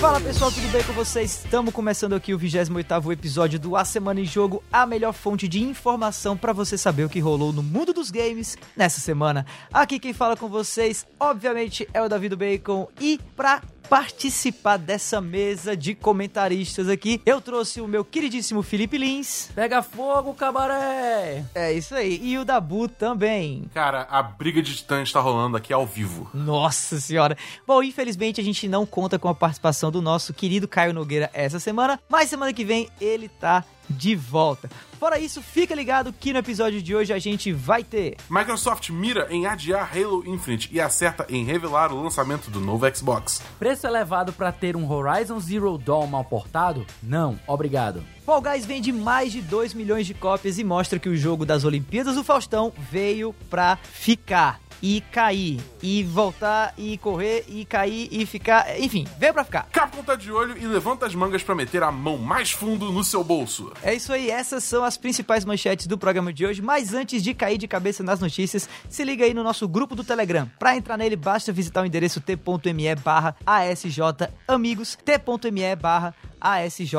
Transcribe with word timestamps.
Fala 0.00 0.18
pessoal, 0.18 0.50
tudo 0.50 0.66
bem 0.72 0.82
com 0.82 0.94
vocês? 0.94 1.44
Estamos 1.44 1.74
começando 1.74 2.14
aqui 2.14 2.32
o 2.32 2.38
28º 2.38 3.12
episódio 3.12 3.60
do 3.60 3.76
A 3.76 3.84
Semana 3.84 4.18
em 4.18 4.24
Jogo, 4.24 4.64
a 4.72 4.86
melhor 4.86 5.12
fonte 5.12 5.46
de 5.46 5.62
informação 5.62 6.38
para 6.38 6.54
você 6.54 6.78
saber 6.78 7.04
o 7.04 7.08
que 7.10 7.20
rolou 7.20 7.52
no 7.52 7.62
mundo 7.62 7.92
dos 7.92 8.10
games 8.10 8.56
nessa 8.74 8.98
semana. 8.98 9.44
Aqui 9.70 9.98
quem 9.98 10.14
fala 10.14 10.38
com 10.38 10.48
vocês, 10.48 11.06
obviamente, 11.18 11.86
é 11.92 12.00
o 12.00 12.08
Davi 12.08 12.30
do 12.30 12.36
Bacon 12.38 12.88
e 12.98 13.20
pra 13.36 13.60
participar 13.88 14.76
dessa 14.76 15.20
mesa 15.20 15.76
de 15.76 15.94
comentaristas 15.94 16.88
aqui, 16.88 17.20
eu 17.24 17.40
trouxe 17.40 17.80
o 17.80 17.88
meu 17.88 18.04
queridíssimo 18.04 18.62
Felipe 18.62 18.98
Lins. 18.98 19.50
Pega 19.54 19.82
fogo, 19.82 20.34
cabaré! 20.34 21.44
É 21.54 21.72
isso 21.72 21.94
aí. 21.94 22.20
E 22.22 22.38
o 22.38 22.44
Dabu 22.44 22.88
também. 22.88 23.64
Cara, 23.74 24.06
a 24.10 24.22
briga 24.22 24.62
de 24.62 24.74
titãs 24.76 25.08
está 25.08 25.20
rolando 25.20 25.56
aqui 25.56 25.72
ao 25.72 25.86
vivo. 25.86 26.30
Nossa 26.32 27.00
senhora. 27.00 27.36
Bom, 27.66 27.82
infelizmente 27.82 28.40
a 28.40 28.44
gente 28.44 28.68
não 28.68 28.86
conta 28.86 29.18
com 29.18 29.28
a 29.28 29.34
participação 29.34 29.90
do 29.90 30.02
nosso 30.02 30.32
querido 30.32 30.68
Caio 30.68 30.94
Nogueira 30.94 31.30
essa 31.32 31.58
semana, 31.58 32.00
mas 32.08 32.30
semana 32.30 32.52
que 32.52 32.64
vem 32.64 32.88
ele 33.00 33.28
tá 33.28 33.64
de 33.88 34.14
volta. 34.14 34.70
Fora 35.00 35.18
isso, 35.18 35.40
fica 35.40 35.74
ligado 35.74 36.12
que 36.12 36.30
no 36.30 36.40
episódio 36.40 36.82
de 36.82 36.94
hoje 36.94 37.10
a 37.10 37.18
gente 37.18 37.50
vai 37.54 37.82
ter. 37.82 38.18
Microsoft 38.28 38.90
mira 38.90 39.26
em 39.30 39.46
adiar 39.46 39.90
Halo 39.96 40.22
Infinite 40.26 40.68
e 40.70 40.78
acerta 40.78 41.24
em 41.30 41.42
revelar 41.42 41.90
o 41.90 42.02
lançamento 42.02 42.50
do 42.50 42.60
novo 42.60 42.84
Xbox. 42.94 43.40
Preço 43.58 43.86
elevado 43.86 44.30
para 44.30 44.52
ter 44.52 44.76
um 44.76 44.86
Horizon 44.92 45.40
Zero 45.40 45.78
Dawn 45.78 46.06
mal 46.06 46.22
portado? 46.22 46.84
Não, 47.02 47.40
obrigado. 47.46 48.04
Fall 48.26 48.42
Guys 48.42 48.66
vende 48.66 48.92
mais 48.92 49.32
de 49.32 49.40
2 49.40 49.72
milhões 49.72 50.06
de 50.06 50.12
cópias 50.12 50.58
e 50.58 50.64
mostra 50.64 50.98
que 50.98 51.08
o 51.08 51.16
jogo 51.16 51.46
das 51.46 51.64
Olimpíadas 51.64 52.16
do 52.16 52.22
Faustão 52.22 52.70
veio 52.90 53.34
pra 53.48 53.78
ficar 53.82 54.60
e 54.82 55.00
cair, 55.12 55.60
e 55.82 56.02
voltar, 56.02 56.74
e 56.76 56.96
correr, 56.98 57.44
e 57.48 57.64
cair, 57.64 58.08
e 58.10 58.24
ficar. 58.26 58.78
Enfim, 58.80 59.06
veio 59.18 59.32
pra 59.32 59.44
ficar. 59.44 59.68
Capcom 59.70 60.02
tá 60.02 60.14
de 60.14 60.30
olho 60.30 60.56
e 60.56 60.66
levanta 60.66 61.06
as 61.06 61.14
mangas 61.14 61.42
pra 61.42 61.54
meter 61.54 61.82
a 61.82 61.92
mão 61.92 62.16
mais 62.18 62.50
fundo 62.50 62.90
no 62.92 63.04
seu 63.04 63.22
bolso. 63.22 63.72
É 63.82 63.94
isso 63.94 64.12
aí, 64.12 64.30
essas 64.30 64.64
são 64.64 64.84
as 64.84 64.96
principais 64.96 65.44
manchetes 65.44 65.86
do 65.86 65.98
programa 65.98 66.32
de 66.32 66.46
hoje. 66.46 66.62
Mas 66.62 66.94
antes 66.94 67.22
de 67.22 67.34
cair 67.34 67.58
de 67.58 67.68
cabeça 67.68 68.02
nas 68.02 68.20
notícias, 68.20 68.68
se 68.88 69.04
liga 69.04 69.24
aí 69.24 69.34
no 69.34 69.42
nosso 69.42 69.68
grupo 69.68 69.94
do 69.94 70.04
Telegram. 70.04 70.50
Pra 70.58 70.76
entrar 70.76 70.96
nele, 70.96 71.16
basta 71.16 71.52
visitar 71.52 71.82
o 71.82 71.86
endereço 71.86 72.20
t.me 72.20 72.94
barra 72.96 73.36
ASJ 73.46 74.00
Amigos, 74.46 74.96
t.me 75.04 75.76
barra 75.76 76.14
ASJ 76.40 76.94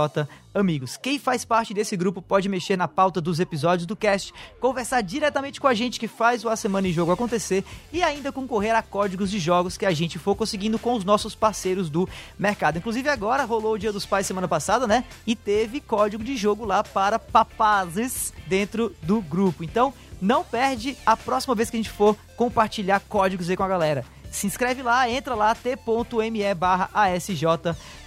Amigos. 0.54 0.98
Quem 0.98 1.18
faz 1.18 1.46
parte 1.46 1.74
desse 1.74 1.96
grupo 1.96 2.22
pode 2.22 2.50
mexer 2.50 2.76
na 2.76 2.86
pauta 2.86 3.22
dos 3.22 3.40
episódios 3.40 3.86
do 3.86 3.96
cast, 3.96 4.34
conversar 4.60 5.02
diretamente 5.02 5.62
com 5.62 5.68
a 5.68 5.74
gente 5.74 5.98
que 5.98 6.10
faz 6.10 6.44
o 6.44 6.50
A 6.50 6.58
Semana 6.58 6.90
em 6.90 6.92
Jogo 6.92 7.14
acontecer 7.14 7.64
e 7.92 8.04
ainda 8.04 8.34
concorrer 8.34 8.76
a 8.76 8.82
códigos 8.82 9.32
de 9.32 9.40
jogos 9.40 9.78
que 9.78 9.86
a 9.86 9.92
gente 9.92 10.20
for 10.20 10.36
conseguindo 10.36 10.78
com 10.78 10.94
os 10.94 11.06
nossos 11.06 11.34
parceiros 11.34 11.90
do 11.90 12.08
mercado. 12.38 12.78
Inclusive 12.78 13.08
agora 13.08 13.46
rolou 13.46 13.76
o 13.76 13.80
Dia 13.80 13.94
dos 13.94 14.06
Pais 14.06 14.28
semana 14.28 14.48
passada, 14.48 14.86
né? 14.86 15.06
E 15.26 15.38
teve 15.38 15.80
código 15.80 16.22
de 16.22 16.36
jogo 16.36 16.66
lá 16.66 16.84
para 16.84 17.18
papazes 17.18 18.34
dentro 18.46 18.94
do 19.02 19.22
grupo. 19.22 19.64
Então, 19.64 19.94
não 20.22 20.44
perde 20.44 20.98
a 21.06 21.16
próxima 21.16 21.56
vez 21.56 21.70
que 21.70 21.78
a 21.78 21.80
gente 21.80 21.90
for 21.90 22.18
compartilhar 22.36 23.00
códigos 23.00 23.50
aí 23.50 23.56
com 23.56 23.64
a 23.64 23.68
galera 23.70 24.04
se 24.32 24.48
inscreve 24.48 24.82
lá, 24.82 25.10
entra 25.10 25.36
lá, 25.36 25.54
t.me 25.54 26.56
barra 26.56 26.90
ASJ 26.94 27.46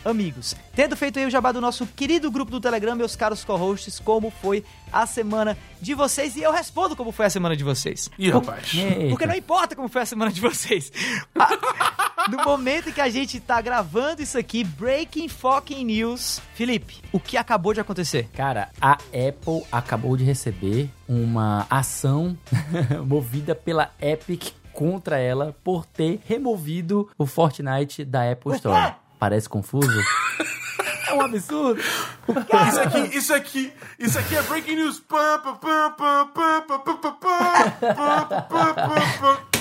Amigos. 0.05 0.55
Tendo 0.75 0.97
feito 0.97 1.19
aí 1.19 1.25
o 1.25 1.31
jabá 1.31 1.51
do 1.51 1.61
nosso 1.61 1.87
querido 1.87 2.31
grupo 2.31 2.51
do 2.51 2.61
Telegram, 2.61 2.95
meus 2.95 3.17
caros 3.17 3.43
co-hosts, 3.45 3.99
como 4.01 4.31
foi 4.31 4.65
a 4.93 5.07
semana 5.07 5.57
de 5.81 5.95
vocês? 5.95 6.37
E 6.37 6.43
eu 6.43 6.53
respondo 6.53 6.95
como 6.95 7.11
foi 7.11 7.27
a 7.27 7.31
semana 7.31 7.57
de 7.57 7.65
vocês. 7.65 8.11
Ih, 8.19 8.31
rapaz. 8.31 8.73
Porque 9.09 9.27
não 9.27 9.35
importa 9.35 9.75
como 9.75 9.89
foi 9.89 10.03
a 10.03 10.07
semana 10.07 10.31
de 10.31 10.41
vocês. 10.41 10.93
Ah, 11.35 12.29
no 12.29 12.45
momento 12.45 12.91
em 12.91 12.93
que 12.93 13.01
a 13.01 13.09
gente 13.09 13.41
tá 13.41 13.61
gravando 13.63 14.23
isso 14.23 14.37
aqui, 14.37 14.63
Breaking 14.63 15.29
Fucking 15.29 15.85
News. 15.85 16.41
Felipe, 16.55 16.97
o 17.11 17.19
que 17.19 17.37
acabou 17.37 17.73
de 17.73 17.81
acontecer? 17.81 18.29
Cara, 18.35 18.71
a 18.81 18.93
Apple 18.93 19.63
acabou 19.73 20.17
de 20.17 20.25
receber 20.25 20.91
uma 21.09 21.67
ação 21.71 22.37
movida 23.07 23.55
pela 23.55 23.91
Epic 24.01 24.53
contra 24.75 25.19
ela 25.19 25.57
por 25.65 25.87
ter 25.87 26.21
removido 26.27 27.09
o 27.17 27.25
Fortnite 27.25 28.05
da 28.05 28.31
Apple 28.31 28.57
Store. 28.57 28.95
Parece 29.19 29.49
confuso? 29.49 30.01
É 31.07 31.15
um 31.15 31.21
absurdo. 31.23 31.81
Isso 31.81 32.81
aqui, 32.81 33.17
isso 33.17 33.35
aqui, 33.35 33.73
isso 33.99 34.19
aqui 34.19 34.37
é 34.37 34.43
breaking 34.43 34.77
news. 34.77 35.01
Pam, 35.01 35.39
pam, 35.39 35.57
pam, 35.57 35.95
pam, 35.97 36.29
pam, 36.35 36.63
pam, 36.63 36.79
pam, 36.81 36.97
pam, 36.97 37.13
pam, 37.13 37.21
pam, 37.21 38.27
pam, 38.49 38.75
pam, 38.75 39.19
pam. 39.21 39.54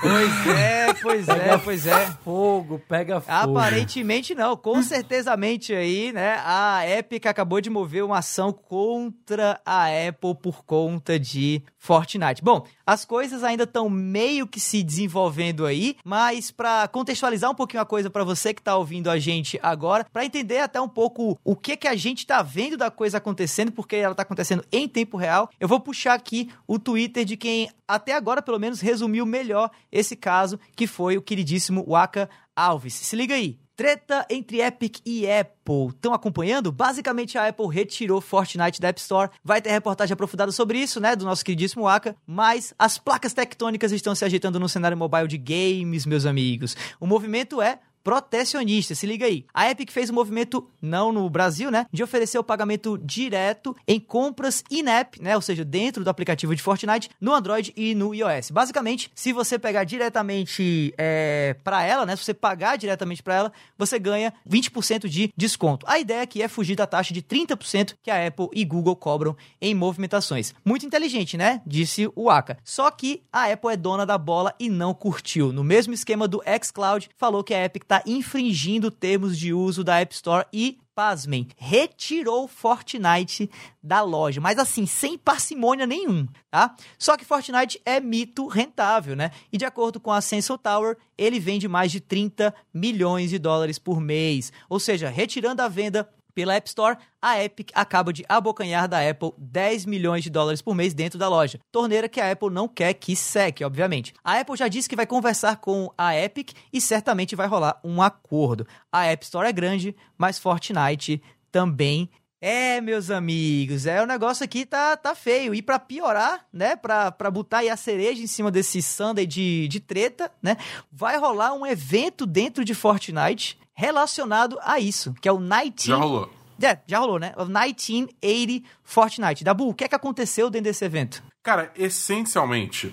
Pois 0.00 0.56
é, 0.56 0.94
pois 0.94 1.28
é, 1.28 1.58
pois 1.58 1.86
é. 1.86 2.06
Fogo, 2.22 2.80
pega 2.88 3.20
fogo. 3.20 3.58
Aparentemente 3.58 4.34
não, 4.34 4.56
com 4.56 4.80
certezamente 4.82 5.74
aí, 5.74 6.12
né? 6.12 6.40
A 6.44 6.88
Epic 6.88 7.26
acabou 7.26 7.60
de 7.60 7.68
mover 7.68 8.04
uma 8.04 8.18
ação 8.18 8.52
contra 8.52 9.60
a 9.66 9.86
Apple 9.86 10.36
por 10.40 10.64
conta 10.64 11.18
de 11.18 11.62
Fortnite. 11.78 12.42
Bom, 12.42 12.64
as 12.86 13.04
coisas 13.04 13.42
ainda 13.42 13.64
estão 13.64 13.90
meio 13.90 14.46
que 14.46 14.60
se 14.60 14.82
desenvolvendo 14.82 15.66
aí, 15.66 15.96
mas 16.04 16.52
para 16.52 16.86
contextualizar 16.86 17.50
um 17.50 17.54
pouquinho 17.54 17.82
a 17.82 17.86
coisa 17.86 18.08
para 18.08 18.22
você 18.22 18.54
que 18.54 18.62
tá 18.62 18.76
ouvindo 18.76 19.10
a 19.10 19.18
gente 19.18 19.58
agora, 19.62 20.06
para 20.12 20.24
entender 20.24 20.60
até 20.60 20.80
um 20.80 20.88
pouco 20.88 21.38
o 21.44 21.56
que 21.56 21.76
que 21.76 21.88
a 21.88 21.96
gente 21.96 22.24
tá 22.24 22.42
vendo 22.42 22.76
da 22.76 22.90
coisa 22.90 23.18
acontecendo, 23.18 23.72
porque 23.72 23.96
ela 23.96 24.14
tá 24.14 24.22
acontecendo 24.22 24.64
em 24.70 24.88
tempo 24.88 25.16
real, 25.16 25.50
eu 25.58 25.66
vou 25.66 25.80
puxar 25.80 26.14
aqui 26.14 26.50
o 26.66 26.78
Twitter 26.78 27.24
de 27.24 27.36
quem 27.36 27.68
até 27.88 28.14
agora 28.14 28.42
pelo 28.42 28.58
menos 28.58 28.80
resumiu 28.80 29.24
melhor 29.24 29.55
esse 29.90 30.16
caso, 30.16 30.58
que 30.74 30.86
foi 30.86 31.16
o 31.16 31.22
queridíssimo 31.22 31.84
Waka 31.88 32.28
Alves. 32.54 32.94
Se 32.94 33.16
liga 33.16 33.34
aí. 33.34 33.58
Treta 33.76 34.24
entre 34.30 34.62
Epic 34.62 35.00
e 35.04 35.30
Apple. 35.30 35.88
Estão 35.88 36.14
acompanhando? 36.14 36.72
Basicamente, 36.72 37.36
a 37.36 37.46
Apple 37.46 37.68
retirou 37.68 38.22
Fortnite 38.22 38.80
da 38.80 38.88
App 38.88 38.98
Store. 38.98 39.30
Vai 39.44 39.60
ter 39.60 39.70
reportagem 39.70 40.14
aprofundada 40.14 40.50
sobre 40.50 40.78
isso, 40.78 40.98
né? 40.98 41.14
Do 41.14 41.26
nosso 41.26 41.44
queridíssimo 41.44 41.84
Waka. 41.84 42.16
Mas 42.26 42.72
as 42.78 42.96
placas 42.96 43.34
tectônicas 43.34 43.92
estão 43.92 44.14
se 44.14 44.24
ajeitando 44.24 44.58
no 44.58 44.66
cenário 44.66 44.96
mobile 44.96 45.28
de 45.28 45.36
games, 45.36 46.06
meus 46.06 46.24
amigos. 46.24 46.74
O 46.98 47.06
movimento 47.06 47.60
é 47.60 47.78
protecionista. 48.06 48.94
Se 48.94 49.04
liga 49.04 49.26
aí. 49.26 49.44
A 49.52 49.68
Epic 49.68 49.90
fez 49.90 50.10
um 50.10 50.14
movimento, 50.14 50.70
não 50.80 51.10
no 51.10 51.28
Brasil, 51.28 51.72
né? 51.72 51.86
De 51.92 52.04
oferecer 52.04 52.38
o 52.38 52.44
pagamento 52.44 52.96
direto 52.96 53.74
em 53.84 53.98
compras 53.98 54.62
in-app, 54.70 55.20
né? 55.20 55.34
Ou 55.34 55.42
seja, 55.42 55.64
dentro 55.64 56.04
do 56.04 56.08
aplicativo 56.08 56.54
de 56.54 56.62
Fortnite, 56.62 57.10
no 57.20 57.34
Android 57.34 57.72
e 57.76 57.96
no 57.96 58.14
iOS. 58.14 58.52
Basicamente, 58.52 59.10
se 59.12 59.32
você 59.32 59.58
pegar 59.58 59.82
diretamente 59.82 60.94
é, 60.96 61.56
para 61.64 61.82
ela, 61.82 62.06
né? 62.06 62.14
Se 62.14 62.22
você 62.22 62.32
pagar 62.32 62.76
diretamente 62.76 63.24
para 63.24 63.34
ela, 63.34 63.52
você 63.76 63.98
ganha 63.98 64.32
20% 64.48 65.08
de 65.08 65.32
desconto. 65.36 65.84
A 65.88 65.98
ideia 65.98 66.22
aqui 66.22 66.40
é 66.40 66.46
fugir 66.46 66.76
da 66.76 66.86
taxa 66.86 67.12
de 67.12 67.20
30% 67.20 67.96
que 68.00 68.10
a 68.12 68.24
Apple 68.24 68.50
e 68.52 68.64
Google 68.64 68.94
cobram 68.94 69.36
em 69.60 69.74
movimentações. 69.74 70.54
Muito 70.64 70.86
inteligente, 70.86 71.36
né? 71.36 71.60
Disse 71.66 72.08
o 72.14 72.30
Aka. 72.30 72.56
Só 72.62 72.88
que 72.88 73.24
a 73.32 73.50
Apple 73.52 73.72
é 73.72 73.76
dona 73.76 74.06
da 74.06 74.16
bola 74.16 74.54
e 74.60 74.70
não 74.70 74.94
curtiu. 74.94 75.52
No 75.52 75.64
mesmo 75.64 75.92
esquema 75.92 76.28
do 76.28 76.40
xCloud, 76.62 77.10
falou 77.16 77.42
que 77.42 77.52
a 77.52 77.64
Epic 77.64 77.82
tá 77.82 77.95
infringindo 78.04 78.90
termos 78.90 79.38
de 79.38 79.52
uso 79.52 79.84
da 79.84 80.00
App 80.00 80.14
Store 80.14 80.46
e 80.52 80.78
pasmem, 80.96 81.46
retirou 81.58 82.48
Fortnite 82.48 83.50
da 83.82 84.00
loja, 84.00 84.40
mas 84.40 84.58
assim, 84.58 84.86
sem 84.86 85.18
parcimônia 85.18 85.86
nenhum, 85.86 86.26
tá? 86.50 86.74
Só 86.98 87.18
que 87.18 87.24
Fortnite 87.24 87.78
é 87.84 88.00
mito 88.00 88.46
rentável, 88.46 89.14
né? 89.14 89.30
E 89.52 89.58
de 89.58 89.66
acordo 89.66 90.00
com 90.00 90.10
a 90.10 90.22
Sensor 90.22 90.56
Tower, 90.56 90.96
ele 91.18 91.38
vende 91.38 91.68
mais 91.68 91.92
de 91.92 92.00
30 92.00 92.54
milhões 92.72 93.28
de 93.28 93.38
dólares 93.38 93.78
por 93.78 94.00
mês. 94.00 94.50
Ou 94.70 94.80
seja, 94.80 95.10
retirando 95.10 95.60
a 95.60 95.68
venda 95.68 96.08
pela 96.36 96.54
App 96.54 96.68
Store, 96.68 96.98
a 97.20 97.42
Epic 97.42 97.70
acaba 97.74 98.12
de 98.12 98.22
abocanhar 98.28 98.86
da 98.86 99.00
Apple 99.00 99.32
10 99.38 99.86
milhões 99.86 100.22
de 100.22 100.28
dólares 100.28 100.60
por 100.60 100.74
mês 100.74 100.92
dentro 100.92 101.18
da 101.18 101.30
loja. 101.30 101.58
Torneira 101.72 102.10
que 102.10 102.20
a 102.20 102.30
Apple 102.30 102.50
não 102.50 102.68
quer 102.68 102.92
que 102.92 103.16
seque, 103.16 103.64
obviamente. 103.64 104.12
A 104.22 104.38
Apple 104.38 104.54
já 104.54 104.68
disse 104.68 104.86
que 104.86 104.94
vai 104.94 105.06
conversar 105.06 105.56
com 105.56 105.90
a 105.96 106.14
Epic 106.14 106.50
e 106.70 106.78
certamente 106.78 107.34
vai 107.34 107.46
rolar 107.46 107.80
um 107.82 108.02
acordo. 108.02 108.66
A 108.92 109.06
App 109.06 109.24
Store 109.24 109.48
é 109.48 109.52
grande, 109.52 109.96
mas 110.18 110.38
Fortnite 110.38 111.22
também 111.50 112.10
é, 112.38 112.82
meus 112.82 113.10
amigos, 113.10 113.86
é 113.86 114.02
o 114.02 114.06
negócio 114.06 114.44
aqui 114.44 114.66
tá, 114.66 114.94
tá 114.94 115.14
feio. 115.14 115.54
E 115.54 115.62
para 115.62 115.78
piorar, 115.78 116.46
né, 116.52 116.76
pra, 116.76 117.10
pra 117.10 117.30
botar 117.30 117.58
aí 117.58 117.70
a 117.70 117.78
cereja 117.78 118.22
em 118.22 118.26
cima 118.26 118.50
desse 118.50 118.82
Sunday 118.82 119.26
de, 119.26 119.66
de 119.68 119.80
treta, 119.80 120.30
né, 120.42 120.58
vai 120.92 121.16
rolar 121.16 121.54
um 121.54 121.66
evento 121.66 122.26
dentro 122.26 122.62
de 122.62 122.74
Fortnite 122.74 123.58
relacionado 123.76 124.58
a 124.62 124.80
isso, 124.80 125.14
que 125.20 125.28
é 125.28 125.32
o 125.32 125.38
19... 125.38 125.72
Já 125.76 125.96
rolou. 125.96 126.30
É, 126.60 126.78
já 126.86 126.98
rolou, 126.98 127.18
né? 127.18 127.34
O 127.36 127.44
1980 127.44 128.66
Fortnite. 128.82 129.44
Dabu, 129.44 129.68
o 129.68 129.74
que 129.74 129.84
é 129.84 129.88
que 129.88 129.94
aconteceu 129.94 130.48
dentro 130.48 130.64
desse 130.64 130.84
evento? 130.84 131.22
Cara, 131.42 131.70
essencialmente, 131.76 132.92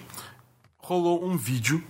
rolou 0.78 1.26
um 1.26 1.38
vídeo 1.38 1.82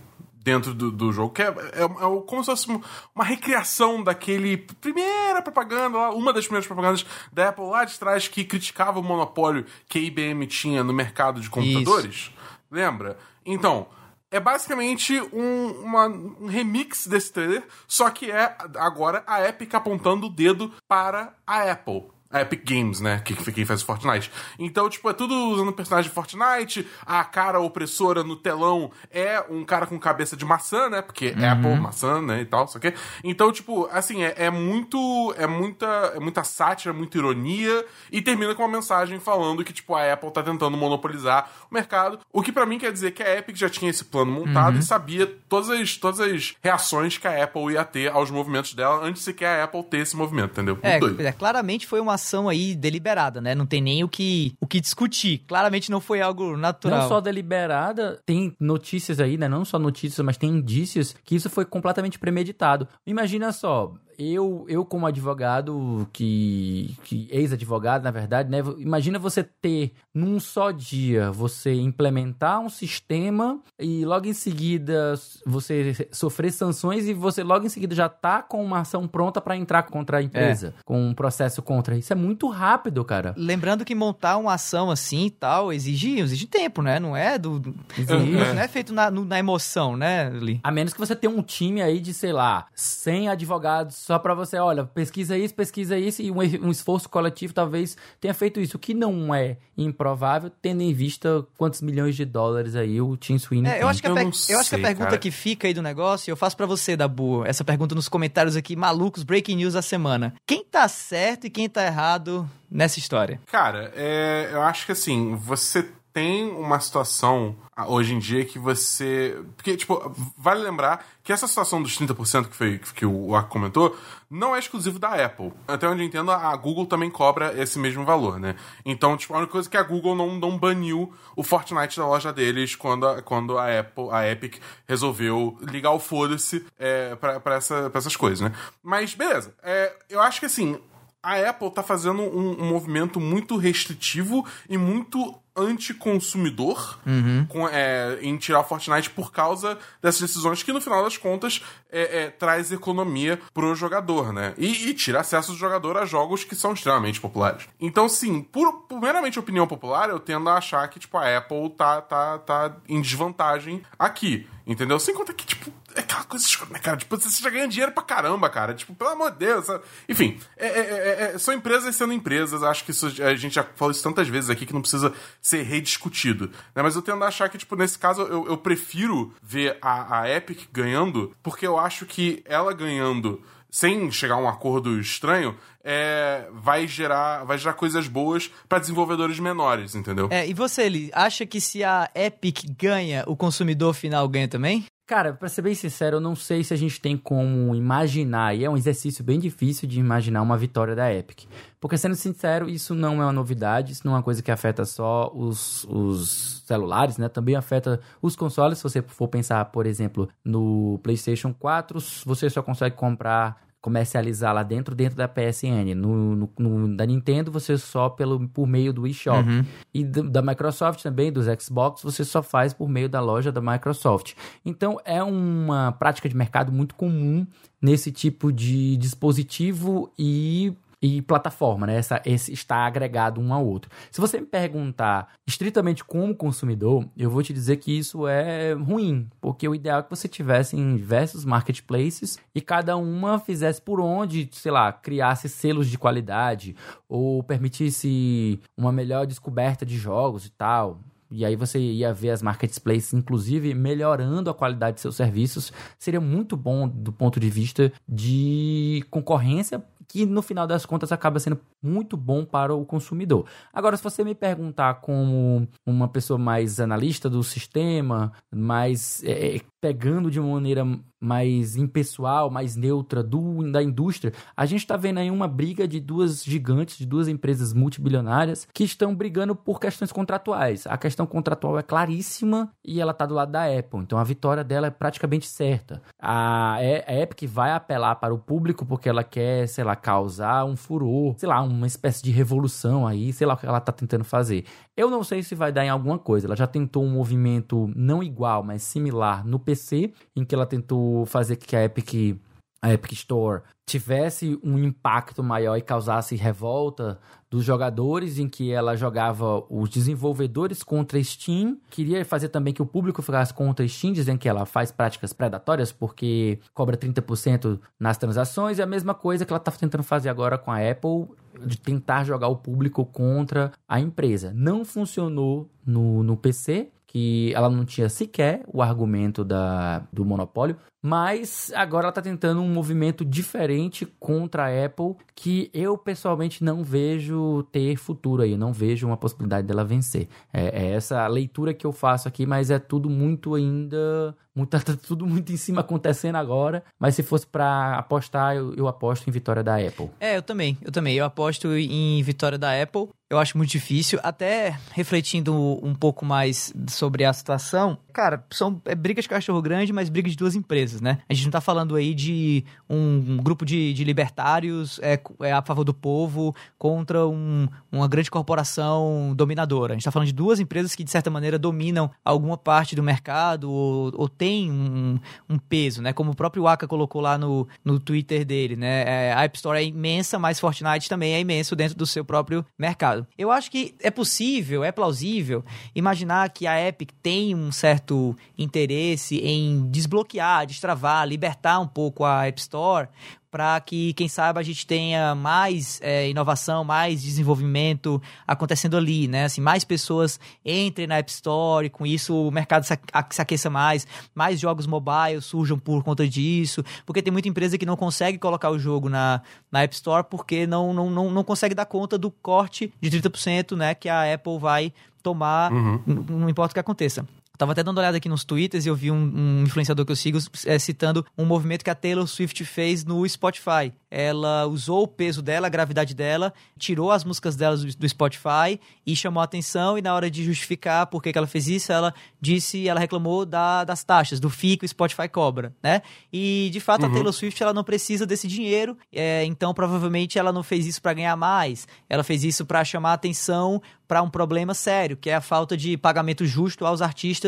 dentro 0.43 0.73
do, 0.73 0.91
do 0.91 1.11
jogo, 1.11 1.33
que 1.33 1.41
é, 1.41 1.47
é, 1.47 1.83
é 1.83 2.21
como 2.27 2.43
se 2.43 2.51
fosse 2.51 2.67
uma 3.15 3.23
recriação 3.23 4.03
daquele 4.03 4.57
primeira 4.57 5.41
propaganda, 5.41 6.11
uma 6.11 6.33
das 6.33 6.45
primeiras 6.45 6.67
propagandas 6.67 7.05
da 7.31 7.49
Apple 7.49 7.65
lá 7.65 7.85
de 7.85 7.97
trás 7.97 8.27
que 8.27 8.43
criticava 8.43 8.99
o 8.99 9.03
monopólio 9.03 9.65
que 9.87 9.97
a 9.97 10.01
IBM 10.01 10.45
tinha 10.45 10.83
no 10.83 10.93
mercado 10.93 11.39
de 11.39 11.49
computadores. 11.49 12.15
Isso. 12.15 12.31
Lembra? 12.69 13.17
Então, 13.45 13.87
é 14.33 14.39
basicamente 14.39 15.21
um, 15.31 15.67
uma, 15.83 16.07
um 16.07 16.47
remix 16.47 17.05
desse 17.05 17.31
trailer, 17.31 17.63
só 17.87 18.09
que 18.09 18.31
é 18.31 18.57
agora 18.77 19.23
a 19.27 19.47
Epic 19.47 19.75
apontando 19.75 20.25
o 20.25 20.29
dedo 20.29 20.73
para 20.87 21.35
a 21.45 21.71
Apple. 21.71 22.12
Epic 22.41 22.63
Games, 22.65 22.99
né? 22.99 23.21
Que, 23.23 23.35
que 23.35 23.65
faz 23.65 23.81
Fortnite. 23.81 24.31
Então, 24.57 24.89
tipo, 24.89 25.09
é 25.09 25.13
tudo 25.13 25.33
usando 25.51 25.69
o 25.69 25.73
personagem 25.73 26.09
de 26.09 26.15
Fortnite. 26.15 26.87
A 27.05 27.23
cara 27.23 27.59
opressora 27.59 28.23
no 28.23 28.35
telão 28.35 28.91
é 29.11 29.43
um 29.49 29.63
cara 29.63 29.85
com 29.85 29.99
cabeça 29.99 30.35
de 30.35 30.45
maçã, 30.45 30.89
né? 30.89 31.01
Porque 31.01 31.33
uhum. 31.37 31.51
Apple, 31.51 31.79
maçã, 31.79 32.21
né? 32.21 32.41
E 32.41 32.45
tal, 32.45 32.67
só 32.67 32.79
que. 32.79 32.93
Então, 33.23 33.51
tipo, 33.51 33.87
assim, 33.91 34.23
é, 34.23 34.33
é, 34.37 34.49
muito. 34.49 35.33
É 35.37 35.47
muita, 35.47 35.85
é 36.15 36.19
muita 36.19 36.43
sátira, 36.43 36.93
muita 36.93 37.17
ironia. 37.17 37.85
E 38.11 38.21
termina 38.21 38.55
com 38.55 38.63
uma 38.63 38.77
mensagem 38.77 39.19
falando 39.19 39.63
que, 39.63 39.73
tipo, 39.73 39.95
a 39.95 40.13
Apple 40.13 40.31
tá 40.31 40.43
tentando 40.43 40.77
monopolizar 40.77 41.49
o 41.69 41.73
mercado. 41.73 42.19
O 42.31 42.41
que 42.41 42.51
para 42.51 42.65
mim 42.65 42.77
quer 42.77 42.91
dizer 42.91 43.11
que 43.11 43.23
a 43.23 43.37
Epic 43.37 43.55
já 43.55 43.69
tinha 43.69 43.89
esse 43.89 44.03
plano 44.03 44.31
montado 44.31 44.73
uhum. 44.73 44.79
e 44.79 44.83
sabia 44.83 45.27
todas 45.47 45.69
as, 45.69 45.97
todas 45.97 46.19
as 46.19 46.55
reações 46.61 47.17
que 47.17 47.27
a 47.27 47.43
Apple 47.43 47.73
ia 47.73 47.83
ter 47.83 48.11
aos 48.11 48.29
movimentos 48.29 48.73
dela 48.73 49.03
antes 49.03 49.23
sequer 49.23 49.59
a 49.59 49.63
Apple 49.65 49.83
ter 49.83 49.99
esse 49.99 50.15
movimento, 50.15 50.51
entendeu? 50.51 50.77
É, 50.81 50.99
é 51.25 51.31
claramente 51.31 51.87
foi 51.87 51.99
uma 51.99 52.17
ação 52.23 52.47
aí 52.47 52.73
deliberada, 52.73 53.41
né? 53.41 53.53
Não 53.53 53.65
tem 53.65 53.81
nem 53.81 54.03
o 54.03 54.07
que, 54.07 54.55
o 54.59 54.65
que 54.65 54.79
discutir. 54.79 55.43
Claramente 55.47 55.91
não 55.91 55.99
foi 55.99 56.21
algo 56.21 56.55
natural. 56.55 57.01
Não 57.01 57.07
só 57.09 57.19
deliberada, 57.21 58.19
tem 58.25 58.55
notícias 58.59 59.19
aí, 59.19 59.37
né? 59.37 59.47
Não 59.47 59.65
só 59.65 59.77
notícias, 59.77 60.25
mas 60.25 60.37
tem 60.37 60.49
indícios 60.49 61.15
que 61.23 61.35
isso 61.35 61.49
foi 61.49 61.65
completamente 61.65 62.17
premeditado. 62.17 62.87
Imagina 63.05 63.51
só, 63.51 63.93
eu, 64.17 64.65
eu 64.67 64.85
como 64.85 65.05
advogado, 65.05 66.07
que, 66.11 66.95
que 67.03 67.27
ex-advogado, 67.31 68.03
na 68.03 68.11
verdade, 68.11 68.49
né? 68.49 68.59
Imagina 68.77 69.17
você 69.19 69.43
ter, 69.43 69.93
num 70.13 70.39
só 70.39 70.71
dia, 70.71 71.31
você 71.31 71.73
implementar 71.73 72.59
um 72.59 72.69
sistema 72.69 73.59
e 73.79 74.05
logo 74.05 74.27
em 74.27 74.33
seguida 74.33 75.15
você 75.45 76.07
sofrer 76.11 76.51
sanções 76.51 77.07
e 77.07 77.13
você 77.13 77.43
logo 77.43 77.65
em 77.65 77.69
seguida 77.69 77.95
já 77.95 78.09
tá 78.09 78.41
com 78.41 78.63
uma 78.63 78.79
ação 78.79 79.07
pronta 79.07 79.41
para 79.41 79.55
entrar 79.57 79.83
contra 79.83 80.17
a 80.17 80.21
empresa, 80.21 80.73
é. 80.79 80.83
com 80.85 80.99
um 81.01 81.13
processo 81.13 81.61
contra. 81.61 81.97
Isso 81.97 82.13
é 82.13 82.15
muito 82.15 82.47
rápido, 82.47 83.03
cara. 83.03 83.33
Lembrando 83.37 83.85
que 83.85 83.95
montar 83.95 84.37
uma 84.37 84.53
ação 84.53 84.91
assim 84.91 85.25
e 85.25 85.31
tal 85.31 85.71
exige, 85.71 86.19
exige 86.19 86.47
tempo, 86.47 86.81
né? 86.81 86.99
Não 86.99 87.15
é 87.15 87.37
do... 87.37 87.61
Exige. 87.97 88.31
Não 88.53 88.61
é 88.61 88.67
feito 88.67 88.93
na, 88.93 89.09
na 89.09 89.39
emoção, 89.39 89.95
né, 89.95 90.29
Lee? 90.29 90.59
A 90.63 90.71
menos 90.71 90.93
que 90.93 90.99
você 90.99 91.15
tenha 91.15 91.33
um 91.33 91.41
time 91.41 91.81
aí 91.81 91.99
de, 91.99 92.13
sei 92.13 92.31
lá, 92.31 92.67
100 92.75 93.29
advogados 93.29 94.02
só 94.03 94.19
para 94.19 94.33
você, 94.33 94.57
olha, 94.57 94.83
pesquisa 94.83 95.37
isso, 95.37 95.53
pesquisa 95.53 95.97
isso, 95.97 96.21
e 96.21 96.29
um, 96.29 96.39
um, 96.39 96.71
esforço 96.71 97.07
coletivo 97.07 97.53
talvez 97.53 97.95
tenha 98.19 98.33
feito 98.33 98.59
isso, 98.59 98.75
o 98.75 98.79
que 98.79 98.93
não 98.93 99.33
é 99.33 99.55
improvável, 99.77 100.51
tendo 100.61 100.81
em 100.81 100.93
vista 100.93 101.47
quantos 101.57 101.81
milhões 101.81 102.13
de 102.13 102.25
dólares 102.25 102.75
aí 102.75 102.99
o 102.99 103.15
Tim 103.15 103.39
Sweeney 103.39 103.71
é, 103.71 103.81
eu 103.81 103.87
acho 103.87 104.01
que 104.01 104.07
a, 104.07 104.09
eu, 104.09 104.17
eu 104.17 104.59
acho 104.59 104.69
que 104.69 104.75
a 104.75 104.79
pergunta 104.79 105.11
cara. 105.11 105.17
que 105.17 105.31
fica 105.31 105.67
aí 105.67 105.73
do 105.73 105.81
negócio, 105.81 106.29
eu 106.29 106.35
faço 106.35 106.57
para 106.57 106.65
você, 106.65 106.97
Dabu, 106.97 107.45
essa 107.45 107.63
pergunta 107.63 107.95
nos 107.95 108.09
comentários 108.09 108.57
aqui, 108.57 108.75
malucos, 108.75 109.23
breaking 109.23 109.55
news 109.55 109.73
da 109.73 109.81
semana. 109.81 110.33
Quem 110.45 110.65
tá 110.65 110.85
certo 110.89 111.47
e 111.47 111.49
quem 111.49 111.69
tá 111.69 111.85
errado 111.85 112.45
nessa 112.69 112.99
história? 112.99 113.39
Cara, 113.45 113.89
é, 113.95 114.49
eu 114.51 114.61
acho 114.63 114.85
que 114.85 114.91
assim, 114.91 115.33
você 115.35 115.89
tem 116.13 116.51
uma 116.51 116.79
situação 116.79 117.55
ah, 117.75 117.87
hoje 117.87 118.13
em 118.13 118.19
dia 118.19 118.45
que 118.45 118.59
você. 118.59 119.35
Porque, 119.57 119.75
tipo, 119.75 120.15
vale 120.37 120.61
lembrar 120.61 121.03
que 121.23 121.33
essa 121.33 121.47
situação 121.47 121.81
dos 121.81 121.97
30% 121.97 122.49
que, 122.49 122.55
foi, 122.55 122.77
que 122.77 123.03
o 123.03 123.35
Arco 123.35 123.49
comentou 123.49 123.97
não 124.29 124.55
é 124.55 124.59
exclusivo 124.59 124.99
da 124.99 125.09
Apple. 125.09 125.51
Até 125.67 125.87
onde 125.87 126.03
eu 126.03 126.05
entendo, 126.05 126.31
a 126.31 126.55
Google 126.55 126.85
também 126.85 127.09
cobra 127.09 127.59
esse 127.59 127.79
mesmo 127.79 128.05
valor, 128.05 128.39
né? 128.39 128.55
Então, 128.85 129.17
tipo, 129.17 129.33
a 129.33 129.37
única 129.37 129.51
coisa 129.51 129.67
é 129.67 129.71
que 129.71 129.77
a 129.77 129.83
Google 129.83 130.15
não, 130.15 130.35
não 130.35 130.57
baniu 130.57 131.11
o 131.35 131.41
Fortnite 131.41 131.97
da 131.97 132.05
loja 132.05 132.31
deles 132.31 132.75
quando 132.75 133.07
a, 133.07 133.21
quando 133.23 133.57
a 133.57 133.79
Apple, 133.79 134.09
a 134.11 134.29
Epic, 134.29 134.61
resolveu 134.87 135.57
ligar 135.61 135.91
o 135.91 135.99
foda-se 135.99 136.63
é, 136.77 137.15
pra, 137.15 137.39
pra, 137.39 137.55
essa, 137.55 137.89
pra 137.89 137.97
essas 137.97 138.15
coisas, 138.15 138.39
né? 138.39 138.55
Mas, 138.83 139.15
beleza. 139.15 139.55
É, 139.63 139.95
eu 140.09 140.21
acho 140.21 140.39
que 140.39 140.45
assim. 140.45 140.79
A 141.23 141.49
Apple 141.49 141.71
tá 141.71 141.81
fazendo 141.81 142.21
um, 142.21 142.61
um 142.61 142.65
movimento 142.65 143.17
muito 143.17 143.55
restritivo 143.55 144.45
e 144.69 144.77
muito 144.77 145.33
anticonsumidor 145.55 146.99
uhum. 147.05 147.45
com, 147.47 147.69
é, 147.69 148.17
em 148.21 148.35
tirar 148.37 148.61
o 148.61 148.63
Fortnite 148.63 149.09
por 149.11 149.31
causa 149.31 149.77
dessas 150.01 150.21
decisões 150.21 150.63
que, 150.63 150.73
no 150.73 150.81
final 150.81 151.03
das 151.03 151.15
contas, 151.15 151.63
é, 151.91 152.23
é, 152.23 152.29
traz 152.29 152.71
economia 152.71 153.39
pro 153.53 153.75
jogador, 153.75 154.33
né? 154.33 154.53
E, 154.57 154.89
e, 154.89 154.93
tira 154.93 155.19
acesso 155.19 155.51
do 155.51 155.57
jogador 155.57 155.95
a 155.97 156.05
jogos 156.05 156.43
que 156.43 156.55
são 156.55 156.73
extremamente 156.73 157.21
populares. 157.21 157.67
Então, 157.79 158.09
sim, 158.09 158.41
por, 158.41 158.73
por 158.87 158.99
meramente 158.99 159.39
opinião 159.39 159.67
popular, 159.67 160.09
eu 160.09 160.19
tendo 160.19 160.49
a 160.49 160.57
achar 160.57 160.87
que, 160.87 160.99
tipo, 160.99 161.17
a 161.17 161.37
Apple 161.37 161.69
tá, 161.77 162.01
tá, 162.01 162.39
tá 162.39 162.75
em 162.89 162.99
desvantagem 163.01 163.83
aqui. 163.97 164.47
Entendeu? 164.65 164.97
Sem 164.97 165.13
conta 165.13 165.33
que, 165.33 165.45
tipo, 165.45 165.71
é 165.95 165.99
aquela 165.99 166.23
coisa, 166.23 166.47
né, 166.69 166.79
cara? 166.79 166.97
Tipo, 166.97 167.17
você 167.17 167.41
já 167.41 167.49
ganha 167.49 167.67
dinheiro 167.67 167.91
pra 167.91 168.03
caramba, 168.03 168.49
cara. 168.49 168.73
Tipo, 168.73 168.93
pelo 168.95 169.11
amor 169.11 169.31
de 169.31 169.37
Deus. 169.37 169.65
Sabe? 169.65 169.83
Enfim, 170.07 170.39
é, 170.57 170.67
é, 170.67 170.79
é, 170.79 171.31
é 171.35 171.37
são 171.37 171.53
empresas 171.53 171.95
sendo 171.95 172.13
empresas. 172.13 172.63
Acho 172.63 172.83
que 172.83 172.91
isso, 172.91 173.07
a 173.07 173.35
gente 173.35 173.55
já 173.55 173.63
falou 173.75 173.91
isso 173.91 174.03
tantas 174.03 174.27
vezes 174.27 174.49
aqui 174.49 174.65
que 174.65 174.73
não 174.73 174.81
precisa 174.81 175.13
ser 175.41 175.63
rediscutido. 175.63 176.47
Né? 176.75 176.81
Mas 176.81 176.95
eu 176.95 177.01
tendo 177.01 177.23
a 177.23 177.27
achar 177.27 177.49
que, 177.49 177.57
tipo, 177.57 177.75
nesse 177.75 177.97
caso, 177.97 178.21
eu, 178.23 178.47
eu 178.47 178.57
prefiro 178.57 179.33
ver 179.41 179.77
a, 179.81 180.21
a 180.21 180.29
Epic 180.29 180.67
ganhando, 180.71 181.35
porque 181.41 181.65
eu 181.65 181.77
acho 181.77 182.05
que 182.05 182.43
ela 182.45 182.73
ganhando 182.73 183.41
sem 183.73 184.11
chegar 184.11 184.35
a 184.35 184.37
um 184.37 184.47
acordo 184.47 184.99
estranho, 184.99 185.57
é, 185.83 186.47
vai 186.53 186.87
gerar 186.87 187.43
vai 187.43 187.57
gerar 187.57 187.73
coisas 187.73 188.07
boas 188.07 188.51
para 188.69 188.77
desenvolvedores 188.77 189.39
menores, 189.39 189.95
entendeu? 189.95 190.27
É, 190.29 190.47
e 190.47 190.53
você, 190.53 190.83
Eli, 190.83 191.09
acha 191.11 191.43
que 191.43 191.59
se 191.59 191.83
a 191.83 192.07
Epic 192.13 192.65
ganha, 192.77 193.23
o 193.25 193.35
consumidor 193.35 193.95
final 193.95 194.29
ganha 194.29 194.47
também? 194.47 194.85
Cara, 195.05 195.33
pra 195.33 195.49
ser 195.49 195.61
bem 195.61 195.75
sincero, 195.75 196.15
eu 196.15 196.21
não 196.21 196.33
sei 196.33 196.63
se 196.63 196.73
a 196.73 196.77
gente 196.77 197.01
tem 197.01 197.17
como 197.17 197.75
imaginar, 197.75 198.55
e 198.55 198.63
é 198.63 198.69
um 198.69 198.77
exercício 198.77 199.21
bem 199.21 199.37
difícil 199.37 199.85
de 199.85 199.99
imaginar 199.99 200.41
uma 200.41 200.57
vitória 200.57 200.95
da 200.95 201.13
Epic. 201.13 201.41
Porque, 201.77 201.97
sendo 201.97 202.15
sincero, 202.15 202.69
isso 202.69 202.95
não 202.95 203.21
é 203.21 203.25
uma 203.25 203.33
novidade, 203.33 203.91
isso 203.91 204.07
não 204.07 204.13
é 204.13 204.17
uma 204.17 204.23
coisa 204.23 204.41
que 204.41 204.49
afeta 204.49 204.85
só 204.85 205.29
os, 205.35 205.83
os 205.89 206.63
celulares, 206.65 207.17
né? 207.17 207.27
Também 207.27 207.57
afeta 207.57 207.99
os 208.21 208.37
consoles. 208.37 208.77
Se 208.77 208.83
você 208.83 209.01
for 209.01 209.27
pensar, 209.27 209.65
por 209.65 209.85
exemplo, 209.85 210.29
no 210.43 210.97
PlayStation 211.03 211.53
4, 211.53 211.99
você 212.25 212.49
só 212.49 212.63
consegue 212.63 212.95
comprar 212.95 213.61
comercializar 213.83 214.55
lá 214.55 214.63
dentro, 214.63 214.95
dentro 214.95 215.17
da 215.17 215.27
PSN. 215.27 215.93
No, 215.93 216.35
no, 216.37 216.49
no, 216.57 216.95
da 216.95 217.05
Nintendo, 217.05 217.51
você 217.51 217.77
só 217.77 218.09
pelo, 218.09 218.47
por 218.47 218.65
meio 218.65 218.93
do 218.93 219.05
eShop. 219.05 219.45
Uhum. 219.45 219.65
E 219.93 220.05
do, 220.05 220.29
da 220.29 220.41
Microsoft 220.41 221.03
também, 221.03 221.29
dos 221.29 221.47
Xbox, 221.61 222.01
você 222.01 222.23
só 222.23 222.41
faz 222.41 222.73
por 222.73 222.87
meio 222.87 223.09
da 223.09 223.19
loja 223.19 223.51
da 223.51 223.59
Microsoft. 223.59 224.35
Então, 224.65 224.97
é 225.03 225.21
uma 225.21 225.91
prática 225.91 226.29
de 226.29 226.35
mercado 226.35 226.71
muito 226.71 226.95
comum 226.95 227.45
nesse 227.81 228.09
tipo 228.09 228.53
de 228.53 228.95
dispositivo 228.95 230.09
e 230.17 230.73
e 231.03 231.21
plataforma, 231.21 231.85
né? 231.85 231.97
Essa, 231.97 232.21
esse 232.25 232.53
está 232.53 232.77
agregado 232.77 233.41
um 233.41 233.53
ao 233.53 233.65
outro. 233.65 233.91
Se 234.09 234.21
você 234.21 234.39
me 234.39 234.47
perguntar 234.47 235.33
estritamente 235.45 236.01
como 236.01 236.33
consumidor, 236.33 237.05
eu 237.17 237.29
vou 237.29 237.43
te 237.43 237.51
dizer 237.51 237.75
que 237.75 237.91
isso 237.91 238.25
é 238.25 238.71
ruim, 238.71 239.27
porque 239.41 239.67
o 239.67 239.75
ideal 239.75 239.99
é 239.99 240.03
que 240.03 240.09
você 240.09 240.29
tivesse 240.29 240.77
em 240.77 240.95
diversos 240.95 241.43
marketplaces 241.43 242.39
e 242.55 242.61
cada 242.61 242.95
uma 242.95 243.37
fizesse 243.37 243.81
por 243.81 243.99
onde, 243.99 244.49
sei 244.53 244.71
lá, 244.71 244.93
criasse 244.93 245.49
selos 245.49 245.89
de 245.89 245.97
qualidade 245.97 246.73
ou 247.09 247.43
permitisse 247.43 248.61
uma 248.77 248.93
melhor 248.93 249.27
descoberta 249.27 249.85
de 249.85 249.97
jogos 249.97 250.45
e 250.45 250.51
tal. 250.51 251.01
E 251.35 251.43
aí 251.43 251.55
você 251.55 251.79
ia 251.79 252.13
ver 252.13 252.29
as 252.29 252.43
marketplaces, 252.43 253.11
inclusive, 253.11 253.73
melhorando 253.73 254.51
a 254.51 254.53
qualidade 254.53 254.95
de 254.95 255.01
seus 255.01 255.15
serviços. 255.15 255.73
Seria 255.97 256.21
muito 256.21 256.55
bom 256.55 256.87
do 256.87 257.11
ponto 257.11 257.39
de 257.39 257.49
vista 257.49 257.91
de 258.07 259.03
concorrência 259.09 259.83
que 260.07 260.25
no 260.25 260.41
final 260.41 260.67
das 260.67 260.85
contas 260.85 261.11
acaba 261.11 261.39
sendo 261.39 261.59
muito 261.81 262.15
bom 262.15 262.45
para 262.45 262.73
o 262.73 262.85
consumidor. 262.85 263.45
Agora, 263.71 263.97
se 263.97 264.03
você 264.03 264.23
me 264.23 264.35
perguntar 264.35 264.95
como 264.95 265.67
uma 265.85 266.07
pessoa 266.07 266.37
mais 266.37 266.79
analista 266.79 267.29
do 267.29 267.43
sistema, 267.43 268.31
mais 268.53 269.23
é, 269.23 269.57
é 269.57 269.61
pegando 269.81 270.31
de 270.31 270.39
uma 270.39 270.53
maneira 270.53 270.85
mais 271.23 271.75
impessoal, 271.75 272.49
mais 272.49 272.75
neutra 272.75 273.23
do, 273.23 273.71
da 273.71 273.81
indústria, 273.81 274.33
a 274.55 274.65
gente 274.65 274.81
está 274.81 274.97
vendo 274.97 275.19
aí 275.19 275.31
uma 275.31 275.47
briga 275.47 275.87
de 275.87 275.99
duas 275.99 276.43
gigantes, 276.43 276.97
de 276.97 277.05
duas 277.05 277.27
empresas 277.27 277.73
multibilionárias 277.73 278.67
que 278.73 278.83
estão 278.83 279.15
brigando 279.15 279.55
por 279.55 279.79
questões 279.79 280.11
contratuais. 280.11 280.85
A 280.85 280.97
questão 280.97 281.25
contratual 281.25 281.79
é 281.79 281.83
claríssima 281.83 282.69
e 282.83 282.99
ela 282.99 283.11
está 283.11 283.25
do 283.25 283.33
lado 283.33 283.51
da 283.51 283.65
Apple, 283.65 284.01
então 284.01 284.19
a 284.19 284.23
vitória 284.23 284.63
dela 284.63 284.87
é 284.87 284.91
praticamente 284.91 285.47
certa. 285.47 286.01
A, 286.19 286.75
a 286.75 287.15
Epic 287.15 287.49
vai 287.49 287.71
apelar 287.71 288.15
para 288.15 288.33
o 288.33 288.37
público 288.37 288.85
porque 288.85 289.07
ela 289.07 289.23
quer, 289.23 289.67
sei 289.67 289.83
lá, 289.83 289.95
causar 289.95 290.65
um 290.65 290.75
furor, 290.75 291.35
sei 291.37 291.47
lá, 291.47 291.61
uma 291.61 291.87
espécie 291.87 292.21
de 292.21 292.31
revolução 292.31 293.07
aí, 293.07 293.31
sei 293.31 293.47
lá 293.47 293.53
o 293.53 293.57
que 293.57 293.65
ela 293.65 293.77
está 293.77 293.91
tentando 293.91 294.23
fazer. 294.23 294.65
Eu 294.95 295.09
não 295.09 295.23
sei 295.23 295.41
se 295.41 295.55
vai 295.55 295.71
dar 295.71 295.83
em 295.83 295.89
alguma 295.89 296.19
coisa. 296.19 296.45
Ela 296.47 296.55
já 296.55 296.67
tentou 296.67 297.03
um 297.03 297.09
movimento 297.09 297.91
não 297.95 298.21
igual, 298.21 298.63
mas 298.63 298.83
similar 298.83 299.45
no 299.45 299.59
PC, 299.59 300.13
em 300.35 300.45
que 300.45 300.53
ela 300.53 300.67
tentou 300.67 301.25
fazer 301.25 301.55
que 301.55 301.75
a 301.75 301.83
Epic 301.83 302.37
a 302.83 302.91
Epic 302.91 303.13
Store 303.13 303.61
tivesse 303.85 304.59
um 304.61 304.77
impacto 304.77 305.41
maior 305.41 305.77
e 305.77 305.81
causasse 305.81 306.35
revolta 306.35 307.17
dos 307.49 307.63
jogadores, 307.63 308.37
em 308.37 308.49
que 308.49 308.71
ela 308.71 308.95
jogava 308.97 309.63
os 309.69 309.89
desenvolvedores 309.89 310.83
contra 310.83 311.21
Steam, 311.23 311.77
queria 311.89 312.25
fazer 312.25 312.49
também 312.49 312.73
que 312.73 312.81
o 312.81 312.85
público 312.85 313.21
ficasse 313.21 313.53
contra 313.53 313.87
Steam, 313.87 314.11
dizendo 314.11 314.39
que 314.39 314.49
ela 314.49 314.65
faz 314.65 314.91
práticas 314.91 315.31
predatórias 315.31 315.91
porque 315.91 316.59
cobra 316.73 316.97
30% 316.97 317.79
nas 317.97 318.17
transações, 318.17 318.79
e 318.79 318.81
a 318.81 318.87
mesma 318.87 319.13
coisa 319.13 319.45
que 319.45 319.53
ela 319.53 319.59
está 319.59 319.71
tentando 319.71 320.03
fazer 320.03 320.27
agora 320.27 320.57
com 320.57 320.71
a 320.71 320.77
Apple, 320.77 321.27
de 321.65 321.77
tentar 321.77 322.25
jogar 322.25 322.49
o 322.49 322.57
público 322.57 323.05
contra 323.05 323.71
a 323.87 323.99
empresa. 323.99 324.51
Não 324.53 324.83
funcionou 324.83 325.69
no, 325.85 326.23
no 326.23 326.35
PC, 326.35 326.89
que 327.05 327.53
ela 327.53 327.69
não 327.69 327.85
tinha 327.85 328.09
sequer 328.09 328.63
o 328.67 328.81
argumento 328.81 329.45
da, 329.45 329.99
do 330.11 330.25
monopólio, 330.25 330.75
mas 331.03 331.69
agora 331.75 332.05
ela 332.05 332.09
está 332.11 332.21
tentando 332.21 332.61
um 332.61 332.69
movimento 332.69 333.25
diferente 333.25 334.05
contra 334.17 334.67
a 334.67 334.85
Apple 334.85 335.15
que 335.35 335.69
eu 335.73 335.97
pessoalmente 335.97 336.63
não 336.63 336.81
vejo 336.81 337.63
ter 337.71 337.97
futuro 337.97 338.41
aí, 338.41 338.55
não 338.55 338.71
vejo 338.71 339.05
uma 339.05 339.17
possibilidade 339.17 339.67
dela 339.67 339.83
vencer. 339.83 340.29
É, 340.53 340.85
é 340.85 340.91
essa 340.91 341.27
leitura 341.27 341.73
que 341.73 341.85
eu 341.85 341.91
faço 341.91 342.29
aqui, 342.29 342.45
mas 342.45 342.71
é 342.71 342.79
tudo 342.79 343.09
muito 343.09 343.53
ainda 343.53 344.33
muito, 344.55 344.69
tá 344.79 344.95
tudo 344.95 345.25
muito 345.25 345.51
em 345.51 345.57
cima 345.57 345.81
acontecendo 345.81 346.35
agora. 346.35 346.83
Mas 346.99 347.15
se 347.15 347.23
fosse 347.23 347.45
para 347.45 347.97
apostar, 347.97 348.55
eu, 348.55 348.73
eu, 348.75 348.87
aposto 348.87 349.27
em 349.27 349.31
vitória 349.31 349.63
da 349.63 349.77
Apple. 349.77 350.09
É, 350.19 350.37
eu 350.37 350.41
também. 350.41 350.77
Eu 350.81 350.91
também. 350.91 351.15
Eu 351.15 351.25
aposto 351.25 351.67
em 351.75 352.21
vitória 352.21 352.57
da 352.57 352.81
Apple. 352.81 353.09
Eu 353.29 353.39
acho 353.39 353.57
muito 353.57 353.71
difícil. 353.71 354.19
Até 354.21 354.77
refletindo 354.91 355.53
um 355.83 355.95
pouco 355.95 356.23
mais 356.23 356.71
sobre 356.87 357.25
a 357.25 357.33
situação, 357.33 357.97
cara, 358.11 358.45
são 358.51 358.79
é, 358.85 358.93
brigas 358.93 359.23
de 359.23 359.29
cachorro 359.29 359.61
grande, 359.61 359.91
mas 359.91 360.09
brigas 360.09 360.33
de 360.33 360.37
duas 360.37 360.55
empresas, 360.55 360.92
né? 361.01 361.19
A 361.29 361.33
gente 361.33 361.45
não 361.45 361.51
tá 361.51 361.61
falando 361.61 361.95
aí 361.95 362.13
de 362.13 362.63
um, 362.89 363.37
grupo 363.37 363.65
de, 363.65 363.93
de 363.93 364.03
libertários 364.03 364.99
é, 365.01 365.19
é, 365.41 365.51
a 365.51 365.61
favor 365.61 365.83
do 365.83 365.93
povo 365.93 366.55
contra 366.77 367.27
um, 367.27 367.67
uma 367.91 368.07
grande 368.07 368.29
corporação 368.29 369.33
dominadora. 369.35 369.93
A 369.93 369.95
gente 369.95 370.05
tá 370.05 370.11
falando 370.11 370.27
de 370.27 370.33
duas 370.33 370.59
empresas 370.59 370.95
que, 370.95 371.03
de 371.03 371.11
certa 371.11 371.29
maneira, 371.29 371.57
dominam 371.57 372.09
alguma 372.23 372.57
parte 372.57 372.95
do 372.95 373.03
mercado 373.03 373.71
ou, 373.71 374.11
ou 374.15 374.29
tem 374.29 374.71
um, 374.71 375.19
um, 375.49 375.57
peso, 375.57 376.01
né? 376.01 376.13
Como 376.13 376.31
o 376.31 376.35
próprio 376.35 376.63
Waka 376.63 376.87
colocou 376.87 377.21
lá 377.21 377.37
no, 377.37 377.67
no 377.83 377.99
Twitter 377.99 378.45
dele, 378.45 378.75
né? 378.75 379.03
É, 379.05 379.33
a 379.33 379.43
App 379.43 379.55
Store 379.57 379.79
é 379.79 379.83
imensa, 379.83 380.37
mas 380.37 380.59
Fortnite 380.59 381.09
também 381.09 381.33
é 381.33 381.39
imenso 381.39 381.75
dentro 381.75 381.97
do 381.97 382.05
seu 382.05 382.23
próprio 382.23 382.65
mercado. 382.77 383.25
Eu 383.37 383.51
acho 383.51 383.69
que 383.69 383.95
é 384.01 384.11
possível, 384.11 384.83
é 384.83 384.91
plausível 384.91 385.63
imaginar 385.95 386.49
que 386.49 386.67
a 386.67 386.87
Epic 386.87 387.11
tem 387.21 387.55
um 387.55 387.71
certo 387.71 388.35
interesse 388.57 389.37
em 389.37 389.89
desbloquear, 389.89 390.65
destravar, 390.83 391.25
libertar 391.25 391.79
um 391.79 391.87
pouco 391.87 392.25
a 392.25 392.45
App 392.45 392.59
Store 392.59 393.07
para 393.49 393.79
que, 393.79 394.13
quem 394.13 394.27
sabe, 394.27 394.59
a 394.59 394.63
gente 394.63 394.85
tenha 394.85 395.35
mais 395.35 395.99
é, 396.01 396.27
inovação, 396.27 396.83
mais 396.83 397.21
desenvolvimento 397.21 398.19
acontecendo 398.47 398.97
ali, 398.97 399.27
né? 399.27 399.45
Assim, 399.45 399.61
mais 399.61 399.83
pessoas 399.83 400.39
entrem 400.65 401.05
na 401.05 401.17
App 401.17 401.29
Store, 401.29 401.85
e 401.85 401.89
com 401.89 402.03
isso 402.03 402.35
o 402.35 402.51
mercado 402.51 402.83
se, 402.83 402.97
aqueça 403.13 403.69
mais, 403.69 404.07
mais 404.33 404.59
jogos 404.59 404.87
mobile 404.87 405.39
surjam 405.39 405.77
por 405.77 406.03
conta 406.03 406.27
disso, 406.27 406.83
porque 407.05 407.21
tem 407.21 407.31
muita 407.31 407.47
empresa 407.47 407.77
que 407.77 407.85
não 407.85 407.95
consegue 407.95 408.39
colocar 408.39 408.71
o 408.71 408.79
jogo 408.79 409.07
na, 409.07 409.39
na 409.71 409.83
App 409.83 409.93
Store 409.93 410.25
porque 410.27 410.65
não, 410.65 410.91
não, 410.91 411.11
não, 411.11 411.29
não 411.29 411.43
consegue 411.43 411.75
dar 411.75 411.85
conta 411.85 412.17
do 412.17 412.31
corte 412.31 412.91
de 412.99 413.11
30%, 413.11 413.77
né, 413.77 413.93
que 413.93 414.09
a 414.09 414.33
Apple 414.33 414.57
vai 414.57 414.91
tomar, 415.21 415.71
uhum. 415.71 416.01
não 416.07 416.49
importa 416.49 416.71
o 416.71 416.73
que 416.73 416.79
aconteça. 416.79 417.23
Tava 417.55 417.71
até 417.71 417.83
dando 417.83 417.97
uma 417.97 418.01
olhada 418.01 418.17
aqui 418.17 418.27
nos 418.27 418.43
twitters 418.43 418.83
e 418.87 418.89
eu 418.89 418.95
vi 418.95 419.11
um, 419.11 419.15
um 419.15 419.63
influenciador 419.63 420.03
que 420.03 420.11
eu 420.11 420.15
sigo 420.15 420.39
é, 420.65 420.79
citando 420.79 421.23
um 421.37 421.45
movimento 421.45 421.83
que 421.83 421.89
a 421.89 421.93
Taylor 421.93 422.25
Swift 422.25 422.65
fez 422.65 423.05
no 423.05 423.29
Spotify. 423.29 423.93
Ela 424.09 424.65
usou 424.65 425.03
o 425.03 425.07
peso 425.07 425.39
dela, 425.39 425.67
a 425.67 425.69
gravidade 425.69 426.15
dela, 426.15 426.51
tirou 426.79 427.11
as 427.11 427.23
músicas 427.23 427.55
dela 427.55 427.77
do, 427.77 427.85
do 427.85 428.09
Spotify 428.09 428.79
e 429.05 429.15
chamou 429.15 429.39
a 429.39 429.43
atenção. 429.43 429.99
E 429.99 430.01
na 430.01 430.15
hora 430.15 430.31
de 430.31 430.43
justificar 430.43 431.05
por 431.05 431.21
que, 431.21 431.31
que 431.31 431.37
ela 431.37 431.45
fez 431.45 431.67
isso, 431.67 431.91
ela 431.91 432.11
disse, 432.41 432.87
ela 432.87 432.99
reclamou 432.99 433.45
da, 433.45 433.83
das 433.83 434.03
taxas, 434.03 434.39
do 434.39 434.49
FII 434.49 434.77
que 434.77 434.85
o 434.85 434.89
Spotify 434.89 435.29
cobra, 435.29 435.75
né? 435.83 436.01
E 436.31 436.71
de 436.73 436.79
fato 436.79 437.03
uhum. 437.03 437.09
a 437.09 437.13
Taylor 437.13 437.33
Swift 437.33 437.61
ela 437.61 437.73
não 437.73 437.83
precisa 437.83 438.25
desse 438.25 438.47
dinheiro, 438.47 438.97
é, 439.11 439.45
então 439.45 439.75
provavelmente 439.75 440.39
ela 440.39 440.51
não 440.51 440.63
fez 440.63 440.87
isso 440.87 441.01
para 441.01 441.13
ganhar 441.13 441.35
mais. 441.35 441.87
Ela 442.09 442.23
fez 442.23 442.43
isso 442.43 442.65
para 442.65 442.83
chamar 442.83 443.11
a 443.11 443.13
atenção 443.13 443.79
para 444.07 444.21
um 444.21 444.29
problema 444.29 444.73
sério, 444.73 445.17
que 445.17 445.29
é 445.29 445.35
a 445.35 445.41
falta 445.41 445.75
de 445.75 445.97
pagamento 445.97 446.45
justo 446.45 446.85
aos 446.85 447.01
artistas 447.01 447.42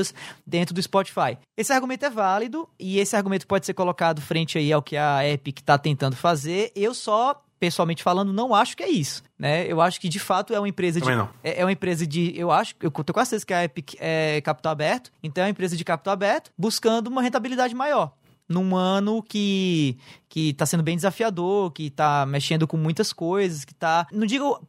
dentro 0.46 0.74
do 0.74 0.82
Spotify. 0.82 1.38
Esse 1.56 1.72
argumento 1.74 2.06
é 2.06 2.10
válido 2.10 2.68
e 2.80 3.00
esse 3.00 3.16
argumento 3.16 3.48
pode 3.48 3.66
ser 3.66 3.74
colocado 3.74 4.22
frente 4.22 4.58
aí 4.58 4.72
ao 4.72 4.82
que 4.82 4.98
a 4.98 5.28
Epic 5.28 5.60
está 5.60 5.78
tentando 5.78 6.16
fazer. 6.16 6.72
Eu 6.76 6.94
só 6.94 7.42
pessoalmente 7.60 8.04
falando, 8.04 8.34
não 8.34 8.54
acho 8.54 8.76
que 8.76 8.84
é 8.84 8.90
isso, 8.90 9.24
né? 9.40 9.66
Eu 9.66 9.82
acho 9.82 10.00
que 10.00 10.10
de 10.10 10.20
fato 10.20 10.54
é 10.54 10.60
uma 10.60 10.68
empresa 10.68 11.00
de 11.00 11.10
é, 11.44 11.62
é, 11.62 11.66
uma 11.66 11.72
empresa 11.72 12.06
de, 12.06 12.38
eu 12.38 12.52
acho, 12.52 12.76
eu 12.82 12.92
tô 12.92 13.14
com 13.14 13.24
certeza 13.24 13.46
que 13.46 13.54
a 13.54 13.64
Epic 13.64 13.94
é 14.00 14.42
capital 14.42 14.72
aberto, 14.74 15.12
então 15.24 15.44
é 15.44 15.48
uma 15.48 15.52
empresa 15.52 15.76
de 15.76 15.84
capital 15.84 16.14
aberto 16.14 16.52
buscando 16.58 17.08
uma 17.08 17.22
rentabilidade 17.22 17.74
maior 17.74 18.12
num 18.48 18.76
ano 18.76 19.22
que 19.24 19.98
que 20.36 20.50
está 20.50 20.66
sendo 20.66 20.84
bem 20.84 20.98
desafiador, 20.98 21.72
que 21.72 21.84
está 21.84 22.26
mexendo 22.26 22.68
com 22.68 22.76
muitas 22.76 23.14
coisas, 23.14 23.64
que 23.64 23.72
está, 23.72 24.06
não 24.12 24.28
digo 24.28 24.60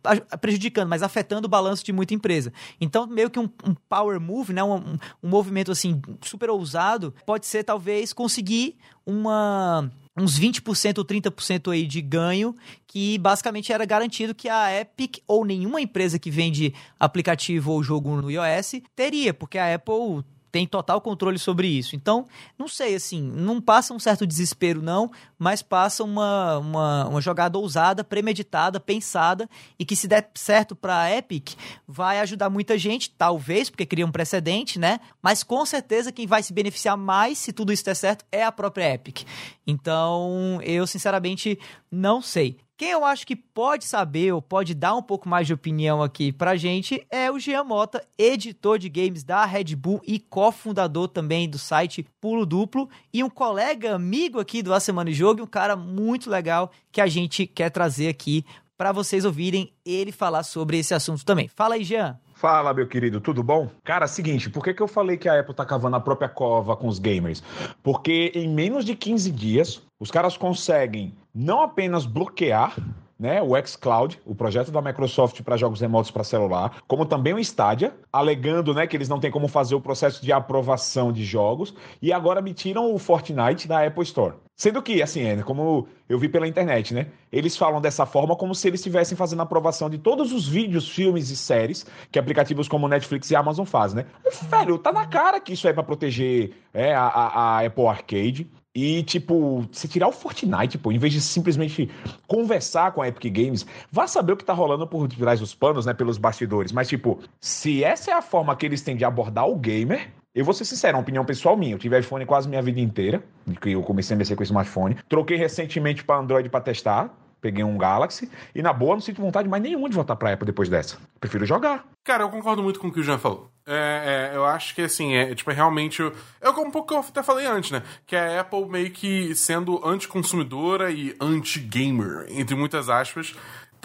prejudicando, 0.40 0.88
mas 0.88 1.02
afetando 1.02 1.46
o 1.46 1.50
balanço 1.50 1.84
de 1.84 1.92
muita 1.92 2.14
empresa. 2.14 2.52
Então, 2.80 3.04
meio 3.04 3.28
que 3.28 3.40
um, 3.40 3.50
um 3.64 3.74
power 3.88 4.20
move, 4.20 4.52
né, 4.52 4.62
um, 4.62 4.96
um 5.20 5.28
movimento 5.28 5.72
assim 5.72 6.00
super 6.22 6.50
ousado, 6.50 7.12
pode 7.26 7.46
ser 7.46 7.64
talvez 7.64 8.12
conseguir 8.12 8.76
uma 9.04 9.90
uns 10.16 10.38
20% 10.38 10.98
ou 10.98 11.04
30% 11.04 11.72
aí 11.72 11.84
de 11.84 12.00
ganho, 12.00 12.54
que 12.86 13.18
basicamente 13.18 13.72
era 13.72 13.84
garantido 13.84 14.34
que 14.34 14.48
a 14.48 14.72
Epic 14.80 15.18
ou 15.26 15.44
nenhuma 15.44 15.80
empresa 15.80 16.18
que 16.18 16.30
vende 16.30 16.72
aplicativo 16.98 17.72
ou 17.72 17.82
jogo 17.82 18.22
no 18.22 18.30
iOS 18.30 18.80
teria, 18.94 19.34
porque 19.34 19.58
a 19.58 19.74
Apple 19.74 20.24
tem 20.50 20.66
total 20.66 21.00
controle 21.00 21.38
sobre 21.38 21.68
isso. 21.68 21.94
Então, 21.96 22.26
não 22.58 22.68
sei, 22.68 22.94
assim, 22.94 23.22
não 23.22 23.60
passa 23.60 23.92
um 23.92 23.98
certo 23.98 24.26
desespero, 24.26 24.82
não, 24.82 25.10
mas 25.38 25.62
passa 25.62 26.02
uma, 26.02 26.58
uma, 26.58 27.08
uma 27.08 27.20
jogada 27.20 27.58
ousada, 27.58 28.02
premeditada, 28.02 28.80
pensada, 28.80 29.48
e 29.78 29.84
que 29.84 29.96
se 29.96 30.08
der 30.08 30.30
certo 30.34 30.74
para 30.74 31.00
a 31.00 31.16
Epic, 31.16 31.54
vai 31.86 32.20
ajudar 32.20 32.50
muita 32.50 32.78
gente, 32.78 33.10
talvez, 33.10 33.70
porque 33.70 33.86
cria 33.86 34.06
um 34.06 34.12
precedente, 34.12 34.78
né? 34.78 35.00
Mas 35.22 35.42
com 35.42 35.64
certeza 35.66 36.12
quem 36.12 36.26
vai 36.26 36.42
se 36.42 36.52
beneficiar 36.52 36.96
mais 36.96 37.38
se 37.38 37.52
tudo 37.52 37.72
isso 37.72 37.84
der 37.84 37.96
certo 37.96 38.24
é 38.30 38.44
a 38.44 38.52
própria 38.52 38.94
Epic. 38.94 39.24
Então, 39.66 40.60
eu 40.62 40.86
sinceramente 40.86 41.58
não 41.90 42.22
sei. 42.22 42.58
Quem 42.78 42.90
eu 42.90 43.06
acho 43.06 43.26
que 43.26 43.34
pode 43.34 43.86
saber 43.86 44.34
ou 44.34 44.42
pode 44.42 44.74
dar 44.74 44.94
um 44.94 45.02
pouco 45.02 45.26
mais 45.26 45.46
de 45.46 45.54
opinião 45.54 46.02
aqui 46.02 46.30
pra 46.30 46.56
gente 46.56 47.06
é 47.10 47.30
o 47.30 47.38
Jean 47.38 47.64
Mota, 47.64 48.06
editor 48.18 48.78
de 48.78 48.90
games 48.90 49.24
da 49.24 49.46
Red 49.46 49.74
Bull 49.74 50.02
e 50.06 50.18
cofundador 50.18 51.08
também 51.08 51.48
do 51.48 51.58
site 51.58 52.06
Pulo 52.20 52.44
Duplo 52.44 52.86
e 53.14 53.24
um 53.24 53.30
colega 53.30 53.94
amigo 53.94 54.38
aqui 54.38 54.62
do 54.62 54.74
A 54.74 54.80
Semana 54.80 55.10
de 55.10 55.16
Jogo, 55.16 55.42
um 55.42 55.46
cara 55.46 55.74
muito 55.74 56.28
legal 56.28 56.70
que 56.92 57.00
a 57.00 57.06
gente 57.06 57.46
quer 57.46 57.70
trazer 57.70 58.08
aqui 58.08 58.44
para 58.76 58.92
vocês 58.92 59.24
ouvirem 59.24 59.72
ele 59.82 60.12
falar 60.12 60.42
sobre 60.42 60.78
esse 60.78 60.92
assunto 60.92 61.24
também. 61.24 61.48
Fala 61.48 61.76
aí, 61.76 61.84
Jean. 61.84 62.20
Fala, 62.36 62.74
meu 62.74 62.86
querido, 62.86 63.18
tudo 63.18 63.42
bom? 63.42 63.70
Cara, 63.82 64.06
seguinte, 64.06 64.50
por 64.50 64.62
que, 64.62 64.74
que 64.74 64.82
eu 64.82 64.86
falei 64.86 65.16
que 65.16 65.26
a 65.26 65.40
Apple 65.40 65.54
tá 65.54 65.64
cavando 65.64 65.96
a 65.96 66.00
própria 66.00 66.28
cova 66.28 66.76
com 66.76 66.86
os 66.86 66.98
gamers? 66.98 67.42
Porque 67.82 68.30
em 68.34 68.46
menos 68.46 68.84
de 68.84 68.94
15 68.94 69.32
dias, 69.32 69.82
os 69.98 70.10
caras 70.10 70.36
conseguem 70.36 71.14
não 71.34 71.62
apenas 71.62 72.04
bloquear 72.04 72.76
né, 73.18 73.40
o 73.42 73.50
xCloud, 73.66 74.20
o 74.24 74.34
projeto 74.34 74.70
da 74.70 74.82
Microsoft 74.82 75.42
para 75.42 75.56
jogos 75.56 75.80
remotos 75.80 76.10
para 76.10 76.24
celular, 76.24 76.82
como 76.86 77.06
também 77.06 77.32
o 77.34 77.38
Stadia, 77.38 77.94
alegando 78.12 78.74
né, 78.74 78.86
que 78.86 78.96
eles 78.96 79.08
não 79.08 79.18
têm 79.18 79.30
como 79.30 79.48
fazer 79.48 79.74
o 79.74 79.80
processo 79.80 80.22
de 80.22 80.32
aprovação 80.32 81.12
de 81.12 81.24
jogos, 81.24 81.74
e 82.00 82.12
agora 82.12 82.42
me 82.42 82.52
tiram 82.52 82.94
o 82.94 82.98
Fortnite 82.98 83.66
da 83.66 83.84
Apple 83.86 84.02
Store. 84.02 84.34
Sendo 84.56 84.80
que, 84.80 85.02
assim, 85.02 85.22
é, 85.22 85.42
como 85.42 85.86
eu 86.08 86.18
vi 86.18 86.30
pela 86.30 86.48
internet, 86.48 86.94
né? 86.94 87.08
Eles 87.30 87.58
falam 87.58 87.78
dessa 87.78 88.06
forma 88.06 88.34
como 88.34 88.54
se 88.54 88.66
eles 88.66 88.80
estivessem 88.80 89.14
fazendo 89.14 89.40
a 89.40 89.42
aprovação 89.42 89.90
de 89.90 89.98
todos 89.98 90.32
os 90.32 90.48
vídeos, 90.48 90.88
filmes 90.88 91.28
e 91.30 91.36
séries 91.36 91.84
que 92.10 92.18
aplicativos 92.18 92.66
como 92.66 92.88
Netflix 92.88 93.30
e 93.30 93.36
Amazon 93.36 93.66
fazem, 93.66 93.98
né? 93.98 94.06
Velho, 94.48 94.78
tá 94.78 94.90
na 94.92 95.06
cara 95.06 95.40
que 95.40 95.52
isso 95.52 95.68
é 95.68 95.74
para 95.74 95.82
proteger 95.82 96.52
é, 96.72 96.94
a, 96.94 97.02
a, 97.02 97.58
a 97.58 97.66
Apple 97.66 97.86
Arcade. 97.86 98.50
E, 98.76 99.02
tipo, 99.04 99.66
se 99.72 99.88
tirar 99.88 100.06
o 100.06 100.12
Fortnite, 100.12 100.76
pô, 100.76 100.92
em 100.92 100.98
vez 100.98 101.10
de 101.10 101.18
simplesmente 101.22 101.88
conversar 102.26 102.92
com 102.92 103.00
a 103.00 103.08
Epic 103.08 103.32
Games, 103.32 103.64
vá 103.90 104.06
saber 104.06 104.34
o 104.34 104.36
que 104.36 104.44
tá 104.44 104.52
rolando 104.52 104.86
por 104.86 105.08
trás 105.08 105.40
dos 105.40 105.54
panos, 105.54 105.86
né, 105.86 105.94
pelos 105.94 106.18
bastidores. 106.18 106.72
Mas, 106.72 106.86
tipo, 106.86 107.18
se 107.40 107.82
essa 107.82 108.10
é 108.10 108.14
a 108.14 108.20
forma 108.20 108.54
que 108.54 108.66
eles 108.66 108.82
têm 108.82 108.94
de 108.94 109.02
abordar 109.02 109.48
o 109.48 109.56
gamer, 109.56 110.10
eu 110.34 110.44
vou 110.44 110.52
ser 110.52 110.66
sincero, 110.66 110.92
é 110.92 110.96
uma 110.96 111.02
opinião 111.02 111.24
pessoal 111.24 111.56
minha. 111.56 111.72
Eu 111.72 111.78
tive 111.78 111.98
iPhone 111.98 112.26
quase 112.26 112.50
minha 112.50 112.60
vida 112.60 112.78
inteira, 112.78 113.22
que 113.62 113.70
eu 113.70 113.82
comecei 113.82 114.14
a 114.14 114.18
mexer 114.18 114.36
com 114.36 114.42
smartphone. 114.42 114.98
Troquei 115.08 115.38
recentemente 115.38 116.04
para 116.04 116.20
Android 116.20 116.50
para 116.50 116.60
testar. 116.60 117.10
Peguei 117.40 117.62
um 117.62 117.76
Galaxy 117.76 118.30
e, 118.54 118.62
na 118.62 118.72
boa, 118.72 118.94
não 118.94 119.00
sinto 119.00 119.20
vontade 119.20 119.48
mais 119.48 119.62
nenhuma 119.62 119.88
de 119.88 119.94
voltar 119.94 120.16
pra 120.16 120.32
Apple 120.32 120.46
depois 120.46 120.68
dessa. 120.68 120.98
Prefiro 121.20 121.46
jogar. 121.46 121.84
Cara, 122.02 122.24
eu 122.24 122.28
concordo 122.28 122.62
muito 122.62 122.80
com 122.80 122.88
o 122.88 122.92
que 122.92 123.00
o 123.00 123.02
Jean 123.02 123.18
falou. 123.18 123.50
É, 123.66 124.30
é, 124.32 124.36
eu 124.36 124.44
acho 124.44 124.74
que, 124.74 124.82
assim, 124.82 125.14
é, 125.14 125.34
tipo, 125.34 125.50
é 125.50 125.54
realmente... 125.54 126.00
É 126.40 126.48
um 126.48 126.70
pouco 126.70 126.88
que 126.88 126.94
eu 126.94 127.00
até 127.00 127.22
falei 127.22 127.46
antes, 127.46 127.70
né? 127.70 127.82
Que 128.06 128.14
a 128.14 128.40
Apple 128.40 128.66
meio 128.68 128.90
que 128.90 129.34
sendo 129.34 129.84
anticonsumidora 129.86 130.90
e 130.90 131.16
anti-gamer, 131.20 132.26
entre 132.30 132.54
muitas 132.54 132.88
aspas, 132.88 133.34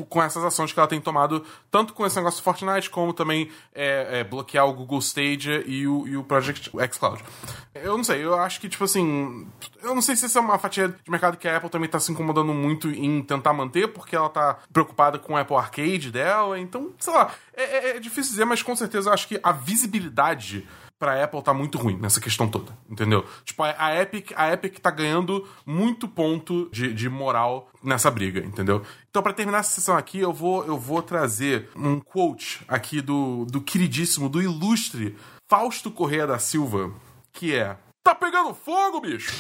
com 0.06 0.22
essas 0.22 0.44
ações 0.44 0.72
que 0.72 0.80
ela 0.80 0.88
tem 0.88 1.02
tomado, 1.02 1.44
tanto 1.70 1.94
com 1.94 2.06
esse 2.06 2.16
negócio 2.16 2.40
do 2.40 2.44
Fortnite, 2.44 2.90
como 2.90 3.14
também 3.14 3.50
é, 3.74 4.20
é, 4.20 4.24
bloquear 4.24 4.68
o 4.68 4.74
Google 4.74 5.00
Stadia 5.00 5.64
e 5.66 5.88
o, 5.88 6.08
e 6.08 6.18
o 6.18 6.24
Project 6.24 6.72
xCloud. 6.92 7.24
Eu 7.74 7.98
não 7.98 8.04
sei, 8.04 8.24
eu 8.24 8.38
acho 8.38 8.60
que, 8.60 8.68
tipo 8.68 8.84
assim. 8.84 9.48
Eu 9.82 9.96
não 9.96 10.02
sei 10.02 10.16
se 10.16 10.26
essa 10.26 10.40
é 10.40 10.42
uma 10.42 10.60
fatia 10.60 10.90
de 10.90 11.10
mercado 11.10 11.38
que 11.38 11.48
a 11.48 11.58
Apple 11.58 11.70
também 11.70 11.90
tá 11.90 12.00
se 12.00 12.12
incomodando 12.12 12.54
muito 12.54 12.90
em 12.90 13.22
tentar 13.24 13.54
manter, 13.54 13.88
porque 13.88 14.16
ela 14.16 14.30
tá 14.30 14.58
preocupada 14.72 15.18
com 15.18 15.34
o 15.34 15.38
Apple 15.38 15.56
Arcade 15.56 16.12
dela. 16.12 16.60
Então, 16.60 16.92
sei 17.00 17.14
lá, 17.14 17.32
é, 17.56 17.64
é, 17.64 17.98
é 17.98 18.00
difícil 18.00 18.32
dizer, 18.32 18.46
mas 18.46 18.62
com 18.62 18.76
certeza 18.76 19.10
eu 19.10 19.14
acho 19.14 19.28
que 19.28 19.40
a 19.42 19.52
visibilidade 19.52 20.68
pra 21.02 21.24
Apple 21.24 21.42
tá 21.42 21.52
muito 21.52 21.80
ruim 21.80 21.98
nessa 21.98 22.22
questão 22.22 22.48
toda, 22.48 22.78
entendeu? 22.88 23.26
Tipo, 23.44 23.64
a 23.64 24.00
Epic, 24.00 24.34
a 24.36 24.54
Epic 24.54 24.78
tá 24.78 24.92
ganhando 24.92 25.50
muito 25.66 26.08
ponto 26.08 26.70
de, 26.72 26.94
de 26.94 27.10
moral 27.10 27.72
nessa 27.84 28.12
briga, 28.12 28.40
entendeu? 28.40 28.84
Então, 29.10 29.24
para 29.24 29.34
terminar 29.34 29.62
essa 29.62 29.72
sessão 29.72 29.98
aqui, 29.98 30.20
eu 30.20 30.32
vou, 30.32 30.64
eu 30.64 30.78
vou 30.78 31.02
trazer 31.02 31.70
um 31.76 32.00
quote 32.00 32.64
aqui 32.68 33.02
do, 33.02 33.46
do 33.46 33.60
queridíssimo, 33.60 34.30
do 34.30 34.44
ilustre 34.44 35.18
Fausto 35.50 35.90
Correia 35.90 36.28
da 36.28 36.38
Silva, 36.38 36.94
que 37.34 37.56
é: 37.56 37.76
Tá 38.04 38.14
pegando 38.14 38.54
fogo, 38.54 39.02
bicho! 39.02 39.32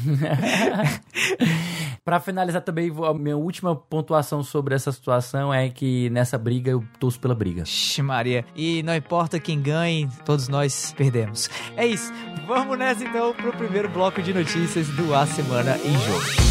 Para 2.04 2.18
finalizar 2.18 2.62
também, 2.62 2.90
a 3.04 3.14
minha 3.14 3.36
última 3.36 3.76
pontuação 3.76 4.42
sobre 4.42 4.74
essa 4.74 4.90
situação 4.90 5.52
é 5.52 5.68
que 5.68 6.08
nessa 6.10 6.38
briga 6.38 6.70
eu 6.70 6.82
torço 6.98 7.20
pela 7.20 7.34
briga. 7.34 7.62
Ixi, 7.62 8.02
Maria. 8.02 8.44
E 8.56 8.82
não 8.82 8.94
importa 8.94 9.38
quem 9.38 9.60
ganhe, 9.60 10.08
todos 10.24 10.48
nós 10.48 10.94
perdemos. 10.96 11.48
É 11.76 11.86
isso. 11.86 12.12
Vamos 12.46 12.78
nessa 12.78 13.04
então 13.04 13.34
pro 13.34 13.52
primeiro 13.52 13.88
bloco 13.88 14.22
de 14.22 14.32
notícias 14.32 14.88
do 14.88 15.14
A 15.14 15.26
Semana 15.26 15.76
em 15.78 15.92
Jogo. 15.92 16.49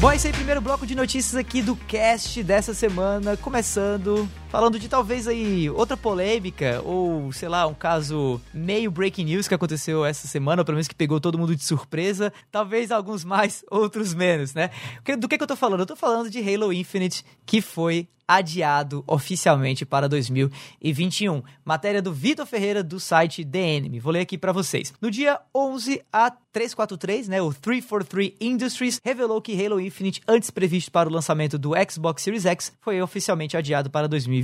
Bom, 0.00 0.10
esse 0.10 0.28
aí, 0.28 0.32
primeiro 0.32 0.62
bloco 0.62 0.86
de 0.86 0.94
notícias 0.94 1.34
aqui 1.34 1.60
do 1.60 1.76
cast 1.76 2.42
dessa 2.42 2.72
semana, 2.72 3.36
começando 3.36 4.26
falando 4.50 4.80
de 4.80 4.88
talvez 4.88 5.28
aí 5.28 5.70
outra 5.70 5.96
polêmica 5.96 6.82
ou, 6.84 7.32
sei 7.32 7.48
lá, 7.48 7.66
um 7.66 7.74
caso 7.74 8.40
meio 8.52 8.90
breaking 8.90 9.24
news 9.24 9.46
que 9.46 9.54
aconteceu 9.54 10.04
essa 10.04 10.26
semana, 10.26 10.62
ou 10.62 10.66
pelo 10.66 10.74
menos 10.74 10.88
que 10.88 10.94
pegou 10.94 11.20
todo 11.20 11.38
mundo 11.38 11.54
de 11.54 11.64
surpresa, 11.64 12.32
talvez 12.50 12.90
alguns 12.90 13.24
mais, 13.24 13.64
outros 13.70 14.12
menos, 14.12 14.52
né? 14.52 14.70
Do 15.18 15.28
que, 15.28 15.38
que 15.38 15.44
eu 15.44 15.48
tô 15.48 15.56
falando? 15.56 15.80
Eu 15.80 15.86
tô 15.86 15.96
falando 15.96 16.28
de 16.28 16.38
Halo 16.38 16.72
Infinite, 16.72 17.24
que 17.46 17.62
foi 17.62 18.08
adiado 18.30 19.02
oficialmente 19.08 19.84
para 19.84 20.08
2021. 20.08 21.42
Matéria 21.64 22.00
do 22.00 22.12
Vitor 22.12 22.46
Ferreira 22.46 22.80
do 22.80 23.00
site 23.00 23.42
Enemy. 23.42 23.98
Vou 23.98 24.12
ler 24.12 24.20
aqui 24.20 24.38
para 24.38 24.52
vocês. 24.52 24.94
No 25.00 25.10
dia 25.10 25.40
11 25.52 26.00
a 26.12 26.30
343, 26.30 27.26
né, 27.26 27.42
o 27.42 27.52
343 27.52 28.34
Industries 28.40 29.00
revelou 29.04 29.42
que 29.42 29.52
Halo 29.60 29.80
Infinite, 29.80 30.20
antes 30.28 30.48
previsto 30.48 30.92
para 30.92 31.08
o 31.08 31.12
lançamento 31.12 31.58
do 31.58 31.72
Xbox 31.90 32.22
Series 32.22 32.46
X, 32.46 32.72
foi 32.80 33.02
oficialmente 33.02 33.56
adiado 33.56 33.90
para 33.90 34.06
2021. 34.06 34.39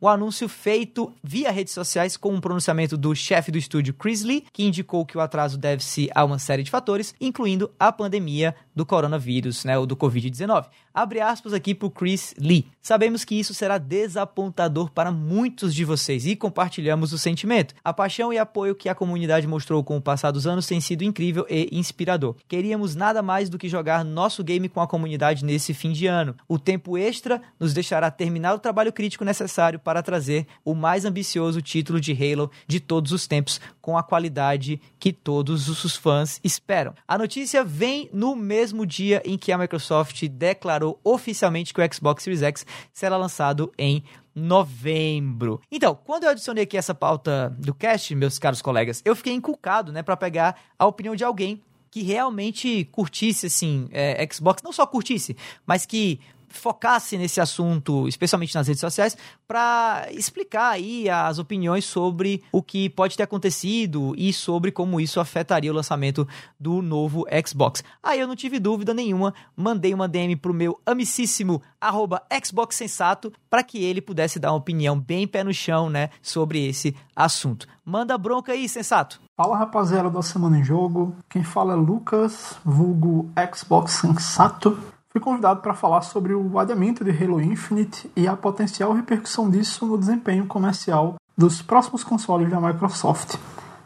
O 0.00 0.08
anúncio 0.08 0.48
feito 0.48 1.12
via 1.22 1.50
redes 1.50 1.72
sociais 1.72 2.16
com 2.16 2.32
um 2.32 2.40
pronunciamento 2.40 2.96
do 2.96 3.14
chefe 3.14 3.50
do 3.50 3.58
estúdio 3.58 3.94
Chris 3.94 4.22
Lee, 4.22 4.44
que 4.52 4.64
indicou 4.64 5.04
que 5.04 5.16
o 5.16 5.20
atraso 5.20 5.58
deve-se 5.58 6.10
a 6.14 6.24
uma 6.24 6.38
série 6.38 6.62
de 6.62 6.70
fatores, 6.70 7.14
incluindo 7.20 7.70
a 7.78 7.92
pandemia 7.92 8.54
do 8.74 8.84
coronavírus, 8.84 9.64
né, 9.64 9.78
ou 9.78 9.86
do 9.86 9.96
Covid-19. 9.96 10.66
Abre 10.92 11.20
aspas 11.20 11.52
aqui 11.52 11.74
para 11.74 11.86
o 11.86 11.90
Chris 11.90 12.34
Lee. 12.38 12.66
Sabemos 12.80 13.24
que 13.24 13.34
isso 13.34 13.54
será 13.54 13.78
desapontador 13.78 14.90
para 14.90 15.10
muitos 15.10 15.74
de 15.74 15.84
vocês 15.84 16.26
e 16.26 16.36
compartilhamos 16.36 17.12
o 17.12 17.18
sentimento. 17.18 17.74
A 17.82 17.92
paixão 17.92 18.32
e 18.32 18.38
apoio 18.38 18.74
que 18.74 18.88
a 18.88 18.94
comunidade 18.94 19.46
mostrou 19.46 19.82
com 19.82 19.96
o 19.96 20.02
passar 20.02 20.30
dos 20.30 20.46
anos 20.46 20.66
tem 20.66 20.80
sido 20.80 21.02
incrível 21.02 21.46
e 21.48 21.68
inspirador. 21.72 22.36
Queríamos 22.46 22.94
nada 22.94 23.22
mais 23.22 23.48
do 23.48 23.58
que 23.58 23.68
jogar 23.68 24.04
nosso 24.04 24.44
game 24.44 24.68
com 24.68 24.80
a 24.80 24.86
comunidade 24.86 25.44
nesse 25.44 25.72
fim 25.72 25.92
de 25.92 26.06
ano. 26.06 26.36
O 26.48 26.58
tempo 26.58 26.98
extra 26.98 27.40
nos 27.58 27.72
deixará 27.72 28.10
terminar 28.10 28.54
o 28.54 28.58
trabalho 28.58 28.92
crítico 28.92 29.24
necessário 29.24 29.78
para 29.78 30.02
trazer 30.02 30.46
o 30.64 30.74
mais 30.74 31.04
ambicioso 31.04 31.62
título 31.62 32.00
de 32.00 32.12
Halo 32.12 32.50
de 32.66 32.80
todos 32.80 33.12
os 33.12 33.26
tempos, 33.26 33.60
com 33.80 33.96
a 33.98 34.02
qualidade 34.02 34.80
que 34.98 35.12
todos 35.12 35.68
os 35.68 35.96
fãs 35.96 36.40
esperam. 36.42 36.94
A 37.06 37.18
notícia 37.18 37.64
vem 37.64 38.08
no 38.12 38.34
mesmo 38.64 38.86
dia 38.86 39.20
em 39.26 39.36
que 39.36 39.52
a 39.52 39.58
Microsoft 39.58 40.26
declarou 40.26 40.98
oficialmente 41.04 41.74
que 41.74 41.80
o 41.82 41.94
Xbox 41.94 42.22
Series 42.22 42.42
X 42.42 42.66
será 42.94 43.18
lançado 43.18 43.70
em 43.76 44.02
novembro. 44.34 45.60
Então, 45.70 45.94
quando 45.94 46.24
eu 46.24 46.30
adicionei 46.30 46.64
aqui 46.64 46.78
essa 46.78 46.94
pauta 46.94 47.54
do 47.58 47.74
cast, 47.74 48.14
meus 48.14 48.38
caros 48.38 48.62
colegas, 48.62 49.02
eu 49.04 49.14
fiquei 49.14 49.34
inculcado, 49.34 49.92
né, 49.92 50.02
para 50.02 50.16
pegar 50.16 50.58
a 50.78 50.86
opinião 50.86 51.14
de 51.14 51.22
alguém 51.22 51.62
que 51.90 52.02
realmente 52.02 52.86
curtisse, 52.86 53.46
assim, 53.46 53.86
é, 53.92 54.26
Xbox, 54.32 54.62
não 54.62 54.72
só 54.72 54.86
curtisse, 54.86 55.36
mas 55.66 55.84
que 55.84 56.18
focasse 56.58 57.18
nesse 57.18 57.40
assunto, 57.40 58.08
especialmente 58.08 58.54
nas 58.54 58.66
redes 58.66 58.80
sociais, 58.80 59.16
para 59.46 60.06
explicar 60.10 60.70
aí 60.70 61.08
as 61.08 61.38
opiniões 61.38 61.84
sobre 61.84 62.42
o 62.52 62.62
que 62.62 62.88
pode 62.88 63.16
ter 63.16 63.22
acontecido 63.22 64.14
e 64.16 64.32
sobre 64.32 64.70
como 64.70 65.00
isso 65.00 65.20
afetaria 65.20 65.70
o 65.70 65.74
lançamento 65.74 66.26
do 66.58 66.80
novo 66.80 67.26
Xbox. 67.46 67.82
Aí 68.02 68.20
eu 68.20 68.28
não 68.28 68.36
tive 68.36 68.58
dúvida 68.58 68.94
nenhuma, 68.94 69.34
mandei 69.56 69.92
uma 69.92 70.08
DM 70.08 70.36
pro 70.36 70.54
meu 70.54 70.80
amicíssimo 70.86 71.62
arroba 71.80 72.22
Xbox 72.44 72.76
Sensato 72.76 73.32
para 73.50 73.62
que 73.62 73.82
ele 73.82 74.00
pudesse 74.00 74.38
dar 74.38 74.52
uma 74.52 74.58
opinião 74.58 74.98
bem 74.98 75.26
pé 75.26 75.44
no 75.44 75.52
chão, 75.52 75.90
né, 75.90 76.10
sobre 76.22 76.66
esse 76.66 76.96
assunto. 77.14 77.66
Manda 77.84 78.16
bronca 78.16 78.52
aí, 78.52 78.68
Sensato. 78.68 79.20
Fala 79.36 79.58
rapaziada 79.58 80.08
da 80.08 80.22
Semana 80.22 80.58
em 80.58 80.64
Jogo, 80.64 81.14
quem 81.28 81.42
fala 81.42 81.74
é 81.74 81.76
Lucas, 81.76 82.56
vulgo 82.64 83.30
Xbox 83.52 83.92
Sensato 83.92 84.78
fui 85.14 85.20
convidado 85.20 85.60
para 85.60 85.74
falar 85.74 86.02
sobre 86.02 86.34
o 86.34 86.58
adiamento 86.58 87.04
de 87.04 87.10
Halo 87.12 87.40
Infinite 87.40 88.10
e 88.16 88.26
a 88.26 88.36
potencial 88.36 88.92
repercussão 88.92 89.48
disso 89.48 89.86
no 89.86 89.96
desempenho 89.96 90.44
comercial 90.44 91.14
dos 91.38 91.62
próximos 91.62 92.02
consoles 92.02 92.50
da 92.50 92.60
Microsoft. 92.60 93.36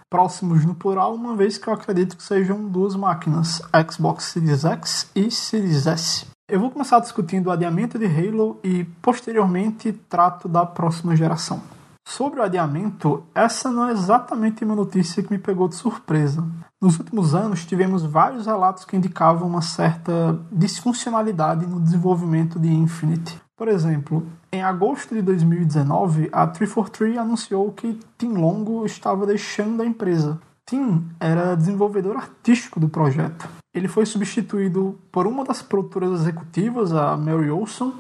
Próximos 0.09 0.65
no 0.65 0.75
plural, 0.75 1.15
uma 1.15 1.37
vez 1.37 1.59
que 1.59 1.69
eu 1.69 1.75
acredito 1.75 2.17
que 2.17 2.23
sejam 2.23 2.67
duas 2.67 2.97
máquinas, 2.97 3.61
Xbox 3.91 4.25
Series 4.25 4.65
X 4.65 5.11
e 5.15 5.31
Series 5.31 5.87
S. 5.87 6.25
Eu 6.51 6.61
vou 6.61 6.71
começar 6.71 6.99
discutindo 6.99 7.49
o 7.49 7.51
adiamento 7.51 7.99
de 7.99 8.07
Halo 8.07 8.59
e, 8.65 8.85
posteriormente, 9.03 9.93
trato 10.09 10.49
da 10.49 10.65
próxima 10.65 11.15
geração. 11.15 11.61
Sobre 12.09 12.41
o 12.41 12.43
adiamento, 12.43 13.23
essa 13.35 13.71
não 13.71 13.87
é 13.87 13.93
exatamente 13.93 14.65
uma 14.65 14.75
notícia 14.75 15.23
que 15.23 15.31
me 15.31 15.37
pegou 15.37 15.69
de 15.69 15.75
surpresa. 15.75 16.43
Nos 16.81 16.99
últimos 16.99 17.35
anos, 17.35 17.67
tivemos 17.67 18.03
vários 18.03 18.47
relatos 18.47 18.87
que 18.87 18.97
indicavam 18.97 19.47
uma 19.47 19.61
certa 19.61 20.41
disfuncionalidade 20.51 21.67
no 21.67 21.79
desenvolvimento 21.79 22.59
de 22.59 22.73
Infinite. 22.73 23.39
Por 23.55 23.69
exemplo, 23.69 24.27
em 24.51 24.63
agosto 24.63 25.15
de 25.15 25.21
2019, 25.21 26.31
a 26.33 26.47
343 26.47 27.19
anunciou 27.19 27.71
que 27.73 28.01
Tim 28.17 28.33
Longo 28.33 28.87
estava 28.87 29.27
deixando 29.27 29.83
a 29.83 29.87
empresa. 29.87 30.41
Tim 30.65 31.07
era 31.21 31.55
desenvolvedor 31.55 32.17
artístico 32.17 32.81
do 32.81 32.89
projeto. 32.89 33.47
Ele 33.75 33.87
foi 33.87 34.07
substituído 34.07 34.99
por 35.13 35.27
uma 35.27 35.45
das 35.45 35.61
produtoras 35.61 36.23
executivas, 36.23 36.91
a 36.91 37.19
Mary 37.19 37.51
Olson, 37.51 37.93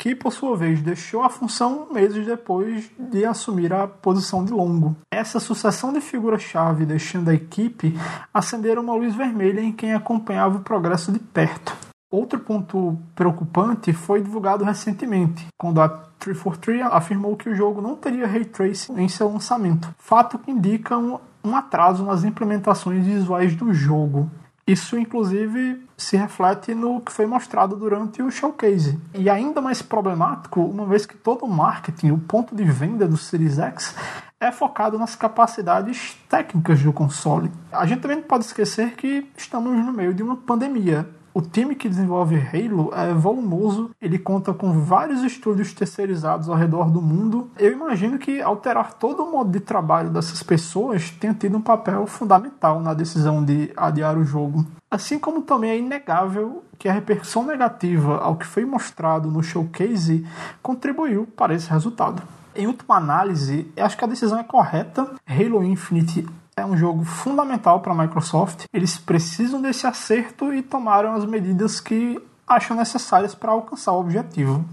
que 0.00 0.14
por 0.14 0.32
sua 0.32 0.56
vez 0.56 0.80
deixou 0.80 1.22
a 1.22 1.28
função 1.28 1.88
meses 1.92 2.24
depois 2.24 2.90
de 2.98 3.22
assumir 3.26 3.70
a 3.70 3.86
posição 3.86 4.42
de 4.42 4.50
longo. 4.50 4.96
Essa 5.12 5.38
sucessão 5.38 5.92
de 5.92 6.00
figuras-chave 6.00 6.86
deixando 6.86 7.28
a 7.28 7.34
equipe 7.34 7.94
acenderam 8.32 8.82
uma 8.82 8.94
luz 8.94 9.14
vermelha 9.14 9.60
em 9.60 9.70
quem 9.70 9.92
acompanhava 9.92 10.56
o 10.56 10.62
progresso 10.62 11.12
de 11.12 11.18
perto. 11.18 11.76
Outro 12.10 12.40
ponto 12.40 12.98
preocupante 13.14 13.92
foi 13.92 14.22
divulgado 14.22 14.64
recentemente, 14.64 15.46
quando 15.58 15.82
a 15.82 15.88
343 16.18 16.80
afirmou 16.90 17.36
que 17.36 17.50
o 17.50 17.54
jogo 17.54 17.82
não 17.82 17.94
teria 17.94 18.26
ray 18.26 18.46
tracing 18.46 18.98
em 18.98 19.06
seu 19.06 19.30
lançamento, 19.30 19.94
fato 19.98 20.38
que 20.38 20.50
indica 20.50 20.96
um 20.96 21.54
atraso 21.54 22.04
nas 22.04 22.24
implementações 22.24 23.04
visuais 23.04 23.54
do 23.54 23.72
jogo. 23.72 24.30
Isso, 24.70 24.96
inclusive, 24.96 25.84
se 25.96 26.16
reflete 26.16 26.76
no 26.76 27.00
que 27.00 27.10
foi 27.10 27.26
mostrado 27.26 27.74
durante 27.74 28.22
o 28.22 28.30
showcase. 28.30 29.00
E 29.12 29.28
ainda 29.28 29.60
mais 29.60 29.82
problemático, 29.82 30.60
uma 30.60 30.86
vez 30.86 31.04
que 31.04 31.16
todo 31.16 31.44
o 31.44 31.48
marketing, 31.48 32.12
o 32.12 32.18
ponto 32.18 32.54
de 32.54 32.62
venda 32.62 33.08
do 33.08 33.16
Series 33.16 33.58
X 33.58 33.96
é 34.38 34.52
focado 34.52 34.96
nas 34.96 35.16
capacidades 35.16 36.16
técnicas 36.28 36.80
do 36.80 36.92
console. 36.92 37.50
A 37.72 37.84
gente 37.84 38.00
também 38.00 38.18
não 38.18 38.24
pode 38.24 38.44
esquecer 38.44 38.92
que 38.92 39.28
estamos 39.36 39.76
no 39.84 39.92
meio 39.92 40.14
de 40.14 40.22
uma 40.22 40.36
pandemia. 40.36 41.08
O 41.32 41.40
time 41.40 41.76
que 41.76 41.88
desenvolve 41.88 42.34
Halo 42.34 42.90
é 42.92 43.14
volumoso, 43.14 43.90
ele 44.02 44.18
conta 44.18 44.52
com 44.52 44.72
vários 44.72 45.22
estúdios 45.22 45.72
terceirizados 45.72 46.48
ao 46.48 46.56
redor 46.56 46.90
do 46.90 47.00
mundo. 47.00 47.48
Eu 47.56 47.70
imagino 47.72 48.18
que 48.18 48.42
alterar 48.42 48.94
todo 48.94 49.22
o 49.22 49.30
modo 49.30 49.50
de 49.52 49.60
trabalho 49.60 50.10
dessas 50.10 50.42
pessoas 50.42 51.10
tenha 51.10 51.32
tido 51.32 51.56
um 51.56 51.62
papel 51.62 52.04
fundamental 52.08 52.80
na 52.80 52.92
decisão 52.94 53.44
de 53.44 53.72
adiar 53.76 54.18
o 54.18 54.24
jogo. 54.24 54.66
Assim 54.90 55.20
como 55.20 55.42
também 55.42 55.70
é 55.70 55.78
inegável 55.78 56.64
que 56.76 56.88
a 56.88 56.92
repercussão 56.92 57.44
negativa 57.44 58.18
ao 58.18 58.34
que 58.34 58.44
foi 58.44 58.64
mostrado 58.64 59.30
no 59.30 59.40
showcase 59.40 60.26
contribuiu 60.60 61.28
para 61.36 61.54
esse 61.54 61.70
resultado. 61.70 62.22
Em 62.56 62.66
última 62.66 62.96
análise, 62.96 63.70
acho 63.76 63.96
que 63.96 64.04
a 64.04 64.08
decisão 64.08 64.40
é 64.40 64.42
correta. 64.42 65.14
Halo 65.24 65.62
Infinite 65.62 66.26
é 66.60 66.66
um 66.66 66.76
jogo 66.76 67.04
fundamental 67.04 67.80
para 67.80 67.92
a 67.92 67.96
Microsoft. 67.96 68.64
Eles 68.72 68.98
precisam 68.98 69.60
desse 69.60 69.86
acerto 69.86 70.52
e 70.52 70.62
tomaram 70.62 71.14
as 71.14 71.24
medidas 71.24 71.80
que 71.80 72.20
acham 72.46 72.76
necessárias 72.76 73.34
para 73.34 73.52
alcançar 73.52 73.92
o 73.92 74.00
objetivo. 74.00 74.64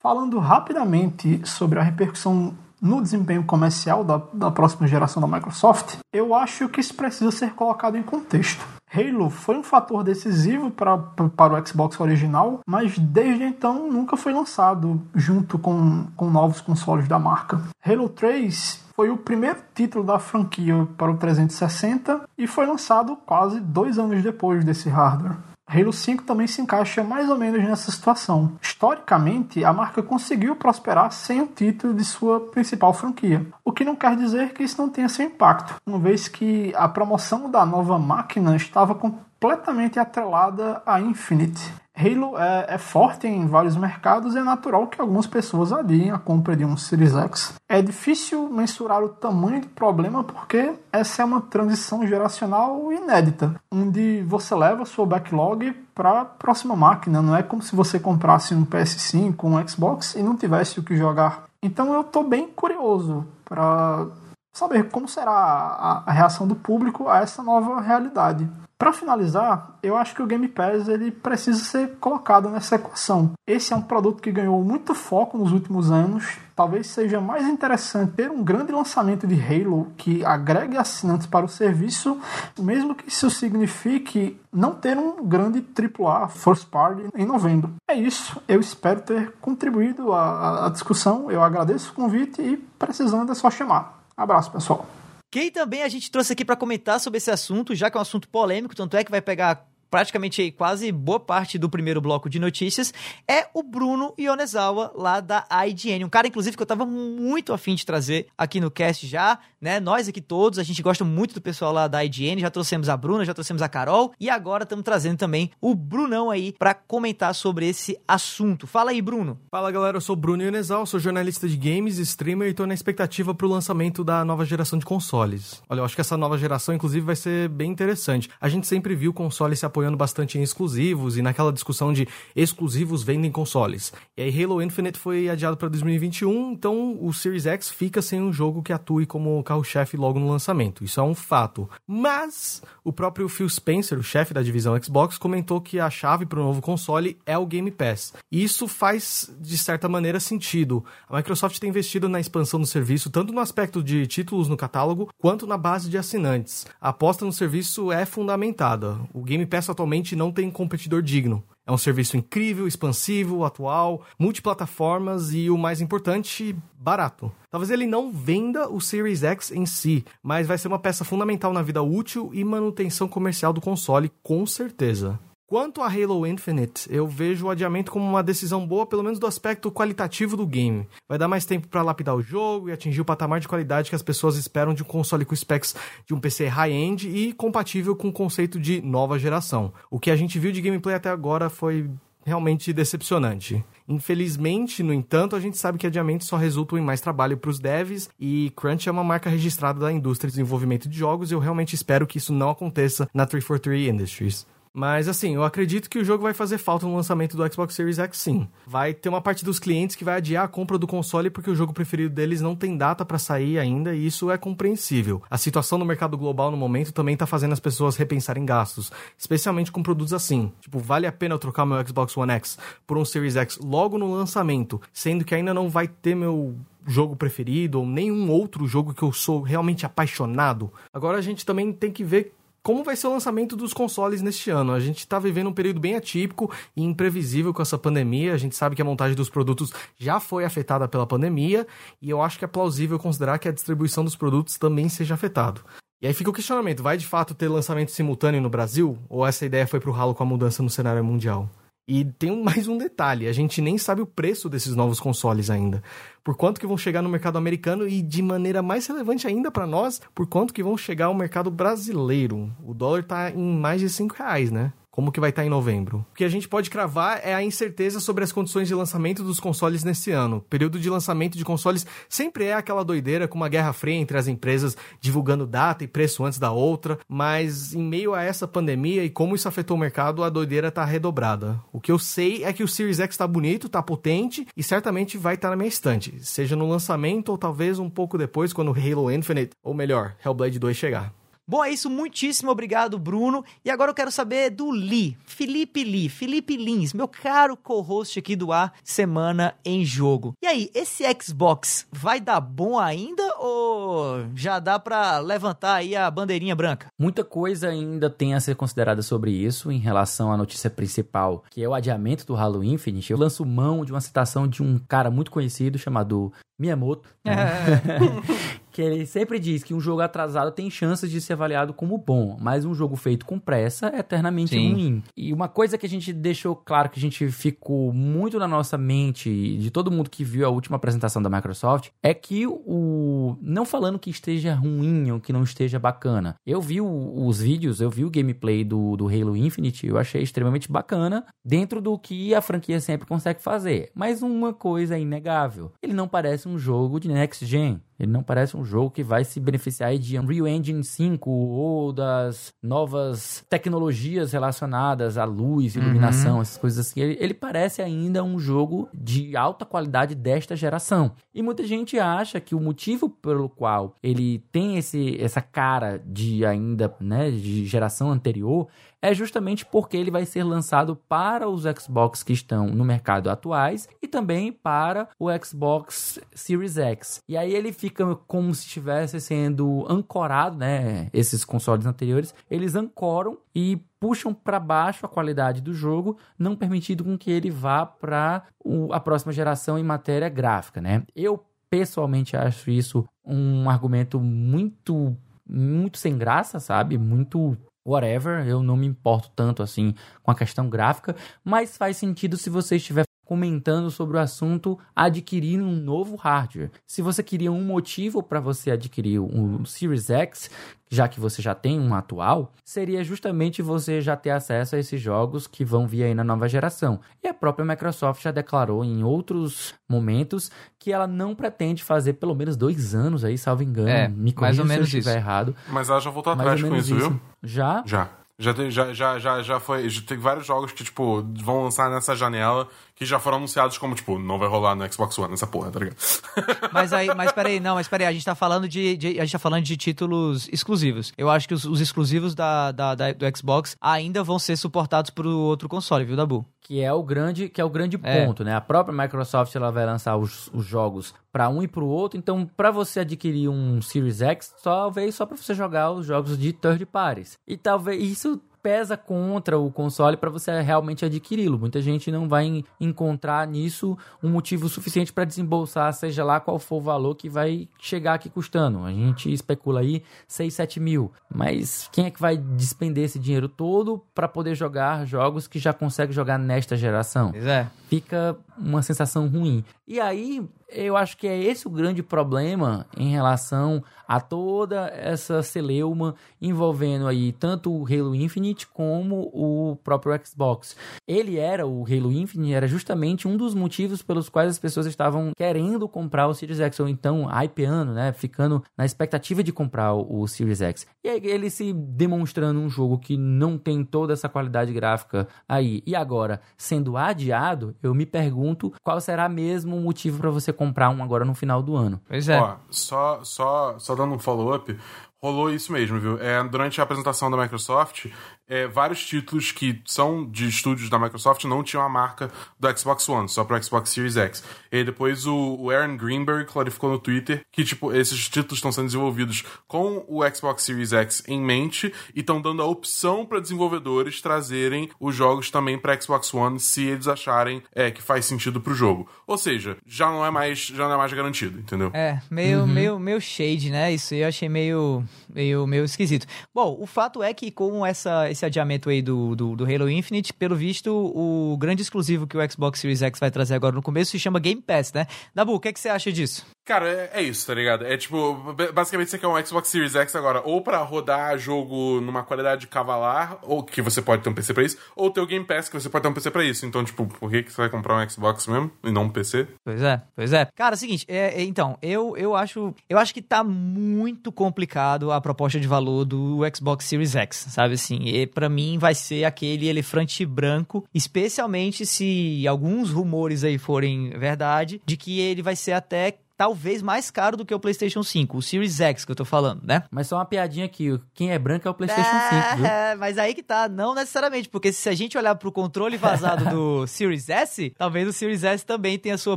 Falando 0.00 0.38
rapidamente 0.38 1.40
sobre 1.44 1.78
a 1.78 1.82
repercussão 1.82 2.54
no 2.80 3.02
desempenho 3.02 3.42
comercial 3.44 4.04
da, 4.04 4.20
da 4.32 4.50
próxima 4.50 4.86
geração 4.86 5.20
da 5.20 5.26
Microsoft, 5.26 5.96
eu 6.12 6.34
acho 6.34 6.68
que 6.68 6.80
isso 6.80 6.94
precisa 6.94 7.30
ser 7.30 7.54
colocado 7.54 7.96
em 7.96 8.02
contexto. 8.02 8.64
Halo 8.92 9.28
foi 9.28 9.58
um 9.58 9.62
fator 9.62 10.04
decisivo 10.04 10.70
para, 10.70 10.96
para 10.96 11.60
o 11.60 11.66
Xbox 11.66 11.98
original, 11.98 12.60
mas 12.66 12.96
desde 12.98 13.42
então 13.42 13.90
nunca 13.90 14.16
foi 14.16 14.32
lançado 14.32 15.02
junto 15.14 15.58
com, 15.58 16.06
com 16.16 16.30
novos 16.30 16.60
consoles 16.60 17.08
da 17.08 17.18
marca. 17.18 17.60
Halo 17.84 18.08
3 18.08 18.85
foi 18.96 19.10
o 19.10 19.18
primeiro 19.18 19.58
título 19.74 20.02
da 20.02 20.18
franquia 20.18 20.88
para 20.96 21.12
o 21.12 21.18
360 21.18 22.22
e 22.38 22.46
foi 22.46 22.64
lançado 22.64 23.14
quase 23.26 23.60
dois 23.60 23.98
anos 23.98 24.22
depois 24.22 24.64
desse 24.64 24.88
hardware. 24.88 25.36
Halo 25.68 25.92
5 25.92 26.22
também 26.22 26.46
se 26.46 26.62
encaixa 26.62 27.02
mais 27.02 27.28
ou 27.28 27.36
menos 27.36 27.62
nessa 27.62 27.90
situação. 27.90 28.52
Historicamente, 28.62 29.64
a 29.64 29.72
marca 29.72 30.02
conseguiu 30.02 30.56
prosperar 30.56 31.10
sem 31.12 31.42
o 31.42 31.46
título 31.46 31.92
de 31.92 32.04
sua 32.04 32.40
principal 32.40 32.94
franquia, 32.94 33.44
o 33.64 33.72
que 33.72 33.84
não 33.84 33.96
quer 33.96 34.16
dizer 34.16 34.54
que 34.54 34.62
isso 34.62 34.80
não 34.80 34.88
tenha 34.88 35.08
seu 35.08 35.26
impacto, 35.26 35.74
uma 35.84 35.98
vez 35.98 36.28
que 36.28 36.72
a 36.76 36.88
promoção 36.88 37.50
da 37.50 37.66
nova 37.66 37.98
máquina 37.98 38.56
estava 38.56 38.94
completamente 38.94 39.98
atrelada 39.98 40.80
a 40.86 41.00
Infinite. 41.00 41.74
Halo 41.98 42.36
é, 42.36 42.74
é, 42.74 42.78
forte 42.78 43.26
em 43.26 43.46
vários 43.46 43.74
mercados 43.74 44.34
e 44.34 44.38
é 44.38 44.42
natural 44.42 44.86
que 44.86 45.00
algumas 45.00 45.26
pessoas 45.26 45.72
adiem 45.72 46.10
a 46.10 46.18
compra 46.18 46.54
de 46.54 46.62
um 46.62 46.76
Series 46.76 47.14
X. 47.14 47.54
É 47.66 47.80
difícil 47.80 48.50
mensurar 48.50 49.02
o 49.02 49.08
tamanho 49.08 49.62
do 49.62 49.68
problema 49.68 50.22
porque 50.22 50.74
essa 50.92 51.22
é 51.22 51.24
uma 51.24 51.40
transição 51.40 52.06
geracional 52.06 52.92
inédita, 52.92 53.54
onde 53.72 54.22
você 54.26 54.54
leva 54.54 54.84
sua 54.84 55.06
backlog 55.06 55.72
para 55.94 56.20
a 56.20 56.24
próxima 56.26 56.76
máquina. 56.76 57.22
Não 57.22 57.34
é 57.34 57.42
como 57.42 57.62
se 57.62 57.74
você 57.74 57.98
comprasse 57.98 58.54
um 58.54 58.66
PS5, 58.66 59.42
um 59.44 59.66
Xbox 59.66 60.16
e 60.16 60.22
não 60.22 60.36
tivesse 60.36 60.78
o 60.78 60.82
que 60.82 60.94
jogar. 60.94 61.44
Então 61.62 61.94
eu 61.94 62.02
estou 62.02 62.22
bem 62.22 62.46
curioso 62.46 63.26
para 63.42 64.06
saber 64.52 64.90
como 64.90 65.08
será 65.08 65.32
a, 65.32 66.02
a 66.06 66.12
reação 66.12 66.46
do 66.46 66.54
público 66.54 67.08
a 67.08 67.20
essa 67.20 67.42
nova 67.42 67.80
realidade. 67.80 68.46
Para 68.78 68.92
finalizar, 68.92 69.78
eu 69.82 69.96
acho 69.96 70.14
que 70.14 70.22
o 70.22 70.26
Game 70.26 70.46
Pass 70.48 70.86
ele 70.86 71.10
precisa 71.10 71.64
ser 71.64 71.96
colocado 71.98 72.50
nessa 72.50 72.76
equação. 72.76 73.32
Esse 73.46 73.72
é 73.72 73.76
um 73.76 73.80
produto 73.80 74.20
que 74.20 74.30
ganhou 74.30 74.62
muito 74.62 74.94
foco 74.94 75.38
nos 75.38 75.50
últimos 75.50 75.90
anos. 75.90 76.36
Talvez 76.54 76.86
seja 76.86 77.18
mais 77.18 77.46
interessante 77.46 78.12
ter 78.12 78.30
um 78.30 78.44
grande 78.44 78.72
lançamento 78.72 79.26
de 79.26 79.34
Halo 79.34 79.92
que 79.96 80.22
agregue 80.24 80.76
assinantes 80.76 81.26
para 81.26 81.46
o 81.46 81.48
serviço, 81.48 82.18
mesmo 82.58 82.94
que 82.94 83.08
isso 83.08 83.30
signifique 83.30 84.38
não 84.52 84.74
ter 84.74 84.98
um 84.98 85.26
grande 85.26 85.64
AAA 85.74 86.28
First 86.28 86.68
Party 86.68 87.08
em 87.16 87.24
novembro. 87.24 87.74
É 87.88 87.94
isso. 87.94 88.40
Eu 88.46 88.60
espero 88.60 89.00
ter 89.00 89.32
contribuído 89.40 90.12
à, 90.12 90.66
à 90.66 90.68
discussão. 90.68 91.30
Eu 91.30 91.42
agradeço 91.42 91.92
o 91.92 91.94
convite 91.94 92.42
e 92.42 92.58
precisando 92.78 93.32
é 93.32 93.34
só 93.34 93.50
chamar. 93.50 94.02
Abraço, 94.14 94.50
pessoal. 94.50 94.86
Quem 95.30 95.50
também 95.50 95.82
a 95.82 95.88
gente 95.88 96.10
trouxe 96.10 96.32
aqui 96.32 96.44
para 96.44 96.56
comentar 96.56 97.00
sobre 97.00 97.18
esse 97.18 97.30
assunto, 97.30 97.74
já 97.74 97.90
que 97.90 97.96
é 97.96 98.00
um 98.00 98.02
assunto 98.02 98.28
polêmico, 98.28 98.74
tanto 98.74 98.96
é 98.96 99.04
que 99.04 99.10
vai 99.10 99.20
pegar 99.20 99.68
praticamente 99.90 100.50
quase 100.52 100.90
boa 100.92 101.20
parte 101.20 101.58
do 101.58 101.68
primeiro 101.68 102.00
bloco 102.00 102.28
de 102.28 102.38
notícias, 102.38 102.92
é 103.28 103.46
o 103.54 103.62
Bruno 103.62 104.14
Ionezawa, 104.18 104.92
lá 104.94 105.20
da 105.20 105.46
IGN. 105.66 106.04
Um 106.04 106.08
cara, 106.08 106.26
inclusive, 106.26 106.56
que 106.56 106.62
eu 106.62 106.66
tava 106.66 106.84
muito 106.84 107.52
afim 107.52 107.74
de 107.74 107.86
trazer 107.86 108.26
aqui 108.36 108.60
no 108.60 108.70
cast 108.70 109.06
já, 109.06 109.38
né? 109.60 109.80
Nós 109.80 110.08
aqui 110.08 110.20
todos, 110.20 110.58
a 110.58 110.62
gente 110.62 110.82
gosta 110.82 111.04
muito 111.04 111.34
do 111.34 111.40
pessoal 111.40 111.72
lá 111.72 111.88
da 111.88 112.04
IGN, 112.04 112.40
já 112.40 112.50
trouxemos 112.50 112.88
a 112.88 112.96
Bruna, 112.96 113.24
já 113.24 113.34
trouxemos 113.34 113.62
a 113.62 113.68
Carol, 113.68 114.12
e 114.18 114.30
agora 114.30 114.64
estamos 114.64 114.84
trazendo 114.84 115.18
também 115.18 115.50
o 115.60 115.74
Brunão 115.74 116.30
aí 116.30 116.52
para 116.58 116.74
comentar 116.74 117.34
sobre 117.34 117.68
esse 117.68 117.98
assunto. 118.06 118.66
Fala 118.66 118.90
aí, 118.90 119.00
Bruno. 119.00 119.38
Fala, 119.50 119.70
galera, 119.70 119.96
eu 119.96 120.00
sou 120.00 120.14
o 120.14 120.18
Bruno 120.18 120.42
Ionezawa, 120.42 120.86
sou 120.86 121.00
jornalista 121.00 121.48
de 121.48 121.56
games, 121.56 121.98
streamer 121.98 122.48
e 122.48 122.54
tô 122.54 122.66
na 122.66 122.74
expectativa 122.74 123.34
pro 123.34 123.48
lançamento 123.48 124.04
da 124.04 124.24
nova 124.24 124.44
geração 124.44 124.78
de 124.78 124.84
consoles. 124.84 125.62
Olha, 125.68 125.80
eu 125.80 125.84
acho 125.84 125.94
que 125.94 126.00
essa 126.00 126.16
nova 126.16 126.38
geração, 126.38 126.74
inclusive, 126.74 127.04
vai 127.04 127.16
ser 127.16 127.48
bem 127.48 127.70
interessante. 127.70 128.28
A 128.40 128.48
gente 128.48 128.66
sempre 128.66 128.94
viu 128.94 129.12
consoles 129.12 129.58
se 129.58 129.66
apoiando 129.76 129.96
bastante 129.96 130.38
em 130.38 130.42
exclusivos 130.42 131.18
e 131.18 131.22
naquela 131.22 131.52
discussão 131.52 131.92
de 131.92 132.08
exclusivos 132.34 133.02
vendem 133.02 133.30
consoles. 133.30 133.92
E 134.16 134.22
aí 134.22 134.44
Halo 134.44 134.62
Infinite 134.62 134.98
foi 134.98 135.28
adiado 135.28 135.56
para 135.58 135.68
2021, 135.68 136.52
então 136.52 136.96
o 136.98 137.12
Series 137.12 137.44
X 137.44 137.68
fica 137.68 138.00
sem 138.00 138.22
um 138.22 138.32
jogo 138.32 138.62
que 138.62 138.72
atue 138.72 139.04
como 139.04 139.42
carro-chefe 139.42 139.96
logo 139.98 140.18
no 140.18 140.30
lançamento. 140.30 140.82
Isso 140.82 140.98
é 140.98 141.02
um 141.02 141.14
fato. 141.14 141.68
Mas 141.86 142.62
o 142.82 142.90
próprio 142.90 143.28
Phil 143.28 143.48
Spencer, 143.48 143.98
o 143.98 144.02
chefe 144.02 144.32
da 144.32 144.42
divisão 144.42 144.80
Xbox, 144.82 145.18
comentou 145.18 145.60
que 145.60 145.78
a 145.78 145.90
chave 145.90 146.24
para 146.24 146.40
o 146.40 146.44
novo 146.44 146.62
console 146.62 147.18
é 147.26 147.36
o 147.36 147.44
Game 147.44 147.70
Pass. 147.70 148.14
E 148.32 148.42
isso 148.42 148.66
faz 148.66 149.30
de 149.38 149.58
certa 149.58 149.88
maneira 149.90 150.18
sentido. 150.18 150.82
A 151.06 151.16
Microsoft 151.16 151.58
tem 151.58 151.68
investido 151.68 152.08
na 152.08 152.18
expansão 152.18 152.58
do 152.58 152.66
serviço 152.66 153.10
tanto 153.10 153.32
no 153.32 153.40
aspecto 153.40 153.82
de 153.82 154.06
títulos 154.06 154.48
no 154.48 154.56
catálogo 154.56 155.10
quanto 155.18 155.46
na 155.46 155.58
base 155.58 155.90
de 155.90 155.98
assinantes. 155.98 156.66
A 156.80 156.88
aposta 156.88 157.26
no 157.26 157.32
serviço 157.32 157.92
é 157.92 158.06
fundamentada. 158.06 158.98
O 159.12 159.22
Game 159.22 159.44
Pass 159.44 159.65
atualmente 159.70 160.16
não 160.16 160.32
tem 160.32 160.50
competidor 160.50 161.02
digno. 161.02 161.42
É 161.66 161.72
um 161.72 161.78
serviço 161.78 162.16
incrível, 162.16 162.66
expansivo, 162.68 163.44
atual, 163.44 164.04
multiplataformas 164.18 165.34
e, 165.34 165.50
o 165.50 165.58
mais 165.58 165.80
importante, 165.80 166.56
barato. 166.78 167.32
Talvez 167.50 167.70
ele 167.70 167.86
não 167.86 168.12
venda 168.12 168.68
o 168.68 168.80
Series 168.80 169.24
X 169.24 169.50
em 169.50 169.66
si, 169.66 170.04
mas 170.22 170.46
vai 170.46 170.58
ser 170.58 170.68
uma 170.68 170.78
peça 170.78 171.04
fundamental 171.04 171.52
na 171.52 171.62
vida 171.62 171.82
útil 171.82 172.30
e 172.32 172.44
manutenção 172.44 173.08
comercial 173.08 173.52
do 173.52 173.60
console, 173.60 174.12
com 174.22 174.46
certeza. 174.46 175.18
Quanto 175.48 175.80
a 175.80 175.86
Halo 175.86 176.26
Infinite, 176.26 176.88
eu 176.90 177.06
vejo 177.06 177.46
o 177.46 177.50
adiamento 177.50 177.92
como 177.92 178.04
uma 178.04 178.20
decisão 178.20 178.66
boa, 178.66 178.84
pelo 178.84 179.04
menos 179.04 179.16
do 179.16 179.28
aspecto 179.28 179.70
qualitativo 179.70 180.36
do 180.36 180.44
game. 180.44 180.88
Vai 181.08 181.18
dar 181.18 181.28
mais 181.28 181.46
tempo 181.46 181.68
para 181.68 181.82
lapidar 181.82 182.16
o 182.16 182.20
jogo 182.20 182.68
e 182.68 182.72
atingir 182.72 183.00
o 183.00 183.04
patamar 183.04 183.38
de 183.38 183.46
qualidade 183.46 183.88
que 183.88 183.94
as 183.94 184.02
pessoas 184.02 184.36
esperam 184.36 184.74
de 184.74 184.82
um 184.82 184.86
console 184.86 185.24
com 185.24 185.36
specs 185.36 185.76
de 186.04 186.12
um 186.12 186.18
PC 186.18 186.48
high-end 186.48 187.08
e 187.08 187.32
compatível 187.32 187.94
com 187.94 188.08
o 188.08 188.12
conceito 188.12 188.58
de 188.58 188.82
nova 188.82 189.20
geração. 189.20 189.72
O 189.88 190.00
que 190.00 190.10
a 190.10 190.16
gente 190.16 190.36
viu 190.36 190.50
de 190.50 190.60
gameplay 190.60 190.96
até 190.96 191.10
agora 191.10 191.48
foi 191.48 191.88
realmente 192.24 192.72
decepcionante. 192.72 193.64
Infelizmente, 193.88 194.82
no 194.82 194.92
entanto, 194.92 195.36
a 195.36 195.40
gente 195.40 195.56
sabe 195.56 195.78
que 195.78 195.86
adiamentos 195.86 196.26
só 196.26 196.36
resultam 196.36 196.76
em 196.76 196.82
mais 196.82 197.00
trabalho 197.00 197.36
para 197.36 197.50
os 197.50 197.60
devs 197.60 198.10
e 198.18 198.52
Crunch 198.56 198.88
é 198.88 198.92
uma 198.92 199.04
marca 199.04 199.30
registrada 199.30 199.78
da 199.78 199.92
indústria 199.92 200.28
de 200.28 200.32
desenvolvimento 200.32 200.88
de 200.88 200.98
jogos 200.98 201.30
e 201.30 201.34
eu 201.34 201.38
realmente 201.38 201.76
espero 201.76 202.04
que 202.04 202.18
isso 202.18 202.32
não 202.32 202.50
aconteça 202.50 203.08
na 203.14 203.24
343 203.24 203.94
Industries. 203.94 204.55
Mas 204.76 205.08
assim, 205.08 205.34
eu 205.34 205.42
acredito 205.42 205.88
que 205.88 205.98
o 205.98 206.04
jogo 206.04 206.24
vai 206.24 206.34
fazer 206.34 206.58
falta 206.58 206.84
no 206.84 206.94
lançamento 206.94 207.34
do 207.34 207.50
Xbox 207.50 207.74
Series 207.74 207.98
X 207.98 208.18
sim. 208.18 208.46
Vai 208.66 208.92
ter 208.92 209.08
uma 209.08 209.22
parte 209.22 209.42
dos 209.42 209.58
clientes 209.58 209.96
que 209.96 210.04
vai 210.04 210.16
adiar 210.16 210.44
a 210.44 210.48
compra 210.48 210.76
do 210.76 210.86
console 210.86 211.30
porque 211.30 211.50
o 211.50 211.54
jogo 211.54 211.72
preferido 211.72 212.14
deles 212.14 212.42
não 212.42 212.54
tem 212.54 212.76
data 212.76 213.02
para 213.02 213.18
sair 213.18 213.58
ainda 213.58 213.94
e 213.94 214.06
isso 214.06 214.30
é 214.30 214.36
compreensível. 214.36 215.22
A 215.30 215.38
situação 215.38 215.78
no 215.78 215.86
mercado 215.86 216.18
global 216.18 216.50
no 216.50 216.58
momento 216.58 216.92
também 216.92 217.16
tá 217.16 217.24
fazendo 217.24 217.54
as 217.54 217.60
pessoas 217.60 217.96
repensarem 217.96 218.44
gastos, 218.44 218.92
especialmente 219.16 219.72
com 219.72 219.82
produtos 219.82 220.12
assim. 220.12 220.52
Tipo, 220.60 220.78
vale 220.78 221.06
a 221.06 221.12
pena 221.12 221.34
eu 221.34 221.38
trocar 221.38 221.64
meu 221.64 221.82
Xbox 221.86 222.14
One 222.14 222.32
X 222.32 222.58
por 222.86 222.98
um 222.98 223.04
Series 223.06 223.36
X 223.36 223.58
logo 223.58 223.96
no 223.96 224.12
lançamento, 224.12 224.78
sendo 224.92 225.24
que 225.24 225.34
ainda 225.34 225.54
não 225.54 225.70
vai 225.70 225.88
ter 225.88 226.14
meu 226.14 226.54
jogo 226.86 227.16
preferido 227.16 227.80
ou 227.80 227.86
nenhum 227.86 228.30
outro 228.30 228.66
jogo 228.66 228.94
que 228.94 229.02
eu 229.02 229.12
sou 229.12 229.42
realmente 229.42 229.84
apaixonado. 229.84 230.70
Agora 230.92 231.18
a 231.18 231.20
gente 231.20 231.44
também 231.44 231.72
tem 231.72 231.90
que 231.90 232.04
ver 232.04 232.35
como 232.66 232.82
vai 232.82 232.96
ser 232.96 233.06
o 233.06 233.12
lançamento 233.12 233.54
dos 233.54 233.72
consoles 233.72 234.20
neste 234.20 234.50
ano. 234.50 234.72
A 234.72 234.80
gente 234.80 234.98
está 234.98 235.20
vivendo 235.20 235.46
um 235.46 235.52
período 235.52 235.78
bem 235.78 235.94
atípico 235.94 236.52
e 236.76 236.82
imprevisível 236.82 237.54
com 237.54 237.62
essa 237.62 237.78
pandemia. 237.78 238.34
A 238.34 238.36
gente 238.36 238.56
sabe 238.56 238.74
que 238.74 238.82
a 238.82 238.84
montagem 238.84 239.14
dos 239.14 239.30
produtos 239.30 239.72
já 239.96 240.18
foi 240.18 240.44
afetada 240.44 240.88
pela 240.88 241.06
pandemia 241.06 241.64
e 242.02 242.10
eu 242.10 242.20
acho 242.20 242.36
que 242.40 242.44
é 242.44 242.48
plausível 242.48 242.98
considerar 242.98 243.38
que 243.38 243.46
a 243.46 243.52
distribuição 243.52 244.02
dos 244.02 244.16
produtos 244.16 244.58
também 244.58 244.88
seja 244.88 245.14
afetado. 245.14 245.60
E 246.02 246.08
aí 246.08 246.12
fica 246.12 246.28
o 246.28 246.32
questionamento: 246.32 246.82
vai 246.82 246.96
de 246.96 247.06
fato 247.06 247.36
ter 247.36 247.46
lançamento 247.46 247.92
simultâneo 247.92 248.40
no 248.40 248.50
Brasil? 248.50 248.98
Ou 249.08 249.24
essa 249.24 249.46
ideia 249.46 249.68
foi 249.68 249.78
pro 249.78 249.92
ralo 249.92 250.12
com 250.12 250.24
a 250.24 250.26
mudança 250.26 250.60
no 250.60 250.68
cenário 250.68 251.04
mundial? 251.04 251.48
E 251.88 252.04
tem 252.04 252.34
mais 252.42 252.66
um 252.66 252.76
detalhe, 252.76 253.28
a 253.28 253.32
gente 253.32 253.62
nem 253.62 253.78
sabe 253.78 254.02
o 254.02 254.06
preço 254.06 254.48
desses 254.48 254.74
novos 254.74 254.98
consoles 254.98 255.50
ainda. 255.50 255.82
Por 256.24 256.36
quanto 256.36 256.60
que 256.60 256.66
vão 256.66 256.76
chegar 256.76 257.00
no 257.00 257.08
mercado 257.08 257.38
americano 257.38 257.86
e 257.86 258.02
de 258.02 258.20
maneira 258.20 258.60
mais 258.60 258.86
relevante 258.86 259.26
ainda 259.26 259.50
para 259.50 259.66
nós, 259.66 260.00
por 260.14 260.26
quanto 260.26 260.52
que 260.52 260.62
vão 260.62 260.76
chegar 260.76 261.06
ao 261.06 261.14
mercado 261.14 261.50
brasileiro. 261.50 262.52
O 262.64 262.74
dólar 262.74 263.04
tá 263.04 263.30
em 263.30 263.56
mais 263.56 263.80
de 263.80 263.88
5 263.88 264.16
reais, 264.16 264.50
né? 264.50 264.72
Como 264.96 265.12
que 265.12 265.20
vai 265.20 265.28
estar 265.28 265.44
em 265.44 265.50
novembro? 265.50 266.06
O 266.10 266.14
que 266.14 266.24
a 266.24 266.28
gente 266.28 266.48
pode 266.48 266.70
cravar 266.70 267.20
é 267.22 267.34
a 267.34 267.42
incerteza 267.42 268.00
sobre 268.00 268.24
as 268.24 268.32
condições 268.32 268.66
de 268.66 268.74
lançamento 268.74 269.22
dos 269.22 269.38
consoles 269.38 269.84
nesse 269.84 270.10
ano. 270.10 270.38
O 270.38 270.40
período 270.40 270.80
de 270.80 270.88
lançamento 270.88 271.36
de 271.36 271.44
consoles 271.44 271.86
sempre 272.08 272.44
é 272.44 272.54
aquela 272.54 272.82
doideira 272.82 273.28
com 273.28 273.36
uma 273.36 273.50
guerra 273.50 273.74
fria 273.74 273.96
entre 273.96 274.16
as 274.16 274.26
empresas 274.26 274.74
divulgando 274.98 275.46
data 275.46 275.84
e 275.84 275.86
preço 275.86 276.24
antes 276.24 276.38
da 276.38 276.50
outra, 276.50 276.98
mas 277.06 277.74
em 277.74 277.82
meio 277.82 278.14
a 278.14 278.22
essa 278.22 278.48
pandemia 278.48 279.04
e 279.04 279.10
como 279.10 279.34
isso 279.34 279.46
afetou 279.46 279.76
o 279.76 279.80
mercado, 279.80 280.24
a 280.24 280.30
doideira 280.30 280.70
tá 280.70 280.82
redobrada. 280.82 281.60
O 281.70 281.78
que 281.78 281.92
eu 281.92 281.98
sei 281.98 282.42
é 282.42 282.50
que 282.50 282.64
o 282.64 282.68
Series 282.68 282.98
X 282.98 283.18
tá 283.18 283.26
bonito, 283.26 283.68
tá 283.68 283.82
potente 283.82 284.46
e 284.56 284.62
certamente 284.62 285.18
vai 285.18 285.34
estar 285.34 285.48
tá 285.48 285.50
na 285.50 285.56
minha 285.56 285.68
estante, 285.68 286.24
seja 286.24 286.56
no 286.56 286.66
lançamento 286.66 287.28
ou 287.28 287.36
talvez 287.36 287.78
um 287.78 287.90
pouco 287.90 288.16
depois 288.16 288.50
quando 288.50 288.70
Halo 288.70 289.10
Infinite, 289.10 289.50
ou 289.62 289.74
melhor, 289.74 290.16
Hellblade 290.24 290.58
2 290.58 290.74
chegar. 290.74 291.12
Bom, 291.48 291.64
é 291.64 291.70
isso. 291.70 291.88
Muitíssimo 291.88 292.50
obrigado, 292.50 292.98
Bruno. 292.98 293.44
E 293.64 293.70
agora 293.70 293.92
eu 293.92 293.94
quero 293.94 294.10
saber 294.10 294.50
do 294.50 294.68
Lee, 294.68 295.16
Felipe 295.24 295.84
Lee, 295.84 296.08
Felipe 296.08 296.56
Lins, 296.56 296.92
meu 296.92 297.06
caro 297.06 297.56
co-host 297.56 298.18
aqui 298.18 298.34
do 298.34 298.52
A 298.52 298.72
Semana 298.82 299.54
em 299.64 299.84
Jogo. 299.84 300.32
E 300.42 300.46
aí, 300.46 300.70
esse 300.74 301.04
Xbox 301.22 301.86
vai 301.92 302.20
dar 302.20 302.40
bom 302.40 302.76
ainda 302.76 303.22
ou 303.38 304.26
já 304.34 304.58
dá 304.58 304.76
para 304.76 305.20
levantar 305.20 305.76
aí 305.76 305.94
a 305.94 306.10
bandeirinha 306.10 306.56
branca? 306.56 306.88
Muita 306.98 307.22
coisa 307.22 307.68
ainda 307.68 308.10
tem 308.10 308.34
a 308.34 308.40
ser 308.40 308.56
considerada 308.56 309.00
sobre 309.00 309.30
isso 309.30 309.70
em 309.70 309.78
relação 309.78 310.32
à 310.32 310.36
notícia 310.36 310.68
principal, 310.68 311.44
que 311.48 311.62
é 311.62 311.68
o 311.68 311.74
adiamento 311.74 312.26
do 312.26 312.34
Halo 312.34 312.64
Infinite. 312.64 313.12
Eu 313.12 313.18
lanço 313.18 313.44
mão 313.44 313.84
de 313.84 313.92
uma 313.92 314.00
citação 314.00 314.48
de 314.48 314.64
um 314.64 314.78
cara 314.78 315.12
muito 315.12 315.30
conhecido 315.30 315.78
chamado 315.78 316.32
Miyamoto. 316.58 317.08
que 318.76 318.82
ele 318.82 319.06
sempre 319.06 319.38
diz 319.38 319.64
que 319.64 319.72
um 319.72 319.80
jogo 319.80 320.02
atrasado 320.02 320.50
tem 320.50 320.68
chances 320.68 321.10
de 321.10 321.18
ser 321.18 321.32
avaliado 321.32 321.72
como 321.72 321.96
bom, 321.96 322.36
mas 322.38 322.66
um 322.66 322.74
jogo 322.74 322.94
feito 322.94 323.24
com 323.24 323.38
pressa 323.38 323.88
é 323.88 324.00
eternamente 324.00 324.50
Sim. 324.50 324.72
ruim. 324.72 325.02
E 325.16 325.32
uma 325.32 325.48
coisa 325.48 325.78
que 325.78 325.86
a 325.86 325.88
gente 325.88 326.12
deixou 326.12 326.54
claro 326.54 326.90
que 326.90 326.98
a 326.98 327.00
gente 327.00 327.26
ficou 327.30 327.90
muito 327.90 328.38
na 328.38 328.46
nossa 328.46 328.76
mente 328.76 329.56
de 329.56 329.70
todo 329.70 329.90
mundo 329.90 330.10
que 330.10 330.22
viu 330.22 330.46
a 330.46 330.50
última 330.50 330.76
apresentação 330.76 331.22
da 331.22 331.30
Microsoft 331.30 331.88
é 332.02 332.12
que 332.12 332.46
o 332.46 333.38
não 333.40 333.64
falando 333.64 333.98
que 333.98 334.10
esteja 334.10 334.54
ruim 334.54 335.10
ou 335.10 335.20
que 335.20 335.32
não 335.32 335.42
esteja 335.42 335.78
bacana. 335.78 336.34
Eu 336.46 336.60
vi 336.60 336.78
o, 336.78 337.26
os 337.26 337.40
vídeos, 337.40 337.80
eu 337.80 337.88
vi 337.88 338.04
o 338.04 338.10
gameplay 338.10 338.62
do, 338.62 338.94
do 338.94 339.08
Halo 339.08 339.34
Infinite, 339.34 339.86
eu 339.86 339.96
achei 339.96 340.20
extremamente 340.22 340.70
bacana 340.70 341.24
dentro 341.42 341.80
do 341.80 341.98
que 341.98 342.34
a 342.34 342.42
franquia 342.42 342.78
sempre 342.78 343.06
consegue 343.06 343.42
fazer. 343.42 343.90
Mas 343.94 344.20
uma 344.20 344.52
coisa 344.52 344.96
é 344.96 345.00
inegável, 345.00 345.72
ele 345.82 345.94
não 345.94 346.06
parece 346.06 346.46
um 346.46 346.58
jogo 346.58 347.00
de 347.00 347.08
next 347.16 347.44
gen. 347.46 347.80
Ele 347.98 348.12
não 348.12 348.22
parece 348.22 348.54
um 348.56 348.64
jogo 348.64 348.90
que 348.90 349.02
vai 349.02 349.24
se 349.24 349.40
beneficiar 349.40 349.96
de 349.96 350.18
Unreal 350.18 350.46
Engine 350.46 350.84
5 350.84 351.30
ou 351.30 351.92
das 351.92 352.52
novas 352.62 353.42
tecnologias 353.48 354.32
relacionadas 354.32 355.16
à 355.16 355.24
luz, 355.24 355.74
uhum. 355.74 355.82
iluminação, 355.82 356.36
uhum. 356.36 356.42
essas 356.42 356.58
coisas 356.58 356.86
assim. 356.86 357.00
Ele, 357.00 357.16
ele, 357.18 357.32
parece 357.32 357.80
ainda 357.80 358.22
um 358.22 358.38
jogo 358.38 358.88
de 358.92 359.34
alta 359.34 359.64
qualidade 359.64 360.14
desta 360.14 360.54
geração. 360.54 361.12
E 361.34 361.42
muita 361.42 361.66
gente 361.66 361.98
acha 361.98 362.38
que 362.38 362.54
o 362.54 362.60
motivo 362.60 363.08
pelo 363.08 363.48
qual 363.48 363.96
ele 364.02 364.44
tem 364.52 364.76
esse, 364.76 365.16
essa 365.18 365.40
cara 365.40 365.98
de 366.04 366.44
ainda, 366.44 366.94
né, 367.00 367.30
de 367.30 367.64
geração 367.64 368.10
anterior 368.10 368.68
é 369.06 369.14
justamente 369.14 369.64
porque 369.64 369.96
ele 369.96 370.10
vai 370.10 370.26
ser 370.26 370.42
lançado 370.42 370.96
para 371.08 371.48
os 371.48 371.62
Xbox 371.62 372.24
que 372.24 372.32
estão 372.32 372.66
no 372.66 372.84
mercado 372.84 373.30
atuais 373.30 373.88
e 374.02 374.08
também 374.08 374.50
para 374.50 375.08
o 375.16 375.28
Xbox 375.44 376.18
Series 376.34 376.76
X. 376.76 377.22
E 377.28 377.36
aí 377.36 377.54
ele 377.54 377.72
fica 377.72 378.16
como 378.26 378.52
se 378.52 378.66
estivesse 378.66 379.20
sendo 379.20 379.86
ancorado, 379.88 380.58
né? 380.58 381.08
Esses 381.12 381.44
consoles 381.44 381.86
anteriores, 381.86 382.34
eles 382.50 382.74
ancoram 382.74 383.38
e 383.54 383.80
puxam 384.00 384.34
para 384.34 384.58
baixo 384.58 385.06
a 385.06 385.08
qualidade 385.08 385.60
do 385.60 385.72
jogo, 385.72 386.18
não 386.36 386.56
permitindo 386.56 387.04
com 387.04 387.16
que 387.16 387.30
ele 387.30 387.48
vá 387.48 387.86
para 387.86 388.42
a 388.90 388.98
próxima 388.98 389.32
geração 389.32 389.78
em 389.78 389.84
matéria 389.84 390.28
gráfica, 390.28 390.80
né? 390.80 391.04
Eu 391.14 391.46
pessoalmente 391.70 392.36
acho 392.36 392.72
isso 392.72 393.04
um 393.24 393.70
argumento 393.70 394.18
muito 394.18 395.16
muito 395.48 395.96
sem 395.96 396.18
graça, 396.18 396.58
sabe? 396.58 396.98
Muito 396.98 397.56
whatever, 397.86 398.46
eu 398.46 398.62
não 398.62 398.76
me 398.76 398.86
importo 398.86 399.30
tanto 399.34 399.62
assim 399.62 399.94
com 400.22 400.30
a 400.30 400.34
questão 400.34 400.68
gráfica, 400.68 401.14
mas 401.44 401.76
faz 401.76 401.96
sentido 401.96 402.36
se 402.36 402.50
você 402.50 402.76
estiver 402.76 403.05
comentando 403.26 403.90
sobre 403.90 404.16
o 404.16 404.20
assunto 404.20 404.78
adquirir 404.94 405.60
um 405.60 405.72
novo 405.72 406.14
hardware. 406.14 406.70
Se 406.86 407.02
você 407.02 407.22
queria 407.24 407.50
um 407.50 407.62
motivo 407.62 408.22
para 408.22 408.38
você 408.38 408.70
adquirir 408.70 409.18
um 409.18 409.64
Series 409.64 410.08
X, 410.08 410.48
já 410.88 411.08
que 411.08 411.18
você 411.18 411.42
já 411.42 411.52
tem 411.52 411.80
um 411.80 411.92
atual, 411.92 412.52
seria 412.64 413.02
justamente 413.02 413.60
você 413.60 414.00
já 414.00 414.16
ter 414.16 414.30
acesso 414.30 414.76
a 414.76 414.78
esses 414.78 415.00
jogos 415.00 415.48
que 415.48 415.64
vão 415.64 415.88
vir 415.88 416.04
aí 416.04 416.14
na 416.14 416.22
nova 416.22 416.48
geração. 416.48 417.00
E 417.20 417.26
a 417.26 417.34
própria 417.34 417.66
Microsoft 417.66 418.22
já 418.22 418.30
declarou 418.30 418.84
em 418.84 419.02
outros 419.02 419.74
momentos 419.88 420.48
que 420.78 420.92
ela 420.92 421.08
não 421.08 421.34
pretende 421.34 421.82
fazer 421.82 422.12
pelo 422.14 422.34
menos 422.34 422.56
dois 422.56 422.94
anos 422.94 423.24
aí, 423.24 423.36
salvo 423.36 423.64
engano. 423.64 423.88
É, 423.88 424.06
Me 424.06 424.32
mais 424.38 424.60
ou 424.60 424.64
menos 424.64 424.88
se 424.88 424.96
eu 424.96 425.00
estiver 425.00 425.18
isso. 425.18 425.26
errado. 425.26 425.56
Mas 425.68 425.90
ela 425.90 425.98
já 425.98 426.10
voltou 426.10 426.32
atrás 426.32 426.62
com 426.62 426.76
isso, 426.76 426.94
isso, 426.96 427.10
viu? 427.10 427.20
Já? 427.42 427.82
Já. 427.84 428.08
Já, 428.38 428.52
já, 428.92 429.18
já, 429.18 429.42
já 429.42 429.58
foi. 429.58 429.88
Já 429.88 430.02
tem 430.02 430.18
vários 430.18 430.46
jogos 430.46 430.70
que, 430.70 430.84
tipo, 430.84 431.22
vão 431.42 431.64
lançar 431.64 431.90
nessa 431.90 432.14
janela 432.14 432.68
que 432.96 433.04
já 433.04 433.20
foram 433.20 433.36
anunciados 433.36 433.76
como, 433.76 433.94
tipo, 433.94 434.18
não 434.18 434.38
vai 434.38 434.48
rolar 434.48 434.74
no 434.74 434.90
Xbox 434.90 435.18
One, 435.18 435.34
essa 435.34 435.46
porra, 435.46 435.70
tá 435.70 435.78
ligado? 435.78 435.96
Mas 436.72 436.92
aí, 436.92 437.08
mas 437.14 437.30
peraí, 437.32 437.60
não, 437.60 437.74
mas 437.74 437.88
peraí, 437.88 438.06
a 438.06 438.12
gente 438.12 438.24
tá 438.24 438.34
falando 438.34 438.68
de, 438.68 438.96
de, 438.96 439.20
a 439.20 439.24
gente 439.24 439.32
tá 439.32 439.38
falando 439.38 439.64
de 439.64 439.76
títulos 439.76 440.48
exclusivos. 440.52 441.12
Eu 441.16 441.30
acho 441.30 441.46
que 441.48 441.54
os, 441.54 441.64
os 441.64 441.80
exclusivos 441.80 442.34
da, 442.34 442.72
da, 442.72 442.94
da, 442.94 443.12
do 443.12 443.36
Xbox 443.36 443.76
ainda 443.80 444.22
vão 444.22 444.38
ser 444.38 444.56
suportados 444.56 445.10
pro 445.10 445.30
outro 445.30 445.68
console, 445.68 446.04
viu, 446.04 446.16
Dabu? 446.16 446.46
que 446.66 446.82
é 446.82 446.92
o 446.92 447.00
grande 447.00 447.48
que 447.48 447.60
é 447.60 447.64
o 447.64 447.70
grande 447.70 447.96
é. 448.02 448.26
ponto, 448.26 448.42
né? 448.42 448.52
A 448.52 448.60
própria 448.60 448.92
Microsoft 448.92 449.54
ela 449.54 449.70
vai 449.70 449.86
lançar 449.86 450.16
os, 450.16 450.50
os 450.52 450.64
jogos 450.64 451.14
para 451.30 451.48
um 451.48 451.62
e 451.62 451.68
para 451.68 451.84
o 451.84 451.86
outro, 451.86 452.18
então 452.18 452.44
para 452.44 452.72
você 452.72 453.00
adquirir 453.00 453.48
um 453.48 453.80
Series 453.80 454.20
X, 454.20 454.52
talvez 454.64 455.14
só 455.14 455.24
para 455.24 455.36
você 455.36 455.54
jogar 455.54 455.92
os 455.92 456.04
jogos 456.04 456.36
de 456.36 456.52
third 456.52 456.84
parties. 456.86 457.38
E 457.46 457.56
talvez 457.56 458.02
isso 458.02 458.40
pesa 458.66 458.96
contra 458.96 459.56
o 459.56 459.70
console 459.70 460.16
para 460.16 460.28
você 460.28 460.60
realmente 460.60 461.04
adquiri-lo. 461.04 461.56
Muita 461.56 461.80
gente 461.80 462.10
não 462.10 462.28
vai 462.28 462.64
encontrar 462.80 463.46
nisso 463.46 463.96
um 464.20 464.28
motivo 464.28 464.68
suficiente 464.68 465.12
para 465.12 465.24
desembolsar, 465.24 465.92
seja 465.92 466.24
lá 466.24 466.40
qual 466.40 466.58
for 466.58 466.78
o 466.78 466.80
valor 466.80 467.14
que 467.14 467.28
vai 467.28 467.68
chegar 467.78 468.14
aqui 468.14 468.28
custando. 468.28 468.82
A 468.82 468.90
gente 468.90 469.32
especula 469.32 469.82
aí 469.82 470.02
6, 470.26 470.52
7 470.52 470.80
mil. 470.80 471.12
Mas 471.32 471.88
quem 471.92 472.06
é 472.06 472.10
que 472.10 472.20
vai 472.20 472.36
despender 472.36 473.04
esse 473.04 473.20
dinheiro 473.20 473.48
todo 473.48 474.02
para 474.12 474.26
poder 474.26 474.56
jogar 474.56 475.06
jogos 475.06 475.46
que 475.46 475.60
já 475.60 475.72
consegue 475.72 476.12
jogar 476.12 476.36
nesta 476.36 476.76
geração? 476.76 477.30
Pois 477.30 477.46
é. 477.46 477.68
Fica 477.88 478.36
uma 478.58 478.82
sensação 478.82 479.28
ruim. 479.28 479.64
E 479.86 480.00
aí, 480.00 480.44
eu 480.68 480.96
acho 480.96 481.16
que 481.16 481.26
é 481.26 481.38
esse 481.38 481.66
o 481.66 481.70
grande 481.70 482.02
problema 482.02 482.86
em 482.96 483.10
relação 483.10 483.82
a 484.06 484.20
toda 484.20 484.88
essa 484.88 485.42
celeuma 485.42 486.14
envolvendo 486.40 487.06
aí 487.06 487.32
tanto 487.32 487.72
o 487.72 487.84
Halo 487.84 488.14
Infinite 488.14 488.66
como 488.66 489.30
o 489.32 489.76
próprio 489.82 490.18
Xbox. 490.24 490.76
Ele 491.06 491.38
era, 491.38 491.66
o 491.66 491.84
Halo 491.84 492.12
Infinite, 492.12 492.54
era 492.54 492.66
justamente 492.66 493.26
um 493.26 493.36
dos 493.36 493.54
motivos 493.54 494.02
pelos 494.02 494.28
quais 494.28 494.50
as 494.50 494.58
pessoas 494.58 494.86
estavam 494.86 495.32
querendo 495.36 495.88
comprar 495.88 496.28
o 496.28 496.34
Series 496.34 496.60
X, 496.60 496.80
ou 496.80 496.88
então 496.88 497.28
hypeando, 497.28 497.92
né, 497.92 498.12
ficando 498.12 498.62
na 498.76 498.84
expectativa 498.84 499.42
de 499.42 499.52
comprar 499.52 499.94
o 499.94 500.26
Series 500.26 500.60
X. 500.60 500.86
E 501.04 501.08
aí 501.08 501.20
ele 501.24 501.50
se 501.50 501.72
demonstrando 501.72 502.60
um 502.60 502.68
jogo 502.68 502.98
que 502.98 503.16
não 503.16 503.58
tem 503.58 503.84
toda 503.84 504.12
essa 504.12 504.28
qualidade 504.28 504.72
gráfica 504.72 505.26
aí, 505.48 505.82
e 505.86 505.94
agora 505.94 506.40
sendo 506.56 506.96
adiado, 506.96 507.74
eu 507.82 507.94
me 507.94 508.06
pergunto 508.06 508.72
qual 508.82 509.00
será 509.00 509.28
mesmo 509.28 509.76
o 509.76 509.80
motivo 509.80 510.18
para 510.18 510.30
você 510.30 510.52
comprar 510.56 510.90
um 510.90 511.02
agora 511.02 511.24
no 511.24 511.34
final 511.34 511.62
do 511.62 511.76
ano. 511.76 512.00
Pois 512.08 512.28
é. 512.28 512.40
Ó, 512.40 512.56
só, 512.70 513.22
só, 513.22 513.78
só 513.78 513.94
dando 513.94 514.14
um 514.14 514.18
follow-up, 514.18 514.76
rolou 515.22 515.50
isso 515.50 515.72
mesmo, 515.72 515.98
viu? 515.98 516.20
É, 516.20 516.42
durante 516.44 516.80
a 516.80 516.84
apresentação 516.84 517.30
da 517.30 517.36
Microsoft, 517.36 518.06
é, 518.48 518.66
vários 518.66 519.04
títulos 519.04 519.50
que 519.50 519.80
são 519.84 520.28
de 520.28 520.48
estúdios 520.48 520.88
da 520.88 520.98
Microsoft 520.98 521.44
não 521.44 521.62
tinham 521.62 521.82
a 521.82 521.88
marca 521.88 522.30
do 522.58 522.78
Xbox 522.78 523.08
One, 523.08 523.28
só 523.28 523.44
para 523.44 523.60
Xbox 523.60 523.90
Series 523.90 524.16
X. 524.16 524.44
E 524.70 524.84
depois 524.84 525.26
o, 525.26 525.56
o 525.58 525.70
Aaron 525.70 525.96
Greenberg 525.96 526.44
clarificou 526.44 526.90
no 526.90 526.98
Twitter 526.98 527.44
que 527.50 527.64
tipo 527.64 527.92
esses 527.92 528.28
títulos 528.28 528.58
estão 528.58 528.70
sendo 528.70 528.86
desenvolvidos 528.86 529.44
com 529.66 530.04
o 530.08 530.22
Xbox 530.32 530.62
Series 530.62 530.92
X 530.92 531.22
em 531.26 531.40
mente 531.40 531.92
e 532.14 532.20
estão 532.20 532.40
dando 532.40 532.62
a 532.62 532.66
opção 532.66 533.26
para 533.26 533.40
desenvolvedores 533.40 534.20
trazerem 534.20 534.90
os 535.00 535.14
jogos 535.14 535.50
também 535.50 535.78
para 535.78 536.00
Xbox 536.00 536.32
One 536.32 536.60
se 536.60 536.84
eles 536.84 537.08
acharem 537.08 537.62
é, 537.74 537.90
que 537.90 538.02
faz 538.02 538.26
sentido 538.26 538.60
para 538.60 538.72
o 538.72 538.76
jogo. 538.76 539.08
Ou 539.26 539.36
seja, 539.36 539.76
já 539.84 540.06
não 540.06 540.24
é 540.24 540.30
mais 540.30 540.66
já 540.66 540.86
não 540.86 540.94
é 540.94 540.98
mais 540.98 541.12
garantido, 541.12 541.58
entendeu? 541.58 541.90
É, 541.94 542.20
meio, 542.30 542.66
meio, 542.66 542.98
meio 542.98 543.20
shade, 543.20 543.70
né? 543.70 543.92
Isso 543.92 544.14
aí 544.14 544.20
eu 544.20 544.28
achei 544.28 544.48
meio, 544.48 545.04
meio, 545.32 545.66
meio 545.66 545.84
esquisito. 545.84 546.26
Bom, 546.54 546.76
o 546.80 546.86
fato 546.86 547.22
é 547.22 547.34
que 547.34 547.50
com 547.50 547.84
essa, 547.84 548.30
esse 548.30 548.44
adiamento 548.44 548.88
aí 548.88 549.02
do, 549.02 549.34
do, 549.34 549.56
do 549.56 549.64
Halo 549.64 549.90
Infinite, 549.90 550.32
pelo 550.32 550.56
visto, 550.56 550.90
o 550.90 551.56
grande 551.58 551.82
exclusivo 551.82 552.26
que 552.26 552.36
o 552.36 552.50
Xbox 552.50 552.80
Series 552.80 553.02
X 553.02 553.18
vai 553.18 553.30
trazer 553.30 553.54
agora 553.54 553.74
no 553.74 553.82
começo 553.82 554.12
se 554.12 554.18
chama 554.18 554.38
Game 554.38 554.62
Pass, 554.62 554.92
né? 554.92 555.06
Dabu, 555.34 555.54
o 555.54 555.60
que, 555.60 555.68
é 555.68 555.72
que 555.72 555.80
você 555.80 555.88
acha 555.88 556.12
disso? 556.12 556.46
Cara, 556.66 557.08
é, 557.12 557.22
isso, 557.22 557.46
tá 557.46 557.54
ligado? 557.54 557.86
É 557.86 557.96
tipo, 557.96 558.52
basicamente 558.74 559.08
você 559.08 559.18
quer 559.18 559.28
um 559.28 559.46
Xbox 559.46 559.68
Series 559.68 559.94
X 559.94 560.16
agora, 560.16 560.42
ou 560.44 560.60
pra 560.60 560.78
rodar 560.78 561.38
jogo 561.38 562.00
numa 562.00 562.24
qualidade 562.24 562.66
cavalar, 562.66 563.38
ou 563.42 563.62
que 563.62 563.80
você 563.80 564.02
pode 564.02 564.24
ter 564.24 564.28
um 564.28 564.34
PC 564.34 564.52
pra 564.52 564.64
isso, 564.64 564.76
ou 564.96 565.08
ter 565.08 565.20
o 565.20 565.26
Game 565.26 565.44
Pass 565.44 565.68
que 565.68 565.80
você 565.80 565.88
pode 565.88 566.02
ter 566.02 566.08
um 566.08 566.12
PC 566.12 566.28
pra 566.28 566.44
isso. 566.44 566.66
Então, 566.66 566.84
tipo, 566.84 567.06
por 567.06 567.30
que, 567.30 567.44
que 567.44 567.52
você 567.52 567.62
vai 567.62 567.70
comprar 567.70 567.96
um 567.96 568.10
Xbox 568.10 568.48
mesmo 568.48 568.72
e 568.82 568.90
não 568.90 569.04
um 569.04 569.08
PC? 569.08 569.46
Pois 569.64 569.80
é, 569.80 570.02
pois 570.16 570.32
é. 570.32 570.48
Cara, 570.56 570.74
é 570.74 570.76
o 570.76 570.78
seguinte, 570.78 571.06
é, 571.08 571.40
é, 571.40 571.44
então, 571.44 571.78
eu, 571.80 572.16
eu 572.16 572.34
acho 572.34 572.74
eu 572.90 572.98
acho 572.98 573.14
que 573.14 573.22
tá 573.22 573.44
muito 573.44 574.32
complicado 574.32 575.12
a 575.12 575.20
proposta 575.20 575.60
de 575.60 575.68
valor 575.68 576.04
do 576.04 576.40
Xbox 576.52 576.84
Series 576.84 577.14
X, 577.14 577.46
sabe 577.48 577.74
assim? 577.74 578.00
E 578.06 578.26
para 578.26 578.48
mim 578.48 578.76
vai 578.76 578.94
ser 578.94 579.24
aquele 579.24 579.68
elefante 579.68 580.26
branco, 580.26 580.84
especialmente 580.92 581.86
se 581.86 582.44
alguns 582.48 582.90
rumores 582.90 583.44
aí 583.44 583.56
forem 583.56 584.10
verdade, 584.18 584.82
de 584.84 584.96
que 584.96 585.20
ele 585.20 585.42
vai 585.42 585.54
ser 585.54 585.72
até 585.72 586.18
talvez 586.36 586.82
mais 586.82 587.10
caro 587.10 587.36
do 587.36 587.44
que 587.44 587.54
o 587.54 587.58
PlayStation 587.58 588.02
5, 588.02 588.36
o 588.36 588.42
Series 588.42 588.80
X 588.80 589.04
que 589.04 589.12
eu 589.12 589.16
tô 589.16 589.24
falando, 589.24 589.62
né? 589.64 589.84
Mas 589.90 590.08
só 590.08 590.16
uma 590.16 590.24
piadinha 590.24 590.66
aqui. 590.66 590.98
Quem 591.14 591.32
é 591.32 591.38
branco 591.38 591.66
é 591.66 591.70
o 591.70 591.74
PlayStation 591.74 592.10
5, 592.10 592.56
viu? 592.56 592.66
É, 592.66 592.94
mas 592.98 593.18
aí 593.18 593.34
que 593.34 593.42
tá, 593.42 593.68
não 593.68 593.94
necessariamente, 593.94 594.48
porque 594.48 594.72
se 594.72 594.88
a 594.88 594.94
gente 594.94 595.16
olhar 595.16 595.34
pro 595.36 595.50
controle 595.50 595.96
vazado 595.96 596.44
do 596.50 596.86
Series 596.88 597.28
S, 597.28 597.72
talvez 597.78 598.06
o 598.06 598.12
Series 598.12 598.44
S 598.44 598.64
também 598.64 598.98
tenha 598.98 599.16
sua 599.16 599.36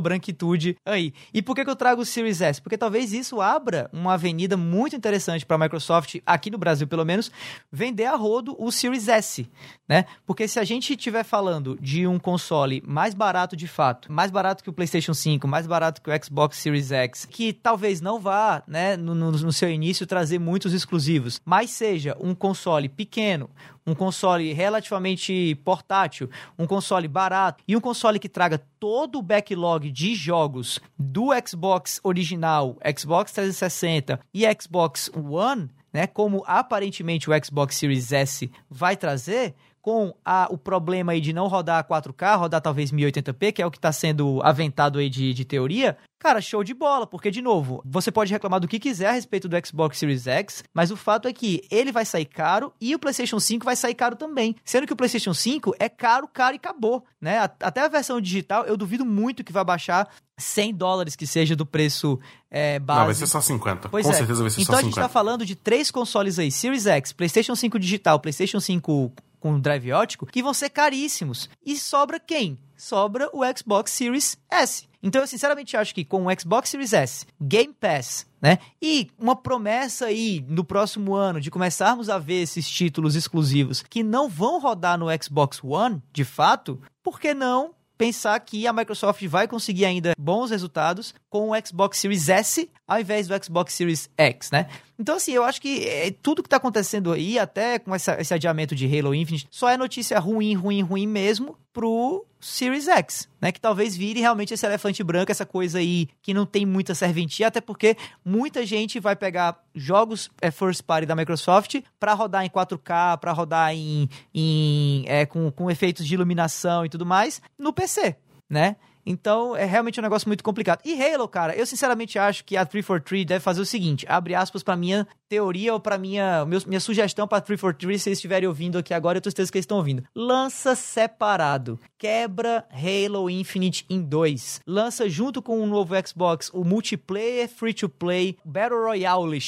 branquitude 0.00 0.76
aí. 0.84 1.14
E 1.32 1.40
por 1.40 1.54
que, 1.54 1.64
que 1.64 1.70
eu 1.70 1.76
trago 1.76 2.02
o 2.02 2.06
Series 2.06 2.40
S? 2.40 2.60
Porque 2.60 2.76
talvez 2.76 3.12
isso 3.12 3.40
abra 3.40 3.88
uma 3.92 4.14
avenida 4.14 4.56
muito 4.56 4.94
interessante 4.94 5.46
para 5.46 5.56
a 5.56 5.58
Microsoft, 5.58 6.16
aqui 6.26 6.50
no 6.50 6.58
Brasil 6.58 6.86
pelo 6.86 7.04
menos, 7.04 7.30
vender 7.72 8.06
a 8.06 8.16
rodo 8.16 8.54
o 8.58 8.70
Series 8.70 9.08
S, 9.08 9.48
né? 9.88 10.04
Porque 10.26 10.46
se 10.46 10.58
a 10.58 10.64
gente 10.64 10.92
estiver 10.92 11.24
falando 11.24 11.78
de 11.80 12.06
um 12.06 12.18
console 12.18 12.82
mais 12.86 13.14
barato 13.14 13.56
de 13.56 13.66
fato, 13.66 14.12
mais 14.12 14.30
barato 14.30 14.62
que 14.62 14.70
o 14.70 14.72
PlayStation 14.72 15.14
5, 15.14 15.46
mais 15.48 15.66
barato 15.66 16.02
que 16.02 16.10
o 16.10 16.24
Xbox 16.24 16.58
Series 16.58 16.89
X, 16.90 17.24
que 17.24 17.52
talvez 17.52 18.00
não 18.00 18.18
vá, 18.18 18.62
né, 18.66 18.96
no, 18.96 19.14
no, 19.14 19.30
no 19.30 19.52
seu 19.52 19.70
início 19.70 20.06
trazer 20.06 20.38
muitos 20.38 20.72
exclusivos, 20.72 21.40
mas 21.44 21.70
seja 21.70 22.16
um 22.20 22.34
console 22.34 22.88
pequeno, 22.88 23.50
um 23.86 23.94
console 23.94 24.52
relativamente 24.52 25.54
portátil, 25.64 26.28
um 26.58 26.66
console 26.66 27.08
barato 27.08 27.62
e 27.66 27.76
um 27.76 27.80
console 27.80 28.18
que 28.18 28.28
traga 28.28 28.60
todo 28.78 29.18
o 29.18 29.22
backlog 29.22 29.90
de 29.90 30.14
jogos 30.14 30.78
do 30.98 31.28
Xbox 31.46 32.00
original, 32.02 32.76
Xbox 32.96 33.32
360 33.32 34.20
e 34.32 34.44
Xbox 34.60 35.10
One, 35.14 35.68
né, 35.92 36.06
como 36.06 36.44
aparentemente 36.46 37.28
o 37.28 37.44
Xbox 37.44 37.76
Series 37.76 38.12
S 38.12 38.50
vai 38.68 38.96
trazer, 38.96 39.54
com 39.82 40.14
a, 40.24 40.46
o 40.50 40.58
problema 40.58 41.12
aí 41.12 41.20
de 41.20 41.32
não 41.32 41.46
rodar 41.46 41.86
4K, 41.86 42.38
rodar 42.38 42.60
talvez 42.60 42.92
1080p, 42.92 43.52
que 43.52 43.62
é 43.62 43.66
o 43.66 43.70
que 43.70 43.78
está 43.78 43.92
sendo 43.92 44.40
aventado 44.42 44.98
aí 44.98 45.08
de, 45.08 45.32
de 45.32 45.44
teoria, 45.44 45.96
cara, 46.18 46.40
show 46.40 46.62
de 46.62 46.74
bola, 46.74 47.06
porque, 47.06 47.30
de 47.30 47.40
novo, 47.40 47.82
você 47.84 48.12
pode 48.12 48.30
reclamar 48.30 48.60
do 48.60 48.68
que 48.68 48.78
quiser 48.78 49.08
a 49.08 49.12
respeito 49.12 49.48
do 49.48 49.56
Xbox 49.66 49.98
Series 49.98 50.26
X, 50.26 50.62
mas 50.74 50.90
o 50.90 50.96
fato 50.96 51.26
é 51.26 51.32
que 51.32 51.62
ele 51.70 51.90
vai 51.90 52.04
sair 52.04 52.26
caro 52.26 52.72
e 52.80 52.94
o 52.94 52.98
PlayStation 52.98 53.40
5 53.40 53.64
vai 53.64 53.74
sair 53.74 53.94
caro 53.94 54.16
também. 54.16 54.54
Sendo 54.64 54.86
que 54.86 54.92
o 54.92 54.96
PlayStation 54.96 55.32
5 55.32 55.74
é 55.78 55.88
caro, 55.88 56.28
caro 56.28 56.54
e 56.54 56.58
acabou, 56.58 57.04
né? 57.20 57.38
Até 57.38 57.80
a 57.80 57.88
versão 57.88 58.20
digital, 58.20 58.66
eu 58.66 58.76
duvido 58.76 59.04
muito 59.06 59.42
que 59.42 59.52
vai 59.52 59.64
baixar 59.64 60.08
100 60.36 60.74
dólares 60.74 61.16
que 61.16 61.26
seja 61.26 61.56
do 61.56 61.64
preço 61.64 62.18
é, 62.50 62.78
base. 62.78 63.00
Não, 63.00 63.06
vai 63.06 63.14
ser 63.14 63.26
só 63.26 63.40
50. 63.40 63.88
Pois 63.88 64.04
Com 64.04 64.12
é. 64.12 64.14
certeza 64.14 64.42
vai 64.42 64.50
ser 64.50 64.60
então 64.60 64.74
só 64.74 64.80
a 64.80 64.82
gente 64.82 64.94
50. 64.94 65.08
tá 65.08 65.12
falando 65.12 65.46
de 65.46 65.56
três 65.56 65.90
consoles 65.90 66.38
aí, 66.38 66.50
Series 66.50 66.86
X, 66.86 67.12
PlayStation 67.12 67.54
5 67.54 67.78
digital, 67.78 68.20
PlayStation 68.20 68.60
5 68.60 69.12
com 69.40 69.58
drive 69.58 69.92
ótico, 69.92 70.26
que 70.26 70.42
vão 70.42 70.54
ser 70.54 70.70
caríssimos. 70.70 71.48
E 71.64 71.76
sobra 71.76 72.20
quem? 72.20 72.58
Sobra 72.76 73.28
o 73.32 73.40
Xbox 73.56 73.90
Series 73.90 74.38
S. 74.50 74.88
Então 75.02 75.22
eu 75.22 75.26
sinceramente 75.26 75.76
acho 75.76 75.94
que 75.94 76.04
com 76.04 76.26
o 76.26 76.40
Xbox 76.40 76.68
Series 76.68 76.92
S, 76.92 77.26
Game 77.40 77.72
Pass, 77.72 78.26
né? 78.40 78.58
E 78.80 79.10
uma 79.18 79.34
promessa 79.34 80.06
aí 80.06 80.44
no 80.46 80.62
próximo 80.62 81.14
ano 81.14 81.40
de 81.40 81.50
começarmos 81.50 82.10
a 82.10 82.18
ver 82.18 82.42
esses 82.42 82.68
títulos 82.68 83.16
exclusivos 83.16 83.82
que 83.82 84.02
não 84.02 84.28
vão 84.28 84.60
rodar 84.60 84.98
no 84.98 85.06
Xbox 85.22 85.62
One, 85.64 86.02
de 86.12 86.24
fato, 86.24 86.80
por 87.02 87.18
que 87.18 87.32
não 87.32 87.74
pensar 88.00 88.40
que 88.40 88.66
a 88.66 88.72
Microsoft 88.72 89.22
vai 89.26 89.46
conseguir 89.46 89.84
ainda 89.84 90.14
bons 90.18 90.50
resultados 90.50 91.14
com 91.28 91.50
o 91.50 91.66
Xbox 91.66 91.98
Series 91.98 92.30
S 92.30 92.70
ao 92.88 92.98
invés 92.98 93.28
do 93.28 93.44
Xbox 93.44 93.74
Series 93.74 94.08
X, 94.16 94.50
né? 94.50 94.68
Então, 95.00 95.16
assim, 95.16 95.32
eu 95.32 95.42
acho 95.42 95.62
que 95.62 95.88
é, 95.88 96.10
tudo 96.10 96.42
que 96.42 96.48
tá 96.48 96.58
acontecendo 96.58 97.10
aí, 97.10 97.38
até 97.38 97.78
com 97.78 97.94
essa, 97.94 98.20
esse 98.20 98.34
adiamento 98.34 98.74
de 98.74 98.84
Halo 98.86 99.14
Infinite, 99.14 99.48
só 99.50 99.70
é 99.70 99.74
notícia 99.74 100.18
ruim, 100.18 100.52
ruim, 100.52 100.82
ruim 100.82 101.06
mesmo 101.06 101.56
pro 101.72 102.26
Series 102.38 102.86
X, 102.86 103.26
né? 103.40 103.50
Que 103.50 103.58
talvez 103.58 103.96
vire 103.96 104.20
realmente 104.20 104.52
esse 104.52 104.66
elefante 104.66 105.02
branco, 105.02 105.32
essa 105.32 105.46
coisa 105.46 105.78
aí 105.78 106.06
que 106.20 106.34
não 106.34 106.44
tem 106.44 106.66
muita 106.66 106.94
serventia, 106.94 107.46
até 107.46 107.62
porque 107.62 107.96
muita 108.22 108.66
gente 108.66 109.00
vai 109.00 109.16
pegar 109.16 109.58
jogos 109.74 110.28
é, 110.38 110.50
first 110.50 110.82
party 110.82 111.06
da 111.06 111.16
Microsoft 111.16 111.80
para 111.98 112.12
rodar 112.12 112.44
em 112.44 112.50
4K, 112.50 113.16
para 113.18 113.32
rodar 113.32 113.72
em, 113.72 114.06
em 114.34 115.04
é, 115.06 115.24
com, 115.24 115.50
com 115.50 115.70
efeitos 115.70 116.06
de 116.06 116.12
iluminação 116.12 116.84
e 116.84 116.90
tudo 116.90 117.06
mais 117.06 117.40
no 117.58 117.72
PC, 117.72 118.16
né? 118.50 118.76
Então, 119.04 119.56
é 119.56 119.64
realmente 119.64 119.98
um 119.98 120.02
negócio 120.02 120.28
muito 120.28 120.44
complicado. 120.44 120.80
E 120.84 121.00
Halo, 121.00 121.26
cara, 121.28 121.54
eu 121.54 121.66
sinceramente 121.66 122.18
acho 122.18 122.44
que 122.44 122.56
a 122.56 122.64
343 122.64 123.26
deve 123.26 123.40
fazer 123.40 123.60
o 123.60 123.66
seguinte, 123.66 124.06
abre 124.08 124.34
aspas 124.34 124.62
pra 124.62 124.76
minha 124.76 125.06
teoria 125.28 125.72
ou 125.72 125.80
pra 125.80 125.96
minha, 125.96 126.44
minha 126.66 126.80
sugestão 126.80 127.26
pra 127.26 127.40
343, 127.40 128.00
se 128.00 128.04
vocês 128.04 128.18
estiverem 128.18 128.48
ouvindo 128.48 128.78
aqui 128.78 128.92
agora, 128.92 129.18
eu 129.18 129.22
tenho 129.22 129.30
certeza 129.30 129.50
que 129.50 129.58
eles 129.58 129.64
estão 129.64 129.78
ouvindo. 129.78 130.02
Lança 130.14 130.74
separado. 130.74 131.78
Quebra 131.98 132.66
Halo 132.70 133.30
Infinite 133.30 133.84
em 133.88 134.02
dois. 134.02 134.60
Lança 134.66 135.08
junto 135.08 135.40
com 135.40 135.60
o 135.60 135.66
novo 135.66 135.94
Xbox 136.06 136.50
o 136.52 136.64
multiplayer, 136.64 137.48
free-to-play, 137.48 138.36
Battle 138.44 138.82
Royale 138.82 139.40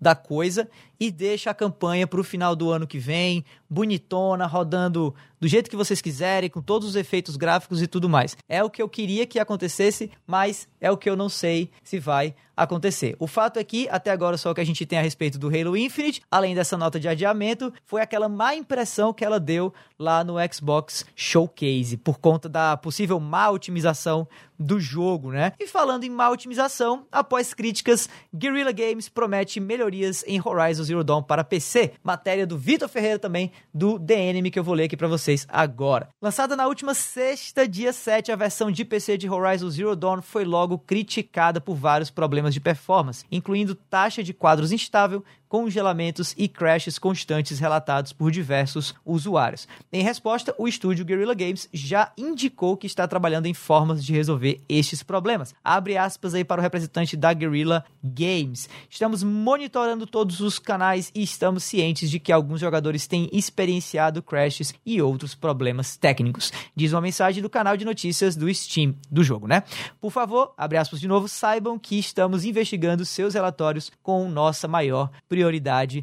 da 0.00 0.14
coisa 0.14 0.68
e 1.06 1.10
deixa 1.10 1.50
a 1.50 1.54
campanha 1.54 2.06
pro 2.06 2.24
final 2.24 2.56
do 2.56 2.70
ano 2.70 2.86
que 2.86 2.98
vem, 2.98 3.44
bonitona, 3.68 4.46
rodando 4.46 5.14
do 5.38 5.48
jeito 5.48 5.68
que 5.68 5.76
vocês 5.76 6.00
quiserem, 6.00 6.48
com 6.48 6.62
todos 6.62 6.88
os 6.88 6.96
efeitos 6.96 7.36
gráficos 7.36 7.82
e 7.82 7.86
tudo 7.86 8.08
mais. 8.08 8.34
É 8.48 8.64
o 8.64 8.70
que 8.70 8.80
eu 8.80 8.88
queria 8.88 9.26
que 9.26 9.38
acontecesse, 9.38 10.10
mas 10.26 10.66
é 10.80 10.90
o 10.90 10.96
que 10.96 11.10
eu 11.10 11.16
não 11.16 11.28
sei 11.28 11.70
se 11.82 11.98
vai 11.98 12.34
acontecer. 12.56 13.16
O 13.18 13.26
fato 13.26 13.58
é 13.58 13.64
que, 13.64 13.88
até 13.90 14.10
agora, 14.10 14.38
só 14.38 14.50
o 14.50 14.54
que 14.54 14.60
a 14.60 14.64
gente 14.64 14.86
tem 14.86 14.98
a 14.98 15.02
respeito 15.02 15.38
do 15.38 15.48
Halo 15.48 15.76
Infinite, 15.76 16.22
além 16.30 16.54
dessa 16.54 16.78
nota 16.78 17.00
de 17.00 17.08
adiamento, 17.08 17.72
foi 17.84 18.00
aquela 18.00 18.28
má 18.28 18.54
impressão 18.54 19.12
que 19.12 19.24
ela 19.24 19.40
deu 19.40 19.74
lá 19.98 20.22
no 20.24 20.36
Xbox 20.52 21.04
Showcase, 21.14 21.96
por 21.96 22.18
conta 22.18 22.48
da 22.48 22.76
possível 22.76 23.18
má 23.18 23.50
otimização 23.50 24.26
do 24.58 24.78
jogo, 24.78 25.32
né? 25.32 25.52
E 25.58 25.66
falando 25.66 26.04
em 26.04 26.10
má 26.10 26.30
otimização, 26.30 27.06
após 27.10 27.52
críticas, 27.52 28.08
Guerrilla 28.32 28.70
Games 28.70 29.08
promete 29.08 29.58
melhorias 29.58 30.24
em 30.26 30.40
Horizon 30.42 30.84
Zero 30.84 30.93
Dawn 31.02 31.22
para 31.22 31.42
PC. 31.42 31.94
Matéria 32.02 32.46
do 32.46 32.58
Vitor 32.58 32.88
Ferreira 32.88 33.18
também, 33.18 33.50
do 33.72 33.98
The 33.98 34.28
Enemy, 34.28 34.50
que 34.50 34.58
eu 34.58 34.64
vou 34.64 34.74
ler 34.74 34.84
aqui 34.84 34.96
para 34.96 35.08
vocês 35.08 35.46
agora. 35.48 36.08
Lançada 36.20 36.54
na 36.54 36.66
última 36.66 36.94
sexta, 36.94 37.66
dia 37.66 37.92
7, 37.92 38.30
a 38.30 38.36
versão 38.36 38.70
de 38.70 38.84
PC 38.84 39.16
de 39.16 39.28
Horizon 39.28 39.70
Zero 39.70 39.96
Dawn 39.96 40.22
foi 40.22 40.44
logo 40.44 40.78
criticada 40.78 41.60
por 41.60 41.74
vários 41.74 42.10
problemas 42.10 42.52
de 42.54 42.60
performance, 42.60 43.24
incluindo 43.32 43.74
taxa 43.74 44.22
de 44.22 44.34
quadros 44.34 44.70
instável, 44.70 45.24
congelamentos 45.54 46.34
e 46.36 46.48
crashes 46.48 46.98
constantes 46.98 47.60
relatados 47.60 48.12
por 48.12 48.32
diversos 48.32 48.92
usuários. 49.06 49.68
Em 49.92 50.02
resposta, 50.02 50.52
o 50.58 50.66
estúdio 50.66 51.04
Guerrilla 51.04 51.32
Games 51.32 51.68
já 51.72 52.10
indicou 52.18 52.76
que 52.76 52.88
está 52.88 53.06
trabalhando 53.06 53.46
em 53.46 53.54
formas 53.54 54.04
de 54.04 54.12
resolver 54.12 54.60
estes 54.68 55.04
problemas. 55.04 55.54
Abre 55.62 55.96
aspas 55.96 56.34
aí 56.34 56.42
para 56.42 56.60
o 56.60 56.62
representante 56.62 57.16
da 57.16 57.32
Guerrilla 57.32 57.84
Games. 58.02 58.68
Estamos 58.90 59.22
monitorando 59.22 60.08
todos 60.08 60.40
os 60.40 60.58
canais 60.58 61.12
e 61.14 61.22
estamos 61.22 61.62
cientes 61.62 62.10
de 62.10 62.18
que 62.18 62.32
alguns 62.32 62.58
jogadores 62.58 63.06
têm 63.06 63.30
experienciado 63.32 64.24
crashes 64.24 64.74
e 64.84 65.00
outros 65.00 65.36
problemas 65.36 65.96
técnicos. 65.96 66.52
Diz 66.74 66.92
uma 66.92 67.00
mensagem 67.00 67.40
do 67.40 67.48
canal 67.48 67.76
de 67.76 67.84
notícias 67.84 68.34
do 68.34 68.52
Steam 68.52 68.96
do 69.08 69.22
jogo, 69.22 69.46
né? 69.46 69.62
Por 70.00 70.10
favor, 70.10 70.52
abre 70.56 70.78
aspas 70.78 70.98
de 70.98 71.06
novo, 71.06 71.28
saibam 71.28 71.78
que 71.78 71.96
estamos 71.96 72.44
investigando 72.44 73.04
seus 73.04 73.34
relatórios 73.34 73.92
com 74.02 74.28
nossa 74.28 74.66
maior 74.66 75.12
prioridade, 75.28 75.43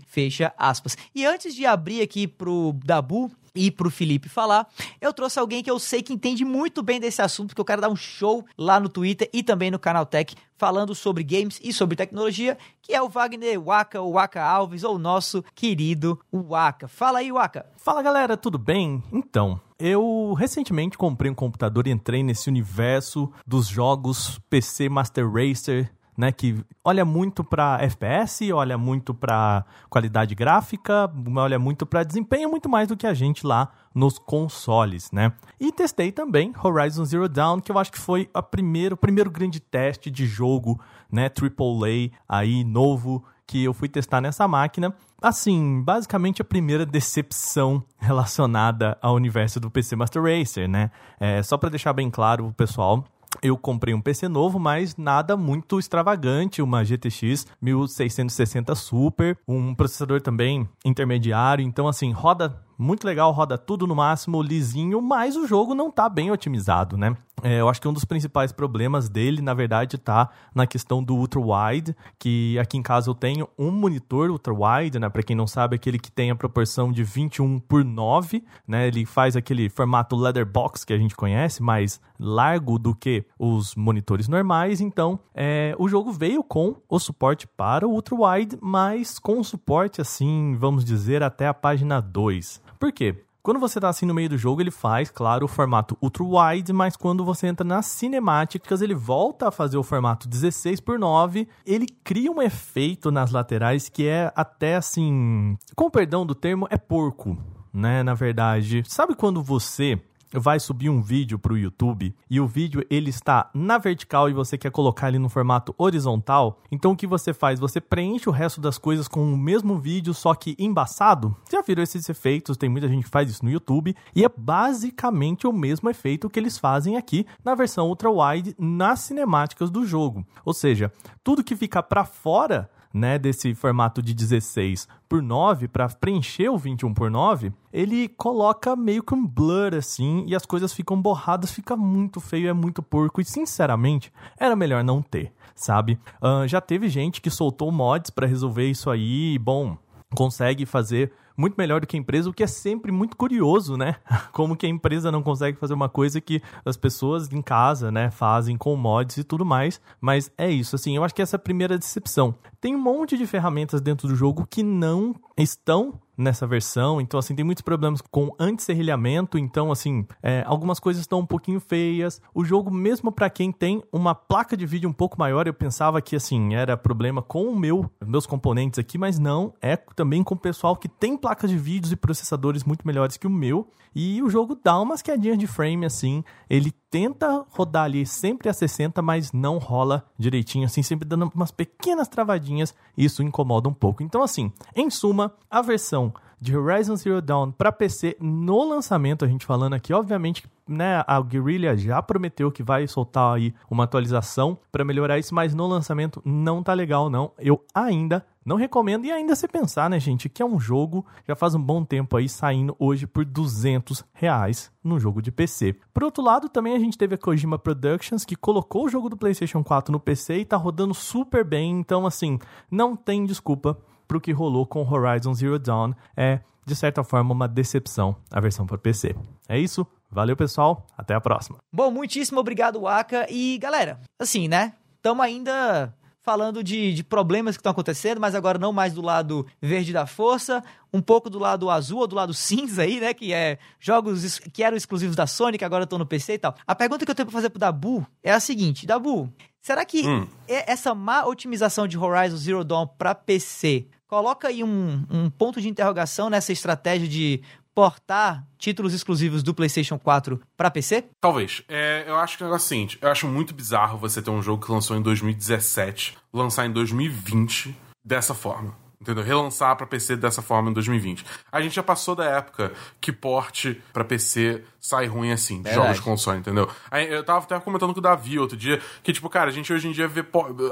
fecha 0.08 0.54
aspas. 0.58 0.98
E 1.14 1.26
antes 1.26 1.54
de 1.56 1.66
abrir 1.66 2.02
aqui 2.02 2.28
pro 2.28 2.76
Dabu 2.84 3.32
e 3.54 3.70
pro 3.70 3.92
Felipe 3.92 4.30
falar, 4.30 4.68
eu 5.00 5.14
trouxe 5.14 5.40
alguém 5.40 5.64
que 5.64 5.70
eu 5.70 5.80
sei 5.80 6.02
que 6.02 6.14
entende 6.14 6.46
muito 6.46 6.82
bem 6.82 7.00
desse 7.00 7.22
assunto, 7.22 7.50
porque 7.50 7.62
eu 7.62 7.66
quero 7.66 7.82
dar 7.82 7.90
um 7.90 7.96
show 7.96 8.46
lá 8.58 8.80
no 8.80 8.90
Twitter 8.90 9.30
e 9.34 9.44
também 9.44 9.70
no 9.70 9.80
Canal 9.80 10.06
Tech, 10.06 10.36
falando 10.58 10.96
sobre 10.96 11.24
games 11.24 11.60
e 11.64 11.74
sobre 11.74 11.96
tecnologia, 11.96 12.58
que 12.82 12.94
é 12.94 13.02
o 13.02 13.10
Wagner 13.10 13.60
Waka, 13.62 14.02
o 14.02 14.14
Waka 14.14 14.44
Alves, 14.44 14.84
ou 14.84 14.96
o 14.96 15.00
nosso 15.00 15.44
querido 15.56 16.20
Waka. 16.32 16.88
Fala 16.88 17.20
aí, 17.20 17.32
Waka. 17.32 17.66
Fala 17.78 18.02
galera, 18.02 18.38
tudo 18.38 18.58
bem? 18.58 19.04
Então, 19.12 19.60
eu 19.80 20.34
recentemente 20.38 20.98
comprei 20.98 21.32
um 21.32 21.36
computador 21.36 21.88
e 21.88 21.92
entrei 21.92 22.24
nesse 22.24 22.48
universo 22.48 23.32
dos 23.46 23.68
jogos 23.68 24.40
PC 24.50 24.88
Master 24.88 25.30
Racer, 25.30 25.92
né, 26.18 26.32
que 26.32 26.64
olha 26.84 27.06
muito 27.06 27.44
para 27.44 27.80
FPS, 27.82 28.52
olha 28.52 28.78
muito 28.78 29.14
para 29.14 29.66
qualidade 29.90 30.36
gráfica, 30.36 31.12
olha 31.36 31.58
muito 31.58 31.86
para 31.86 32.04
desempenho, 32.04 32.50
muito 32.50 32.70
mais 32.70 32.88
do 32.88 32.98
que 32.98 33.08
a 33.08 33.14
gente 33.14 33.46
lá 33.46 33.72
nos 33.94 34.18
consoles, 34.18 35.12
né? 35.12 35.34
E 35.60 35.72
testei 35.72 36.12
também 36.12 36.54
Horizon 36.62 37.06
Zero 37.06 37.28
Dawn, 37.28 37.60
que 37.60 37.72
eu 37.72 37.78
acho 37.78 37.92
que 37.92 38.00
foi 38.00 38.30
a 38.34 38.42
primeiro, 38.42 38.96
o 38.96 38.98
primeiro 38.98 39.30
grande 39.30 39.60
teste 39.60 40.10
de 40.10 40.26
jogo, 40.26 40.80
né, 41.12 41.30
AAA 41.30 42.12
aí 42.28 42.64
novo 42.64 43.24
que 43.52 43.66
eu 43.66 43.74
fui 43.74 43.90
testar 43.90 44.22
nessa 44.22 44.48
máquina. 44.48 44.96
Assim, 45.22 45.84
basicamente 45.84 46.42
a 46.42 46.46
primeira 46.46 46.86
decepção 46.86 47.84
relacionada 48.00 48.98
ao 49.02 49.14
universo 49.14 49.60
do 49.60 49.70
PC 49.70 49.94
Master 49.98 50.24
Racer, 50.24 50.70
né? 50.70 50.90
É, 51.20 51.44
só 51.44 51.58
para 51.58 51.70
deixar 51.70 51.92
bem 51.92 52.10
claro 52.10 52.54
pessoal, 52.56 53.04
eu 53.42 53.58
comprei 53.58 53.94
um 53.94 54.02
PC 54.02 54.28
novo, 54.28 54.60
mas 54.60 54.96
nada 54.96 55.36
muito 55.38 55.80
extravagante, 55.80 56.62
uma 56.62 56.84
GTX 56.84 57.48
1660 57.62 58.76
Super, 58.76 59.38
um 59.48 59.74
processador 59.74 60.22
também 60.22 60.68
intermediário, 60.84 61.64
então 61.64 61.88
assim, 61.88 62.12
roda 62.12 62.56
muito 62.82 63.06
legal, 63.06 63.32
roda 63.32 63.58
tudo 63.58 63.86
no 63.86 63.96
máximo, 63.96 64.42
lisinho, 64.42 65.02
mas 65.02 65.36
o 65.36 65.48
jogo 65.48 65.76
não 65.76 65.92
tá 65.92 66.10
bem 66.10 66.32
otimizado, 66.32 66.98
né? 66.98 67.16
É, 67.44 67.60
eu 67.60 67.68
acho 67.68 67.82
que 67.82 67.88
um 67.88 67.94
dos 67.94 68.06
principais 68.06 68.52
problemas 68.52 69.10
dele, 69.10 69.42
na 69.42 69.54
verdade, 69.54 69.98
tá 69.98 70.30
na 70.54 70.68
questão 70.68 71.04
do 71.04 71.16
ultra 71.16 71.40
wide, 71.40 71.96
que 72.20 72.58
aqui 72.60 72.78
em 72.78 72.84
casa 72.84 73.10
eu 73.10 73.16
tenho 73.16 73.48
um 73.58 73.72
monitor 73.72 74.30
ultra 74.30 74.54
wide, 74.54 75.00
né? 75.00 75.10
Para 75.10 75.24
quem 75.24 75.36
não 75.36 75.48
sabe, 75.48 75.76
aquele 75.76 75.98
que 75.98 76.12
tem 76.12 76.30
a 76.30 76.36
proporção 76.36 76.92
de 76.92 77.04
21 77.04 77.60
por 77.60 77.84
9, 77.84 78.44
né? 78.68 78.88
Ele 78.88 79.06
faz 79.06 79.36
aquele 79.36 79.70
formato 79.70 80.16
leather 80.16 80.46
box 80.46 80.84
que 80.84 80.94
a 80.94 80.98
gente 80.98 81.16
conhece, 81.16 81.64
mais 81.64 82.00
largo 82.20 82.78
do 82.78 82.94
que 82.94 83.26
os 83.40 83.76
monitores 83.76 84.28
normais. 84.28 84.80
Então, 84.80 85.20
é, 85.34 85.76
o 85.80 85.88
jogo 85.88 86.12
veio 86.12 86.44
com 86.44 86.76
o 86.88 87.00
suporte 87.00 87.48
para 87.48 87.88
o 87.88 87.92
ultra 87.92 88.16
wide, 88.16 88.58
mas 88.62 89.18
com 89.18 89.44
suporte 89.44 90.00
assim, 90.00 90.56
vamos 90.60 90.86
dizer, 90.86 91.24
até 91.24 91.48
a 91.48 91.54
página 91.54 92.00
2. 92.00 92.62
Por 92.80 92.92
quê? 92.92 93.24
Quando 93.44 93.60
você 93.60 93.80
está 93.80 93.90
assim 93.90 94.06
no 94.06 94.14
meio 94.14 94.30
do 94.30 94.38
jogo, 94.38 94.62
ele 94.62 94.70
faz, 94.70 95.10
claro, 95.10 95.46
o 95.46 95.48
formato 95.48 95.98
ultra 96.00 96.24
wide, 96.24 96.72
mas 96.72 96.96
quando 96.96 97.26
você 97.26 97.48
entra 97.48 97.66
nas 97.66 97.88
cinemáticas, 97.88 98.84
ele 98.84 98.94
volta 98.94 99.48
a 99.48 99.52
fazer 99.52 99.78
o 99.78 99.84
formato 99.84 100.30
16 100.30 100.80
por 100.80 101.00
9. 101.00 101.48
Ele 101.66 101.88
cria 102.04 102.32
um 102.32 102.40
efeito 102.40 103.10
nas 103.10 103.32
laterais 103.32 103.90
que 103.90 104.06
é 104.08 104.32
até 104.36 104.76
assim, 104.76 105.58
com 105.76 105.90
perdão 105.90 106.24
do 106.24 106.36
termo, 106.36 106.68
é 106.70 106.78
porco, 106.78 107.36
né, 107.74 108.04
na 108.04 108.14
verdade. 108.14 108.84
Sabe 108.86 109.16
quando 109.16 109.42
você 109.42 110.00
vai 110.34 110.60
subir 110.60 110.90
um 110.90 111.02
vídeo 111.02 111.38
para 111.38 111.54
o 111.54 111.58
YouTube 111.58 112.16
e 112.30 112.40
o 112.40 112.48
vídeo 112.48 112.86
ele 112.90 113.10
está 113.10 113.50
na 113.54 113.78
vertical 113.78 114.30
e 114.30 114.34
você 114.34 114.58
quer 114.58 114.72
colocar 114.72 115.10
ele 115.10 115.20
no 115.20 115.30
formato 115.30 115.74
horizontal, 115.78 116.60
então 116.72 116.92
o 116.92 116.96
que 116.96 117.08
você 117.08 117.34
faz? 117.34 117.60
Você 117.60 117.82
preenche 117.82 118.30
o 118.30 118.32
resto 118.32 118.62
das 118.62 118.78
coisas 118.78 119.08
com 119.08 119.34
o 119.34 119.38
mesmo 119.38 119.78
vídeo, 119.78 120.14
só 120.14 120.34
que 120.34 120.56
embaçado. 120.58 121.36
Já 121.52 121.62
viram 121.62 121.84
esses 121.84 122.08
efeitos? 122.08 122.58
Tem 122.58 122.70
muita 122.70 122.88
gente 122.88 123.04
que 123.04 123.10
faz 123.10 123.30
isso 123.30 123.44
no 123.44 123.52
YouTube 123.52 123.96
e 124.16 124.24
é 124.24 124.30
basicamente 124.30 125.48
o 125.48 125.54
mesmo 125.54 125.90
efeito 125.90 126.30
que 126.30 126.40
eles 126.40 126.58
fazem 126.58 126.98
aqui 126.98 127.26
na 127.44 127.56
versão 127.56 127.88
ultra 127.88 128.10
wide 128.10 128.56
nas 128.58 129.02
cinemáticas 129.02 129.70
do 129.70 129.86
jogo. 129.86 130.26
Ou 130.46 130.54
seja, 130.54 130.92
tudo 131.24 131.44
que 131.44 131.56
fica 131.56 131.84
para 131.84 132.06
fora 132.06 132.70
né, 132.94 133.18
desse 133.18 133.54
formato 133.56 134.02
de 134.02 134.14
16 134.14 134.88
por 135.08 135.22
9 135.22 135.68
para 135.68 135.88
preencher 135.90 136.50
o 136.50 136.58
21 136.58 136.94
por 136.94 137.10
9, 137.10 137.52
ele 137.72 138.08
coloca 138.08 138.76
meio 138.76 139.04
que 139.04 139.14
um 139.14 139.26
blur 139.26 139.76
assim 139.76 140.24
e 140.28 140.36
as 140.36 140.46
coisas 140.46 140.74
ficam 140.74 141.02
borradas, 141.02 141.52
fica 141.52 141.76
muito 141.76 142.20
feio, 142.20 142.50
é 142.50 142.54
muito 142.54 142.82
porco 142.82 143.22
e 143.22 143.26
sinceramente 143.26 144.12
era 144.38 144.56
melhor 144.56 144.84
não 144.84 145.02
ter, 145.02 145.32
sabe? 145.56 146.00
Uh, 146.22 146.48
já 146.48 146.60
teve 146.60 146.90
gente 146.90 147.22
que 147.22 147.30
soltou 147.30 147.72
mods 147.72 148.10
para 148.10 148.28
resolver 148.28 148.70
isso 148.70 148.90
aí, 148.90 149.34
e, 149.34 149.40
bom, 149.40 149.78
consegue 150.16 150.66
fazer 150.66 151.12
muito 151.42 151.56
melhor 151.58 151.82
do 151.82 151.88
que 151.88 151.98
a 151.98 152.00
empresa, 152.00 152.30
o 152.30 152.34
que 152.34 152.44
é 152.44 152.48
sempre 152.48 152.92
muito 152.92 153.18
curioso, 153.18 153.76
né? 153.76 153.96
Como 154.32 154.56
que 154.56 154.68
a 154.68 154.70
empresa 154.70 155.12
não 155.12 155.24
consegue 155.24 155.58
fazer 155.58 155.74
uma 155.74 155.90
coisa 155.90 156.22
que 156.22 156.40
as 156.64 156.78
pessoas 156.78 157.32
em 157.34 157.42
casa, 157.42 157.92
né, 157.92 158.12
fazem 158.12 158.56
com 158.56 158.76
mods 158.76 159.18
e 159.18 159.24
tudo 159.24 159.44
mais. 159.44 159.82
Mas 160.00 160.32
é 160.38 160.50
isso, 160.50 160.76
assim, 160.76 160.96
eu 160.96 161.04
acho 161.04 161.16
que 161.16 161.22
essa 161.22 161.36
é 161.36 161.40
a 161.40 161.40
primeira 161.40 161.78
decepção. 161.78 162.36
Tem 162.60 162.76
um 162.76 162.80
monte 162.80 163.18
de 163.18 163.26
ferramentas 163.26 163.82
dentro 163.82 164.08
do 164.08 164.16
jogo 164.16 164.46
que 164.48 164.62
não 164.62 165.16
estão 165.36 166.00
nessa 166.18 166.46
versão. 166.46 167.00
Então, 167.00 167.20
assim, 167.20 167.36
tem 167.36 167.46
muitos 167.46 167.62
problemas 167.62 168.02
com 168.02 168.34
anti-serrilhamento. 168.40 169.38
Então, 169.38 169.72
assim, 169.72 170.06
é, 170.22 170.44
algumas 170.46 170.80
coisas 170.80 171.02
estão 171.02 171.20
um 171.20 171.26
pouquinho 171.26 171.60
feias. 171.60 172.22
O 172.34 172.44
jogo, 172.44 172.72
mesmo 172.72 173.12
para 173.12 173.30
quem 173.30 173.52
tem 173.52 173.84
uma 173.92 174.14
placa 174.14 174.56
de 174.56 174.66
vídeo 174.66 174.90
um 174.90 174.94
pouco 174.94 175.20
maior, 175.20 175.48
eu 175.48 175.54
pensava 175.54 176.02
que, 176.02 176.16
assim, 176.16 176.54
era 176.54 176.78
problema 176.78 177.22
com 177.22 177.46
o 177.46 177.58
meu, 177.58 177.90
meus 178.06 178.26
componentes 178.26 178.80
aqui, 178.80 178.98
mas 178.98 179.20
não. 179.20 179.54
É 179.62 179.76
também 179.76 180.24
com 180.24 180.36
o 180.36 180.40
pessoal 180.40 180.76
que 180.76 180.88
tem 180.88 181.18
placas 181.18 181.50
de 181.50 181.58
vídeos 181.58 181.92
e 181.92 181.96
processadores 181.96 182.64
muito 182.64 182.86
melhores 182.86 183.18
que 183.18 183.28
o 183.28 183.30
meu. 183.30 183.68
E 183.94 184.22
o 184.24 184.30
jogo 184.30 184.58
dá 184.62 184.80
umas 184.80 185.02
quedinhas 185.02 185.38
de 185.38 185.48
frame, 185.48 185.86
assim. 185.86 186.24
Ele 186.50 186.74
tenta 186.92 187.46
rodar 187.50 187.86
ali 187.86 188.06
sempre 188.06 188.50
a 188.50 188.54
60, 188.54 189.02
mas 189.02 189.32
não 189.32 189.58
rola 189.58 190.06
direitinho, 190.18 190.66
assim, 190.66 190.84
sempre 190.84 191.08
dando 191.08 191.32
umas 191.34 191.50
pequenas 191.50 192.10
travadinhas. 192.10 192.76
Isso 192.98 193.24
incomoda 193.24 193.70
um 193.70 193.74
pouco. 193.74 194.04
Então, 194.04 194.22
assim, 194.22 194.52
em 194.76 194.90
suma, 194.90 195.34
a 195.50 195.62
versão 195.62 196.14
de 196.40 196.58
Horizon 196.58 196.96
Zero 196.96 197.22
Dawn 197.22 197.52
para 197.52 197.72
PC 197.72 198.18
no 198.20 198.68
lançamento, 198.68 199.24
a 199.24 199.28
gente 199.28 199.46
falando 199.46 199.74
aqui, 199.74 199.94
obviamente, 199.94 200.44
né, 200.68 201.04
a 201.06 201.22
Guerrilla 201.22 201.78
já 201.78 202.02
prometeu 202.02 202.52
que 202.52 202.64
vai 202.64 202.88
soltar 202.88 203.36
aí 203.36 203.54
uma 203.70 203.84
atualização 203.84 204.58
para 204.72 204.84
melhorar 204.84 205.20
isso, 205.20 205.36
mas 205.36 205.54
no 205.54 205.68
lançamento 205.68 206.22
não 206.26 206.64
tá 206.64 206.74
legal 206.74 207.10
não. 207.10 207.32
Eu 207.38 207.64
ainda 207.74 208.26
não 208.46 208.56
recomendo 208.56 209.06
e 209.06 209.12
ainda 209.12 209.36
se 209.36 209.48
pensar, 209.48 209.90
né, 209.90 210.00
gente, 210.00 210.28
que 210.28 210.42
é 210.42 210.46
um 210.46 210.60
jogo 210.60 211.06
já 211.28 211.36
faz 211.36 211.54
um 211.56 211.62
bom 211.62 211.84
tempo 211.84 212.18
aí 212.18 212.28
saindo 212.28 212.76
hoje 212.80 213.06
por 213.06 213.24
200 213.24 214.04
reais 214.14 214.72
no 214.84 215.00
jogo 215.00 215.22
de 215.22 215.32
PC. 215.32 215.76
Por 215.94 216.04
outro 216.04 216.24
lado, 216.24 216.50
também 216.50 216.76
a 216.76 216.80
gente 216.80 216.98
teve 216.98 217.16
a 217.16 217.18
Kojima 217.18 217.60
Productions 217.60 218.26
que 218.26 218.36
colocou 218.36 218.86
o 218.86 218.90
jogo 218.90 219.10
do 219.10 219.18
PlayStation 219.18 219.64
4 219.64 219.92
no 219.92 220.00
PC 220.00 220.40
e 220.40 220.46
tá 220.46 220.58
rodando 220.58 220.94
super 220.94 221.44
bem, 221.44 221.72
então 221.80 222.06
assim, 222.06 222.40
não 222.70 222.96
tem 222.96 223.26
desculpa 223.26 223.78
pro 224.08 224.20
que 224.20 224.32
rolou 224.32 224.66
com 224.66 224.86
Horizon 224.86 225.34
Zero 225.34 225.58
Dawn. 225.58 225.94
É, 226.18 226.42
de 226.66 226.76
certa 226.76 227.04
forma, 227.04 227.34
uma 227.34 227.48
decepção 227.48 228.16
a 228.30 228.40
versão 228.40 228.66
para 228.66 228.78
PC. 228.78 229.16
É 229.48 229.58
isso, 229.58 229.86
valeu 230.10 230.36
pessoal, 230.36 230.86
até 230.98 231.14
a 231.14 231.22
próxima. 231.22 231.60
Bom, 231.72 231.90
muitíssimo 231.92 232.40
obrigado, 232.40 232.82
Waka. 232.82 233.26
E 233.30 233.58
galera, 233.58 234.00
assim, 234.20 234.48
né? 234.48 234.74
Estamos 234.98 235.26
ainda 235.26 235.94
falando 236.24 236.64
de, 236.64 236.94
de 236.94 237.04
problemas 237.04 237.56
que 237.58 237.62
estão 237.62 237.72
acontecendo, 237.72 238.22
mas 238.22 238.36
agora 238.36 238.60
não 238.60 238.72
mais 238.72 238.94
do 238.94 239.02
lado 239.02 239.46
verde 239.62 239.92
da 239.92 240.06
força, 240.06 240.64
um 240.94 241.02
pouco 241.02 241.30
do 241.30 241.40
lado 241.40 241.70
azul 241.70 242.00
ou 242.00 242.08
do 242.08 242.16
lado 242.16 242.34
cinza 242.34 242.84
aí, 242.84 243.00
né? 243.00 243.14
Que 243.14 243.34
é 243.34 243.58
jogos 243.80 244.40
que 244.40 244.64
eram 244.64 244.78
exclusivos 244.78 245.16
da 245.16 245.26
Sony, 245.28 245.58
que 245.58 245.66
agora 245.66 245.84
estão 245.86 245.98
no 246.00 246.06
PC 246.06 246.34
e 246.34 246.38
tal. 246.40 246.56
A 246.66 246.76
pergunta 246.76 247.06
que 247.06 247.12
eu 247.12 247.16
tenho 247.16 247.26
pra 247.28 247.34
fazer 247.34 247.50
pro 247.50 247.60
Dabu 247.60 248.06
é 248.24 248.32
a 248.32 248.40
seguinte: 248.40 248.86
Dabu, 248.86 249.34
será 249.60 249.84
que 249.84 250.08
Hum. 250.08 250.28
essa 250.48 250.94
má 250.94 251.26
otimização 251.26 251.88
de 251.88 251.98
Horizon 251.98 252.38
Zero 252.38 252.64
Dawn 252.64 252.88
pra 252.88 253.16
PC 253.16 253.88
coloca 254.08 254.50
aí 254.50 254.62
um, 254.62 255.06
um 255.10 255.30
ponto 255.30 255.62
de 255.62 255.70
interrogação 255.70 256.30
nessa 256.30 256.52
estratégia 256.52 257.08
de 257.08 257.42
portar 257.74 258.46
títulos 258.58 258.94
exclusivos 258.94 259.44
do 259.44 259.54
PlayStation 259.54 259.98
4 259.98 260.40
pra 260.56 260.72
PC? 260.72 261.06
Talvez. 261.20 261.64
É, 261.68 262.04
eu 262.08 262.16
acho 262.18 262.38
que 262.38 262.44
é 262.44 262.46
o 262.46 262.50
negócio 262.50 262.68
seguinte: 262.68 262.98
eu 263.02 263.10
acho 263.10 263.28
muito 263.28 263.54
bizarro 263.54 263.98
você 263.98 264.22
ter 264.22 264.30
um 264.30 264.42
jogo 264.42 264.66
que 264.66 264.72
lançou 264.72 264.96
em 264.98 265.02
2017, 265.02 266.18
lançar 266.34 266.66
em 266.66 266.72
2020 266.72 267.76
dessa 268.04 268.34
forma. 268.34 268.80
Entendeu? 269.02 269.24
Relançar 269.24 269.76
pra 269.76 269.88
PC 269.88 270.16
dessa 270.16 270.44
forma 270.44 270.70
em 270.70 270.74
2020. 270.74 271.26
A 271.52 271.60
gente 271.60 271.74
já 271.74 271.82
passou 271.82 272.14
da 272.14 272.24
época 272.24 272.72
que 273.00 273.12
porte 273.12 273.82
pra 273.92 274.04
PC 274.04 274.64
sai 274.80 275.08
ruim 275.08 275.32
assim, 275.32 275.58
de 275.58 275.64
Verdade. 275.64 275.82
jogos 275.82 275.98
de 275.98 276.04
console, 276.04 276.38
entendeu? 276.38 276.70
Aí 276.92 277.12
eu 277.12 277.24
tava 277.24 277.40
até 277.40 277.60
comentando 277.60 277.94
com 277.94 278.00
o 278.00 278.04
Davi 278.04 278.38
outro 278.38 278.56
dia 278.56 278.80
que, 279.02 279.12
tipo, 279.12 279.28
cara, 279.28 279.50
a 279.50 279.54
gente 279.54 279.74
hoje 279.74 279.88
em 279.88 279.92
dia 279.92 280.08
vê 280.08 280.22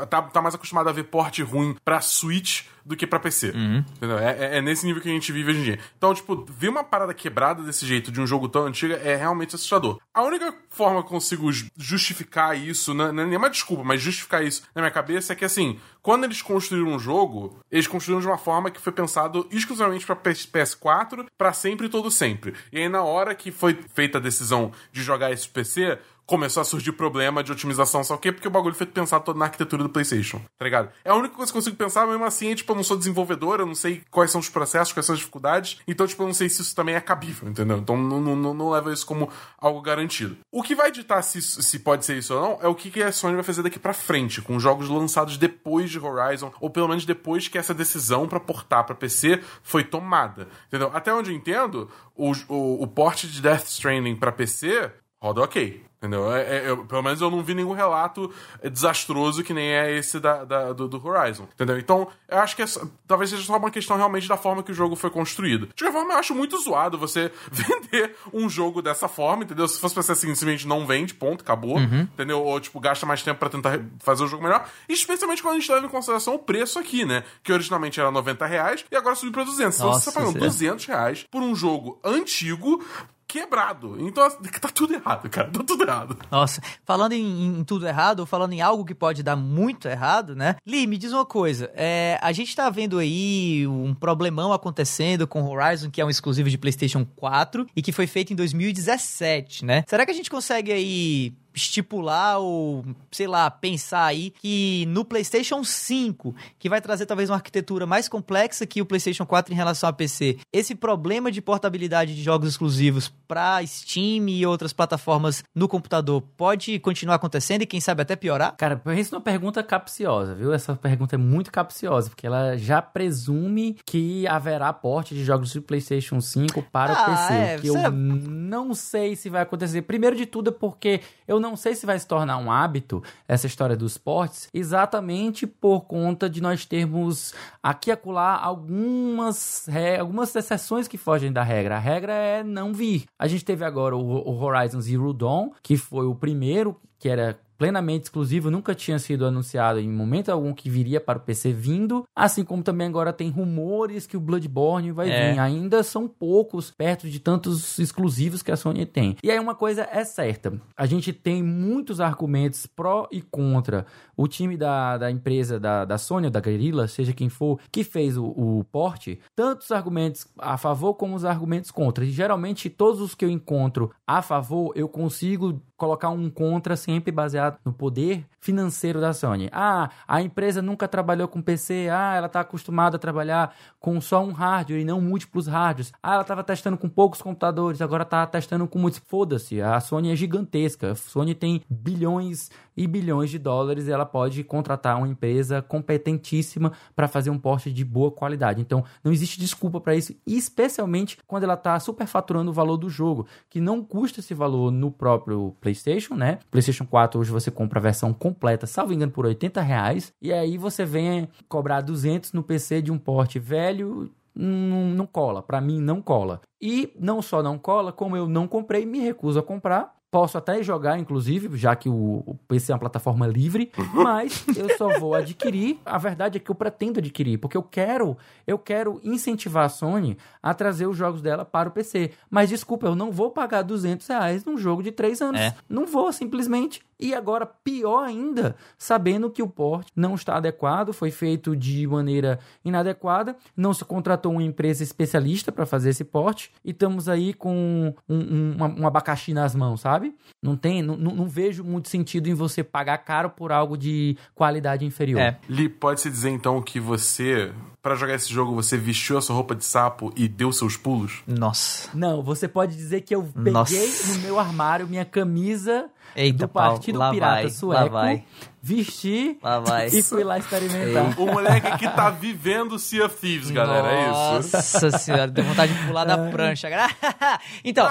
tá, 0.08 0.22
tá 0.22 0.42
mais 0.44 0.54
acostumado 0.54 0.88
a 0.88 0.92
ver 0.92 1.06
porte 1.06 1.42
ruim 1.42 1.76
pra 1.84 2.02
Switch 2.02 2.66
do 2.86 2.96
que 2.96 3.06
pra 3.08 3.20
PC. 3.20 3.50
Entendeu? 3.50 4.18
É, 4.20 4.38
é- 4.38 4.58
é 4.58 4.62
nesse 4.62 4.86
nível 4.86 5.02
que 5.02 5.10
a 5.10 5.12
gente 5.12 5.32
vive 5.32 5.52
hoje 5.52 5.60
em 5.60 5.64
dia. 5.64 5.80
Então, 5.98 6.14
tipo, 6.14 6.46
ver 6.50 6.70
uma 6.70 6.84
parada 6.84 7.14
quebrada 7.14 7.64
desse 7.64 7.86
jeito 7.86 8.12
de 8.12 8.20
um 8.22 8.28
jogo 8.28 8.48
tão 8.50 8.66
antigo 8.66 8.94
é 8.94 9.16
realmente 9.16 9.56
assustador. 9.56 10.00
A 10.14 10.22
única 10.24 10.54
forma 10.70 11.02
que 11.02 11.08
eu 11.08 11.12
consigo 11.12 11.52
ju- 11.52 11.68
justificar 11.78 12.58
isso, 12.58 12.94
não 12.94 13.06
é 13.10 13.12
nenhuma 13.26 13.50
desculpa, 13.50 13.84
mas 13.84 14.02
justificar 14.02 14.44
isso 14.44 14.64
na 14.74 14.82
minha 14.82 14.92
cabeça 14.92 15.34
é 15.34 15.36
que, 15.36 15.46
assim, 15.46 15.80
quando 16.02 16.24
eles 16.24 16.42
construíram 16.42 16.90
um 16.94 17.00
jogo, 17.00 17.60
eles 17.72 17.88
construíram 17.88 18.22
de 18.22 18.28
uma 18.28 18.38
forma 18.38 18.72
que 18.72 18.80
foi 18.82 18.92
pensado 18.94 19.48
exclusivamente 19.52 20.06
pra 20.06 20.16
PS- 20.16 20.46
PS4, 20.46 21.26
pra 21.38 21.54
sempre 21.54 21.88
e 21.88 21.90
todo 21.90 22.10
sempre. 22.12 22.54
E 22.72 22.78
aí, 22.80 22.90
na 22.90 23.04
hora 23.04 23.36
que 23.36 23.52
foi 23.52 23.78
feita 23.94 24.18
a 24.18 24.22
decisão 24.22 24.72
de 24.92 25.04
jogar 25.04 25.32
esse 25.32 25.48
PC, 25.48 25.98
começou 26.30 26.62
a 26.62 26.64
surgir 26.64 26.92
problema 26.92 27.44
de 27.44 27.52
otimização, 27.52 28.04
só 28.04 28.14
o 28.14 28.18
quê? 28.20 28.32
Porque 28.32 28.48
o 28.48 28.52
bagulho 28.52 28.76
foi 28.76 28.86
pensado 28.86 29.24
todo 29.24 29.40
na 29.40 29.46
arquitetura 29.46 29.82
do 29.82 29.90
PlayStation, 29.90 30.40
tá 30.60 30.64
ligado? 30.64 30.92
É 31.04 31.10
a 31.10 31.16
única 31.16 31.34
coisa 31.34 31.52
que 31.52 31.58
eu 31.58 31.60
consigo 31.60 31.76
pensar, 31.76 32.06
mesmo 32.06 32.24
assim, 32.24 32.52
é, 32.52 32.56
tipo, 32.56 32.72
eu 32.72 32.76
não 32.76 32.84
sou 32.84 32.96
desenvolvedor, 32.96 33.60
eu 33.60 33.66
não 33.66 33.74
sei 33.74 34.04
quais 34.12 34.30
são 34.30 34.40
os 34.40 34.48
processos, 34.48 34.94
quais 34.94 35.08
são 35.08 35.14
as 35.14 35.20
dificuldades, 35.20 35.80
então, 35.88 36.06
tipo, 36.06 36.22
eu 36.22 36.28
não 36.28 36.34
sei 36.36 36.48
se 36.48 36.62
isso 36.62 36.76
também 36.76 36.94
é 36.94 37.02
cabível, 37.02 37.50
entendeu? 37.50 37.80
Então, 37.80 37.98
não, 37.98 38.22
não, 38.22 38.54
não, 38.54 38.70
leva 38.70 38.94
isso 38.94 39.08
como 39.08 39.28
algo 39.58 39.82
garantido. 39.82 40.38
O 40.52 40.62
que 40.62 40.76
vai 40.76 40.92
ditar 40.92 41.24
se, 41.24 41.42
se 41.42 41.80
pode 41.80 42.06
ser 42.06 42.20
isso 42.20 42.36
ou 42.36 42.42
não 42.42 42.60
é 42.62 42.68
o 42.68 42.76
que, 42.76 43.02
a 43.02 43.12
Sony 43.12 43.34
vai 43.34 43.44
fazer 43.44 43.64
daqui 43.64 43.80
pra 43.80 43.94
frente, 43.94 44.40
com 44.40 44.60
jogos 44.60 44.88
lançados 44.88 45.36
depois 45.36 45.90
de 45.90 45.98
Horizon, 45.98 46.54
ou 46.62 46.70
pelo 46.70 46.90
menos 46.90 47.06
depois 47.06 47.48
que 47.48 47.58
essa 47.58 47.74
decisão 47.74 48.28
para 48.28 48.40
portar 48.40 48.84
para 48.84 48.94
PC 48.94 49.42
foi 49.64 49.84
tomada, 49.84 50.48
entendeu? 50.68 50.92
Até 50.94 51.12
onde 51.12 51.32
eu 51.32 51.36
entendo, 51.36 51.90
o, 52.16 52.34
o, 52.48 52.84
o 52.84 52.88
porte 52.88 53.28
de 53.28 53.42
Death 53.42 53.66
Stranding 53.66 54.16
para 54.16 54.32
PC 54.32 54.92
roda 55.22 55.42
ok. 55.42 55.90
Entendeu? 56.00 56.34
É, 56.34 56.72
é, 56.72 56.76
pelo 56.88 57.04
menos 57.04 57.20
eu 57.20 57.30
não 57.30 57.44
vi 57.44 57.54
nenhum 57.54 57.74
relato 57.74 58.34
desastroso 58.72 59.44
que 59.44 59.54
nem 59.54 59.68
é 59.68 59.98
esse 59.98 60.18
da, 60.18 60.46
da 60.46 60.72
do, 60.72 60.88
do, 60.88 61.06
Horizon. 61.06 61.46
Entendeu? 61.54 61.78
Então, 61.78 62.08
eu 62.30 62.38
acho 62.40 62.56
que 62.56 62.62
é, 62.62 62.66
talvez 63.06 63.30
seja 63.30 63.44
só 63.44 63.58
uma 63.58 63.70
questão 63.70 63.98
realmente 63.98 64.26
da 64.26 64.38
forma 64.38 64.64
que 64.64 64.72
o 64.72 64.74
jogo 64.74 64.96
foi 64.96 65.10
construído. 65.10 65.68
De 65.68 65.84
qualquer 65.84 65.92
forma, 65.92 66.14
eu 66.14 66.18
acho 66.18 66.34
muito 66.34 66.58
zoado 66.58 66.98
você 66.98 67.30
vender 67.52 68.16
um 68.34 68.50
jogo 68.50 68.82
dessa 68.82 69.10
forma, 69.10 69.44
entendeu? 69.44 69.68
Se 69.68 69.78
fosse 69.78 69.94
pra 69.94 70.02
ser 70.02 70.14
assim, 70.14 70.28
simplesmente 70.28 70.66
não 70.66 70.88
vende, 70.88 71.14
ponto, 71.14 71.42
acabou. 71.42 71.78
Uhum. 71.78 72.02
Entendeu? 72.14 72.42
Ou, 72.42 72.58
tipo, 72.62 72.80
gasta 72.80 73.06
mais 73.06 73.22
tempo 73.22 73.38
para 73.38 73.50
tentar 73.50 73.78
fazer 74.00 74.24
o 74.24 74.28
jogo 74.28 74.44
melhor. 74.44 74.70
Especialmente 74.88 75.42
quando 75.42 75.58
a 75.58 75.60
gente 75.60 75.70
leva 75.70 75.86
em 75.86 75.90
consideração 75.90 76.36
o 76.36 76.40
preço 76.40 76.80
aqui, 76.80 77.04
né? 77.04 77.26
Que 77.44 77.52
originalmente 77.52 78.00
era 78.00 78.10
90 78.10 78.46
reais 78.46 78.86
e 78.90 78.96
agora 78.96 79.16
subiu 79.16 79.34
pra 79.34 79.44
200. 79.44 79.78
Então, 79.78 79.92
você 79.92 80.10
tá 80.10 80.18
pagando 80.18 80.40
200 80.40 80.86
reais 80.86 81.26
por 81.30 81.42
um 81.42 81.54
jogo 81.54 82.00
antigo 82.06 82.82
quebrado. 83.30 83.96
Então 84.00 84.28
tá 84.60 84.70
tudo 84.70 84.96
errado, 84.96 85.30
cara. 85.30 85.50
Tá 85.52 85.64
tudo 85.64 85.84
errado. 85.84 86.18
Nossa, 86.32 86.62
falando 86.84 87.14
em, 87.14 87.60
em, 87.60 87.64
tudo 87.64 87.88
errado, 87.88 88.22
ou 88.22 88.26
falando 88.26 88.54
em 88.54 88.62
algo 88.62 88.84
que 88.84 88.96
pode 88.96 89.22
dar 89.22 89.36
muito 89.36 89.88
errado, 89.88 90.36
né? 90.36 90.56
Li, 90.66 90.88
me 90.88 90.98
diz 90.98 91.14
uma 91.14 91.26
coisa. 91.26 91.72
É, 91.76 92.18
a 92.22 92.32
gente 92.32 92.56
tá 92.56 92.68
vendo 92.72 92.98
aí 92.98 93.68
um 93.68 93.94
problemão 93.94 94.52
acontecendo 94.52 95.28
com 95.28 95.48
Horizon, 95.48 95.92
que 95.92 96.02
é 96.02 96.06
um 96.06 96.10
exclusivo 96.10 96.50
de 96.50 96.58
PlayStation 96.58 97.06
4 97.16 97.68
e 97.76 97.82
que 97.82 97.92
foi 97.92 98.08
feito 98.08 98.34
em 98.34 98.36
2017, 98.36 99.64
né? 99.64 99.84
Será 99.88 100.06
que 100.06 100.12
a 100.12 100.16
gente 100.16 100.30
consegue 100.30 100.72
aí 100.72 101.34
estipular 101.54 102.40
ou, 102.40 102.86
sei 103.12 103.28
lá, 103.28 103.50
pensar 103.50 104.06
aí 104.06 104.32
que 104.42 104.86
no 104.88 105.04
PlayStation 105.04 105.64
5, 105.64 106.36
que 106.58 106.70
vai 106.70 106.82
trazer 106.82 107.06
talvez 107.06 107.30
uma 107.30 107.36
arquitetura 107.36 107.86
mais 107.86 108.08
complexa 108.08 108.66
que 108.66 108.82
o 108.82 108.86
PlayStation 108.86 109.26
4 109.26 109.54
em 109.54 109.58
relação 109.58 109.90
a 109.90 109.94
PC, 109.94 110.38
esse 110.54 110.76
problema 110.76 111.32
de 111.32 111.42
portabilidade 111.42 112.16
de 112.16 112.22
jogos 112.22 112.50
exclusivos 112.50 113.12
para 113.28 113.66
Steam 113.66 114.28
e 114.30 114.46
outras 114.46 114.74
plataformas 114.74 115.44
no 115.54 115.68
computador 115.68 116.22
pode 116.36 116.80
continuar 116.80 117.16
acontecendo 117.16 117.62
e 117.62 117.66
quem 117.66 117.80
sabe 117.80 118.02
até 118.02 118.16
piorar? 118.16 118.56
Cara, 118.58 118.82
isso 118.98 119.14
é 119.14 119.18
uma 119.18 119.24
pergunta 119.24 119.62
capciosa, 119.64 120.34
viu? 120.34 120.54
Essa 120.54 120.76
pergunta 120.76 121.16
é 121.16 121.18
muito 121.18 121.52
capciosa, 121.52 122.10
porque 122.10 122.26
ela 122.26 122.58
já 122.58 122.82
presume 122.82 123.78
que 123.86 124.28
haverá 124.28 124.72
porte 124.74 125.14
de 125.14 125.24
jogos 125.24 125.52
de 125.52 125.62
PlayStation 125.62 126.20
5 126.20 126.64
para 126.72 126.94
ah, 126.94 127.02
o 127.02 127.06
PC, 127.06 127.34
é, 127.34 127.58
que 127.60 127.68
eu 127.68 127.78
é... 127.78 127.90
não 127.90 128.74
sei 128.74 129.16
se 129.16 129.30
vai 129.30 129.42
acontecer. 129.42 129.82
Primeiro 129.84 130.16
de 130.16 130.26
tudo 130.26 130.50
é 130.50 130.54
porque 130.54 131.02
eu 131.28 131.39
não 131.40 131.56
sei 131.56 131.76
se 131.76 131.86
vai 131.86 131.98
se 131.98 132.08
tornar 132.08 132.38
um 132.38 132.52
hábito 132.52 133.04
essa 133.28 133.48
história 133.48 133.76
dos 133.76 133.98
portes, 133.98 134.48
exatamente 134.54 135.46
por 135.46 135.82
conta 135.82 136.30
de 136.30 136.42
nós 136.42 136.66
termos 136.66 137.34
aqui 137.62 137.90
e 137.90 137.94
acolá 137.94 138.40
algumas, 138.42 139.68
algumas 140.00 140.36
exceções 140.36 140.88
que 140.88 140.98
fogem 140.98 141.32
da 141.32 141.44
regra. 141.44 141.78
A 141.78 141.80
regra 141.80 142.14
é 142.14 142.44
não 142.44 142.74
vir. 142.74 143.06
A 143.18 143.28
gente 143.28 143.44
teve 143.44 143.66
agora 143.66 143.96
o, 143.96 144.02
o 144.02 144.44
Horizon 144.44 144.82
Zero 144.82 145.14
Dawn, 145.14 145.52
que 145.62 145.78
foi 145.78 146.06
o 146.06 146.16
primeiro 146.16 146.80
que 147.00 147.10
era 147.10 147.40
plenamente 147.60 148.06
exclusivo, 148.06 148.50
nunca 148.50 148.74
tinha 148.74 148.98
sido 148.98 149.26
anunciado 149.26 149.80
em 149.80 149.90
momento 149.90 150.30
algum 150.30 150.54
que 150.54 150.70
viria 150.70 151.02
para 151.02 151.20
o 151.20 151.22
PC 151.22 151.52
vindo, 151.52 152.06
assim 152.16 152.46
como 152.46 152.64
também 152.64 152.88
agora 152.88 153.12
tem 153.12 153.30
rumores 153.30 154.08
que 154.08 154.16
o 154.16 154.20
Bloodborne 154.20 154.94
vai 154.94 155.12
é. 155.12 155.34
vir. 155.34 155.40
Ainda 155.40 155.84
são 155.84 156.08
poucos 156.08 156.72
perto 156.72 157.10
de 157.10 157.20
tantos 157.20 157.78
exclusivos 157.78 158.42
que 158.42 158.52
a 158.52 158.56
Sony 158.56 158.86
tem. 158.86 159.18
E 159.22 159.30
aí 159.30 159.38
uma 159.38 159.54
coisa 159.54 159.86
é 159.92 160.06
certa, 160.06 160.60
a 160.76 160.86
gente 160.86 161.12
tem 161.12 161.44
muitos 161.44 162.00
argumentos 162.00 162.66
pró 162.66 163.10
e 163.12 163.22
contra. 163.22 163.86
O 164.16 164.28
time 164.28 164.56
da, 164.56 164.98
da 164.98 165.12
empresa 165.12 165.60
da, 165.60 165.84
da 165.84 165.98
Sony, 165.98 166.30
da 166.30 166.40
Guerrilla, 166.40 166.88
seja 166.88 167.14
quem 167.14 167.28
for, 167.28 167.60
que 167.70 167.84
fez 167.84 168.18
o, 168.18 168.26
o 168.26 168.66
porte, 168.72 169.20
tantos 169.36 169.72
argumentos 169.72 170.26
a 170.38 170.58
favor 170.58 170.94
como 170.94 171.16
os 171.16 171.26
argumentos 171.26 171.72
contra. 171.72 172.06
E 172.06 172.12
geralmente 172.12 172.70
todos 172.70 173.02
os 173.02 173.16
que 173.16 173.26
eu 173.26 173.30
encontro 173.30 173.92
a 174.08 174.22
favor, 174.22 174.72
eu 174.76 174.88
consigo 174.88 175.62
colocar 175.80 176.10
um 176.10 176.30
contra 176.30 176.76
sempre 176.90 177.12
baseado 177.12 177.60
no 177.64 177.72
poder 177.72 178.26
financeiro 178.40 179.00
da 179.00 179.14
Sony. 179.14 179.48
Ah, 179.52 179.92
a 180.08 180.24
empresa 180.24 180.60
nunca 180.60 180.88
trabalhou 180.88 181.28
com 181.28 181.40
PC. 181.40 181.88
Ah, 181.92 182.16
ela 182.16 182.26
está 182.26 182.40
acostumada 182.40 182.96
a 182.96 183.00
trabalhar 183.00 183.54
com 183.80 184.02
só 184.02 184.24
um 184.24 184.32
hardware 184.32 184.82
e 184.82 184.86
não 184.86 185.00
múltiplos 185.00 185.46
hardwares. 185.46 185.94
Ah, 186.02 186.14
ela 186.14 186.24
estava 186.24 186.44
testando 186.44 186.78
com 186.78 186.90
poucos 186.90 187.22
computadores, 187.22 187.80
agora 187.80 188.02
está 188.02 188.26
testando 188.26 188.68
com 188.68 188.80
muitos. 188.80 189.00
Foda-se, 189.06 189.62
a 189.62 189.80
Sony 189.80 190.12
é 190.12 190.16
gigantesca. 190.16 190.92
A 190.92 190.96
Sony 190.96 191.36
tem 191.36 191.62
bilhões 191.70 192.50
e 192.80 192.88
bilhões 192.88 193.30
de 193.30 193.38
dólares 193.38 193.90
ela 193.90 194.06
pode 194.06 194.42
contratar 194.42 194.98
uma 194.98 195.08
empresa 195.08 195.62
competentíssima 195.62 196.72
para 196.96 197.10
fazer 197.10 197.30
um 197.30 197.38
porte 197.38 197.74
de 197.74 197.84
boa 197.84 198.10
qualidade. 198.10 198.62
Então, 198.62 198.86
não 199.04 199.12
existe 199.12 199.38
desculpa 199.38 199.82
para 199.82 199.98
isso, 199.98 200.16
especialmente 200.26 201.18
quando 201.28 201.44
ela 201.44 201.56
está 201.56 201.78
superfaturando 201.78 202.52
o 202.52 202.54
valor 202.54 202.78
do 202.78 202.90
jogo, 202.90 203.28
que 203.50 203.60
não 203.60 203.84
custa 203.84 204.22
esse 204.22 204.34
valor 204.34 204.72
no 204.72 204.90
próprio 204.90 205.54
PlayStation, 205.60 206.16
né? 206.16 206.40
PlayStation 206.50 206.86
4 206.86 207.20
hoje 207.20 207.32
você 207.32 207.52
compra 207.52 207.80
a 207.80 207.84
versão 207.84 208.14
completa, 208.14 208.66
salvo 208.66 208.94
engano, 208.94 209.12
por 209.12 209.26
80 209.26 209.60
reais, 209.60 210.14
e 210.22 210.32
aí 210.32 210.58
você 210.58 210.86
vem 210.86 211.28
cobrar 211.50 211.82
200 211.82 212.32
no 212.32 212.42
PC 212.42 212.82
de 212.82 212.94
um 212.94 212.98
porte 212.98 213.40
velho 213.40 214.10
não, 214.34 214.86
não 214.86 215.06
cola. 215.06 215.42
Para 215.42 215.60
mim, 215.60 215.82
não 215.82 216.02
cola. 216.02 216.40
E 216.62 216.94
não 216.98 217.22
só 217.22 217.44
não 217.44 217.58
cola, 217.58 217.92
como 217.92 218.16
eu 218.16 218.28
não 218.28 218.48
comprei, 218.48 218.86
me 218.86 219.00
recuso 219.00 219.40
a 219.40 219.44
comprar. 219.44 219.99
Posso 220.12 220.38
até 220.38 220.64
jogar, 220.64 220.98
inclusive, 220.98 221.56
já 221.56 221.76
que 221.76 221.88
o, 221.88 222.24
o 222.26 222.36
PC 222.48 222.72
é 222.72 222.76
uma 222.76 222.80
plataforma 222.80 223.28
livre, 223.28 223.72
mas 223.94 224.44
eu 224.58 224.76
só 224.76 225.00
vou 225.00 225.14
adquirir. 225.14 225.80
A 225.86 225.98
verdade 226.00 226.38
é 226.38 226.40
que 226.40 226.50
eu 226.50 226.56
pretendo 226.56 227.00
adquirir, 227.00 227.38
porque 227.38 227.56
eu 227.56 227.62
quero, 227.62 228.18
eu 228.48 228.58
quero 228.58 229.00
incentivar 229.04 229.66
a 229.66 229.70
Sony 229.70 230.18
a 230.42 230.54
trazer 230.54 230.88
os 230.88 230.98
jogos 230.98 231.22
dela 231.22 231.46
para 231.46 231.70
o 231.70 231.72
PC. 231.72 232.12
Mas 232.30 232.50
desculpa, 232.50 232.88
eu 232.88 232.96
não 232.96 233.12
vou 233.12 233.30
pagar 233.30 233.62
200 233.62 234.08
reais 234.08 234.44
num 234.44 234.58
jogo 234.58 234.82
de 234.82 234.92
3 234.92 235.22
anos. 235.22 235.42
É. 235.42 235.56
Não 235.70 235.86
vou, 235.86 236.12
simplesmente. 236.12 236.82
E 237.00 237.14
agora, 237.14 237.46
pior 237.46 238.04
ainda, 238.04 238.58
sabendo 238.78 239.30
que 239.30 239.42
o 239.42 239.48
porte 239.48 239.90
não 239.96 240.16
está 240.16 240.36
adequado, 240.36 240.92
foi 240.92 241.10
feito 241.12 241.56
de 241.56 241.88
maneira 241.88 242.40
inadequada, 242.64 243.38
não 243.56 243.74
se 243.74 243.86
contratou 243.86 244.34
uma 244.34 244.44
empresa 244.44 244.84
especialista 244.84 245.50
para 245.50 245.66
fazer 245.66 245.92
esse 245.92 246.04
porte, 246.04 246.52
e 246.64 246.72
estamos 246.72 247.08
aí 247.08 247.34
com 247.34 247.94
um, 248.10 248.14
um, 248.14 248.82
um, 248.82 248.88
abacaxi 248.88 249.34
nas 249.34 249.56
mãos, 249.56 249.80
sabe? 249.80 250.14
Não 250.44 250.58
tem, 250.58 250.82
não, 250.82 250.98
não, 250.98 251.26
vejo 251.26 251.64
muito 251.64 251.88
sentido 251.88 252.28
em 252.28 252.34
você 252.34 252.64
pagar 252.64 252.98
caro 252.98 253.30
por 253.30 253.54
algo 253.54 253.78
de 253.78 254.18
qualidade 254.36 254.84
inferior. 254.84 255.22
É. 255.22 255.40
Li, 255.48 255.70
pode-se 255.70 256.10
dizer 256.10 256.32
então 256.32 256.62
que 256.62 256.82
você, 256.82 257.54
para 257.82 257.96
jogar 257.96 258.16
esse 258.16 258.32
jogo, 258.34 258.54
você 258.54 258.76
vestiu 258.76 259.18
a 259.18 259.22
sua 259.22 259.36
roupa 259.36 259.56
de 259.56 259.64
sapo 259.64 260.12
e 260.18 260.28
deu 260.28 260.52
seus 260.52 260.76
pulos? 260.76 261.24
Nossa. 261.26 261.90
Não, 261.94 262.22
você 262.22 262.46
pode 262.46 262.76
dizer 262.76 263.02
que 263.02 263.16
eu 263.16 263.24
peguei 263.24 263.54
Nossa. 263.54 264.14
no 264.14 264.20
meu 264.20 264.38
armário 264.38 264.86
minha 264.86 265.06
camisa 265.06 265.90
Eita, 266.16 266.46
do 266.46 266.50
Partido 266.50 267.00
Paulo, 267.00 267.14
Pirata 267.14 267.42
vai, 267.42 267.50
Sueco 267.50 268.24
vesti 268.62 269.38
e 269.92 270.02
fui 270.02 270.24
lá 270.24 270.38
experimentar. 270.38 271.20
O 271.20 271.26
moleque 271.26 271.78
que 271.78 271.88
tá 271.90 272.10
vivendo 272.10 272.78
Sea 272.78 273.06
of 273.06 273.16
Thieves, 273.16 273.52
galera, 273.52 273.92
é 273.92 274.02
isso. 274.02 274.56
Nossa 274.58 274.98
senhora, 274.98 275.28
deu 275.28 275.44
vontade 275.44 275.74
de 275.74 275.88
pular 275.88 276.06
da 276.06 276.30
prancha. 276.30 276.70
então, 277.64 277.88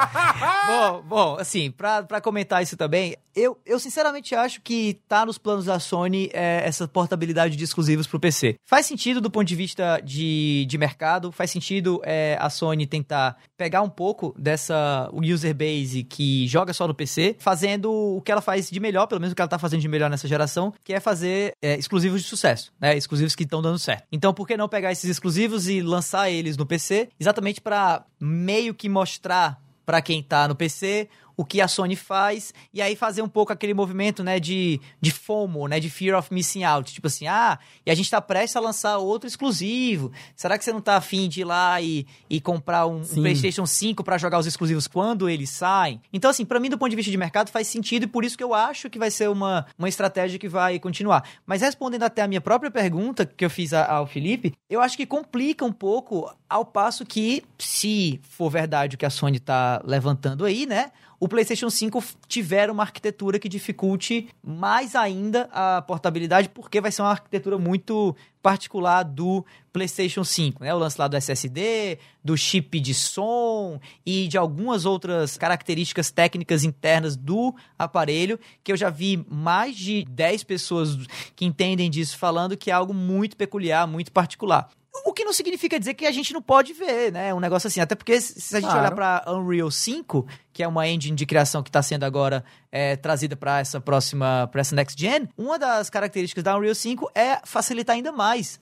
bom, 0.67 1.03
bom, 1.03 1.37
assim, 1.39 1.71
pra, 1.71 2.03
pra 2.03 2.21
comentar 2.21 2.63
isso 2.63 2.77
também, 2.77 3.17
eu, 3.35 3.57
eu 3.65 3.79
sinceramente 3.79 4.35
acho 4.35 4.61
que 4.61 5.01
tá 5.09 5.25
nos 5.25 5.39
planos 5.39 5.67
da 5.67 5.79
Sony 5.79 6.29
é, 6.33 6.63
essa 6.65 6.89
portabilidade 6.89 7.57
de 7.57 7.65
exclusivos 7.65 8.07
pro 8.07 8.19
PC. 8.19 8.57
Faz 8.65 8.87
sentido 8.87 9.21
do 9.21 9.31
ponto 9.31 9.47
de 9.47 9.55
vista 9.55 10.01
de, 10.01 10.67
de 10.67 10.79
mercado, 10.79 11.31
faz 11.31 11.51
sentido 11.51 12.01
é, 12.05 12.37
a 12.41 12.51
Sony 12.51 12.87
tentar 12.87 13.37
pegar 13.57 13.83
um 13.83 13.89
pouco 13.89 14.35
dessa 14.37 15.09
user 15.13 15.55
base 15.55 16.03
que 16.03 16.47
joga 16.49 16.73
só 16.73 16.89
no 16.89 16.95
PC, 16.95 17.37
fazendo 17.39 17.93
o 17.93 18.21
que 18.23 18.33
ela 18.33 18.41
faz 18.41 18.71
de 18.71 18.81
melhor, 18.81 19.07
pelo 19.07 19.21
menos 19.21 19.33
o 19.33 19.37
que 19.37 19.43
ela 19.43 19.49
tá 19.49 19.59
fazendo 19.59 19.81
de 19.81 19.89
melhor 19.89 20.11
nessa 20.11 20.27
geração 20.27 20.58
que 20.85 20.93
é 20.93 21.01
fazer 21.01 21.53
é, 21.63 21.77
exclusivos 21.77 22.23
de 22.23 22.29
sucesso, 22.29 22.73
né? 22.81 22.97
Exclusivos 22.97 23.35
que 23.35 23.45
estão 23.45 23.63
dando 23.63 23.79
certo. 23.79 24.05
Então, 24.11 24.35
por 24.35 24.47
que 24.47 24.57
não 24.57 24.69
pegar 24.69 24.93
esses 24.93 25.09
exclusivos 25.09 25.69
e 25.69 25.81
lançar 25.81 26.31
eles 26.31 26.57
no 26.57 26.67
PC, 26.67 27.09
exatamente 27.19 27.61
para 27.61 28.05
meio 28.21 28.75
que 28.75 28.89
mostrar 28.89 29.61
para 29.87 30.03
quem 30.03 30.23
tá 30.23 30.47
no 30.47 30.55
PC 30.55 31.09
o 31.39 31.45
que 31.45 31.61
a 31.61 31.69
Sony 31.69 31.95
faz, 31.95 32.53
e 32.75 32.83
aí 32.83 32.97
fazer 32.97 33.23
um 33.23 33.29
pouco 33.29 33.53
aquele 33.53 33.73
movimento, 33.73 34.25
né, 34.25 34.41
de, 34.41 34.81
de 35.01 35.13
FOMO, 35.13 35.69
né, 35.69 35.79
de 35.79 35.89
Fear 35.89 36.19
of 36.19 36.35
Missing 36.35 36.65
Out. 36.65 36.93
Tipo 36.93 37.07
assim, 37.07 37.29
ah, 37.29 37.57
e 37.87 37.91
a 37.93 37.95
gente 37.95 38.11
tá 38.11 38.21
prestes 38.21 38.57
a 38.57 38.61
lançar 38.61 38.99
outro 38.99 39.29
exclusivo. 39.29 40.11
Será 40.35 40.59
que 40.59 40.65
você 40.65 40.73
não 40.73 40.81
tá 40.81 40.97
afim 40.97 41.29
de 41.29 41.43
ir 41.43 41.45
lá 41.45 41.81
e, 41.81 42.05
e 42.29 42.41
comprar 42.41 42.87
um, 42.89 42.97
um. 43.03 43.05
PlayStation 43.23 43.65
5 43.65 44.03
para 44.03 44.19
jogar 44.19 44.41
os 44.41 44.47
exclusivos 44.47 44.89
quando 44.89 45.29
eles 45.29 45.49
saem? 45.51 46.01
Então, 46.13 46.29
assim, 46.29 46.45
para 46.45 46.59
mim, 46.59 46.69
do 46.69 46.77
ponto 46.77 46.91
de 46.91 46.97
vista 46.97 47.11
de 47.11 47.17
mercado, 47.17 47.51
faz 47.51 47.69
sentido 47.69 48.03
e 48.03 48.07
por 48.09 48.25
isso 48.25 48.37
que 48.37 48.43
eu 48.43 48.53
acho 48.53 48.91
que 48.91 48.99
vai 48.99 49.11
ser 49.11 49.29
uma, 49.31 49.65
uma 49.79 49.89
estratégia 49.89 50.41
que 50.41 50.49
vai 50.49 50.81
continuar. 50.81 51.23
Mas 51.47 51.63
respondendo 51.63 52.03
até 52.03 52.21
a 52.23 52.27
minha 52.27 52.41
própria 52.41 52.69
pergunta 52.71 53.25
que 53.25 53.45
eu 53.45 53.51
fiz 53.51 53.73
a- 53.73 53.87
ao 53.87 54.09
Felipe, 54.09 54.53
eu 54.69 54.81
acho 54.81 54.97
que 54.97 55.07
complica 55.07 55.65
um 55.65 55.73
pouco 55.73 56.29
ao 56.51 56.65
passo 56.65 57.07
que, 57.07 57.45
se 57.59 58.21
for 58.29 58.51
verdade 58.51 58.97
o 58.97 58.99
que 58.99 59.07
a 59.07 59.11
Sony 59.11 59.39
tá 59.39 59.81
levantando 59.85 60.45
aí, 60.45 60.67
né? 60.67 60.91
O 61.21 61.27
PlayStation 61.27 61.69
5 61.69 62.05
tiver 62.29 62.71
uma 62.71 62.85
arquitetura 62.85 63.41
que 63.41 63.49
dificulte 63.49 64.29
mais 64.41 64.95
ainda 64.95 65.49
a 65.53 65.83
portabilidade, 65.83 66.49
porque 66.49 66.81
vai 66.81 66.93
ser 66.93 67.03
uma 67.03 67.11
arquitetura 67.11 67.59
muito 67.59 68.15
particular 68.41 69.03
do 69.03 69.45
PlayStation 69.73 70.23
5, 70.23 70.63
né? 70.63 70.73
O 70.73 70.79
lance 70.79 70.97
lá 70.97 71.09
do 71.09 71.17
SSD, 71.17 71.99
do 72.23 72.37
chip 72.37 72.79
de 72.79 72.95
som 72.95 73.81
e 74.07 74.29
de 74.29 74.39
algumas 74.39 74.87
outras 74.87 75.37
características 75.37 76.13
técnicas 76.13 76.63
internas 76.63 77.17
do 77.17 77.53
aparelho, 77.77 78.39
que 78.63 78.71
eu 78.71 78.77
já 78.77 78.89
vi 78.89 79.27
mais 79.29 79.77
de 79.77 80.05
10 80.05 80.45
pessoas 80.45 80.97
que 81.35 81.45
entendem 81.45 81.91
disso 81.91 82.17
falando 82.17 82.57
que 82.57 82.71
é 82.71 82.75
algo 82.75 82.95
muito 82.95 83.37
peculiar, 83.37 83.89
muito 83.89 84.13
particular. 84.13 84.69
O 85.05 85.13
que 85.13 85.25
não 85.25 85.33
significa 85.33 85.79
dizer 85.79 85.95
que 85.95 86.07
a 86.07 86.11
gente 86.11 86.33
não 86.33 86.43
pode 86.43 86.73
ver, 86.73 87.13
né? 87.13 87.33
Um 87.33 87.41
negócio 87.41 87.67
assim. 87.69 87.81
Até 87.81 87.95
porque 87.95 88.21
se 88.21 88.57
a 88.57 88.61
gente 88.61 88.69
Claro. 88.71 88.81
olhar 88.87 88.95
para 88.95 89.25
Unreal 89.29 89.71
5, 89.71 90.27
que 90.53 90.63
é 90.63 90.69
uma 90.69 90.87
engine 90.89 91.17
de 91.17 91.25
criação 91.25 91.63
que 91.63 91.69
está 91.69 91.83
sendo 91.83 92.05
agora 92.05 92.45
é, 92.73 92.97
trazida 92.97 93.37
para 93.37 93.61
essa 93.61 93.81
próxima, 93.81 94.49
para 94.51 94.61
essa 94.61 94.75
next 94.75 95.01
gen, 95.01 95.29
uma 95.37 95.59
das 95.59 95.89
características 95.89 96.43
da 96.45 96.57
Unreal 96.57 96.75
5 96.75 97.11
é 97.15 97.39
facilitar 97.45 97.97
ainda 97.97 98.11
mais 98.13 98.61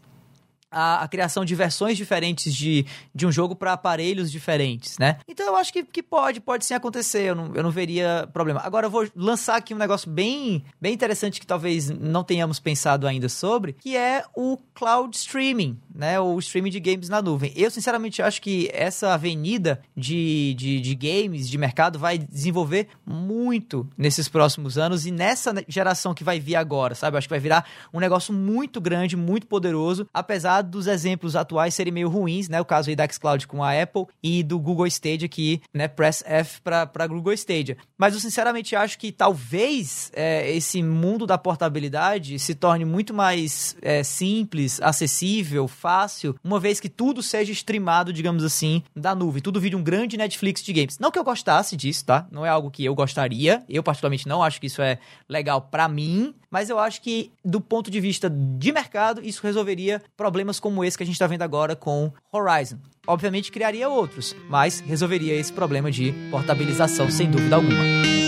a, 0.70 1.02
a 1.02 1.08
criação 1.08 1.44
de 1.44 1.54
versões 1.54 1.96
diferentes 1.96 2.54
de, 2.54 2.84
de 3.14 3.26
um 3.26 3.32
jogo 3.32 3.54
para 3.54 3.72
aparelhos 3.72 4.30
diferentes, 4.30 4.98
né? 4.98 5.18
Então 5.28 5.46
eu 5.46 5.56
acho 5.56 5.72
que, 5.72 5.82
que 5.84 6.02
pode, 6.02 6.40
pode 6.40 6.64
sim 6.64 6.74
acontecer, 6.74 7.22
eu 7.22 7.34
não, 7.34 7.54
eu 7.54 7.62
não 7.62 7.70
veria 7.70 8.28
problema. 8.32 8.60
Agora 8.64 8.86
eu 8.86 8.90
vou 8.90 9.06
lançar 9.14 9.56
aqui 9.56 9.74
um 9.74 9.78
negócio 9.78 10.10
bem, 10.10 10.64
bem 10.80 10.92
interessante 10.92 11.40
que 11.40 11.46
talvez 11.46 11.88
não 11.90 12.24
tenhamos 12.24 12.58
pensado 12.58 13.06
ainda 13.06 13.28
sobre, 13.28 13.72
que 13.72 13.96
é 13.96 14.24
o 14.34 14.58
cloud 14.74 15.16
streaming, 15.16 15.78
né? 15.94 16.20
O 16.20 16.38
streaming 16.38 16.70
de 16.70 16.80
games 16.80 17.08
na 17.08 17.22
nuvem. 17.22 17.52
Eu 17.56 17.70
sinceramente 17.70 18.20
acho 18.20 18.42
que 18.42 18.68
essa 18.72 19.14
avenida 19.14 19.80
de, 19.96 20.54
de, 20.54 20.80
de 20.80 20.94
games, 20.94 21.48
de 21.48 21.56
mercado, 21.58 21.98
vai 21.98 22.18
desenvolver 22.18 22.88
muito 23.04 23.88
nesses 23.96 24.28
próximos 24.28 24.76
anos 24.76 25.06
e 25.06 25.10
nessa 25.10 25.54
geração 25.68 26.14
que 26.14 26.24
vai 26.24 26.38
vir 26.38 26.56
agora, 26.56 26.94
sabe? 26.94 27.14
Eu 27.14 27.18
acho 27.18 27.28
que 27.28 27.32
vai 27.32 27.40
virar 27.40 27.66
um 27.92 28.00
negócio 28.00 28.32
muito 28.34 28.80
grande, 28.80 29.16
muito 29.16 29.46
poderoso, 29.46 30.08
apesar 30.12 30.55
dos 30.62 30.86
exemplos 30.86 31.36
atuais 31.36 31.74
serem 31.74 31.92
meio 31.92 32.08
ruins, 32.08 32.48
né? 32.48 32.60
O 32.60 32.64
caso 32.64 32.90
aí 32.90 32.96
da 32.96 33.08
xCloud 33.08 33.46
com 33.46 33.62
a 33.62 33.80
Apple 33.80 34.06
e 34.22 34.42
do 34.42 34.58
Google 34.58 34.86
Stadia 34.86 35.28
que, 35.28 35.60
né, 35.72 35.88
press 35.88 36.22
F 36.26 36.60
para 36.60 36.86
para 36.86 37.06
Google 37.06 37.32
Stadia. 37.32 37.76
Mas 37.98 38.14
eu 38.14 38.20
sinceramente 38.20 38.74
acho 38.74 38.98
que 38.98 39.12
talvez 39.12 40.10
é, 40.14 40.50
esse 40.52 40.82
mundo 40.82 41.26
da 41.26 41.38
portabilidade 41.38 42.38
se 42.38 42.54
torne 42.54 42.84
muito 42.84 43.12
mais 43.12 43.76
é, 43.82 44.02
simples, 44.02 44.80
acessível, 44.80 45.68
fácil, 45.68 46.36
uma 46.42 46.58
vez 46.58 46.80
que 46.80 46.88
tudo 46.88 47.22
seja 47.22 47.52
streamado, 47.52 48.12
digamos 48.12 48.44
assim, 48.44 48.82
da 48.94 49.14
nuvem. 49.14 49.42
Tudo 49.42 49.60
vire 49.60 49.76
um 49.76 49.82
grande 49.82 50.16
Netflix 50.16 50.62
de 50.62 50.72
games. 50.72 50.98
Não 50.98 51.10
que 51.10 51.18
eu 51.18 51.24
gostasse 51.24 51.76
disso, 51.76 52.04
tá? 52.04 52.26
Não 52.30 52.44
é 52.44 52.48
algo 52.48 52.70
que 52.70 52.84
eu 52.84 52.94
gostaria. 52.94 53.64
Eu, 53.68 53.82
particularmente, 53.82 54.28
não 54.28 54.42
acho 54.42 54.60
que 54.60 54.66
isso 54.66 54.82
é 54.82 54.98
legal 55.28 55.60
pra 55.60 55.88
mim. 55.88 56.34
Mas 56.56 56.70
eu 56.70 56.78
acho 56.78 57.02
que, 57.02 57.30
do 57.44 57.60
ponto 57.60 57.90
de 57.90 58.00
vista 58.00 58.30
de 58.30 58.72
mercado, 58.72 59.20
isso 59.22 59.42
resolveria 59.42 60.02
problemas 60.16 60.58
como 60.58 60.82
esse 60.82 60.96
que 60.96 61.02
a 61.02 61.06
gente 61.06 61.18
tá 61.18 61.26
vendo 61.26 61.42
agora 61.42 61.76
com 61.76 62.10
Horizon. 62.32 62.78
Obviamente 63.06 63.52
criaria 63.52 63.90
outros, 63.90 64.34
mas 64.48 64.80
resolveria 64.80 65.34
esse 65.34 65.52
problema 65.52 65.90
de 65.90 66.14
portabilização, 66.30 67.10
sem 67.10 67.30
dúvida 67.30 67.56
alguma. 67.56 68.25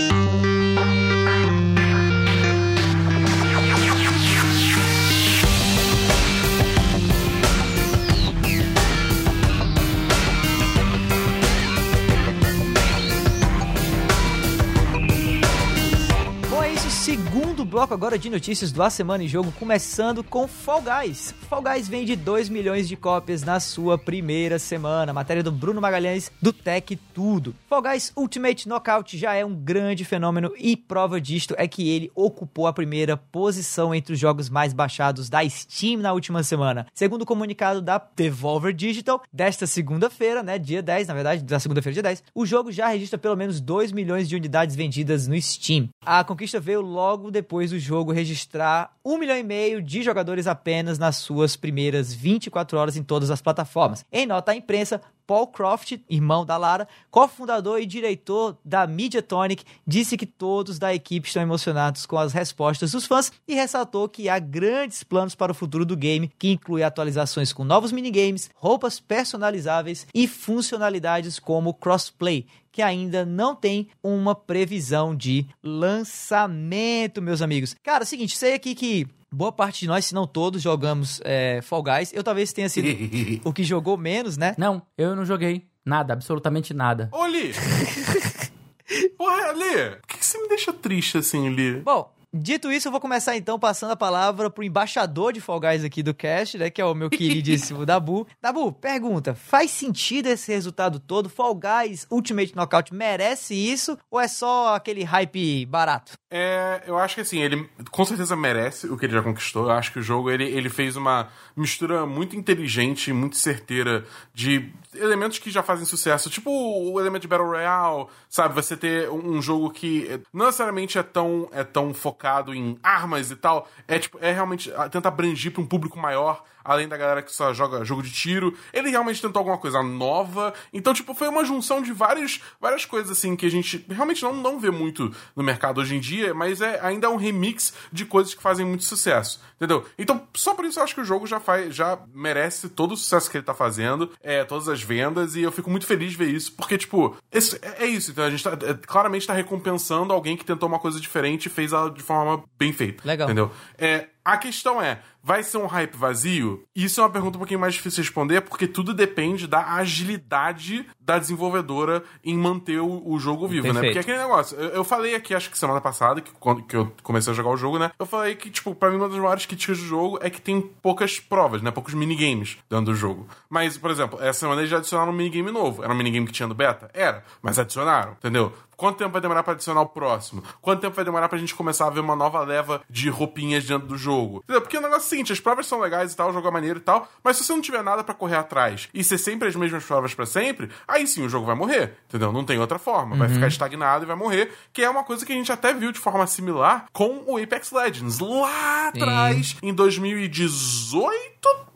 Bloco 17.69 17.93
agora 17.93 18.17
de 18.17 18.31
notícias 18.31 18.71
do 18.71 18.81
A 18.81 18.89
Semana 18.89 19.23
em 19.23 19.27
Jogo, 19.27 19.51
começando 19.51 20.23
com 20.23 20.47
Fall 20.47 20.81
Guys. 20.81 21.35
Fall 21.47 21.61
Guys 21.61 21.87
vende 21.87 22.15
2 22.15 22.49
milhões 22.49 22.87
de 22.87 22.97
cópias 22.97 23.43
na 23.43 23.59
sua 23.59 23.95
primeira 23.95 24.57
semana. 24.57 25.13
Matéria 25.13 25.43
do 25.43 25.51
Bruno 25.51 25.79
Magalhães, 25.79 26.31
do 26.41 26.51
Tech 26.51 26.95
Tudo. 27.13 27.53
Fall 27.69 27.83
Guys 27.83 28.11
Ultimate 28.17 28.67
Knockout 28.67 29.15
já 29.15 29.35
é 29.35 29.45
um 29.45 29.53
grande 29.53 30.03
fenômeno 30.03 30.51
e 30.57 30.75
prova 30.75 31.21
disto 31.21 31.53
é 31.59 31.67
que 31.67 31.87
ele 31.87 32.11
ocupou 32.15 32.65
a 32.65 32.73
primeira 32.73 33.15
posição 33.15 33.93
entre 33.93 34.13
os 34.13 34.19
jogos 34.19 34.49
mais 34.49 34.73
baixados 34.73 35.29
da 35.29 35.47
Steam 35.47 36.01
na 36.01 36.11
última 36.11 36.41
semana. 36.41 36.87
Segundo 36.91 37.21
o 37.21 37.25
comunicado 37.25 37.83
da 37.83 38.01
Devolver 38.15 38.73
Digital, 38.73 39.21
desta 39.31 39.67
segunda-feira, 39.67 40.41
né, 40.41 40.57
dia 40.57 40.81
10, 40.81 41.07
na 41.07 41.13
verdade, 41.13 41.43
da 41.43 41.59
segunda-feira, 41.59 41.93
dia 41.93 42.03
10, 42.03 42.23
o 42.33 42.47
jogo 42.47 42.71
já 42.71 42.87
registra 42.87 43.19
pelo 43.19 43.37
menos 43.37 43.61
2 43.61 43.91
milhões 43.91 44.27
de 44.27 44.35
unidades 44.35 44.75
vendidas 44.75 45.27
no 45.27 45.39
Steam. 45.39 45.87
A 46.03 46.23
conquista 46.23 46.59
veio 46.59 46.81
logo 46.81 47.29
depois 47.29 47.58
do 47.67 47.77
jogo 47.77 48.13
registrar 48.13 48.93
1 49.03 49.17
milhão 49.17 49.37
e 49.37 49.43
meio 49.43 49.81
de 49.81 50.01
jogadores 50.01 50.47
apenas 50.47 50.97
nas 50.97 51.17
suas 51.17 51.55
primeiras 51.55 52.13
24 52.13 52.77
horas 52.77 52.95
em 52.95 53.03
todas 53.03 53.29
as 53.29 53.41
plataformas. 53.41 54.05
Em 54.11 54.25
nota 54.25 54.53
à 54.53 54.55
imprensa, 54.55 55.01
Paul 55.29 55.45
Croft, 55.45 55.99
irmão 56.09 56.43
da 56.43 56.57
Lara, 56.57 56.87
cofundador 57.11 57.79
e 57.79 57.85
diretor 57.85 58.57
da 58.65 58.87
Mediatonic, 58.87 59.63
disse 59.85 60.17
que 60.17 60.25
todos 60.25 60.79
da 60.79 60.91
equipe 60.91 61.27
estão 61.27 61.43
emocionados 61.43 62.07
com 62.07 62.17
as 62.17 62.33
respostas 62.33 62.93
dos 62.93 63.05
fãs 63.05 63.31
e 63.47 63.53
ressaltou 63.53 64.09
que 64.09 64.27
há 64.27 64.39
grandes 64.39 65.03
planos 65.03 65.35
para 65.35 65.51
o 65.51 65.55
futuro 65.55 65.85
do 65.85 65.95
game, 65.95 66.31
que 66.39 66.49
inclui 66.49 66.81
atualizações 66.81 67.53
com 67.53 67.63
novos 67.63 67.91
minigames, 67.91 68.49
roupas 68.55 68.99
personalizáveis 68.99 70.07
e 70.15 70.27
funcionalidades 70.27 71.37
como 71.37 71.75
crossplay, 71.75 72.47
que 72.71 72.81
ainda 72.81 73.23
não 73.23 73.55
tem 73.55 73.87
uma 74.01 74.33
previsão 74.33 75.15
de 75.15 75.45
lançamento, 75.61 77.21
meus 77.21 77.43
amigos. 77.43 77.75
Cara, 77.83 78.03
é 78.03 78.05
o 78.05 78.07
seguinte, 78.07 78.35
sei 78.35 78.55
aqui 78.55 78.73
que 78.73 79.07
boa 79.31 79.51
parte 79.51 79.81
de 79.81 79.87
nós, 79.87 80.05
se 80.05 80.13
não 80.13 80.25
todos, 80.27 80.61
jogamos 80.61 81.21
é, 81.23 81.61
Fall 81.61 81.83
Guys. 81.83 82.13
Eu 82.13 82.23
talvez 82.23 82.51
tenha 82.53 82.69
sido 82.69 82.87
o 83.43 83.53
que 83.53 83.63
jogou 83.63 83.97
menos, 83.97 84.37
né? 84.37 84.55
Não, 84.57 84.81
eu 84.97 85.15
não 85.15 85.25
joguei 85.25 85.67
nada, 85.85 86.13
absolutamente 86.13 86.73
nada. 86.73 87.09
Ô, 87.11 87.25
Li! 87.25 87.53
Porra, 89.17 89.51
Li! 89.53 89.97
Por 90.01 90.07
que, 90.07 90.17
que 90.17 90.25
você 90.25 90.41
me 90.41 90.47
deixa 90.47 90.73
triste 90.73 91.17
assim, 91.17 91.49
Li? 91.49 91.79
Bom, 91.81 92.11
dito 92.33 92.71
isso, 92.71 92.87
eu 92.87 92.91
vou 92.91 93.01
começar 93.01 93.35
então 93.35 93.59
passando 93.59 93.91
a 93.91 93.95
palavra 93.95 94.49
pro 94.49 94.63
embaixador 94.63 95.33
de 95.33 95.41
Fall 95.41 95.59
Guys 95.59 95.83
aqui 95.83 96.03
do 96.03 96.13
cast, 96.13 96.57
né? 96.57 96.69
Que 96.69 96.81
é 96.81 96.85
o 96.85 96.93
meu 96.93 97.09
queridíssimo 97.09 97.83
Dabu. 97.85 98.27
Dabu, 98.41 98.71
pergunta: 98.71 99.33
faz 99.33 99.71
sentido 99.71 100.27
esse 100.27 100.51
resultado 100.51 100.99
todo? 100.99 101.29
Fall 101.29 101.55
Guys 101.55 102.05
Ultimate 102.09 102.55
Knockout 102.55 102.93
merece 102.93 103.53
isso? 103.53 103.97
Ou 104.09 104.19
é 104.19 104.27
só 104.27 104.75
aquele 104.75 105.03
hype 105.03 105.65
barato? 105.65 106.13
É, 106.31 106.83
eu 106.85 106.97
acho 106.97 107.15
que 107.15 107.21
assim, 107.21 107.41
ele 107.41 107.67
com 107.89 108.05
certeza 108.05 108.35
merece 108.35 108.87
o 108.87 108.97
que 108.97 109.05
ele 109.05 109.13
já 109.13 109.21
conquistou. 109.21 109.65
Eu 109.65 109.71
acho 109.71 109.91
que 109.91 109.99
o 109.99 110.03
jogo 110.03 110.29
ele, 110.29 110.45
ele 110.45 110.69
fez 110.69 110.95
uma 110.95 111.29
mistura 111.55 112.05
muito 112.05 112.35
inteligente, 112.35 113.11
muito 113.11 113.37
certeira 113.37 114.05
de 114.33 114.71
elementos 114.95 115.39
que 115.39 115.51
já 115.51 115.63
fazem 115.63 115.85
sucesso, 115.85 116.29
tipo 116.29 116.49
o 116.49 116.99
elemento 116.99 117.23
de 117.23 117.27
Battle 117.27 117.49
Royale, 117.49 118.07
sabe? 118.29 118.53
Você 118.55 118.77
ter 118.77 119.09
um 119.09 119.41
jogo 119.41 119.69
que 119.71 120.21
não 120.33 120.45
necessariamente 120.45 120.97
é 120.97 121.03
tão, 121.03 121.49
é 121.51 121.63
tão 121.63 121.93
focado 121.93 122.18
em 122.53 122.77
armas 122.83 123.31
e 123.31 123.35
tal, 123.35 123.67
é 123.87 123.97
tipo, 123.97 124.17
é 124.21 124.31
realmente 124.31 124.71
tenta 124.91 125.07
abranger 125.07 125.51
para 125.51 125.61
um 125.61 125.65
público 125.65 125.97
maior, 125.97 126.43
além 126.71 126.87
da 126.87 126.95
galera 126.95 127.21
que 127.23 127.33
só 127.33 127.53
joga 127.53 127.83
jogo 127.83 128.03
de 128.03 128.11
tiro. 128.11 128.55
Ele 128.71 128.89
realmente 128.89 129.21
tentou 129.21 129.39
alguma 129.39 129.57
coisa 129.57 129.81
nova. 129.81 130.53
Então, 130.71 130.93
tipo, 130.93 131.13
foi 131.15 131.27
uma 131.27 131.43
junção 131.43 131.81
de 131.81 131.91
várias, 131.91 132.39
várias 132.61 132.85
coisas 132.85 133.11
assim 133.11 133.35
que 133.35 133.45
a 133.45 133.51
gente 133.51 133.83
realmente 133.89 134.21
não, 134.23 134.33
não 134.33 134.59
vê 134.59 134.69
muito 134.69 135.11
no 135.35 135.43
mercado 135.43 135.81
hoje 135.81 135.95
em 135.95 135.99
dia, 135.99 136.33
mas 136.33 136.61
é 136.61 136.79
ainda 136.83 137.07
é 137.07 137.09
um 137.09 137.15
remix 137.17 137.73
de 137.91 138.05
coisas 138.05 138.33
que 138.33 138.41
fazem 138.41 138.65
muito 138.65 138.83
sucesso. 138.83 139.41
Entendeu? 139.55 139.85
Então, 139.97 140.25
só 140.33 140.53
por 140.53 140.63
isso 140.63 140.79
eu 140.79 140.83
acho 140.83 140.95
que 140.95 141.01
o 141.01 141.05
jogo 141.05 141.27
já 141.27 141.39
faz, 141.39 141.75
já 141.75 141.99
merece 142.13 142.69
todo 142.69 142.93
o 142.93 142.97
sucesso 142.97 143.29
que 143.29 143.35
ele 143.37 143.43
tá 143.43 143.53
fazendo, 143.53 144.09
é, 144.23 144.43
todas 144.45 144.69
as 144.69 144.81
vendas, 144.81 145.35
e 145.35 145.41
eu 145.41 145.51
fico 145.51 145.69
muito 145.69 145.85
feliz 145.85 146.11
de 146.11 146.17
ver 146.17 146.29
isso, 146.29 146.53
porque, 146.53 146.77
tipo, 146.77 147.17
esse- 147.31 147.59
é, 147.61 147.83
é 147.83 147.87
isso. 147.87 148.11
Então, 148.11 148.23
a 148.23 148.29
gente 148.29 148.43
tá, 148.43 148.51
é, 148.51 148.73
claramente 148.73 149.27
tá 149.27 149.33
recompensando 149.33 150.13
alguém 150.13 150.37
que 150.37 150.45
tentou 150.45 150.69
uma 150.69 150.79
coisa 150.79 150.99
diferente 150.99 151.47
e 151.47 151.49
fez 151.49 151.73
ela 151.73 151.89
de 151.89 152.01
forma 152.01 152.43
bem 152.57 152.71
feita. 152.71 153.03
Legal. 153.05 153.27
Entendeu? 153.27 153.51
É, 153.77 154.07
A 154.23 154.37
questão 154.37 154.81
é, 154.81 154.99
vai 155.23 155.43
ser 155.43 155.57
um 155.57 155.65
hype 155.65 155.95
vazio? 155.95 156.63
Isso 156.75 156.99
é 156.99 157.03
uma 157.03 157.09
pergunta 157.09 157.37
um 157.37 157.39
pouquinho 157.39 157.59
mais 157.59 157.73
difícil 157.73 158.03
de 158.03 158.09
responder, 158.09 158.41
porque 158.41 158.67
tudo 158.67 158.93
depende 158.93 159.47
da 159.47 159.73
agilidade 159.73 160.85
da 160.99 161.17
desenvolvedora 161.17 162.03
em 162.23 162.37
manter 162.37 162.79
o, 162.79 163.01
o 163.05 163.19
jogo 163.19 163.47
vivo, 163.47 163.67
né? 163.67 163.73
Perfeito. 163.73 163.93
Porque 163.93 164.11
aquele 164.11 164.23
negócio, 164.23 164.57
eu, 164.57 164.69
eu 164.69 164.83
falei 164.83 165.15
aqui, 165.15 165.33
acho 165.33 165.49
que 165.49 165.57
semana 165.57 165.81
passada, 165.81 166.21
que, 166.21 166.31
quando, 166.39 166.63
que 166.63 166.75
eu 166.75 166.93
comecei 167.01 167.33
a 167.33 167.35
jogar 167.35 167.49
o 167.49 167.57
jogo, 167.57 167.79
né? 167.79 167.91
Eu 167.97 168.05
falei 168.05 168.35
que, 168.35 168.49
tipo, 168.49 168.75
pra 168.75 168.89
mim 168.89 168.97
uma 168.97 169.09
das 169.09 169.17
maiores 169.17 169.45
críticas 169.45 169.79
do 169.79 169.85
jogo 169.85 170.19
é 170.21 170.29
que 170.29 170.41
tem 170.41 170.61
poucas 170.61 171.19
provas, 171.19 171.61
né? 171.61 171.71
Poucos 171.71 171.93
minigames 171.93 172.57
dentro 172.69 172.85
do 172.85 172.95
jogo. 172.95 173.27
Mas, 173.49 173.77
por 173.77 173.89
exemplo, 173.89 174.19
essa 174.21 174.41
semana 174.41 174.61
eles 174.61 174.69
já 174.69 174.77
adicionaram 174.77 175.11
um 175.11 175.15
minigame 175.15 175.51
novo. 175.51 175.83
Era 175.83 175.91
um 175.91 175.97
minigame 175.97 176.27
que 176.27 176.33
tinha 176.33 176.47
no 176.47 176.53
beta? 176.53 176.89
Era, 176.93 177.23
mas 177.41 177.57
adicionaram, 177.57 178.13
entendeu? 178.13 178.53
Quanto 178.79 178.97
tempo 178.97 179.11
vai 179.11 179.19
demorar 179.21 179.43
pra 179.43 179.51
adicionar 179.53 179.81
o 179.81 179.87
próximo? 179.87 180.41
Quanto 180.61 180.79
tempo 180.79 180.95
vai 180.95 181.03
demorar 181.03 181.27
pra 181.27 181.37
gente 181.37 181.53
começar 181.53 181.87
a 181.87 181.89
ver 181.89 181.99
uma 181.99 182.15
nova 182.15 182.39
leva 182.45 182.81
de 182.89 183.09
roupinhas 183.09 183.65
dentro 183.65 183.89
do 183.89 183.97
jogo? 183.97 184.37
Entendeu? 184.45 184.61
Porque 184.61 184.77
o 184.77 184.81
negócio 184.81 185.03
é 185.03 185.05
o 185.05 185.09
seguinte, 185.09 185.33
as 185.33 185.39
provas 185.41 185.67
são 185.67 185.81
legais 185.81 186.13
e 186.13 186.15
tal, 186.15 186.29
o 186.29 186.33
jogo 186.33 186.47
é 186.47 186.51
maneiro 186.51 186.79
e 186.79 186.81
tal, 186.81 187.05
mas 187.21 187.35
se 187.35 187.43
você 187.43 187.51
não 187.51 187.59
tiver 187.61 187.83
nada 187.83 188.05
pra 188.05 188.15
correr 188.15 188.37
atrás 188.37 188.87
e 188.93 189.03
ser 189.03 189.17
sempre 189.17 189.49
as 189.49 189.55
mesmas 189.57 189.83
provas 189.83 190.13
pra 190.15 190.25
sempre, 190.25 190.69
aí 190.87 191.05
sim 191.05 191.25
o 191.25 191.29
jogo 191.29 191.45
vai 191.45 191.55
morrer, 191.55 191.97
entendeu? 192.07 192.31
Não 192.31 192.45
tem 192.45 192.57
outra 192.57 192.79
forma. 192.79 193.17
Vai 193.17 193.27
ficar 193.27 193.47
estagnado 193.47 194.05
e 194.05 194.07
vai 194.07 194.15
morrer, 194.15 194.53
que 194.71 194.81
é 194.81 194.89
uma 194.89 195.03
coisa 195.03 195.25
que 195.25 195.33
a 195.33 195.35
gente 195.35 195.51
até 195.51 195.73
viu 195.73 195.91
de 195.91 195.99
forma 195.99 196.25
similar 196.25 196.85
com 196.93 197.23
o 197.27 197.37
Apex 197.37 197.71
Legends. 197.73 198.19
Lá 198.19 198.87
atrás, 198.87 199.57
em 199.61 199.73
2018... 199.73 200.99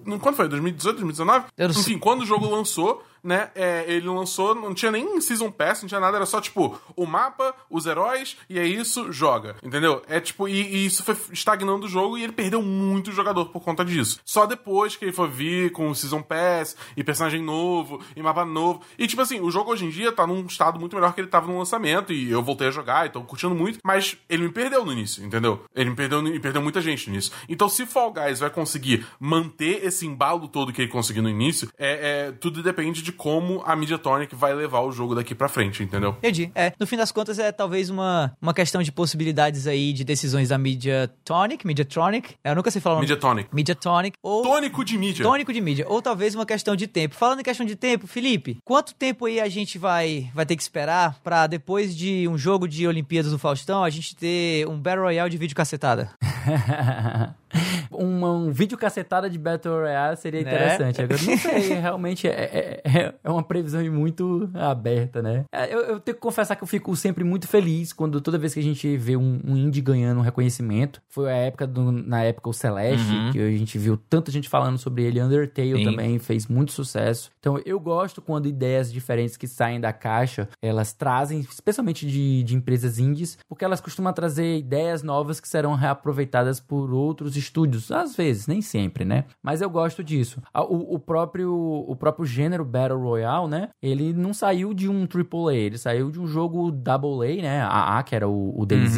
não- 0.06 0.20
Quando 0.20 0.36
foi? 0.36 0.48
2018, 0.48 0.96
2019? 1.02 1.46
Eu 1.58 1.68
não 1.68 1.74
sei. 1.74 1.82
Enfim, 1.82 2.00
quando 2.00 2.22
o 2.22 2.26
jogo 2.26 2.50
lançou, 2.50 3.04
né? 3.24 3.50
é, 3.56 3.86
ele 3.88 4.08
lançou, 4.08 4.54
não 4.54 4.74
tinha 4.74 4.92
nem 4.92 5.20
Season 5.22 5.52
Pass, 5.52 5.82
não 5.82 5.88
tinha 5.88 6.00
nada, 6.00 6.18
era 6.18 6.26
só 6.26 6.42
tipo 6.42 6.80
o 6.96 7.06
mapa, 7.06 7.54
os 7.70 7.86
heróis, 7.86 8.38
e 8.50 8.60
é 8.60 8.66
isso, 8.66 9.12
joga. 9.12 9.56
Entendeu? 9.64 10.02
É 10.08 10.20
tipo, 10.20 10.48
e, 10.48 10.62
e 10.62 10.86
isso 10.86 11.04
foi 11.04 11.16
estagnando 11.32 11.86
o 11.86 11.90
jogo 11.90 12.18
e 12.18 12.24
ele 12.24 12.34
perdeu 12.34 12.62
muito 12.62 13.12
jogador 13.12 13.46
por 13.46 13.62
conta 13.62 13.84
disso. 13.84 14.20
Só 14.26 14.46
depois 14.46 14.96
que 14.96 15.06
ele 15.06 15.12
foi 15.12 15.30
vir 15.30 15.72
com 15.72 15.90
o 15.90 15.96
Season 15.96 16.22
Pass 16.22 16.76
e 16.96 17.04
personagem 17.04 17.42
novo 17.42 18.02
e 18.16 18.22
mapa 18.22 18.46
novo. 18.46 18.82
E 18.98 19.08
tipo 19.08 19.22
assim, 19.22 19.40
o 19.40 19.50
jogo 19.52 19.72
hoje 19.72 19.86
em 19.86 19.90
dia 19.90 20.12
tá 20.12 20.28
num 20.28 20.46
estado 20.46 20.80
muito 20.80 20.96
melhor 20.96 21.14
que 21.14 21.22
ele 21.22 21.28
tava 21.28 21.48
no 21.48 21.58
lançamento 21.58 22.12
e 22.12 22.30
eu 22.30 22.42
voltei 22.44 22.68
a 22.68 22.72
jogar 22.72 23.06
e 23.06 23.10
tô 23.10 23.22
curtindo 23.24 23.56
muito, 23.56 23.80
mas 23.84 24.18
ele 24.30 24.44
me 24.44 24.50
perdeu 24.50 24.86
no 24.86 24.92
início, 24.92 25.24
entendeu? 25.24 25.64
Ele 25.76 25.90
me 25.90 25.96
perdeu 25.96 26.22
perdeu 26.44 26.62
muita 26.62 26.82
gente 26.82 27.10
início. 27.10 27.32
Então, 27.48 27.70
se 27.70 27.86
Fall 27.86 28.12
Guys 28.12 28.40
vai 28.40 28.50
conseguir 28.50 29.06
manter 29.20 29.86
esse 29.86 30.06
embalo 30.06 30.48
todo 30.48 30.74
que 30.74 30.82
ele 30.82 30.92
conseguiu 30.92 31.24
no 31.24 31.30
início, 31.30 31.70
é, 31.78 32.28
é, 32.28 32.32
tudo 32.32 32.62
depende 32.62 33.02
de 33.02 33.13
como 33.14 33.62
a 33.66 33.76
Mediatonic 33.76 34.36
vai 34.36 34.54
levar 34.54 34.82
o 34.82 34.92
jogo 34.92 35.16
daqui 35.16 35.34
pra 35.34 35.48
frente, 35.48 35.84
entendeu? 35.84 36.12
Entendi. 36.20 36.52
É, 36.56 36.74
no 36.80 36.86
fim 36.88 36.98
das 36.98 37.12
contas 37.12 37.40
é 37.40 37.52
talvez 37.52 37.90
uma, 37.90 38.36
uma 38.42 38.54
questão 38.54 38.82
de 38.84 38.92
possibilidades 38.92 39.68
aí 39.68 39.94
de 39.94 40.04
decisões 40.04 40.50
da 40.50 40.58
Mediatonic, 40.58 41.66
Mediatronic. 41.66 42.36
É, 42.44 42.52
Eu 42.52 42.56
nunca 42.56 42.72
sei 42.72 42.82
falar 42.82 42.96
o 42.96 42.98
nome. 42.98 43.08
Mediatonic. 43.08 43.50
Mediatonic. 43.54 44.18
Ou 44.22 44.42
Tônico 44.44 44.84
de 44.84 44.98
mídia. 44.98 45.24
tônico 45.24 45.54
de 45.54 45.62
mídia. 45.62 45.86
Ou 45.88 46.02
talvez 46.02 46.36
uma 46.36 46.46
questão 46.46 46.76
de 46.76 46.88
tempo. 46.88 47.16
Falando 47.16 47.40
em 47.40 47.44
questão 47.44 47.66
de 47.66 47.76
tempo, 47.76 48.08
Felipe, 48.08 48.58
quanto 48.64 48.94
tempo 48.96 49.26
aí 49.26 49.40
a 49.40 49.48
gente 49.50 49.78
vai, 49.78 50.30
vai 50.34 50.46
ter 50.46 50.56
que 50.56 50.62
esperar 50.62 51.20
pra 51.24 51.48
depois 51.48 51.96
de 51.96 52.28
um 52.28 52.38
jogo 52.38 52.68
de 52.68 52.88
Olimpíadas 52.88 53.32
do 53.32 53.40
Faustão, 53.40 53.84
a 53.84 53.90
gente 53.90 54.16
ter 54.16 54.68
um 54.68 54.78
Battle 54.80 55.04
Royale 55.06 55.30
de 55.30 55.38
vídeo 55.38 55.56
cacetada? 55.56 56.12
um, 57.92 58.26
um 58.26 58.52
vídeo 58.52 58.78
cacetada 58.78 59.30
de 59.30 59.38
Battle 59.38 59.74
Royale 59.80 60.18
seria 60.18 60.42
Né? 60.44 60.52
interessante. 60.52 61.02
Agora, 61.02 61.22
não 61.22 61.38
sei, 61.38 61.74
realmente 61.80 62.28
é, 62.28 62.32
é, 62.32 62.82
é- 62.84 63.14
é 63.24 63.30
uma 63.30 63.44
previsão 63.44 63.84
muito 63.92 64.50
aberta, 64.54 65.22
né? 65.22 65.46
É, 65.54 65.74
Eu, 65.74 65.80
eu 65.82 66.00
tenho 66.00 66.16
que 66.16 66.22
confessar 66.22 66.56
que 66.56 66.64
eu 66.64 66.68
fico 66.68 66.96
sempre 66.96 67.24
muito 67.24 67.48
feliz 67.48 67.94
quando 67.94 68.20
toda 68.22 68.38
vez 68.38 68.54
que 68.54 68.60
a 68.60 68.64
gente 68.64 68.96
vê 68.98 69.16
um, 69.18 69.40
um 69.46 69.56
indie 69.58 69.82
ganhando 69.82 70.20
um 70.20 70.24
reconhecimento. 70.24 71.02
Foi 71.10 71.32
a 71.32 71.36
época 71.36 71.68
do, 71.68 71.92
na 71.92 72.24
época 72.24 72.50
o 72.50 72.54
Celeste, 72.54 73.04
Uhum. 73.14 73.32
que 73.32 73.40
a 73.40 73.52
gente 73.52 73.78
viu 73.78 73.98
tanta 73.98 74.32
gente 74.32 74.48
falando 74.50 74.78
sobre 74.78 75.04
ele. 75.04 75.22
Undertale 75.22 75.76
Sim. 75.78 75.84
também 75.86 76.20
fez 76.20 76.48
muito 76.48 76.72
sucesso. 76.72 77.30
Então 77.40 77.60
eu 77.66 77.80
gosto 77.80 78.22
quando 78.22 78.48
ideias 78.48 78.92
diferentes 78.92 79.38
que 79.38 79.48
saem 79.48 79.80
da 79.80 79.92
caixa, 79.94 80.48
elas 80.62 80.94
trazem, 80.94 81.40
especialmente 81.42 82.06
de, 82.08 82.44
de 82.44 82.56
empresas 82.56 82.98
indies, 83.00 83.38
porque 83.48 83.64
elas 83.66 83.82
costumam 83.82 84.14
trazer 84.14 84.58
ideias 84.58 85.04
novas 85.04 85.40
que 85.40 85.48
serão 85.48 85.76
reaproveitadas 85.76 86.60
por 86.60 86.94
outros 86.94 87.34
estúdios. 87.44 87.92
Às 87.92 88.16
vezes, 88.16 88.48
nem 88.48 88.62
sempre, 88.62 89.06
né? 89.06 89.26
Mas 89.42 89.62
eu 89.62 89.70
gosto 89.70 90.04
disso. 90.04 90.42
A- 90.54 90.64
O, 90.64 90.96
o 90.96 91.00
próprio, 91.00 91.54
o 91.54 91.96
próprio 91.96 92.26
gênero 92.26 92.64
Battle 92.66 93.00
Royale, 93.00 93.48
né? 93.48 93.70
Ele 93.82 94.14
não 94.14 94.34
saiu 94.34 94.74
de 94.74 94.90
um 94.90 95.06
AAA, 95.06 95.54
ele 95.56 95.78
saiu 95.78 96.10
de 96.12 96.20
um 96.20 96.26
jogo 96.28 96.72
AA, 96.72 97.42
né? 97.42 97.62
AA, 97.62 98.04
que 98.04 98.16
era 98.16 98.28
o, 98.28 98.60
o 98.60 98.66
DayZ. 98.66 98.98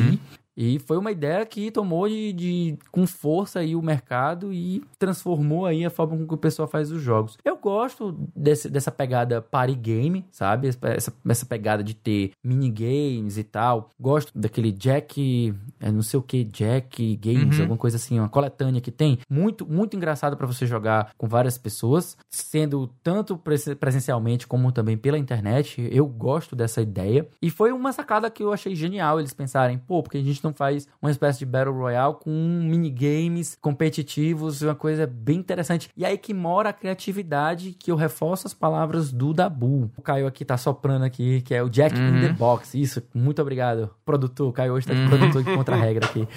E 0.58 0.80
foi 0.80 0.98
uma 0.98 1.12
ideia 1.12 1.46
que 1.46 1.70
tomou 1.70 2.08
de, 2.08 2.32
de- 2.34 2.78
com 2.92 3.06
força 3.06 3.60
aí 3.60 3.76
o 3.76 3.82
mercado 3.82 4.54
e 4.54 4.82
transformou 4.98 5.66
aí 5.66 5.84
a 5.86 5.90
forma 5.90 6.16
com 6.18 6.26
que 6.28 6.34
o 6.34 6.38
pessoal 6.38 6.68
faz 6.68 6.92
os 6.92 7.02
jogos. 7.02 7.38
Eu 7.44 7.58
gosto 7.58 8.18
desse- 8.36 8.70
dessa 8.70 8.92
pegada 8.92 9.42
party 9.42 9.76
game, 9.76 10.26
sabe? 10.32 10.68
Essa, 10.70 11.14
essa 11.28 11.46
pegada 11.46 11.84
de 11.84 11.94
ter 11.94 12.32
minigames 12.44 13.38
e 13.38 13.44
tal. 13.44 13.90
Gosto 14.00 14.32
daquele 14.38 14.72
Jack, 14.72 15.54
é, 15.80 15.92
não 15.92 16.02
sei 16.02 16.20
o 16.20 16.24
que, 16.24 16.44
Jack 16.44 17.16
Games, 17.18 17.58
alguma 17.62 17.78
coisa 17.78 17.98
assim, 17.98 18.20
uma 18.20 18.30
coletânea 18.30 18.82
que 18.82 18.92
tem. 18.92 19.20
Muito, 19.30 19.66
muito 19.66 19.96
engraçado 19.96 20.38
pra 20.38 20.48
você 20.48 20.66
jogar 20.66 21.12
com 21.18 21.28
várias 21.28 21.58
pessoas, 21.58 22.18
sendo 22.30 22.88
tanto 23.04 23.38
presen- 23.38 23.76
presencialmente 23.76 24.48
como 24.48 24.72
também 24.72 24.98
pela 24.98 25.18
internet. 25.18 25.88
Eu 25.92 26.06
gosto 26.08 26.56
dessa 26.56 26.82
ideia. 26.82 27.28
E 27.42 27.50
foi 27.50 27.72
uma 27.72 27.92
sacada 27.92 28.30
que 28.30 28.44
eu 28.44 28.54
achei 28.54 28.76
genial 28.76 29.20
eles 29.20 29.34
pensarem, 29.34 29.78
pô, 29.78 30.02
porque 30.02 30.18
a 30.18 30.24
gente 30.24 30.42
faz 30.54 30.88
uma 31.02 31.12
espécie 31.12 31.40
de 31.40 31.46
Battle 31.46 31.76
Royale 31.76 32.16
com 32.16 32.32
minigames 32.32 33.58
competitivos, 33.62 34.62
uma 34.62 34.76
coisa 34.76 35.08
bem 35.08 35.38
interessante. 35.38 35.90
E 35.96 36.06
aí 36.06 36.18
que 36.18 36.34
mora 36.34 36.70
a 36.70 36.74
criatividade 36.74 37.74
que 37.74 37.92
eu 37.92 37.96
reforço 37.96 38.48
as 38.48 38.54
palavras 38.54 39.12
do 39.12 39.34
Dabu. 39.34 39.92
O 39.98 40.02
Caio 40.02 40.28
aqui 40.28 40.44
tá 40.44 40.58
soprando 40.58 41.06
aqui, 41.06 41.42
que 41.42 41.54
é 41.54 41.62
o 41.62 41.70
Jack 41.70 41.96
in 41.98 42.22
the 42.22 42.34
Box. 42.34 42.76
Isso, 42.80 43.02
muito 43.14 43.42
obrigado, 43.42 43.90
produtor. 44.04 44.50
O 44.50 44.54
Caio 44.54 44.74
hoje 44.74 44.88
tá 44.88 44.94
de 44.94 45.08
produtor 45.08 45.44
de 45.44 45.56
contra-regra 45.56 46.06
aqui. 46.06 46.28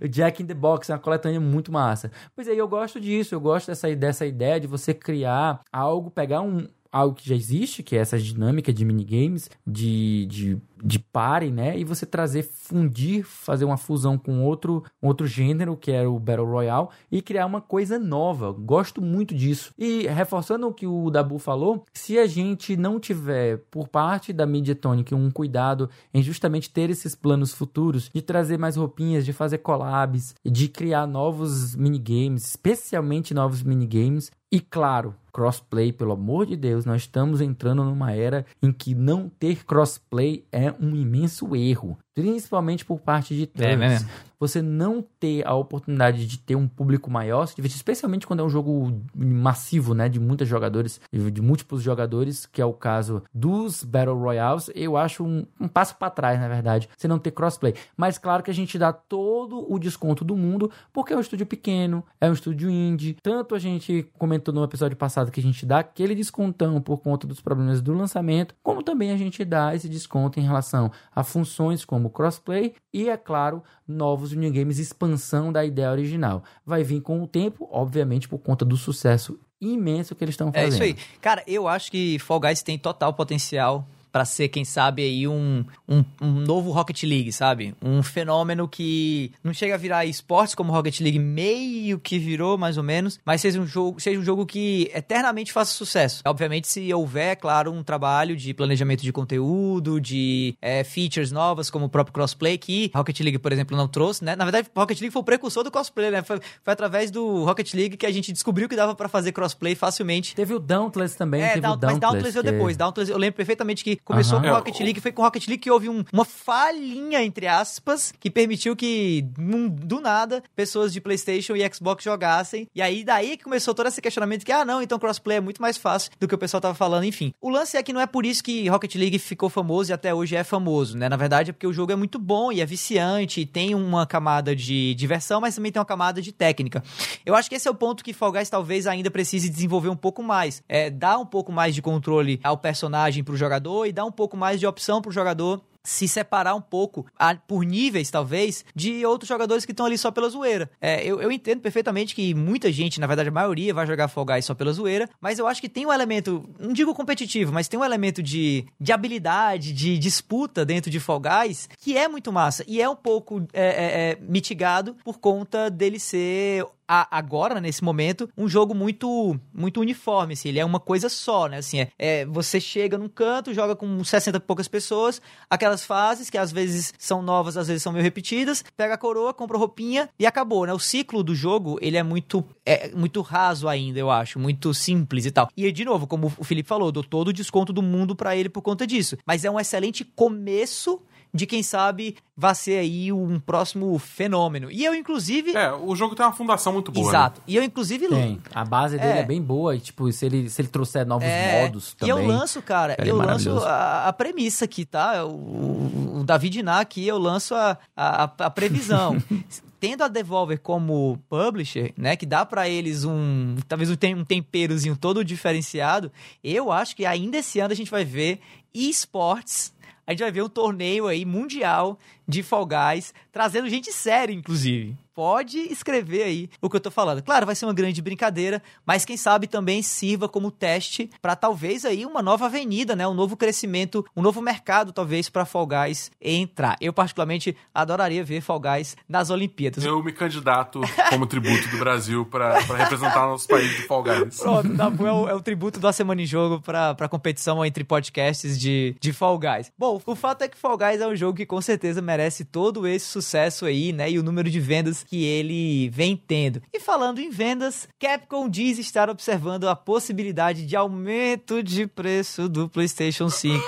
o 0.00 0.08
Jack 0.08 0.42
in 0.42 0.46
the 0.46 0.54
Box 0.54 0.90
é 0.90 0.94
uma 0.94 1.00
coletânea 1.00 1.40
muito 1.40 1.72
massa. 1.72 2.10
Pois 2.34 2.48
aí 2.48 2.58
eu 2.58 2.68
gosto 2.68 3.00
disso, 3.00 3.34
eu 3.34 3.40
gosto 3.40 3.68
dessa, 3.68 3.94
dessa 3.94 4.26
ideia 4.26 4.60
de 4.60 4.66
você 4.66 4.94
criar 4.94 5.60
algo, 5.72 6.10
pegar 6.10 6.40
um 6.40 6.66
algo 6.92 7.14
que 7.14 7.26
já 7.26 7.34
existe, 7.34 7.82
que 7.82 7.96
é 7.96 8.00
essa 8.00 8.18
dinâmica 8.18 8.70
de 8.72 8.84
minigames, 8.84 9.48
de, 9.66 10.26
de, 10.26 10.62
de 10.84 10.98
pare, 10.98 11.50
né? 11.50 11.78
E 11.78 11.84
você 11.84 12.04
trazer, 12.04 12.42
fundir, 12.42 13.24
fazer 13.24 13.64
uma 13.64 13.78
fusão 13.78 14.18
com 14.18 14.44
outro, 14.44 14.84
outro 15.00 15.26
gênero, 15.26 15.74
que 15.74 15.90
era 15.90 16.10
o 16.10 16.18
Battle 16.18 16.46
Royale, 16.46 16.88
e 17.10 17.22
criar 17.22 17.46
uma 17.46 17.62
coisa 17.62 17.98
nova. 17.98 18.52
Gosto 18.52 19.00
muito 19.00 19.34
disso. 19.34 19.72
E 19.78 20.06
reforçando 20.06 20.68
o 20.68 20.74
que 20.74 20.86
o 20.86 21.08
Dabu 21.08 21.38
falou, 21.38 21.84
se 21.94 22.18
a 22.18 22.26
gente 22.26 22.76
não 22.76 23.00
tiver, 23.00 23.58
por 23.70 23.88
parte 23.88 24.32
da 24.32 24.44
Mediatonic, 24.44 25.14
um 25.14 25.30
cuidado 25.30 25.88
em 26.12 26.22
justamente 26.22 26.68
ter 26.68 26.90
esses 26.90 27.14
planos 27.14 27.54
futuros, 27.54 28.10
de 28.12 28.20
trazer 28.20 28.58
mais 28.58 28.76
roupinhas, 28.76 29.24
de 29.24 29.32
fazer 29.32 29.58
collabs, 29.58 30.34
de 30.44 30.68
criar 30.68 31.06
novos 31.06 31.74
minigames, 31.74 32.48
especialmente 32.48 33.32
novos 33.32 33.62
minigames, 33.62 34.30
e 34.52 34.60
claro, 34.60 35.14
crossplay, 35.32 35.92
pelo 35.94 36.12
amor 36.12 36.44
de 36.44 36.56
Deus, 36.56 36.84
nós 36.84 37.02
estamos 37.02 37.40
entrando 37.40 37.82
numa 37.82 38.12
era 38.12 38.44
em 38.62 38.70
que 38.70 38.94
não 38.94 39.30
ter 39.30 39.64
crossplay 39.64 40.44
é 40.52 40.74
um 40.78 40.94
imenso 40.94 41.56
erro, 41.56 41.98
principalmente 42.14 42.84
por 42.84 43.00
parte 43.00 43.34
de 43.34 43.44
É 43.44 43.46
trans. 43.46 43.78
mesmo. 43.78 44.10
Você 44.42 44.60
não 44.60 45.00
ter 45.20 45.46
a 45.46 45.54
oportunidade 45.54 46.26
de 46.26 46.36
ter 46.36 46.56
um 46.56 46.66
público 46.66 47.08
maior, 47.08 47.48
especialmente 47.56 48.26
quando 48.26 48.40
é 48.40 48.42
um 48.42 48.48
jogo 48.48 49.00
massivo, 49.14 49.94
né, 49.94 50.08
de 50.08 50.18
muitos 50.18 50.48
jogadores, 50.48 51.00
de 51.12 51.40
múltiplos 51.40 51.80
jogadores, 51.80 52.44
que 52.44 52.60
é 52.60 52.64
o 52.64 52.72
caso 52.72 53.22
dos 53.32 53.84
Battle 53.84 54.18
Royales, 54.18 54.68
eu 54.74 54.96
acho 54.96 55.22
um, 55.22 55.46
um 55.60 55.68
passo 55.68 55.94
para 55.94 56.10
trás, 56.10 56.40
na 56.40 56.48
verdade, 56.48 56.88
você 56.98 57.06
não 57.06 57.20
ter 57.20 57.30
crossplay. 57.30 57.72
Mas 57.96 58.18
claro 58.18 58.42
que 58.42 58.50
a 58.50 58.54
gente 58.54 58.76
dá 58.76 58.92
todo 58.92 59.64
o 59.72 59.78
desconto 59.78 60.24
do 60.24 60.36
mundo, 60.36 60.72
porque 60.92 61.12
é 61.12 61.16
um 61.16 61.20
estúdio 61.20 61.46
pequeno, 61.46 62.04
é 62.20 62.28
um 62.28 62.32
estúdio 62.32 62.68
indie. 62.68 63.16
Tanto 63.22 63.54
a 63.54 63.60
gente 63.60 64.10
comentou 64.18 64.52
no 64.52 64.64
episódio 64.64 64.96
passado 64.96 65.30
que 65.30 65.38
a 65.38 65.42
gente 65.42 65.64
dá 65.64 65.78
aquele 65.78 66.16
descontão 66.16 66.80
por 66.80 66.98
conta 66.98 67.28
dos 67.28 67.40
problemas 67.40 67.80
do 67.80 67.92
lançamento, 67.92 68.56
como 68.60 68.82
também 68.82 69.12
a 69.12 69.16
gente 69.16 69.44
dá 69.44 69.72
esse 69.72 69.88
desconto 69.88 70.40
em 70.40 70.42
relação 70.42 70.90
a 71.14 71.22
funções 71.22 71.84
como 71.84 72.10
crossplay 72.10 72.74
e, 72.92 73.08
é 73.08 73.16
claro, 73.16 73.62
novos 73.92 74.32
minigames, 74.32 74.78
expansão 74.78 75.52
da 75.52 75.64
ideia 75.64 75.90
original. 75.90 76.42
Vai 76.66 76.82
vir 76.82 77.00
com 77.00 77.22
o 77.22 77.26
tempo, 77.26 77.68
obviamente, 77.70 78.28
por 78.28 78.38
conta 78.38 78.64
do 78.64 78.76
sucesso 78.76 79.38
imenso 79.60 80.14
que 80.14 80.24
eles 80.24 80.32
estão 80.32 80.48
É 80.48 80.52
fazendo. 80.64 80.72
isso 80.72 80.82
aí. 80.82 80.96
Cara, 81.20 81.42
eu 81.46 81.68
acho 81.68 81.90
que 81.90 82.18
Fall 82.18 82.40
Guys 82.40 82.62
tem 82.62 82.76
total 82.78 83.12
potencial 83.14 83.86
para 84.12 84.26
ser, 84.26 84.48
quem 84.48 84.64
sabe, 84.64 85.02
aí 85.02 85.26
um, 85.26 85.64
um, 85.88 86.04
um, 86.20 86.30
novo 86.32 86.70
Rocket 86.70 87.02
League, 87.04 87.32
sabe? 87.32 87.74
Um 87.82 88.02
fenômeno 88.02 88.68
que 88.68 89.32
não 89.42 89.54
chega 89.54 89.74
a 89.74 89.78
virar 89.78 90.04
esportes 90.04 90.54
como 90.54 90.70
Rocket 90.72 91.00
League 91.00 91.18
meio 91.18 91.98
que 91.98 92.18
virou, 92.18 92.58
mais 92.58 92.76
ou 92.76 92.82
menos, 92.82 93.18
mas 93.24 93.40
seja 93.40 93.58
um 93.58 93.66
jogo, 93.66 93.98
seja 93.98 94.20
um 94.20 94.22
jogo 94.22 94.44
que 94.44 94.90
eternamente 94.94 95.52
faça 95.52 95.72
sucesso. 95.72 96.22
Obviamente, 96.26 96.68
se 96.68 96.92
houver, 96.92 97.36
claro, 97.36 97.72
um 97.72 97.82
trabalho 97.82 98.36
de 98.36 98.52
planejamento 98.52 99.02
de 99.02 99.12
conteúdo, 99.12 99.98
de 99.98 100.54
é, 100.60 100.84
features 100.84 101.32
novas, 101.32 101.70
como 101.70 101.86
o 101.86 101.88
próprio 101.88 102.12
crossplay, 102.12 102.58
que 102.58 102.90
Rocket 102.94 103.18
League, 103.20 103.38
por 103.38 103.50
exemplo, 103.50 103.76
não 103.76 103.88
trouxe, 103.88 104.22
né? 104.22 104.36
Na 104.36 104.44
verdade, 104.44 104.68
Rocket 104.76 105.00
League 105.00 105.12
foi 105.12 105.22
o 105.22 105.24
precursor 105.24 105.64
do 105.64 105.70
crossplay, 105.70 106.10
né? 106.10 106.22
Foi, 106.22 106.38
foi 106.38 106.72
através 106.72 107.10
do 107.10 107.44
Rocket 107.44 107.72
League 107.72 107.96
que 107.96 108.04
a 108.04 108.12
gente 108.12 108.30
descobriu 108.30 108.68
que 108.68 108.76
dava 108.76 108.94
para 108.94 109.08
fazer 109.08 109.32
crossplay 109.32 109.74
facilmente. 109.74 110.34
Teve 110.34 110.52
o 110.52 110.58
Dauntless 110.58 111.16
também, 111.16 111.42
é, 111.42 111.48
teve 111.48 111.60
Daunt, 111.62 111.76
o 111.76 111.80
Dauntless. 111.80 111.94
Mas 111.94 112.10
Dauntless 112.10 112.38
que... 112.38 112.52
depois. 112.52 112.76
Dauntless, 112.76 113.10
eu 113.10 113.18
lembro 113.18 113.36
perfeitamente 113.36 113.82
que 113.82 114.01
começou 114.04 114.40
com 114.40 114.48
Rocket 114.48 114.80
League, 114.80 115.00
foi 115.00 115.12
com 115.12 115.22
Rocket 115.22 115.46
League 115.48 115.62
que 115.62 115.70
houve 115.70 115.88
um- 115.88 116.04
uma 116.12 116.24
falhinha, 116.24 117.22
entre 117.22 117.46
aspas, 117.46 118.12
que 118.18 118.30
permitiu 118.30 118.74
que, 118.76 119.22
do 119.26 120.00
nada, 120.00 120.42
pessoas 120.54 120.92
de 120.92 121.00
PlayStation 121.00 121.54
e 121.56 121.74
Xbox 121.74 122.04
jogassem. 122.04 122.68
E 122.74 122.80
aí, 122.82 123.04
daí 123.04 123.36
que 123.36 123.44
começou 123.44 123.74
todo 123.74 123.86
esse 123.86 124.00
questionamento 124.00 124.44
que, 124.44 124.52
ah, 124.52 124.64
não, 124.64 124.82
então 124.82 124.98
crossplay 124.98 125.38
é 125.38 125.40
muito 125.40 125.60
mais 125.62 125.76
fácil 125.76 126.10
do 126.18 126.28
que 126.28 126.34
o 126.34 126.38
pessoal 126.38 126.60
tava 126.60 126.74
falando, 126.74 127.04
enfim. 127.04 127.32
O 127.40 127.48
lance 127.48 127.76
é 127.76 127.82
que 127.82 127.92
não 127.92 128.00
é 128.00 128.06
por 128.06 128.24
isso 128.26 128.42
que 128.42 128.68
Rocket 128.68 128.94
League 128.94 129.18
ficou 129.18 129.48
famoso 129.48 129.90
e 129.90 129.94
até 129.94 130.14
hoje 130.14 130.36
é 130.36 130.44
famoso, 130.44 130.96
né? 130.96 131.08
Na 131.08 131.16
verdade, 131.16 131.50
é 131.50 131.52
porque 131.52 131.66
o 131.66 131.72
jogo 131.72 131.92
é 131.92 131.96
muito 131.96 132.18
bom 132.18 132.52
e 132.52 132.60
é 132.60 132.66
viciante, 132.66 133.40
e 133.40 133.46
tem 133.46 133.74
uma 133.74 134.06
camada 134.06 134.54
de 134.54 134.94
diversão, 134.94 135.40
mas 135.40 135.54
também 135.54 135.72
tem 135.72 135.80
uma 135.80 135.86
camada 135.86 136.20
de 136.20 136.32
técnica. 136.32 136.82
Eu 137.24 137.34
acho 137.34 137.48
que 137.48 137.54
esse 137.54 137.68
é 137.68 137.70
o 137.70 137.74
ponto 137.74 138.02
que 138.04 138.12
Fall 138.12 138.32
Guys 138.32 138.48
talvez 138.50 138.86
ainda 138.86 139.10
precise 139.10 139.48
desenvolver 139.48 139.88
um 139.88 139.96
pouco 139.96 140.22
mais. 140.22 140.62
É 140.68 140.90
dar 140.90 141.18
um 141.18 141.26
pouco 141.26 141.52
mais 141.52 141.74
de 141.74 141.82
controle 141.82 142.40
ao 142.42 142.56
personagem 142.56 143.22
pro 143.24 143.36
jogador 143.36 143.86
e 143.92 143.94
dar 143.94 144.04
um 144.04 144.12
pouco 144.12 144.36
mais 144.36 144.58
de 144.58 144.66
opção 144.66 145.02
pro 145.02 145.12
jogador 145.12 145.62
se 145.84 146.06
separar 146.06 146.54
um 146.54 146.60
pouco, 146.60 147.06
por 147.46 147.64
níveis 147.64 148.10
talvez, 148.10 148.64
de 148.74 149.04
outros 149.04 149.28
jogadores 149.28 149.64
que 149.64 149.72
estão 149.72 149.86
ali 149.86 149.98
só 149.98 150.10
pela 150.10 150.28
zoeira. 150.28 150.70
É, 150.80 151.04
eu, 151.04 151.20
eu 151.20 151.32
entendo 151.32 151.60
perfeitamente 151.60 152.14
que 152.14 152.34
muita 152.34 152.70
gente, 152.70 153.00
na 153.00 153.06
verdade 153.06 153.28
a 153.28 153.32
maioria, 153.32 153.74
vai 153.74 153.86
jogar 153.86 154.08
Fall 154.08 154.24
Guys 154.24 154.44
só 154.44 154.54
pela 154.54 154.72
zoeira, 154.72 155.08
mas 155.20 155.38
eu 155.38 155.46
acho 155.46 155.60
que 155.60 155.68
tem 155.68 155.86
um 155.86 155.92
elemento, 155.92 156.48
não 156.58 156.72
digo 156.72 156.94
competitivo, 156.94 157.52
mas 157.52 157.68
tem 157.68 157.78
um 157.78 157.84
elemento 157.84 158.22
de, 158.22 158.64
de 158.80 158.92
habilidade, 158.92 159.72
de 159.72 159.98
disputa 159.98 160.64
dentro 160.64 160.90
de 160.90 161.00
Fall 161.00 161.20
Guys 161.20 161.68
que 161.78 161.96
é 161.96 162.06
muito 162.06 162.32
massa 162.32 162.64
e 162.68 162.80
é 162.80 162.88
um 162.88 162.96
pouco 162.96 163.46
é, 163.52 163.62
é, 163.62 164.10
é, 164.10 164.18
mitigado 164.20 164.94
por 165.04 165.18
conta 165.18 165.68
dele 165.68 165.98
ser 165.98 166.64
a- 166.86 167.06
agora, 167.16 167.60
nesse 167.60 167.82
momento, 167.84 168.28
um 168.36 168.48
jogo 168.48 168.74
muito 168.74 169.38
muito 169.54 169.80
uniforme, 169.80 170.32
assim, 170.34 170.48
ele 170.48 170.58
é 170.58 170.64
uma 170.64 170.80
coisa 170.80 171.08
só, 171.08 171.46
né, 171.46 171.58
assim, 171.58 171.80
é, 171.80 171.88
é, 171.98 172.26
você 172.26 172.60
chega 172.60 172.98
num 172.98 173.08
canto, 173.08 173.52
joga 173.54 173.74
com 173.76 174.02
60 174.02 174.38
e 174.38 174.40
poucas 174.40 174.66
pessoas, 174.68 175.20
aquelas 175.48 175.84
fases 175.84 176.28
que 176.30 176.38
às 176.38 176.50
vezes 176.52 176.92
são 176.98 177.22
novas, 177.22 177.56
às 177.56 177.68
vezes 177.68 177.82
são 177.82 177.92
meio 177.92 178.02
repetidas, 178.02 178.64
pega 178.76 178.94
a 178.94 178.98
coroa, 178.98 179.32
compra 179.34 179.56
roupinha 179.58 180.08
e 180.18 180.26
acabou, 180.26 180.66
né, 180.66 180.72
o 180.72 180.78
ciclo 180.78 181.22
do 181.22 181.34
jogo, 181.34 181.78
ele 181.80 181.96
é 181.96 182.02
muito 182.02 182.44
é 182.64 182.90
muito 182.94 183.20
raso 183.22 183.68
ainda, 183.68 183.98
eu 183.98 184.10
acho, 184.10 184.38
muito 184.38 184.72
simples 184.74 185.26
e 185.26 185.30
tal. 185.30 185.48
E 185.56 185.70
de 185.72 185.84
novo, 185.84 186.06
como 186.06 186.32
o 186.38 186.44
Felipe 186.44 186.68
falou, 186.68 186.92
dou 186.92 187.02
todo 187.04 187.28
o 187.28 187.32
desconto 187.32 187.72
do 187.72 187.82
mundo 187.82 188.14
pra 188.16 188.36
ele 188.36 188.48
por 188.48 188.62
conta 188.62 188.86
disso, 188.86 189.16
mas 189.26 189.44
é 189.44 189.50
um 189.50 189.58
excelente 189.58 190.04
começo 190.04 191.00
de 191.34 191.46
quem 191.46 191.62
sabe 191.62 192.16
vai 192.36 192.54
ser 192.54 192.78
aí 192.78 193.10
um 193.12 193.38
próximo 193.40 193.98
fenômeno. 193.98 194.70
E 194.70 194.84
eu, 194.84 194.94
inclusive. 194.94 195.56
É, 195.56 195.72
o 195.72 195.94
jogo 195.96 196.14
tem 196.14 196.24
uma 196.26 196.32
fundação 196.32 196.72
muito 196.72 196.92
boa. 196.92 197.04
né? 197.04 197.10
Exato. 197.10 197.40
E 197.46 197.56
eu, 197.56 197.62
inclusive, 197.62 198.08
Tem. 198.08 198.40
A 198.54 198.64
base 198.64 198.98
dele 198.98 199.12
É. 199.12 199.18
é, 199.20 199.22
bem 199.24 199.40
boa 199.40 199.74
e, 199.74 199.80
tipo, 199.80 200.10
se 200.12 200.26
ele, 200.26 200.50
se 200.50 200.60
ele 200.60 200.68
trouxer 200.68 201.06
novos 201.06 201.26
É, 201.26 201.62
modos 201.62 201.92
E 201.92 201.96
também... 201.96 202.16
eu 202.16 202.26
lanço, 202.26 202.60
cara, 202.60 202.96
eu 202.98 203.16
lanço 203.16 203.50
a, 203.58 204.08
a 204.08 204.12
premissa 204.12 204.64
aqui, 204.66 204.84
tá? 204.84 205.24
O, 205.24 206.18
o 206.20 206.24
David 206.24 206.52
Diná 206.58 206.80
aqui, 206.80 207.06
eu 207.06 207.18
lanço 207.18 207.54
a, 207.54 207.78
a, 207.96 208.24
a 208.24 208.50
previsão. 208.50 209.16
Tendo 209.80 210.04
a 210.04 210.08
Devolver 210.08 210.60
como 210.60 211.18
publisher, 211.28 211.92
né, 211.96 212.14
que 212.14 212.24
dá 212.24 212.46
pra 212.46 212.68
eles 212.68 213.02
um, 213.04 213.56
talvez 213.66 213.90
um, 213.90 213.96
um 214.16 214.24
temperozinho 214.24 214.96
todo 214.96 215.24
diferenciado, 215.24 216.12
eu 216.44 216.70
acho 216.70 216.94
que 216.94 217.04
ainda 217.04 217.38
esse 217.38 217.58
ano 217.58 217.72
a 217.72 217.76
gente 217.76 217.90
vai 217.90 218.04
ver 218.04 218.38
esportes, 218.72 219.72
a 220.06 220.12
gente 220.12 220.20
vai 220.20 220.32
ver 220.32 220.42
um 220.42 220.48
torneio 220.48 221.06
aí 221.06 221.24
mundial 221.24 221.98
de 222.26 222.42
Fall 222.42 222.66
Guys, 222.66 223.12
trazendo 223.30 223.68
gente 223.68 223.92
séria, 223.92 224.32
inclusive. 224.32 224.96
Pode 225.14 225.58
escrever 225.58 226.22
aí 226.22 226.50
o 226.60 226.70
que 226.70 226.76
eu 226.76 226.80
tô 226.80 226.90
falando. 226.90 227.22
Claro, 227.22 227.44
vai 227.44 227.54
ser 227.54 227.66
uma 227.66 227.74
grande 227.74 228.00
brincadeira, 228.00 228.62
mas 228.86 229.04
quem 229.04 229.16
sabe 229.16 229.46
também 229.46 229.82
sirva 229.82 230.26
como 230.26 230.50
teste 230.50 231.10
para 231.20 231.36
talvez 231.36 231.84
aí 231.84 232.06
uma 232.06 232.22
nova 232.22 232.46
avenida, 232.46 232.96
né? 232.96 233.06
Um 233.06 233.12
novo 233.12 233.36
crescimento, 233.36 234.06
um 234.16 234.22
novo 234.22 234.40
mercado 234.40 234.90
talvez 234.90 235.28
para 235.28 235.44
Fall 235.44 235.66
Guys 235.66 236.10
entrar. 236.18 236.78
Eu 236.80 236.94
particularmente 236.94 237.54
adoraria 237.74 238.24
ver 238.24 238.40
Fall 238.40 238.58
Guys 238.58 238.96
nas 239.06 239.28
Olimpíadas. 239.28 239.84
Eu 239.84 240.02
me 240.02 240.12
candidato 240.12 240.80
como 241.10 241.26
tributo 241.26 241.68
do 241.68 241.76
Brasil 241.76 242.24
pra, 242.24 242.62
pra 242.64 242.78
representar 242.78 243.26
nosso 243.26 243.46
país 243.46 243.68
de 243.68 243.82
Fall 243.82 244.02
Guys. 244.02 244.38
Pronto, 244.38 244.68
Dabu 244.70 245.06
é 245.06 245.12
o, 245.12 245.28
é 245.28 245.34
o 245.34 245.42
tributo 245.42 245.78
da 245.78 245.92
Semana 245.92 246.22
em 246.22 246.26
Jogo 246.26 246.58
pra, 246.62 246.94
pra 246.94 247.06
competição 247.06 247.62
entre 247.62 247.84
podcasts 247.84 248.58
de, 248.58 248.96
de 248.98 249.12
Fall 249.12 249.38
Guys. 249.38 249.70
Bom, 249.78 250.00
o 250.06 250.16
fato 250.16 250.40
é 250.40 250.48
que 250.48 250.56
Fall 250.56 250.78
Guys 250.78 251.02
é 251.02 251.06
um 251.06 251.14
jogo 251.14 251.36
que 251.36 251.44
com 251.44 251.60
certeza 251.60 252.00
merece 252.12 252.44
todo 252.44 252.86
esse 252.86 253.06
sucesso 253.06 253.64
aí, 253.64 253.90
né? 253.90 254.10
E 254.10 254.18
o 254.18 254.22
número 254.22 254.50
de 254.50 254.60
vendas 254.60 255.02
que 255.02 255.24
ele 255.24 255.88
vem 255.88 256.14
tendo. 256.14 256.62
E 256.70 256.78
falando 256.78 257.20
em 257.20 257.30
vendas, 257.30 257.88
Capcom 257.98 258.50
diz 258.50 258.78
estar 258.78 259.08
observando 259.08 259.66
a 259.66 259.74
possibilidade 259.74 260.66
de 260.66 260.76
aumento 260.76 261.62
de 261.62 261.86
preço 261.86 262.50
do 262.50 262.68
PlayStation 262.68 263.30
5 263.30 263.58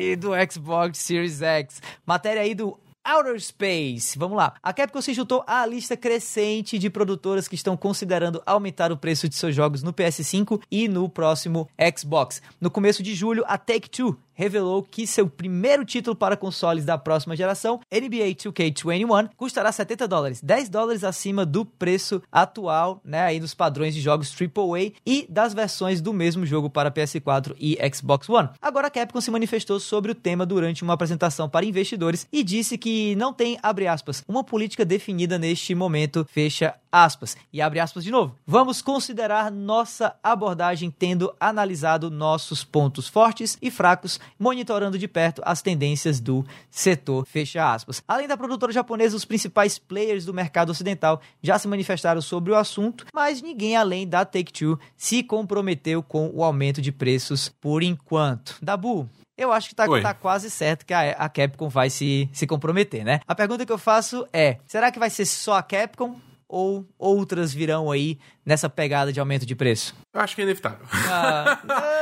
e 0.00 0.16
do 0.16 0.30
Xbox 0.50 0.98
Series 0.98 1.40
X. 1.40 1.80
Matéria 2.04 2.42
aí 2.42 2.56
do 2.56 2.76
Outer 3.06 3.40
Space. 3.40 4.18
Vamos 4.18 4.36
lá. 4.36 4.54
A 4.60 4.72
Capcom 4.72 5.00
se 5.00 5.14
juntou 5.14 5.44
à 5.46 5.64
lista 5.64 5.96
crescente 5.96 6.76
de 6.76 6.90
produtoras 6.90 7.46
que 7.46 7.54
estão 7.54 7.76
considerando 7.76 8.42
aumentar 8.44 8.90
o 8.90 8.96
preço 8.96 9.28
de 9.28 9.36
seus 9.36 9.54
jogos 9.54 9.84
no 9.84 9.92
PS5 9.92 10.60
e 10.68 10.88
no 10.88 11.08
próximo 11.08 11.68
Xbox. 11.96 12.42
No 12.60 12.68
começo 12.68 13.04
de 13.04 13.14
julho, 13.14 13.44
a 13.46 13.56
Take-Two 13.56 14.18
revelou 14.36 14.82
que 14.82 15.06
seu 15.06 15.28
primeiro 15.28 15.84
título 15.84 16.14
para 16.14 16.36
consoles 16.36 16.84
da 16.84 16.96
próxima 16.96 17.34
geração, 17.34 17.80
NBA 17.90 18.36
2K21, 18.36 19.30
custará 19.36 19.72
70 19.72 20.06
dólares, 20.06 20.40
10 20.40 20.68
dólares 20.68 21.02
acima 21.02 21.44
do 21.44 21.64
preço 21.64 22.22
atual, 22.30 23.00
né, 23.04 23.22
aí 23.22 23.40
dos 23.40 23.54
padrões 23.54 23.94
de 23.94 24.00
jogos 24.00 24.32
AAA 24.32 24.92
e 25.04 25.26
das 25.28 25.54
versões 25.54 26.00
do 26.00 26.12
mesmo 26.12 26.46
jogo 26.46 26.70
para 26.70 26.90
PS4 26.90 27.56
e 27.58 27.78
Xbox 27.92 28.28
One. 28.28 28.50
Agora 28.60 28.86
a 28.86 28.90
Capcom 28.90 29.20
se 29.20 29.30
manifestou 29.30 29.80
sobre 29.80 30.12
o 30.12 30.14
tema 30.14 30.44
durante 30.44 30.82
uma 30.84 30.92
apresentação 30.92 31.48
para 31.48 31.64
investidores 31.64 32.26
e 32.30 32.44
disse 32.44 32.76
que 32.76 33.16
não 33.16 33.32
tem, 33.32 33.58
abre 33.62 33.86
aspas, 33.86 34.22
uma 34.28 34.44
política 34.44 34.84
definida 34.84 35.38
neste 35.38 35.74
momento, 35.74 36.26
fecha 36.30 36.74
aspas. 36.90 37.36
E 37.52 37.60
abre 37.60 37.80
aspas 37.80 38.04
de 38.04 38.10
novo. 38.10 38.34
Vamos 38.46 38.80
considerar 38.80 39.50
nossa 39.50 40.16
abordagem 40.22 40.90
tendo 40.90 41.34
analisado 41.38 42.10
nossos 42.10 42.64
pontos 42.64 43.08
fortes 43.08 43.58
e 43.60 43.70
fracos, 43.70 44.18
monitorando 44.38 44.98
de 44.98 45.08
perto 45.08 45.42
as 45.44 45.62
tendências 45.62 46.20
do 46.20 46.44
setor, 46.70 47.26
fecha 47.26 47.72
aspas. 47.72 48.02
Além 48.06 48.28
da 48.28 48.36
produtora 48.36 48.72
japonesa, 48.72 49.16
os 49.16 49.24
principais 49.24 49.78
players 49.78 50.24
do 50.24 50.34
mercado 50.34 50.70
ocidental 50.70 51.20
já 51.42 51.58
se 51.58 51.68
manifestaram 51.68 52.20
sobre 52.20 52.52
o 52.52 52.56
assunto, 52.56 53.06
mas 53.14 53.42
ninguém 53.42 53.76
além 53.76 54.06
da 54.06 54.24
Take-Two 54.24 54.78
se 54.96 55.22
comprometeu 55.22 56.02
com 56.02 56.30
o 56.32 56.42
aumento 56.42 56.80
de 56.80 56.92
preços 56.92 57.48
por 57.48 57.82
enquanto. 57.82 58.56
Dabu, 58.62 59.08
eu 59.36 59.52
acho 59.52 59.68
que 59.68 59.74
tá, 59.74 59.86
tá 59.86 60.14
quase 60.14 60.50
certo 60.50 60.86
que 60.86 60.94
a, 60.94 61.10
a 61.12 61.28
Capcom 61.28 61.68
vai 61.68 61.90
se, 61.90 62.28
se 62.32 62.46
comprometer, 62.46 63.04
né? 63.04 63.20
A 63.26 63.34
pergunta 63.34 63.66
que 63.66 63.72
eu 63.72 63.78
faço 63.78 64.26
é: 64.32 64.58
será 64.66 64.90
que 64.90 64.98
vai 64.98 65.10
ser 65.10 65.26
só 65.26 65.54
a 65.54 65.62
Capcom 65.62 66.16
ou 66.48 66.86
outras 66.98 67.52
virão 67.52 67.90
aí 67.90 68.18
nessa 68.44 68.68
pegada 68.68 69.12
de 69.12 69.18
aumento 69.18 69.44
de 69.44 69.54
preço? 69.54 69.94
Eu 70.14 70.20
acho 70.20 70.34
que 70.34 70.42
é 70.42 70.44
inevitável. 70.44 70.86
Ah, 71.10 71.58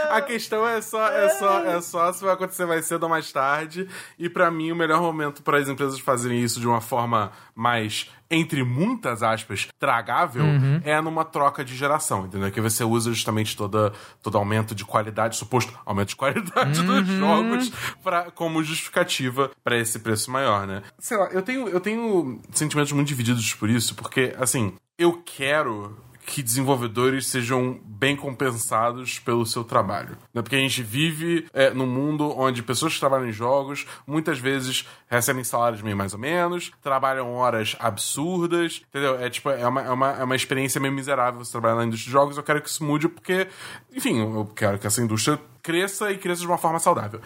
A 0.15 0.21
questão 0.21 0.67
é 0.69 0.81
só, 0.81 1.09
é 1.09 1.29
só, 1.31 1.65
é 1.65 1.81
só 1.81 2.13
se 2.13 2.23
vai 2.23 2.35
acontecer 2.35 2.67
mais 2.67 2.85
cedo 2.87 3.03
ou 3.03 3.09
mais 3.09 3.33
tarde. 3.33 3.89
E 4.19 4.29
pra 4.29 4.51
mim, 4.51 4.71
o 4.71 4.77
melhor 4.77 5.01
momento 5.01 5.43
para 5.43 5.59
as 5.59 5.69
empresas 5.69 5.99
fazerem 5.99 6.43
isso 6.43 6.61
de 6.61 6.69
uma 6.69 6.81
forma 6.81 7.33
mais, 7.55 8.09
entre 8.31 8.65
muitas 8.65 9.23
aspas, 9.23 9.69
tragável, 9.79 10.45
é 10.85 11.01
numa 11.01 11.25
troca 11.25 11.65
de 11.65 11.77
geração, 11.77 12.27
entendeu? 12.27 12.51
Que 12.51 12.61
você 12.61 12.85
usa 12.85 13.13
justamente 13.13 13.57
toda, 13.57 13.93
todo 14.23 14.39
aumento 14.39 14.75
de 14.75 14.85
qualidade, 14.85 15.37
suposto 15.37 15.73
aumento 15.85 16.09
de 16.09 16.17
qualidade 16.17 16.81
dos 16.83 17.07
jogos, 17.07 17.71
pra, 18.03 18.31
como 18.31 18.63
justificativa 18.63 19.51
pra 19.63 19.77
esse 19.77 19.99
preço 19.99 20.31
maior, 20.31 20.67
né? 20.67 20.83
Sei 20.99 21.17
lá, 21.17 21.27
eu 21.27 21.43
tenho, 21.43 21.69
eu 21.69 21.81
tenho 21.81 22.41
sentimentos 22.53 22.93
muito 22.93 23.09
divididos 23.09 23.55
por 23.55 23.69
isso, 23.69 23.95
porque, 23.95 24.35
assim, 24.39 24.75
eu 24.99 25.23
quero 25.25 25.97
que 26.27 26.43
desenvolvedores 26.43 27.27
sejam 27.27 27.81
bem 27.85 28.17
compensados 28.17 29.19
pelo 29.19 29.45
seu 29.45 29.63
trabalho. 29.63 30.17
Né? 30.33 30.43
Porque 30.43 30.57
a 30.57 30.59
gente 30.59 30.83
vive 30.83 31.47
é, 31.53 31.71
num 31.71 31.87
mundo 31.87 32.33
onde 32.37 32.63
pessoas 32.63 32.95
que 32.95 33.01
trabalham 33.01 33.29
em 33.29 33.33
jogos 33.33 33.87
muitas 34.07 34.39
vezes 34.39 34.87
recebem 35.09 35.45
salários 35.45 35.83
meio 35.83 35.97
mais 35.97 36.13
ou 36.13 36.19
menos, 36.19 36.73
trabalham 36.83 37.33
horas 37.35 37.77
absurdas, 37.79 38.83
entendeu? 38.89 39.21
É 39.21 39.29
tipo, 39.29 39.51
é 39.51 39.67
uma, 39.67 39.83
é 39.83 39.91
uma, 39.91 40.11
é 40.13 40.25
uma 40.25 40.37
experiência 40.37 40.81
meio 40.81 40.93
miserável 40.93 41.45
você 41.45 41.53
trabalhar 41.53 41.77
na 41.77 41.85
indústria 41.85 42.07
de 42.07 42.13
jogos. 42.13 42.37
Eu 42.37 42.43
quero 42.43 42.63
que 42.63 42.69
isso 42.69 42.83
mude 42.83 43.09
porque, 43.09 43.47
enfim, 43.95 44.21
eu 44.21 44.47
quero 44.57 44.79
que 44.79 44.87
essa 44.87 45.03
indústria 45.03 45.39
cresça 45.63 46.11
e 46.11 46.19
cresça 46.19 46.41
de 46.41 46.47
uma 46.47 46.59
forma 46.59 46.79
saudável. 46.79 47.21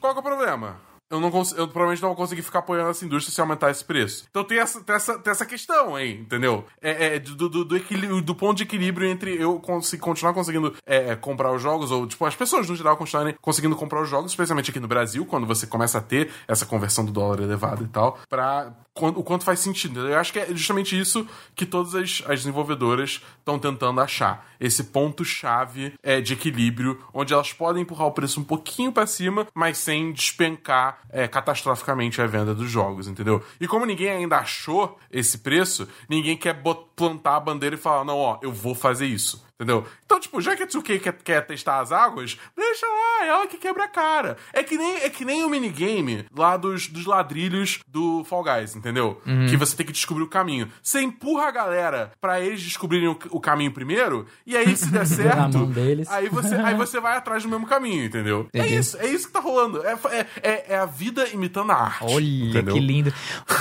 Qual 0.00 0.12
que 0.12 0.18
é 0.18 0.20
o 0.20 0.24
problema? 0.24 0.76
Eu, 1.10 1.20
não 1.20 1.30
cons- 1.30 1.52
eu 1.52 1.68
provavelmente 1.68 2.02
não 2.02 2.08
vou 2.10 2.16
conseguir 2.16 2.42
ficar 2.42 2.58
apoiando 2.60 2.90
essa 2.90 3.04
indústria 3.04 3.32
se 3.34 3.40
aumentar 3.40 3.70
esse 3.70 3.84
preço. 3.84 4.26
Então 4.28 4.42
tem 4.42 4.58
essa, 4.58 4.80
tem 4.82 4.96
essa, 4.96 5.18
tem 5.18 5.30
essa 5.30 5.46
questão 5.46 5.94
aí, 5.94 6.12
entendeu? 6.20 6.64
É, 6.82 7.14
é 7.16 7.18
do, 7.20 7.48
do, 7.48 7.64
do, 7.64 7.76
equilíbrio, 7.76 8.20
do 8.20 8.34
ponto 8.34 8.56
de 8.56 8.64
equilíbrio 8.64 9.08
entre 9.08 9.40
eu 9.40 9.60
consi- 9.60 9.98
continuar 9.98 10.34
conseguindo 10.34 10.74
é, 10.84 11.10
é, 11.12 11.16
comprar 11.16 11.52
os 11.52 11.62
jogos, 11.62 11.90
ou 11.90 12.06
tipo, 12.06 12.24
as 12.24 12.34
pessoas 12.34 12.68
no 12.68 12.74
geral 12.74 12.96
continuarem 12.96 13.34
conseguindo 13.40 13.76
comprar 13.76 14.02
os 14.02 14.08
jogos, 14.08 14.32
especialmente 14.32 14.70
aqui 14.70 14.80
no 14.80 14.88
Brasil, 14.88 15.24
quando 15.24 15.46
você 15.46 15.66
começa 15.66 15.98
a 15.98 16.00
ter 16.00 16.30
essa 16.48 16.66
conversão 16.66 17.04
do 17.04 17.12
dólar 17.12 17.40
elevado 17.40 17.84
e 17.84 17.88
tal, 17.88 18.18
pra 18.28 18.72
o 18.98 19.22
quanto 19.22 19.44
faz 19.44 19.60
sentido. 19.60 20.08
Eu 20.08 20.18
acho 20.18 20.32
que 20.32 20.38
é 20.38 20.46
justamente 20.54 20.98
isso 20.98 21.26
que 21.54 21.66
todas 21.66 21.94
as, 21.94 22.22
as 22.26 22.40
desenvolvedoras 22.40 23.20
estão 23.38 23.58
tentando 23.58 24.00
achar. 24.00 24.46
Esse 24.58 24.84
ponto-chave 24.84 25.92
é, 26.02 26.20
de 26.20 26.32
equilíbrio, 26.32 26.98
onde 27.12 27.34
elas 27.34 27.52
podem 27.52 27.82
empurrar 27.82 28.06
o 28.06 28.12
preço 28.12 28.40
um 28.40 28.44
pouquinho 28.44 28.90
pra 28.90 29.06
cima, 29.06 29.46
mas 29.54 29.76
sem 29.78 30.12
despencar 30.12 30.95
é, 31.10 31.26
catastroficamente 31.28 32.20
a 32.20 32.26
venda 32.26 32.54
dos 32.54 32.70
jogos, 32.70 33.08
entendeu? 33.08 33.42
E 33.60 33.66
como 33.66 33.86
ninguém 33.86 34.10
ainda 34.10 34.36
achou 34.38 34.98
esse 35.10 35.38
preço, 35.38 35.88
ninguém 36.08 36.36
quer 36.36 36.60
plantar 36.94 37.36
a 37.36 37.40
bandeira 37.40 37.76
e 37.76 37.78
falar, 37.78 38.04
não, 38.04 38.18
ó, 38.18 38.38
eu 38.42 38.52
vou 38.52 38.74
fazer 38.74 39.06
isso. 39.06 39.45
Entendeu? 39.58 39.86
Então, 40.04 40.20
tipo, 40.20 40.38
já 40.40 40.54
que 40.54 40.62
a 40.62 40.66
2K 40.66 41.00
quer, 41.00 41.12
quer 41.14 41.46
testar 41.46 41.80
as 41.80 41.90
águas, 41.90 42.38
deixa 42.54 42.86
lá, 42.86 43.24
é 43.24 43.28
ela 43.28 43.46
que 43.46 43.56
quebra 43.56 43.84
a 43.84 43.88
cara. 43.88 44.36
É 44.52 44.62
que 44.62 44.76
nem, 44.76 44.96
é 44.96 45.08
que 45.08 45.24
nem 45.24 45.44
o 45.44 45.48
minigame 45.48 46.26
lá 46.36 46.58
dos, 46.58 46.88
dos 46.88 47.06
ladrilhos 47.06 47.80
do 47.88 48.22
Fall 48.24 48.44
Guys, 48.44 48.76
entendeu? 48.76 49.20
Que 49.48 49.56
você 49.56 49.74
tem 49.74 49.86
que 49.86 49.92
descobrir 49.92 50.22
o 50.22 50.28
caminho. 50.28 50.70
Você 50.82 51.00
empurra 51.00 51.48
a 51.48 51.50
galera 51.50 52.12
pra 52.20 52.38
eles 52.38 52.62
descobrirem 52.62 53.08
o, 53.08 53.18
o 53.30 53.40
caminho 53.40 53.72
primeiro, 53.72 54.26
e 54.46 54.54
aí 54.54 54.76
se 54.76 54.90
der 54.90 55.06
certo, 55.06 55.70
aí 56.10 56.28
você, 56.28 56.54
aí 56.54 56.74
você 56.74 57.00
vai 57.00 57.16
atrás 57.16 57.42
do 57.42 57.48
mesmo 57.48 57.66
caminho, 57.66 58.04
entendeu? 58.04 58.48
É 58.52 58.58
Entendi. 58.58 58.76
isso, 58.76 58.98
é 58.98 59.06
isso 59.06 59.26
que 59.28 59.32
tá 59.32 59.40
rolando. 59.40 59.82
É, 59.86 59.98
é, 60.10 60.26
é, 60.42 60.64
é 60.74 60.78
a 60.78 60.86
vida 60.86 61.26
imitando 61.30 61.72
a 61.72 61.76
arte. 61.76 62.04
Olha, 62.04 62.50
entendeu? 62.50 62.74
que 62.74 62.80
lindo. 62.80 63.12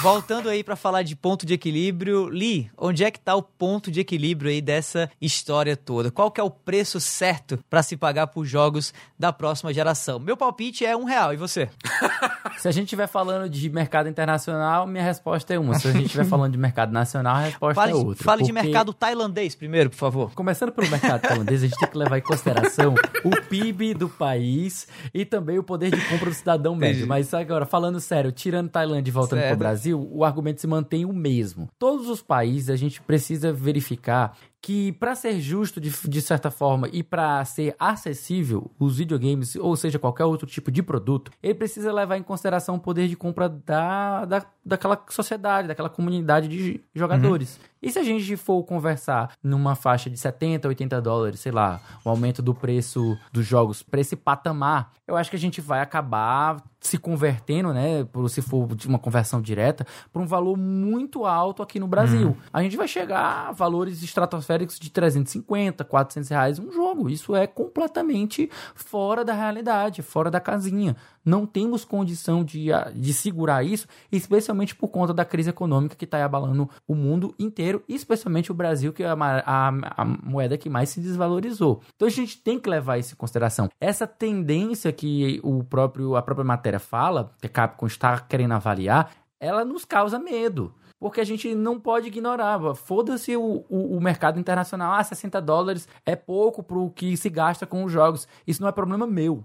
Voltando 0.02 0.50
aí 0.50 0.62
pra 0.62 0.76
falar 0.76 1.04
de 1.04 1.16
ponto 1.16 1.46
de 1.46 1.54
equilíbrio, 1.54 2.26
Lee, 2.26 2.70
onde 2.78 3.04
é 3.06 3.10
que 3.10 3.20
tá 3.20 3.34
o 3.34 3.42
ponto 3.42 3.90
de 3.90 4.02
equilíbrio 4.02 4.52
aí 4.52 4.62
dessa 4.62 5.10
história 5.22 5.78
toda? 5.86 6.10
Qual 6.12 6.32
que 6.32 6.42
é 6.42 6.44
o 6.44 6.50
preço 6.50 7.00
certo 7.00 7.60
pra 7.70 7.84
se 7.84 7.96
pagar 7.96 8.28
por 8.28 8.44
jogos 8.46 8.94
da 9.18 9.32
próxima 9.32 9.74
geração? 9.74 10.18
Meu 10.20 10.36
palpite 10.36 10.86
é 10.86 10.98
um 10.98 11.04
real, 11.06 11.34
e 11.34 11.38
você? 11.38 11.70
Se 12.58 12.68
a 12.68 12.72
gente 12.72 12.86
estiver 12.86 13.08
falando 13.08 13.50
de 13.50 13.70
mercado 13.70 14.08
internacional, 14.10 14.88
minha 14.88 15.04
resposta 15.04 15.54
é 15.54 15.60
uma. 15.60 15.78
Se 15.78 15.88
a 15.88 15.92
gente 15.92 16.06
estiver 16.06 16.26
falando 16.26 16.54
de 16.54 16.58
mercado 16.58 16.92
nacional, 16.92 17.36
a 17.36 17.40
resposta 17.42 17.76
Fale, 17.82 17.92
é 17.92 17.96
outra. 17.96 18.24
fale 18.24 18.44
de 18.44 18.52
Porque- 18.54 18.64
mercado 18.68 18.94
tailandês 18.94 19.54
primeiro, 19.56 19.90
por 19.90 19.98
favor. 19.98 20.32
Começando 20.34 20.72
pelo 20.72 20.90
mercado 20.90 21.22
tailandês, 21.22 21.62
a 21.64 21.68
gente 21.68 21.78
tem 21.78 21.90
que 21.90 21.98
levar 21.98 22.18
em 22.18 22.22
consideração 22.22 22.96
o 23.24 23.42
PIB 23.50 23.94
do 23.94 24.08
país 24.10 24.88
e 25.14 25.26
também 25.26 25.60
o 25.60 25.64
poder 25.64 25.92
de 25.94 26.02
compra 26.08 26.30
do 26.30 26.34
cidadão 26.34 26.76
médio. 26.76 27.06
Mas 27.06 27.34
agora, 27.34 27.66
falando 27.66 28.00
sério, 28.00 28.32
tirando 28.32 28.70
Tailândia 28.70 29.12
e 29.12 29.14
voltando 29.14 29.42
para 29.42 29.54
o 29.54 29.58
Brasil, 29.58 30.10
o 30.12 30.24
argumento 30.24 30.62
se 30.62 30.68
mantém 30.68 31.04
o 31.06 31.12
mesmo. 31.14 31.68
Todos 31.78 32.08
os 32.10 32.22
países 32.22 32.70
a 32.70 32.76
gente 32.78 33.02
precisa 33.02 33.52
verificar 33.52 34.36
que 34.66 34.92
para 34.94 35.14
ser 35.14 35.40
justo 35.40 35.80
de, 35.80 35.92
de 35.92 36.22
certa 36.24 36.50
forma 36.50 36.90
e 36.92 37.04
para 37.04 37.46
ser 37.46 37.76
acessível 37.78 38.72
os 38.80 38.98
videogames, 38.98 39.56
ou 39.56 39.76
seja, 39.76 40.00
qualquer 40.00 40.26
outro 40.26 40.48
tipo 40.48 40.72
de 40.72 40.82
produto, 40.82 41.32
ele 41.44 41.54
precisa 41.54 41.94
levar 41.94 42.18
em 42.18 42.24
consideração 42.24 42.74
o 42.74 42.80
poder 42.80 43.08
de 43.08 43.16
compra 43.16 43.48
da, 43.48 44.26
da, 44.26 44.44
daquela 44.66 45.00
sociedade, 45.10 45.68
daquela 45.68 45.88
comunidade 45.88 46.48
de 46.48 46.82
jogadores. 46.96 47.60
E 47.86 47.92
se 47.92 48.00
a 48.00 48.04
gente 48.04 48.36
for 48.36 48.64
conversar 48.64 49.38
numa 49.44 49.76
faixa 49.76 50.10
de 50.10 50.18
70, 50.18 50.68
80 50.68 51.00
dólares, 51.00 51.40
sei 51.40 51.52
lá, 51.52 51.80
o 52.04 52.10
aumento 52.10 52.42
do 52.42 52.52
preço 52.52 53.16
dos 53.32 53.46
jogos 53.46 53.84
para 53.84 54.02
esse 54.02 54.16
patamar, 54.16 54.92
eu 55.08 55.16
acho 55.16 55.30
que 55.30 55.36
a 55.36 55.40
gente 55.40 55.62
vai 55.62 55.82
acabar 55.82 56.64
se 56.86 56.98
convertendo, 56.98 57.74
né, 57.74 58.04
por, 58.06 58.30
se 58.30 58.42
for 58.42 58.68
de 58.76 58.88
uma 58.88 59.00
conversão 59.00 59.42
direta, 59.42 59.86
para 60.14 60.22
um 60.22 60.28
valor 60.28 60.56
muito 60.56 61.26
alto 61.26 61.64
aqui 61.64 61.80
no 61.80 61.88
Brasil. 61.88 62.38
A 62.54 62.62
gente 62.62 62.78
vai 62.78 62.88
chegar 62.88 63.50
a 63.50 63.52
valores 63.52 64.04
estratosféricos 64.04 64.80
de 64.80 64.90
350, 64.92 65.84
400 65.84 66.30
reais 66.30 66.60
um 66.60 66.72
jogo. 66.72 67.10
Isso 67.10 67.36
é 67.36 67.48
completamente 67.48 68.50
fora 68.76 69.26
da 69.26 69.34
realidade, 69.34 70.02
fora 70.02 70.30
da 70.30 70.40
casinha. 70.40 70.96
Não 71.24 71.46
temos 71.46 71.84
condição 71.84 72.44
de, 72.44 72.68
de 72.94 73.14
segurar 73.14 73.64
isso, 73.64 73.88
especialmente 74.12 74.76
por 74.76 74.90
conta 74.90 75.12
da 75.12 75.26
crise 75.26 75.50
econômica 75.50 75.96
que 75.96 76.06
está 76.06 76.24
abalando 76.24 76.70
o 76.88 76.94
mundo 76.94 77.34
inteiro, 77.40 77.75
especialmente 77.88 78.52
o 78.52 78.56
Brasil, 78.56 78.92
que 78.94 79.04
é 79.04 79.08
a, 79.08 79.14
a- 79.14 79.72
a 79.98 80.06
moeda 80.06 80.58
que 80.58 80.70
mais 80.70 80.90
se 80.90 81.00
desvalorizou. 81.00 81.82
Então 81.96 82.08
a 82.08 82.12
gente 82.12 82.38
tem 82.42 82.60
que 82.60 82.70
levar 82.70 82.98
isso 82.98 83.14
em 83.14 83.18
consideração. 83.18 83.70
Essa 83.80 84.06
tendência 84.08 84.92
que 84.92 85.40
o 85.44 85.64
próprio, 85.64 86.16
a 86.16 86.22
própria 86.22 86.46
matéria 86.46 86.80
fala, 86.80 87.32
que 87.40 87.48
a 87.48 87.50
Capcom 87.50 87.88
está 87.88 88.20
querendo 88.20 88.54
avaliar, 88.54 89.12
ela 89.40 89.64
nos 89.66 89.86
causa 89.86 90.18
medo. 90.20 90.74
Porque 90.98 91.20
a 91.20 91.26
gente 91.26 91.54
não 91.54 91.78
pode 91.80 92.08
ignorar. 92.08 92.58
Foda-se 92.74 93.36
o, 93.36 93.66
o, 93.70 93.98
o 93.98 94.02
mercado 94.02 94.40
internacional. 94.40 94.94
Ah, 94.94 95.04
60 95.04 95.42
dólares 95.42 95.88
é 96.06 96.16
pouco 96.16 96.64
pro 96.64 96.90
que 96.90 97.18
se 97.18 97.30
gasta 97.30 97.66
com 97.66 97.84
os 97.84 97.92
jogos. 97.92 98.28
Isso 98.48 98.62
não 98.62 98.70
é 98.70 98.72
problema 98.72 99.06
meu. 99.06 99.44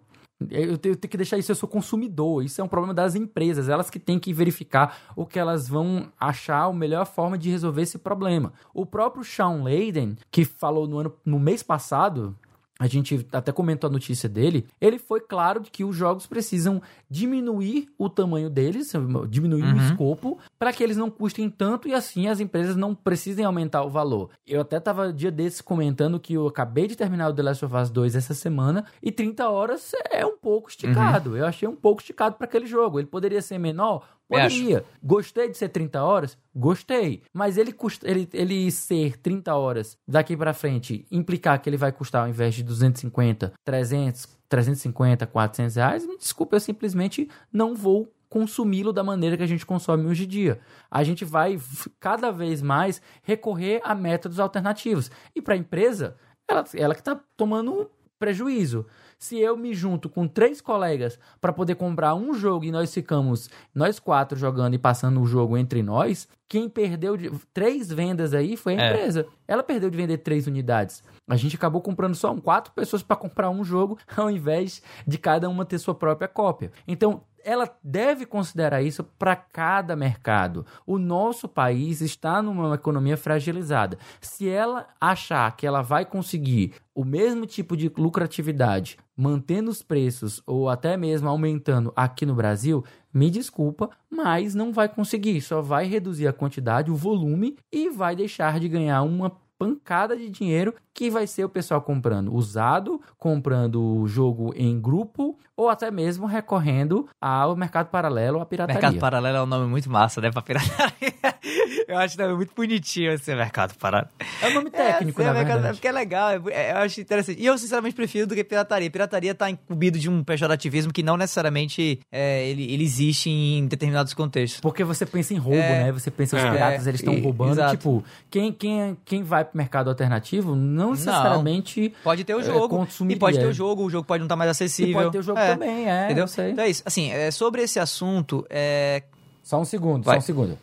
Eu 0.48 0.78
tenho, 0.78 0.96
que 0.96 1.16
deixar 1.16 1.36
isso, 1.36 1.52
eu 1.52 1.56
sou 1.56 1.68
consumidor. 1.68 2.42
Isso 2.42 2.60
é 2.60 2.64
um 2.64 2.68
problema 2.68 2.94
das 2.94 3.14
empresas, 3.14 3.68
elas 3.68 3.90
que 3.90 3.98
têm 3.98 4.18
que 4.18 4.32
verificar 4.32 4.96
o 5.14 5.26
que 5.26 5.38
elas 5.38 5.68
vão 5.68 6.10
achar 6.18 6.64
a 6.64 6.72
melhor 6.72 7.04
forma 7.04 7.36
de 7.36 7.50
resolver 7.50 7.82
esse 7.82 7.98
problema. 7.98 8.52
O 8.72 8.86
próprio 8.86 9.22
Sean 9.22 9.62
Layden, 9.62 10.16
que 10.30 10.44
falou 10.44 10.86
no, 10.88 10.98
ano, 10.98 11.12
no 11.24 11.38
mês 11.38 11.62
passado, 11.62 12.34
a 12.80 12.86
gente 12.86 13.26
até 13.30 13.52
comentou 13.52 13.88
a 13.88 13.92
notícia 13.92 14.26
dele, 14.26 14.66
ele 14.80 14.98
foi 14.98 15.20
claro 15.20 15.60
de 15.60 15.70
que 15.70 15.84
os 15.84 15.94
jogos 15.94 16.26
precisam 16.26 16.80
diminuir 17.10 17.90
o 17.98 18.08
tamanho 18.08 18.48
deles, 18.48 18.90
diminuir 19.28 19.74
o 19.74 19.76
escopo, 19.76 20.38
para 20.58 20.72
que 20.72 20.82
eles 20.82 20.96
não 20.96 21.10
custem 21.10 21.50
tanto 21.50 21.86
e 21.86 21.92
assim 21.92 22.26
as 22.26 22.40
empresas 22.40 22.76
não 22.76 22.94
precisem 22.94 23.44
aumentar 23.44 23.82
o 23.82 23.90
valor. 23.90 24.30
Eu 24.46 24.62
até 24.62 24.80
tava 24.80 25.12
dia 25.12 25.30
desses 25.30 25.60
comentando 25.60 26.18
que 26.18 26.32
eu 26.32 26.46
acabei 26.46 26.86
de 26.86 26.96
terminar 26.96 27.28
o 27.28 27.34
The 27.34 27.42
Last 27.42 27.64
of 27.66 27.76
Us 27.76 27.90
2 27.90 28.16
essa 28.16 28.32
semana 28.32 28.86
e 29.02 29.12
30 29.12 29.46
horas 29.50 29.92
é 30.10 30.24
um 30.24 30.38
pouco 30.38 30.70
esticado. 30.70 31.36
Eu 31.36 31.44
achei 31.44 31.68
um 31.68 31.76
pouco 31.76 32.00
esticado 32.00 32.36
para 32.36 32.46
aquele 32.46 32.66
jogo. 32.66 32.98
Ele 32.98 33.08
poderia 33.08 33.42
ser 33.42 33.58
menor? 33.58 34.06
Poderia. 34.30 34.84
Gostei 35.02 35.48
de 35.48 35.58
ser 35.58 35.68
30 35.68 36.02
horas? 36.02 36.38
Gostei. 36.54 37.22
Mas 37.32 37.58
ele, 37.58 37.72
custa, 37.72 38.08
ele, 38.08 38.28
ele 38.32 38.70
ser 38.70 39.16
30 39.18 39.54
horas 39.54 39.98
daqui 40.06 40.36
pra 40.36 40.54
frente 40.54 41.04
implicar 41.10 41.60
que 41.60 41.68
ele 41.68 41.76
vai 41.76 41.90
custar 41.90 42.22
ao 42.22 42.28
invés 42.28 42.54
de 42.54 42.62
250, 42.62 43.52
300, 43.64 44.28
350, 44.48 45.26
400 45.26 45.76
reais, 45.76 46.06
me 46.06 46.16
desculpa, 46.16 46.56
eu 46.56 46.60
simplesmente 46.60 47.28
não 47.52 47.74
vou 47.74 48.12
consumi-lo 48.28 48.92
da 48.92 49.02
maneira 49.02 49.36
que 49.36 49.42
a 49.42 49.46
gente 49.46 49.66
consome 49.66 50.06
hoje 50.06 50.24
em 50.24 50.28
dia. 50.28 50.60
A 50.88 51.02
gente 51.02 51.24
vai 51.24 51.58
cada 51.98 52.30
vez 52.30 52.62
mais 52.62 53.02
recorrer 53.22 53.80
a 53.82 53.92
métodos 53.94 54.38
alternativos. 54.38 55.10
E 55.34 55.42
para 55.42 55.54
a 55.54 55.58
empresa, 55.58 56.16
ela, 56.48 56.64
ela 56.74 56.94
que 56.94 57.00
está 57.00 57.20
tomando 57.36 57.90
prejuízo. 58.20 58.86
Se 59.22 59.38
eu 59.38 59.54
me 59.54 59.74
junto 59.74 60.08
com 60.08 60.26
três 60.26 60.62
colegas 60.62 61.18
para 61.42 61.52
poder 61.52 61.74
comprar 61.74 62.14
um 62.14 62.32
jogo 62.32 62.64
e 62.64 62.72
nós 62.72 62.92
ficamos 62.92 63.50
nós 63.74 63.98
quatro 63.98 64.38
jogando 64.38 64.72
e 64.72 64.78
passando 64.78 65.20
o 65.20 65.26
jogo 65.26 65.58
entre 65.58 65.82
nós, 65.82 66.26
quem 66.48 66.70
perdeu 66.70 67.18
de, 67.18 67.30
três 67.52 67.92
vendas 67.92 68.32
aí 68.32 68.56
foi 68.56 68.74
a 68.74 68.80
É. 68.80 68.88
empresa. 68.90 69.26
Ela 69.46 69.62
perdeu 69.62 69.90
de 69.90 69.96
vender 69.98 70.18
três 70.18 70.46
unidades. 70.46 71.04
A 71.28 71.36
gente 71.36 71.54
acabou 71.54 71.82
comprando 71.82 72.14
só 72.14 72.32
um, 72.32 72.38
quatro 72.40 72.72
pessoas 72.72 73.02
para 73.02 73.14
comprar 73.14 73.50
um 73.50 73.62
jogo, 73.62 73.98
ao 74.16 74.30
invés 74.30 74.82
de 75.06 75.18
cada 75.18 75.50
uma 75.50 75.66
ter 75.66 75.78
sua 75.78 75.94
própria 75.94 76.26
cópia. 76.26 76.72
Então, 76.88 77.22
ela 77.42 77.70
deve 77.82 78.26
considerar 78.26 78.82
isso 78.82 79.02
para 79.18 79.34
cada 79.34 79.96
mercado. 79.96 80.66
O 80.86 80.98
nosso 80.98 81.48
país 81.48 82.02
está 82.02 82.42
numa 82.42 82.74
economia 82.74 83.16
fragilizada. 83.16 83.96
Se 84.20 84.46
ela 84.46 84.86
achar 85.00 85.50
que 85.56 85.66
ela 85.66 85.80
vai 85.80 86.04
conseguir 86.04 86.74
o 86.94 87.02
mesmo 87.02 87.46
tipo 87.46 87.78
de 87.78 87.90
lucratividade 87.96 88.98
mantendo 89.20 89.70
os 89.70 89.82
preços 89.82 90.42
ou 90.46 90.70
até 90.70 90.96
mesmo 90.96 91.28
aumentando 91.28 91.92
aqui 91.94 92.24
no 92.24 92.34
Brasil, 92.34 92.82
me 93.12 93.30
desculpa, 93.30 93.90
mas 94.08 94.54
não 94.54 94.72
vai 94.72 94.88
conseguir. 94.88 95.42
Só 95.42 95.60
vai 95.60 95.86
reduzir 95.86 96.26
a 96.26 96.32
quantidade, 96.32 96.90
o 96.90 96.96
volume 96.96 97.56
e 97.70 97.90
vai 97.90 98.16
deixar 98.16 98.58
de 98.58 98.66
ganhar 98.66 99.02
uma 99.02 99.30
pancada 99.70 100.16
de 100.16 100.30
dinheiro 100.30 100.74
que 100.94 101.10
vai 101.10 101.26
ser 101.26 101.44
o 101.44 101.48
pessoal 101.50 101.82
comprando 101.82 102.34
usado, 102.34 102.98
comprando 103.18 103.80
o 104.00 104.06
jogo 104.08 104.52
em 104.56 104.80
grupo 104.80 105.38
ou 105.54 105.68
até 105.68 105.90
mesmo 105.90 106.24
recorrendo 106.26 107.06
ao 107.20 107.54
mercado 107.54 107.88
paralelo, 107.90 108.40
à 108.40 108.46
pirataria. 108.46 108.80
Mercado 108.80 108.98
Paralelo 108.98 109.36
é 109.36 109.42
um 109.42 109.46
nome 109.46 109.66
muito 109.68 109.90
massa, 109.90 110.18
né? 110.20 110.30
Pra 110.30 110.40
pirataria. 110.40 111.12
Eu 111.86 111.98
acho 111.98 112.16
que 112.16 112.22
é 112.22 112.32
muito 112.32 112.54
bonitinho 112.54 113.12
esse 113.12 113.34
Mercado 113.34 113.74
Paralelo. 113.78 114.10
É 114.42 114.48
um 114.48 114.54
nome 114.54 114.70
técnico, 114.70 115.20
é, 115.20 115.24
na 115.24 115.30
é 115.30 115.34
mercado- 115.34 115.54
verdade. 115.54 115.74
Porque 115.76 115.88
é 115.88 115.92
legal, 115.92 116.30
é- 116.30 116.40
é- 116.50 116.72
eu 116.72 116.76
acho 116.78 117.00
interessante. 117.00 117.40
E 117.40 117.46
eu, 117.46 117.58
sinceramente, 117.58 117.94
prefiro 117.94 118.26
do 118.26 118.34
que 118.34 118.42
pirataria. 118.44 118.90
Pirataria 118.90 119.34
tá 119.34 119.50
incumbido 119.50 119.98
de 119.98 120.08
um 120.08 120.22
pejorativismo 120.24 120.92
que 120.92 121.02
não 121.02 121.16
necessariamente 121.16 122.00
é, 122.10 122.48
ele, 122.48 122.72
ele 122.72 122.84
existe 122.84 123.28
em 123.28 123.66
determinados 123.66 124.14
contextos. 124.14 124.60
Porque 124.60 124.84
você 124.84 125.04
pensa 125.04 125.34
em 125.34 125.38
roubo, 125.38 125.58
É. 125.58 125.84
né? 125.84 125.92
Você 125.92 126.10
pensa 126.10 126.36
os 126.36 126.42
É. 126.42 126.50
piratas, 126.50 126.86
eles 126.86 127.00
estão 127.00 127.18
roubando. 127.20 127.52
exato. 127.52 127.76
Tipo, 127.76 128.04
quem, 128.30 128.52
quem, 128.52 128.96
quem 129.04 129.22
vai 129.22 129.44
pro 129.50 129.58
mercado 129.58 129.90
alternativo 129.90 130.54
não 130.56 130.92
necessariamente. 130.92 131.92
Pode 132.02 132.24
ter 132.24 132.34
o 132.34 132.40
É, 132.40 132.44
jogo. 132.44 132.74
e 132.74 132.78
consumiria. 132.78 133.18
pode 133.18 133.38
ter 133.38 133.46
o 133.46 133.52
jogo, 133.52 133.84
o 133.84 133.90
jogo 133.90 134.06
pode 134.06 134.20
não 134.20 134.26
estar 134.26 134.36
mais 134.36 134.48
E 134.48 134.50
acessível. 134.52 134.94
pode 134.94 135.12
ter 135.12 135.18
o 135.18 135.22
jogo 135.22 135.38
É, 135.38 135.52
também, 135.52 135.88
é. 135.90 136.04
Entendeu? 136.06 136.24
Então 136.52 136.64
é 136.64 136.68
isso. 136.70 136.82
Assim, 136.86 137.10
é, 137.10 137.30
sobre 137.30 137.62
esse 137.62 137.78
assunto, 137.78 138.46
é, 138.48 139.02
Só 139.42 139.60
um 139.60 139.64
segundo, 139.64 140.04
Vai. 140.04 140.16
só 140.16 140.18
um 140.18 140.26
segundo. 140.26 140.58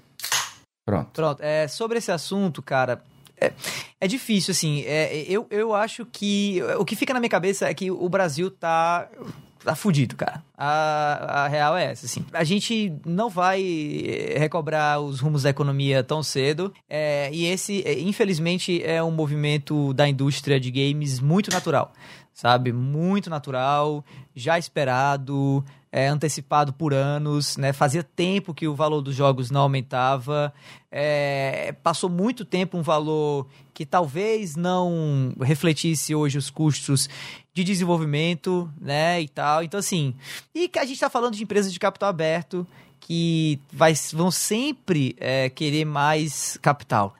Pronto. 0.85 1.09
Pronto, 1.11 1.41
é, 1.43 1.67
sobre 1.67 1.97
esse 1.97 2.11
assunto, 2.11 2.61
cara, 2.61 3.03
é, 3.39 3.51
é 3.99 4.07
difícil, 4.07 4.51
assim, 4.53 4.83
é, 4.85 5.23
eu, 5.27 5.45
eu 5.51 5.73
acho 5.75 6.05
que, 6.05 6.61
o 6.79 6.85
que 6.85 6.95
fica 6.95 7.13
na 7.13 7.19
minha 7.19 7.29
cabeça 7.29 7.67
é 7.69 7.73
que 7.73 7.91
o 7.91 8.07
Brasil 8.07 8.49
tá, 8.49 9.09
tá 9.63 9.75
fudido, 9.75 10.15
cara, 10.15 10.43
a, 10.57 11.43
a 11.43 11.47
real 11.47 11.77
é 11.77 11.91
essa, 11.91 12.05
assim, 12.05 12.25
a 12.33 12.43
gente 12.43 12.93
não 13.05 13.29
vai 13.29 13.61
eh, 13.61 14.39
recobrar 14.39 14.99
os 14.99 15.19
rumos 15.19 15.43
da 15.43 15.49
economia 15.49 16.03
tão 16.03 16.23
cedo, 16.23 16.73
é, 16.89 17.29
e 17.31 17.45
esse, 17.45 17.81
eh, 17.85 17.99
infelizmente, 17.99 18.81
é 18.83 19.03
um 19.03 19.11
movimento 19.11 19.93
da 19.93 20.07
indústria 20.07 20.59
de 20.59 20.71
games 20.71 21.19
muito 21.19 21.51
natural, 21.51 21.93
sabe, 22.33 22.71
muito 22.71 23.29
natural, 23.29 24.03
já 24.35 24.57
esperado, 24.57 25.63
é, 25.91 26.07
antecipado 26.07 26.73
por 26.73 26.93
anos, 26.93 27.57
né? 27.57 27.73
Fazia 27.73 28.03
tempo 28.03 28.53
que 28.53 28.67
o 28.67 28.75
valor 28.75 29.01
dos 29.01 29.15
jogos 29.15 29.49
não 29.49 29.61
aumentava. 29.61 30.53
É, 30.91 31.73
passou 31.81 32.09
muito 32.09 32.45
tempo 32.45 32.77
um 32.77 32.81
valor 32.81 33.47
que 33.73 33.85
talvez 33.85 34.55
não 34.55 35.33
refletisse 35.41 36.13
hoje 36.13 36.37
os 36.37 36.49
custos 36.49 37.09
de 37.57 37.63
desenvolvimento, 37.63 38.71
né? 38.79 39.19
E 39.19 39.27
tal. 39.27 39.63
Então, 39.63 39.79
assim. 39.79 40.13
E 40.53 40.67
que 40.67 40.77
a 40.77 40.83
gente 40.83 40.93
está 40.93 41.09
falando 41.09 41.33
de 41.33 41.41
empresas 41.41 41.73
de 41.73 41.79
capital 41.79 42.09
aberto 42.09 42.67
que 42.99 43.59
vai, 43.71 43.93
vão 44.11 44.29
sempre 44.29 45.15
é, 45.19 45.49
querer 45.49 45.85
mais 45.85 46.57
capital. 46.61 47.15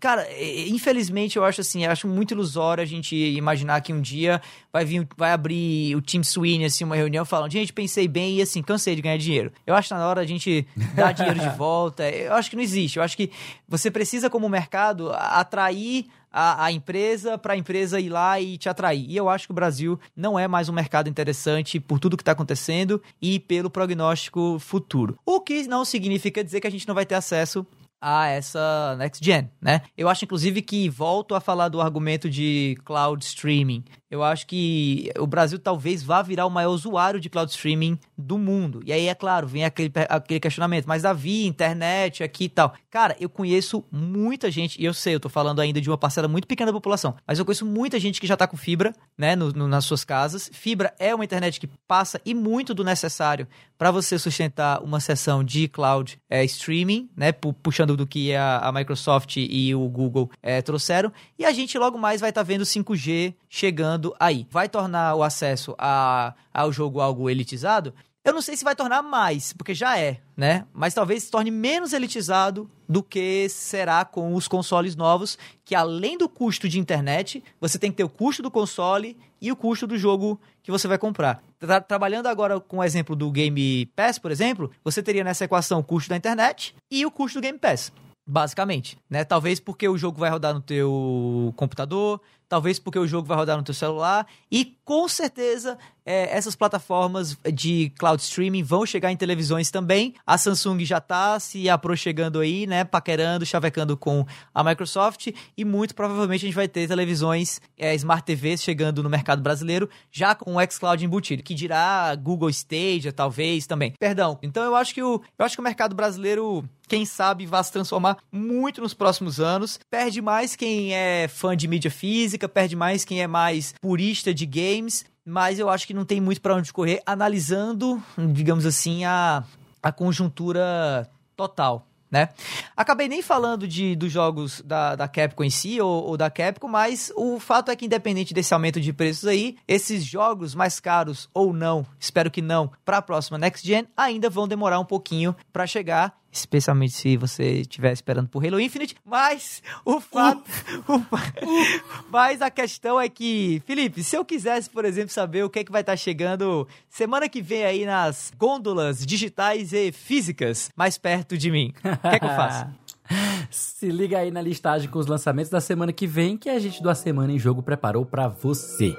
Cara, 0.00 0.26
infelizmente 0.66 1.36
eu 1.36 1.44
acho 1.44 1.60
assim, 1.60 1.84
eu 1.84 1.90
acho 1.90 2.08
muito 2.08 2.32
ilusório 2.32 2.82
a 2.82 2.86
gente 2.86 3.14
imaginar 3.14 3.82
que 3.82 3.92
um 3.92 4.00
dia 4.00 4.40
vai 4.72 4.84
vir, 4.84 5.06
vai 5.14 5.32
abrir 5.32 5.94
o 5.94 6.00
Team 6.00 6.24
Sweeney, 6.24 6.64
assim, 6.64 6.84
uma 6.84 6.96
reunião 6.96 7.24
falando, 7.24 7.52
gente, 7.52 7.70
pensei 7.70 8.08
bem 8.08 8.36
e 8.38 8.42
assim, 8.42 8.62
cansei 8.62 8.96
de 8.96 9.02
ganhar 9.02 9.18
dinheiro. 9.18 9.52
Eu 9.66 9.74
acho 9.74 9.88
que 9.88 9.94
na 9.94 10.08
hora 10.08 10.22
a 10.22 10.26
gente 10.26 10.66
dar 10.94 11.12
dinheiro 11.12 11.38
de 11.38 11.50
volta. 11.58 12.08
Eu 12.08 12.32
acho 12.32 12.48
que 12.48 12.56
não 12.56 12.62
existe. 12.62 12.96
Eu 12.96 13.02
acho 13.02 13.16
que 13.16 13.30
você 13.68 13.90
precisa, 13.90 14.30
como 14.30 14.48
mercado, 14.48 15.12
atrair 15.12 16.06
a, 16.36 16.66
a 16.66 16.72
empresa 16.72 17.38
para 17.38 17.54
a 17.54 17.56
empresa 17.56 17.98
ir 17.98 18.10
lá 18.10 18.38
e 18.38 18.58
te 18.58 18.68
atrair. 18.68 19.06
E 19.08 19.16
eu 19.16 19.26
acho 19.26 19.48
que 19.48 19.52
o 19.52 19.54
Brasil 19.54 19.98
não 20.14 20.38
é 20.38 20.46
mais 20.46 20.68
um 20.68 20.72
mercado 20.72 21.08
interessante 21.08 21.80
por 21.80 21.98
tudo 21.98 22.14
que 22.14 22.20
está 22.20 22.32
acontecendo 22.32 23.02
e 23.22 23.40
pelo 23.40 23.70
prognóstico 23.70 24.58
futuro. 24.58 25.18
O 25.24 25.40
que 25.40 25.66
não 25.66 25.82
significa 25.82 26.44
dizer 26.44 26.60
que 26.60 26.66
a 26.66 26.70
gente 26.70 26.86
não 26.86 26.94
vai 26.94 27.06
ter 27.06 27.14
acesso 27.14 27.66
a 27.98 28.26
essa 28.26 28.94
next 28.98 29.24
gen, 29.24 29.50
né? 29.60 29.80
Eu 29.96 30.10
acho 30.10 30.26
inclusive 30.26 30.60
que 30.60 30.90
volto 30.90 31.34
a 31.34 31.40
falar 31.40 31.70
do 31.70 31.80
argumento 31.80 32.28
de 32.28 32.76
cloud 32.84 33.24
streaming. 33.24 33.82
Eu 34.10 34.22
acho 34.22 34.46
que 34.46 35.10
o 35.18 35.26
Brasil 35.26 35.58
talvez 35.58 36.02
vá 36.02 36.22
virar 36.22 36.46
o 36.46 36.50
maior 36.50 36.70
usuário 36.70 37.18
de 37.18 37.28
cloud 37.28 37.50
streaming 37.50 37.98
do 38.16 38.38
mundo. 38.38 38.80
E 38.86 38.92
aí, 38.92 39.08
é 39.08 39.14
claro, 39.14 39.46
vem 39.48 39.64
aquele, 39.64 39.90
aquele 40.08 40.38
questionamento. 40.40 40.86
Mas, 40.86 41.02
Davi, 41.02 41.44
internet 41.46 42.22
aqui 42.22 42.44
e 42.44 42.48
tal. 42.48 42.72
Cara, 42.90 43.16
eu 43.18 43.28
conheço 43.28 43.84
muita 43.90 44.50
gente, 44.50 44.80
e 44.80 44.84
eu 44.84 44.94
sei, 44.94 45.14
eu 45.14 45.20
tô 45.20 45.28
falando 45.28 45.60
ainda 45.60 45.80
de 45.80 45.90
uma 45.90 45.98
parcela 45.98 46.28
muito 46.28 46.46
pequena 46.46 46.70
da 46.70 46.76
população, 46.76 47.16
mas 47.26 47.38
eu 47.38 47.44
conheço 47.44 47.66
muita 47.66 47.98
gente 47.98 48.20
que 48.20 48.26
já 48.26 48.36
tá 48.36 48.46
com 48.46 48.56
fibra, 48.56 48.94
né, 49.18 49.34
no- 49.34 49.50
no- 49.52 49.68
nas 49.68 49.84
suas 49.84 50.04
casas. 50.04 50.48
Fibra 50.52 50.94
é 50.98 51.14
uma 51.14 51.24
internet 51.24 51.58
que 51.58 51.66
passa 51.88 52.20
e 52.24 52.32
muito 52.34 52.72
do 52.74 52.84
necessário 52.84 53.46
para 53.76 53.90
você 53.90 54.18
sustentar 54.18 54.82
uma 54.82 55.00
sessão 55.00 55.42
de 55.44 55.68
cloud 55.68 56.18
é, 56.30 56.44
streaming, 56.44 57.10
né, 57.16 57.32
pu- 57.32 57.52
puxando 57.52 57.96
do 57.96 58.06
que 58.06 58.34
a, 58.34 58.58
a 58.58 58.72
Microsoft 58.72 59.36
e 59.36 59.74
o 59.74 59.88
Google 59.88 60.30
é, 60.42 60.62
trouxeram. 60.62 61.12
E 61.38 61.44
a 61.44 61.52
gente 61.52 61.76
logo 61.78 61.98
mais 61.98 62.20
vai 62.20 62.30
estar 62.30 62.42
vendo 62.42 62.64
5G 62.64 63.34
chegando 63.48 63.95
aí. 64.18 64.46
Vai 64.50 64.68
tornar 64.68 65.14
o 65.14 65.22
acesso 65.22 65.74
a, 65.78 66.34
ao 66.52 66.72
jogo 66.72 67.00
algo 67.00 67.28
elitizado? 67.30 67.94
Eu 68.24 68.34
não 68.34 68.42
sei 68.42 68.56
se 68.56 68.64
vai 68.64 68.74
tornar 68.74 69.02
mais, 69.02 69.52
porque 69.52 69.72
já 69.72 69.96
é, 70.00 70.20
né? 70.36 70.66
Mas 70.72 70.92
talvez 70.92 71.22
se 71.22 71.30
torne 71.30 71.48
menos 71.48 71.92
elitizado 71.92 72.68
do 72.88 73.00
que 73.00 73.48
será 73.48 74.04
com 74.04 74.34
os 74.34 74.48
consoles 74.48 74.96
novos, 74.96 75.38
que 75.64 75.76
além 75.76 76.18
do 76.18 76.28
custo 76.28 76.68
de 76.68 76.80
internet, 76.80 77.42
você 77.60 77.78
tem 77.78 77.88
que 77.88 77.98
ter 77.98 78.04
o 78.04 78.08
custo 78.08 78.42
do 78.42 78.50
console 78.50 79.16
e 79.40 79.52
o 79.52 79.56
custo 79.56 79.86
do 79.86 79.96
jogo 79.96 80.40
que 80.60 80.72
você 80.72 80.88
vai 80.88 80.98
comprar. 80.98 81.40
Tra- 81.56 81.80
trabalhando 81.80 82.26
agora 82.26 82.58
com 82.58 82.78
o 82.78 82.84
exemplo 82.84 83.14
do 83.14 83.30
Game 83.30 83.86
Pass, 83.94 84.18
por 84.18 84.32
exemplo, 84.32 84.72
você 84.82 85.00
teria 85.00 85.22
nessa 85.22 85.44
equação 85.44 85.78
o 85.78 85.84
custo 85.84 86.10
da 86.10 86.16
internet 86.16 86.74
e 86.90 87.06
o 87.06 87.12
custo 87.12 87.38
do 87.38 87.42
Game 87.42 87.60
Pass. 87.60 87.92
Basicamente, 88.28 88.98
né? 89.08 89.22
Talvez 89.22 89.60
porque 89.60 89.88
o 89.88 89.96
jogo 89.96 90.18
vai 90.18 90.30
rodar 90.30 90.52
no 90.52 90.60
teu 90.60 91.54
computador, 91.54 92.20
talvez 92.48 92.78
porque 92.78 92.98
o 92.98 93.06
jogo 93.06 93.26
vai 93.26 93.36
rodar 93.36 93.56
no 93.56 93.62
teu 93.62 93.74
celular 93.74 94.26
e 94.50 94.76
com 94.84 95.08
certeza 95.08 95.76
é, 96.06 96.36
essas 96.36 96.54
plataformas 96.54 97.36
de 97.52 97.92
cloud 97.98 98.22
streaming 98.22 98.62
vão 98.62 98.86
chegar 98.86 99.10
em 99.10 99.16
televisões 99.16 99.70
também. 99.72 100.14
A 100.24 100.38
Samsung 100.38 100.84
já 100.84 101.00
tá 101.00 101.40
se 101.40 101.68
aproximando 101.68 102.38
aí, 102.38 102.66
né? 102.66 102.84
Paquerando, 102.84 103.44
chavecando 103.44 103.96
com 103.96 104.24
a 104.54 104.62
Microsoft 104.62 105.28
e 105.56 105.64
muito 105.64 105.94
provavelmente 105.94 106.44
a 106.44 106.46
gente 106.46 106.54
vai 106.54 106.68
ter 106.68 106.86
televisões, 106.86 107.60
é, 107.76 107.94
Smart 107.96 108.24
TVs 108.24 108.62
chegando 108.62 109.02
no 109.02 109.10
mercado 109.10 109.42
brasileiro 109.42 109.90
já 110.12 110.34
com 110.34 110.56
o 110.56 110.70
xCloud 110.70 111.04
embutido, 111.04 111.42
que 111.42 111.54
dirá 111.54 112.14
Google 112.14 112.50
Stadia 112.50 113.12
talvez 113.12 113.66
também. 113.66 113.92
Perdão. 113.98 114.38
Então 114.40 114.62
eu 114.62 114.76
acho 114.76 114.94
que 114.94 115.02
o 115.02 115.20
eu 115.36 115.44
acho 115.44 115.56
que 115.56 115.60
o 115.60 115.64
mercado 115.64 115.96
brasileiro 115.96 116.64
quem 116.88 117.04
sabe 117.04 117.46
vai 117.46 117.62
se 117.64 117.72
transformar 117.72 118.18
muito 118.30 118.80
nos 118.80 118.94
próximos 118.94 119.40
anos. 119.40 119.78
Perde 119.90 120.22
mais 120.22 120.54
quem 120.54 120.94
é 120.94 121.26
fã 121.28 121.56
de 121.56 121.66
mídia 121.66 121.90
física, 121.90 122.35
perde 122.38 122.76
mais 122.76 123.04
quem 123.04 123.22
é 123.22 123.26
mais 123.26 123.74
purista 123.80 124.34
de 124.34 124.44
games, 124.44 125.04
mas 125.24 125.58
eu 125.58 125.68
acho 125.68 125.86
que 125.86 125.94
não 125.94 126.04
tem 126.04 126.20
muito 126.20 126.40
para 126.40 126.54
onde 126.54 126.72
correr 126.72 127.02
analisando, 127.06 128.02
digamos 128.32 128.64
assim, 128.64 129.04
a, 129.04 129.42
a 129.82 129.90
conjuntura 129.90 131.08
total. 131.36 131.86
Né? 132.08 132.28
Acabei 132.76 133.08
nem 133.08 133.20
falando 133.20 133.66
de, 133.66 133.96
dos 133.96 134.12
jogos 134.12 134.62
da, 134.64 134.94
da 134.94 135.08
Capcom 135.08 135.42
em 135.42 135.50
si 135.50 135.80
ou, 135.80 136.04
ou 136.04 136.16
da 136.16 136.30
Capcom, 136.30 136.68
mas 136.68 137.12
o 137.16 137.40
fato 137.40 137.70
é 137.70 137.76
que, 137.76 137.84
independente 137.84 138.32
desse 138.32 138.54
aumento 138.54 138.80
de 138.80 138.92
preços 138.92 139.26
aí, 139.26 139.56
esses 139.66 140.04
jogos 140.04 140.54
mais 140.54 140.78
caros 140.78 141.28
ou 141.34 141.52
não, 141.52 141.84
espero 141.98 142.30
que 142.30 142.40
não, 142.40 142.70
para 142.84 142.98
a 142.98 143.02
próxima 143.02 143.38
Next 143.38 143.66
Gen, 143.66 143.88
ainda 143.96 144.30
vão 144.30 144.46
demorar 144.46 144.78
um 144.78 144.84
pouquinho 144.84 145.34
para 145.52 145.66
chegar 145.66 146.16
especialmente 146.38 146.92
se 146.94 147.16
você 147.16 147.60
estiver 147.60 147.92
esperando 147.92 148.28
por 148.28 148.44
Halo 148.44 148.60
Infinite, 148.60 148.96
mas 149.04 149.62
o 149.84 150.00
fato, 150.00 150.42
o 150.88 150.98
fa- 151.00 151.32
mas 152.10 152.42
a 152.42 152.50
questão 152.50 153.00
é 153.00 153.08
que, 153.08 153.62
Felipe, 153.66 154.02
se 154.04 154.16
eu 154.16 154.24
quisesse, 154.24 154.68
por 154.70 154.84
exemplo, 154.84 155.10
saber 155.12 155.44
o 155.44 155.50
que 155.50 155.58
é 155.60 155.64
que 155.64 155.72
vai 155.72 155.80
estar 155.82 155.96
chegando 155.96 156.66
semana 156.88 157.28
que 157.28 157.40
vem 157.42 157.64
aí 157.64 157.84
nas 157.84 158.32
gôndolas 158.38 159.04
digitais 159.04 159.72
e 159.72 159.92
físicas 159.92 160.70
mais 160.76 160.98
perto 160.98 161.36
de 161.36 161.50
mim, 161.50 161.72
o 161.78 162.08
que 162.08 162.16
é 162.16 162.18
que 162.18 162.24
eu 162.24 162.30
faço? 162.30 162.66
Se 163.50 163.86
liga 163.88 164.18
aí 164.18 164.30
na 164.32 164.42
listagem 164.42 164.88
com 164.88 164.98
os 164.98 165.06
lançamentos 165.06 165.50
da 165.50 165.60
semana 165.60 165.92
que 165.92 166.06
vem 166.06 166.36
que 166.36 166.48
a 166.50 166.58
gente 166.58 166.82
do 166.82 166.90
A 166.90 166.94
Semana 166.94 167.32
em 167.32 167.38
Jogo 167.38 167.62
preparou 167.62 168.04
pra 168.04 168.26
você. 168.26 168.96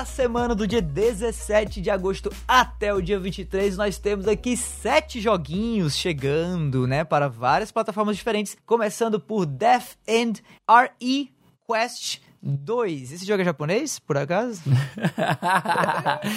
Lá 0.00 0.02
para 0.02 0.02
a 0.02 0.04
semana 0.06 0.54
do 0.54 0.66
dia 0.66 0.80
17 0.80 1.80
de 1.80 1.90
agosto 1.90 2.32
até 2.48 2.94
o 2.94 3.02
dia 3.02 3.18
23. 3.18 3.76
Nós 3.76 3.98
temos 3.98 4.26
aqui 4.26 4.56
sete 4.56 5.20
joguinhos 5.20 5.94
chegando, 5.94 6.86
né, 6.86 7.04
para 7.04 7.28
várias 7.28 7.70
plataformas 7.70 8.16
diferentes, 8.16 8.56
começando 8.64 9.20
por 9.20 9.44
Death 9.44 9.96
End 10.08 10.42
RE 10.68 11.30
Quest 11.66 12.20
2. 12.42 13.12
Esse 13.12 13.26
jogo 13.26 13.42
é 13.42 13.44
japonês, 13.44 13.98
por 13.98 14.16
acaso? 14.16 14.62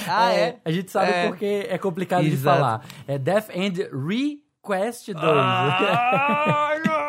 Ah, 0.07 0.33
é? 0.33 0.57
A 0.65 0.71
gente 0.71 0.91
sabe 0.91 1.11
É. 1.11 1.27
porque 1.27 1.65
é 1.69 1.77
complicado 1.77 2.23
de 2.23 2.33
Exato. 2.33 2.57
falar. 2.59 2.85
É 3.07 3.17
Death 3.17 3.49
End 3.55 3.81
Request 3.93 5.13
2. 5.13 5.23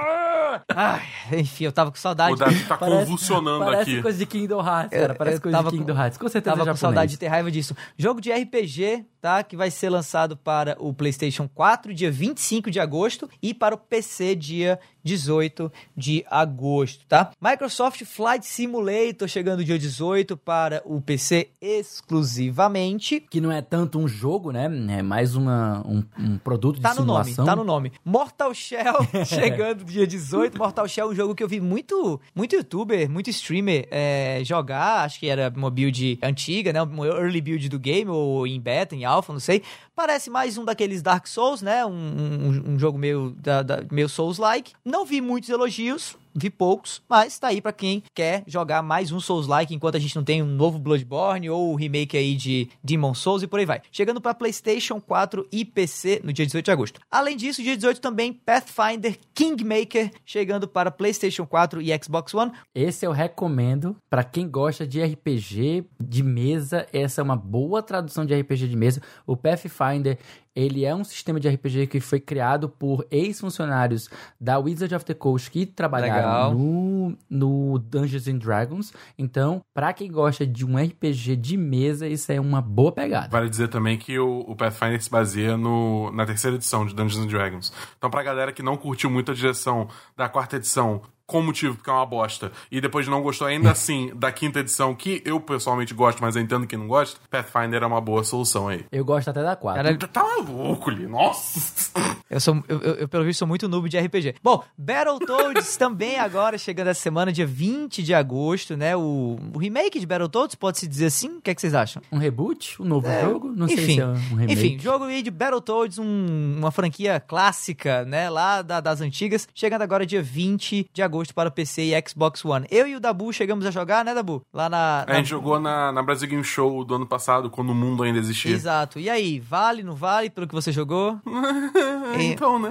Ai, 0.77 1.03
enfim, 1.33 1.65
eu 1.65 1.73
tava 1.73 1.91
com 1.91 1.97
saudade. 1.97 2.33
O 2.35 2.37
Davi 2.37 2.65
tá 2.65 2.77
convulsionando 2.77 3.65
parece 3.65 3.91
aqui. 3.93 4.03
coisa 4.03 4.19
de 4.19 4.27
Kingdom 4.27 4.61
Hearts, 4.67 4.91
cara. 4.99 5.13
Eu- 5.13 5.17
Parece 5.17 5.37
eu 5.37 5.43
coisa 5.43 5.59
de 5.59 5.65
com- 5.65 5.71
Kingdom 5.71 5.95
Hearts. 5.97 6.19
Com 6.19 6.29
certeza 6.29 6.57
Tava 6.57 6.69
é 6.71 6.73
com 6.73 6.77
saudade 6.79 7.13
de 7.13 7.19
ter 7.19 7.29
raiva 7.29 7.51
disso. 7.51 7.77
Jogo 7.97 8.21
de 8.21 8.31
RPG, 8.33 9.05
tá? 9.21 9.43
Que 9.43 9.57
vai 9.57 9.71
ser 9.71 9.89
lançado 9.91 10.37
para 10.37 10.77
o 10.79 10.93
PlayStation 10.93 11.49
4, 11.49 11.95
dia 11.95 12.11
25 12.11 12.71
de 12.71 12.81
agosto, 12.81 13.29
e 13.43 13.53
para 13.55 13.75
o 13.75 13.79
PC, 13.79 14.35
dia 14.35 14.79
18 15.05 15.71
de 15.97 16.25
agosto, 16.31 17.05
tá? 17.07 17.31
Microsoft 17.41 18.05
Flight 18.05 18.47
Simulator 18.47 19.29
chegando 19.29 19.63
dia 19.65 19.79
18 19.79 20.37
para 20.37 20.83
o 20.85 21.01
PC 21.01 21.51
exclusivamente. 21.61 23.21
Que 23.31 23.41
não 23.41 23.53
é 23.53 23.61
tanto 23.61 23.99
um 23.99 24.09
jogo, 24.09 24.51
né? 24.51 24.65
É 24.99 25.03
mais 25.03 25.35
uma, 25.37 25.83
um, 25.87 26.03
um 26.19 26.39
produto 26.39 26.81
Tá 26.81 26.93
de 26.93 27.01
no 27.01 27.05
nome, 27.05 27.25
simulação. 27.25 27.45
tá 27.45 27.57
no 27.57 27.65
nome. 27.65 27.93
Mortal 28.05 28.55
Shell 28.55 28.95
chegando 29.27 29.85
dia 29.85 30.07
18. 30.07 30.57
Mortal 30.59 30.89
Shell 30.89 31.09
é 31.09 31.11
um 31.13 31.15
jogo 31.15 31.35
que 31.35 31.43
eu 31.43 31.49
vi 31.49 31.61
muito, 31.61 32.21
muito 32.35 32.55
youtuber, 32.57 33.09
muito 33.11 33.29
streamer 33.31 33.87
é, 33.91 34.41
jogar. 34.45 35.05
Acho 35.05 35.21
que 35.21 35.29
era 35.29 35.53
uma 35.55 35.71
build 35.71 36.19
antiga, 36.23 36.73
né? 36.73 36.83
Uma 36.83 37.07
early 37.07 37.41
build 37.41 37.69
do 37.69 37.79
game, 37.79 38.11
ou 38.11 38.47
em 38.47 38.61
beta, 38.61 38.95
em 38.95 39.05
alpha, 39.05 39.33
não 39.33 39.41
sei. 39.41 39.63
Parece 39.95 40.29
mais 40.29 40.59
um 40.59 40.65
daqueles 40.65 41.03
Dark 41.03 41.27
Souls, 41.27 41.63
né? 41.63 41.87
Um, 41.87 41.91
um- 41.93 42.73
um 42.75 42.79
jogo 42.79 42.99
meio, 42.99 43.31
da, 43.39 43.63
da- 43.63 43.83
meio 43.93 44.09
Souls-like. 44.09 44.73
Não 44.85 45.05
vi 45.05 45.21
muitos 45.21 45.49
elogios. 45.51 46.17
Vi 46.37 46.51
poucos, 46.51 47.01
mas 47.09 47.39
tá 47.39 47.49
aí 47.49 47.61
pra 47.61 47.73
quem 47.73 48.03
quer 48.13 48.43
jogar 48.45 48.83
mais 48.83 49.13
um 49.13 49.21
Souls-like 49.21 49.73
enquanto 49.73 49.95
a 49.95 50.01
gente 50.01 50.17
não 50.17 50.25
tem 50.25 50.43
um 50.43 50.47
novo 50.47 50.81
Bloodborne 50.81 51.49
ou 51.49 51.73
o 51.73 51.77
remake 51.77 52.17
aí 52.17 52.35
de 52.35 52.69
Demon 52.83 53.15
Souls 53.15 53.45
e 53.45 53.47
por 53.47 53.61
aí 53.61 53.65
vai. 53.65 53.81
Chegando 53.93 54.21
pra 54.21 54.35
PlayStation 54.35 55.01
4 55.01 55.47
e 55.53 55.65
PC 55.65 56.23
no 56.25 56.33
dia 56.33 56.45
18 56.45 56.65
de 56.65 56.71
agosto. 56.73 57.01
Além 57.09 57.37
disso, 57.37 57.63
dia 57.63 57.77
18 57.77 58.01
também 58.01 58.33
Pathfinder 58.33 59.17
Kingmaker 59.33 60.11
chegando 60.27 60.67
para 60.67 60.91
PlayStation 60.91 61.47
4 61.47 61.81
e 61.81 61.97
Xbox 62.03 62.35
One. 62.35 62.51
Esse 62.75 63.07
eu 63.07 63.13
recomendo 63.13 63.97
pra 64.11 64.25
quem 64.25 64.49
gosta 64.49 64.85
de 64.85 65.01
RPG 65.05 65.85
de 66.03 66.23
mesa. 66.25 66.85
Essa 66.93 67.21
é 67.21 67.25
uma 67.25 67.37
boa 67.37 67.81
tradução 67.81 68.27
de 68.27 68.35
RPG 68.35 68.67
de 68.67 68.77
mesa. 68.77 69.01
O 69.25 69.37
Pathfinder, 69.37 70.19
ele 70.55 70.85
é 70.85 70.95
um 70.95 71.03
sistema 71.03 71.41
de 71.41 71.49
RPG 71.49 71.89
que 71.89 72.01
foi 72.01 72.21
criado 72.21 72.69
por 72.69 73.07
ex-funcionários 73.11 74.09
da 74.41 74.59
Wizard 74.59 74.95
of 74.95 75.05
the 75.05 75.15
Coast 75.15 75.51
que 75.51 75.61
Legal. 75.61 75.75
trabalharam 75.75 76.55
no, 76.55 77.19
no 77.29 77.79
Dungeons 77.79 78.29
and 78.29 78.39
Dragons. 78.39 78.93
Então, 79.19 79.61
pra 79.73 79.93
quem 79.93 80.11
gosta 80.11 80.47
de 80.47 80.65
um 80.65 80.77
RPG 80.77 81.37
de 81.37 81.57
mesa, 81.57 82.07
isso 82.07 82.31
é 82.31 82.41
uma 82.41 82.61
boa 82.61 82.93
pegada. 82.93 83.29
Vale 83.29 83.49
dizer 83.49 83.69
também 83.69 83.99
que 83.99 84.19
o, 84.19 84.41
o 84.41 84.55
Pathfinder 84.55 85.03
se 85.03 85.11
baseia 85.11 85.57
no, 85.57 86.11
na 86.13 86.25
terceira 86.25 86.57
edição 86.57 86.87
de 86.87 86.95
Dungeons 86.95 87.25
and 87.25 87.29
Dragons. 87.29 87.73
Então, 87.99 88.11
pra 88.11 88.23
galera 88.23 88.53
que 88.53 88.63
não 88.63 88.77
curtiu 88.77 89.11
muito 89.11 89.33
a 89.33 89.35
direção 89.35 89.89
da 90.17 90.29
quarta 90.29 90.57
edição, 90.57 91.03
com 91.27 91.41
motivo, 91.43 91.75
porque 91.77 91.89
é 91.91 91.93
uma 91.93 92.05
bosta, 92.07 92.53
e 92.71 92.81
depois 92.81 93.07
não 93.09 93.23
gostou 93.23 93.47
ainda 93.47 93.71
assim 93.71 94.13
da 94.15 94.31
quinta 94.31 94.61
edição, 94.61 94.95
que 94.95 95.23
eu 95.25 95.41
pessoalmente 95.41 95.95
gosto, 95.95 96.21
mas 96.21 96.37
eu 96.37 96.43
entendo 96.43 96.67
que 96.67 96.77
não 96.77 96.87
gosta, 96.87 97.19
Pathfinder 97.31 97.83
é 97.83 97.87
uma 97.87 98.01
boa 98.01 98.23
solução 98.25 98.69
aí. 98.69 98.85
Eu 98.93 99.05
gosto 99.05 99.29
até 99.29 99.43
da 99.43 99.57
4. 99.57 99.83
Cara, 99.83 99.97
Tá- 99.99 100.09
Tá 100.09 100.23
maluco 100.23 100.91
ali, 100.91 101.07
nossa! 101.07 101.93
eu, 102.31 102.39
sou, 102.41 102.63
eu, 102.69 102.81
eu- 102.81 102.95
eu, 102.95 103.09
pelo 103.09 103.25
visto, 103.25 103.39
sou 103.41 103.49
muito 103.49 103.69
noob 103.69 103.89
de 103.89 103.99
RPG. 103.99 104.35
Bom, 104.43 104.63
Battletoads 104.79 105.77
também 105.77 106.19
agora, 106.19 106.57
chegando 106.59 106.89
essa 106.89 107.01
semana, 107.01 107.33
dia 107.33 107.47
20 107.47 108.03
de 108.03 108.15
agosto, 108.15 108.77
né? 108.77 108.97
O, 108.97 109.37
o 109.55 109.59
remake 109.59 109.99
de 109.99 110.07
Battletoads, 110.07 110.55
pode-se 110.55 110.87
dizer 110.87 111.07
assim? 111.07 111.37
O 111.39 111.41
que, 111.41 111.51
é 111.51 111.55
que 111.55 111.61
vocês 111.61 111.75
acham? 111.75 112.03
Um 112.13 112.19
reboot? 112.19 112.81
Um 112.81 112.85
novo 112.85 113.07
jogo? 113.21 113.53
Não 113.55 113.67
sei 113.69 113.77
enfim, 113.83 113.95
se 113.95 114.01
é 114.01 114.07
um 114.07 114.15
remake. 114.15 114.53
Enfim, 114.53 114.79
jogo 114.79 115.05
aí 115.05 115.23
de 115.23 115.31
Battletoads, 115.31 115.99
um- 115.99 116.57
uma 116.59 116.71
franquia 116.71 117.19
clássica, 117.21 118.05
né, 118.05 118.29
lá 118.31 118.63
da- 118.63 118.81
das 118.81 119.01
antigas, 119.01 119.49
chegando 119.55 119.83
agora 119.83 120.07
dia 120.07 120.23
20 120.23 120.87
de 120.93 121.03
agosto 121.03 121.14
para 121.33 121.51
PC 121.51 121.83
e 121.95 122.09
Xbox 122.09 122.45
One. 122.45 122.67
Eu 122.71 122.87
e 122.87 122.97
o 122.97 123.01
Dabu 123.01 123.33
chegamos 123.33 123.65
a 123.67 123.71
jogar, 123.71 124.05
né, 124.05 124.15
Dabu? 124.15 124.45
Lá 124.53 124.69
na... 124.69 125.03
A 125.03 125.07
na- 125.07 125.15
gente 125.15 125.29
jogou 125.29 125.61
na, 125.61 125.93
na 125.93 126.03
Brasil 126.03 126.29
Game 126.29 126.43
Show 126.45 126.85
do 126.85 126.95
ano 126.95 127.07
passado, 127.07 127.49
quando 127.51 127.71
o 127.71 127.75
mundo 127.75 128.03
ainda 128.03 128.19
existia. 128.19 128.53
Exato. 128.53 128.99
E 128.99 129.09
aí, 129.11 129.39
vale, 129.41 129.83
não 129.83 129.95
vale 129.95 130.31
pelo 130.31 130.47
que 130.47 130.55
você 130.55 130.73
jogou? 130.73 131.21
então, 132.19 132.59
né? 132.59 132.71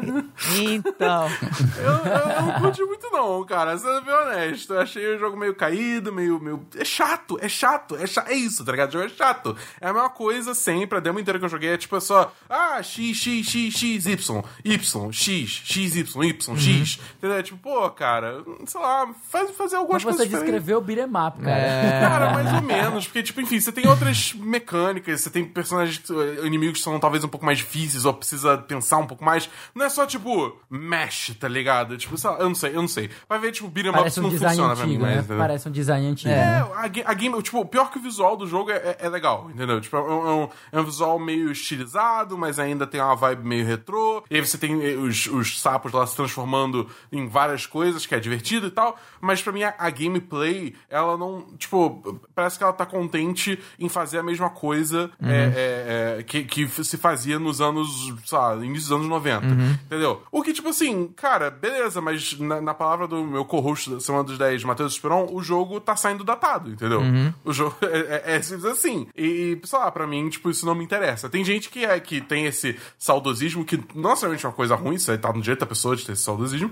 Então, 0.57 1.27
Eu, 1.77 2.11
eu, 2.11 2.41
não 2.41 2.61
curti 2.61 2.83
muito 2.83 3.09
não, 3.11 3.43
cara. 3.45 3.77
Sendo 3.77 4.01
bem 4.01 4.13
honesto. 4.13 4.73
Eu 4.73 4.81
achei 4.81 5.15
o 5.15 5.19
jogo 5.19 5.37
meio 5.37 5.55
caído, 5.55 6.11
meio, 6.11 6.39
meio... 6.39 6.65
É 6.77 6.85
chato, 6.85 7.37
é 7.41 7.47
chato, 7.49 7.95
é 7.95 8.07
chato. 8.07 8.29
É 8.29 8.33
isso, 8.35 8.63
tá 8.65 8.71
ligado? 8.71 8.89
O 8.89 8.93
jogo 8.93 9.05
é 9.05 9.09
chato. 9.09 9.55
É 9.79 9.87
a 9.89 9.93
mesma 9.93 10.09
coisa 10.09 10.53
sempre. 10.53 10.97
A 10.97 11.01
demo 11.01 11.19
inteira 11.19 11.37
que 11.39 11.45
eu 11.45 11.49
joguei 11.49 11.69
é 11.69 11.77
tipo 11.77 11.99
só... 12.01 12.31
Ah, 12.49 12.81
X, 12.81 13.17
X, 13.17 13.47
X, 13.47 13.73
X, 13.75 14.05
Y. 14.05 14.43
Y, 14.65 15.11
X, 15.11 15.61
X, 15.65 15.95
Y, 15.95 16.23
Y, 16.23 16.57
X. 16.57 16.99
Entendeu? 17.17 17.37
É 17.37 17.43
Tipo, 17.43 17.57
pô, 17.57 17.89
cara... 17.89 18.32
Sei 18.65 18.79
lá, 18.81 19.13
faz, 19.29 19.51
fazer 19.51 19.75
algumas 19.75 20.03
Mas 20.03 20.15
você 20.15 20.23
coisas 20.23 20.29
diferentes. 20.29 20.53
descreveu 20.65 20.77
o 20.77 20.81
beat'em 20.81 21.05
up, 21.05 21.39
cara. 21.41 21.57
É. 21.57 21.99
Cara, 22.01 22.31
mais 22.33 22.53
ou 22.53 22.61
menos. 22.61 23.05
Porque, 23.07 23.23
tipo, 23.23 23.41
enfim, 23.41 23.59
você 23.59 23.71
tem 23.71 23.87
outras 23.87 24.33
mecânicas, 24.33 25.21
você 25.21 25.29
tem 25.29 25.45
personagens, 25.45 25.97
que- 25.99 26.13
inimigos 26.45 26.77
que 26.79 26.83
são 26.83 26.99
talvez 26.99 27.23
um 27.23 27.27
pouco 27.27 27.45
mais 27.45 27.57
difíceis, 27.59 28.05
ou 28.05 28.13
precisa 28.13 28.57
pensar 28.57 28.97
um 28.97 29.07
pouco 29.07 29.23
mais. 29.23 29.49
Não 29.75 29.85
é 29.85 29.89
só, 29.89 30.05
tipo, 30.05 30.57
mesh, 30.69 31.35
tá 31.39 31.47
ligado? 31.47 31.97
Tipo, 31.97 32.17
sei 32.17 32.29
lá, 32.29 32.37
eu 32.37 32.47
não 32.47 32.55
sei, 32.55 32.69
eu 32.75 32.81
não 32.81 32.87
sei. 32.87 33.09
Vai 33.27 33.39
ver, 33.39 33.51
tipo, 33.51 33.67
beat'em 33.67 33.89
up 33.91 33.97
Parece 33.99 34.19
um 34.19 34.23
não 34.23 34.29
design 34.29 34.55
funciona 34.55 34.75
pra 34.75 34.85
mim, 34.85 34.91
antigo, 34.93 35.05
mas, 35.05 35.15
né? 35.15 35.21
entendeu? 35.21 35.37
Parece 35.37 35.69
um 35.69 35.71
design 35.71 36.07
antigo, 36.07 36.29
É, 36.33 36.35
né? 36.35 36.67
a, 37.05 37.11
a 37.11 37.13
game, 37.13 37.41
tipo, 37.43 37.65
pior 37.65 37.89
que 37.91 37.97
o 37.97 38.01
visual 38.01 38.35
do 38.37 38.47
jogo 38.47 38.71
é, 38.71 38.75
é- 38.75 38.97
é 39.01 39.09
legal, 39.09 39.49
entendeu? 39.53 39.79
Tipo, 39.81 39.97
é 39.97 40.01
um, 40.01 40.27
é 40.27 40.31
um- 40.43 40.49
é 40.71 40.79
um 40.79 40.83
visual 40.85 41.19
meio 41.19 41.51
estilizado, 41.51 42.37
mas 42.37 42.59
ainda 42.59 42.85
tem 42.87 43.01
uma 43.01 43.15
vibe 43.15 43.45
meio 43.47 43.65
retrô. 43.65 44.23
E 44.29 44.35
aí 44.35 44.41
você 44.45 44.57
tem 44.57 44.81
eh, 44.83 44.95
os, 44.95 45.25
os 45.27 45.59
sapos 45.59 45.91
lá 45.91 46.05
se 46.07 46.15
transformando 46.15 46.87
em 47.11 47.27
várias 47.27 47.65
coisas, 47.65 48.05
que 48.05 48.15
é 48.15 48.19
divertido 48.23 48.67
e 48.67 48.71
tal. 48.71 48.97
Mas 49.21 49.41
pra 49.41 49.53
mim, 49.53 49.63
a, 49.63 49.73
a 49.77 49.89
gameplay, 49.89 50.73
ela 50.89 51.17
não. 51.17 51.45
Tipo, 51.57 52.19
parece 52.33 52.57
que 52.57 52.63
ela 52.63 52.73
tá 52.73 52.85
contente 52.85 53.59
em 53.79 53.89
fazer 53.89 54.19
a 54.19 54.23
mesma 54.23 54.49
coisa 54.49 55.03
Uhum. 55.21 55.29
é, 55.29 55.53
é, 55.55 56.15
é, 56.19 56.23
que, 56.23 56.43
que 56.43 56.67
se 56.83 56.97
fazia 56.97 57.39
nos 57.39 57.61
anos, 57.61 58.13
sei 58.25 58.37
lá, 58.37 58.55
início 58.55 58.89
dos 58.89 58.91
anos 58.91 59.07
90. 59.07 59.45
Uhum. 59.45 59.71
Entendeu? 59.85 60.23
O 60.31 60.41
que, 60.41 60.53
tipo 60.53 60.69
assim, 60.69 61.07
cara, 61.15 61.49
beleza, 61.49 62.01
mas 62.01 62.37
na, 62.39 62.61
na 62.61 62.73
palavra 62.73 63.07
do 63.07 63.23
meu 63.23 63.45
co-host 63.45 63.89
da 63.89 63.99
Semana 63.99 64.23
dos 64.23 64.37
10, 64.37 64.63
Matheus 64.63 64.93
Esperon, 64.93 65.29
o 65.31 65.41
jogo 65.41 65.79
tá 65.79 65.95
saindo 65.95 66.23
datado, 66.23 66.71
entendeu? 66.71 67.01
O 67.43 67.53
jogo 67.53 67.75
é, 67.83 68.23
é, 68.25 68.35
é 68.35 68.41
simples 68.41 68.65
assim. 68.65 69.07
E, 69.15 69.59
sei 69.63 69.79
lá, 69.79 69.91
pra 69.91 70.07
mim, 70.07 70.29
tipo, 70.29 70.49
isso 70.49 70.65
não 70.65 70.75
me 70.75 70.83
interessa. 70.83 71.29
Tem 71.29 71.43
gente 71.43 71.69
que, 71.69 71.85
é, 71.85 71.99
que 71.99 72.21
tem 72.21 72.45
esse 72.45 72.77
saudosismo, 72.97 73.65
que 73.65 73.79
não 73.95 74.11
é 74.11 74.37
uma 74.43 74.51
coisa 74.51 74.75
ruim, 74.75 74.95
isso 74.95 75.11
aí 75.11 75.17
tá 75.17 75.31
no 75.31 75.41
direito 75.41 75.61
da 75.61 75.65
pessoa 75.65 75.95
de 75.95 76.05
ter 76.05 76.13
esse 76.13 76.23
saudosismo, 76.23 76.71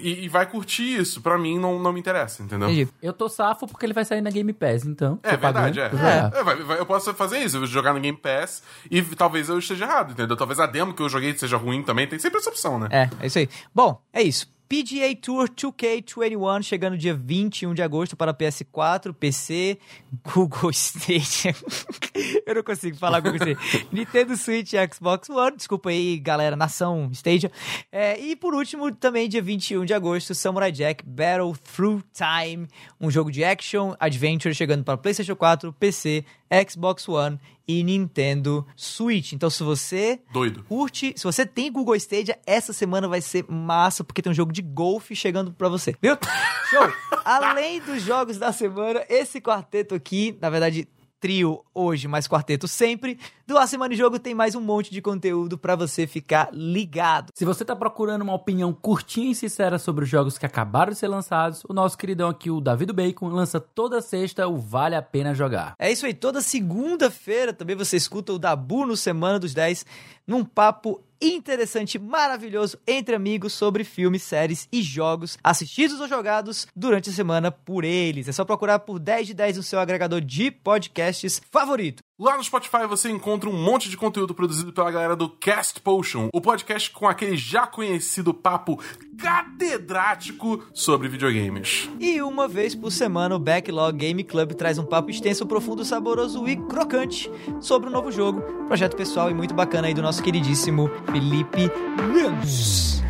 e, 0.00 0.24
e 0.24 0.28
vai 0.28 0.46
curtir 0.46 0.83
isso. 0.84 1.20
Pra 1.20 1.36
mim, 1.38 1.58
não, 1.58 1.78
não 1.78 1.92
me 1.92 2.00
interessa, 2.00 2.42
entendeu? 2.42 2.68
entendi. 2.70 2.88
Eu 3.02 3.12
tô 3.12 3.28
safo 3.28 3.66
porque 3.66 3.84
ele 3.86 3.92
vai 3.92 4.04
sair 4.04 4.20
na 4.20 4.30
Game 4.30 4.52
Pass, 4.52 4.84
então. 4.84 5.18
É 5.22 5.32
tô 5.32 5.38
pagando 5.38 5.64
verdade, 5.72 5.80
é. 5.80 5.90
jogar. 5.90 6.34
É, 6.34 6.42
vai- 6.42 6.56
vai- 6.62 6.78
eu 6.78 6.86
posso 6.86 7.12
fazer 7.14 7.38
isso, 7.38 7.56
eu 7.58 7.66
jogar 7.66 7.92
no 7.94 8.00
Game 8.00 8.16
Pass 8.18 8.62
e 8.90 9.02
talvez 9.02 9.48
eu 9.48 9.58
esteja 9.58 9.84
errado, 9.84 10.12
entendeu? 10.12 10.36
Talvez 10.36 10.58
a 10.60 10.66
demo 10.66 10.94
que 10.94 11.02
eu 11.02 11.08
joguei 11.08 11.36
seja 11.36 11.56
ruim 11.56 11.82
também, 11.82 12.06
tem 12.06 12.18
sempre 12.18 12.38
essa 12.38 12.50
opção, 12.50 12.78
né? 12.78 12.88
É, 12.90 13.08
é 13.20 13.26
isso 13.26 13.38
aí. 13.38 13.48
Bom, 13.74 14.00
é 14.12 14.22
isso. 14.22 14.52
PGA 14.68 15.14
Tour 15.20 15.48
2K21 15.48 16.62
chegando 16.62 16.96
dia 16.96 17.14
21 17.14 17.74
de 17.74 17.82
agosto 17.82 18.16
para 18.16 18.32
PS4, 18.32 19.12
PC, 19.12 19.78
Google 20.34 20.70
Stadia. 20.70 21.54
Eu 22.46 22.54
não 22.54 22.62
consigo 22.62 22.96
falar 22.96 23.20
Google 23.20 23.36
Stadia. 23.36 23.58
Nintendo 23.92 24.36
Switch 24.36 24.72
e 24.72 24.88
Xbox 24.92 25.28
One. 25.28 25.56
Desculpa 25.56 25.90
aí, 25.90 26.18
galera, 26.18 26.56
nação 26.56 27.10
Stadia. 27.12 27.50
É, 27.92 28.18
e 28.18 28.34
por 28.34 28.54
último, 28.54 28.90
também 28.94 29.28
dia 29.28 29.42
21 29.42 29.84
de 29.84 29.94
agosto, 29.94 30.34
Samurai 30.34 30.72
Jack 30.72 31.04
Battle 31.06 31.54
Through 31.74 32.02
Time, 32.12 32.66
um 33.00 33.10
jogo 33.10 33.30
de 33.30 33.44
action 33.44 33.94
adventure 34.00 34.54
chegando 34.54 34.82
para 34.84 34.96
PlayStation 34.96 35.36
4, 35.36 35.72
PC, 35.72 36.24
Xbox 36.68 37.08
One 37.08 37.38
e 37.66 37.82
Nintendo 37.82 38.66
Switch. 38.76 39.32
Então, 39.32 39.48
se 39.48 39.62
você 39.62 40.20
Doido. 40.32 40.62
curte, 40.64 41.14
se 41.16 41.24
você 41.24 41.46
tem 41.46 41.72
Google 41.72 41.96
Stadia, 41.96 42.38
essa 42.46 42.72
semana 42.72 43.08
vai 43.08 43.20
ser 43.20 43.44
massa, 43.48 44.04
porque 44.04 44.20
tem 44.20 44.30
um 44.30 44.34
jogo 44.34 44.52
de 44.52 44.62
golfe 44.62 45.16
chegando 45.16 45.52
pra 45.52 45.68
você, 45.68 45.94
viu? 46.00 46.16
Show! 46.70 46.92
Além 47.24 47.80
dos 47.80 48.02
jogos 48.02 48.36
da 48.38 48.52
semana, 48.52 49.04
esse 49.08 49.40
quarteto 49.40 49.94
aqui, 49.94 50.36
na 50.40 50.50
verdade, 50.50 50.86
trio 51.24 51.64
hoje, 51.74 52.06
mais 52.06 52.28
quarteto 52.28 52.68
sempre, 52.68 53.18
do 53.46 53.56
A 53.56 53.66
Semana 53.66 53.94
em 53.94 53.96
Jogo 53.96 54.18
tem 54.18 54.34
mais 54.34 54.54
um 54.54 54.60
monte 54.60 54.90
de 54.90 55.00
conteúdo 55.00 55.56
pra 55.56 55.74
você 55.74 56.06
ficar 56.06 56.50
ligado. 56.52 57.30
Se 57.34 57.46
você 57.46 57.64
tá 57.64 57.74
procurando 57.74 58.20
uma 58.20 58.34
opinião 58.34 58.74
curtinha 58.74 59.32
e 59.32 59.34
sincera 59.34 59.78
sobre 59.78 60.04
os 60.04 60.10
jogos 60.10 60.36
que 60.36 60.44
acabaram 60.44 60.92
de 60.92 60.98
ser 60.98 61.08
lançados, 61.08 61.64
o 61.66 61.72
nosso 61.72 61.96
queridão 61.96 62.28
aqui, 62.28 62.50
o 62.50 62.60
David 62.60 62.92
Bacon, 62.92 63.28
lança 63.28 63.58
toda 63.58 64.02
sexta 64.02 64.46
o 64.46 64.58
Vale 64.58 64.96
a 64.96 65.00
Pena 65.00 65.32
Jogar. 65.32 65.72
É 65.78 65.90
isso 65.90 66.04
aí, 66.04 66.12
toda 66.12 66.42
segunda-feira 66.42 67.54
também 67.54 67.74
você 67.74 67.96
escuta 67.96 68.34
o 68.34 68.38
Dabu 68.38 68.84
no 68.84 68.94
Semana 68.94 69.38
dos 69.38 69.54
10, 69.54 69.86
num 70.26 70.44
papo 70.44 71.02
interessante, 71.20 71.98
maravilhoso, 71.98 72.78
entre 72.86 73.14
amigos 73.14 73.52
sobre 73.52 73.84
filmes, 73.84 74.22
séries 74.22 74.68
e 74.72 74.82
jogos 74.82 75.38
assistidos 75.42 76.00
ou 76.00 76.08
jogados 76.08 76.66
durante 76.74 77.10
a 77.10 77.12
semana 77.12 77.50
por 77.50 77.84
eles. 77.84 78.28
É 78.28 78.32
só 78.32 78.44
procurar 78.44 78.80
por 78.80 78.98
10 78.98 79.28
de 79.28 79.34
10 79.34 79.56
no 79.58 79.62
seu 79.62 79.78
agregador 79.78 80.20
de 80.20 80.50
podcasts 80.50 81.40
favorito. 81.50 82.02
Lá 82.16 82.36
no 82.36 82.44
Spotify 82.44 82.86
você 82.88 83.10
encontra 83.10 83.50
um 83.50 83.52
monte 83.52 83.90
de 83.90 83.96
conteúdo 83.96 84.32
produzido 84.32 84.72
pela 84.72 84.88
galera 84.88 85.16
do 85.16 85.28
Cast 85.28 85.80
Potion, 85.80 86.28
o 86.32 86.40
podcast 86.40 86.88
com 86.92 87.08
aquele 87.08 87.36
já 87.36 87.66
conhecido 87.66 88.32
papo 88.32 88.78
catedrático 89.18 90.64
sobre 90.72 91.08
videogames. 91.08 91.90
E 91.98 92.22
uma 92.22 92.46
vez 92.46 92.72
por 92.72 92.92
semana 92.92 93.34
o 93.34 93.38
Backlog 93.40 93.98
Game 93.98 94.22
Club 94.22 94.52
traz 94.52 94.78
um 94.78 94.86
papo 94.86 95.10
extenso, 95.10 95.44
profundo, 95.44 95.84
saboroso 95.84 96.46
e 96.46 96.56
crocante 96.56 97.28
sobre 97.60 97.88
o 97.88 97.90
um 97.90 97.92
novo 97.92 98.12
jogo, 98.12 98.42
projeto 98.68 98.94
pessoal 98.94 99.28
e 99.28 99.34
muito 99.34 99.52
bacana 99.52 99.88
aí 99.88 99.94
do 99.94 100.02
nosso 100.02 100.22
queridíssimo 100.22 100.88
Felipe 101.10 101.68
Lins. 102.12 103.03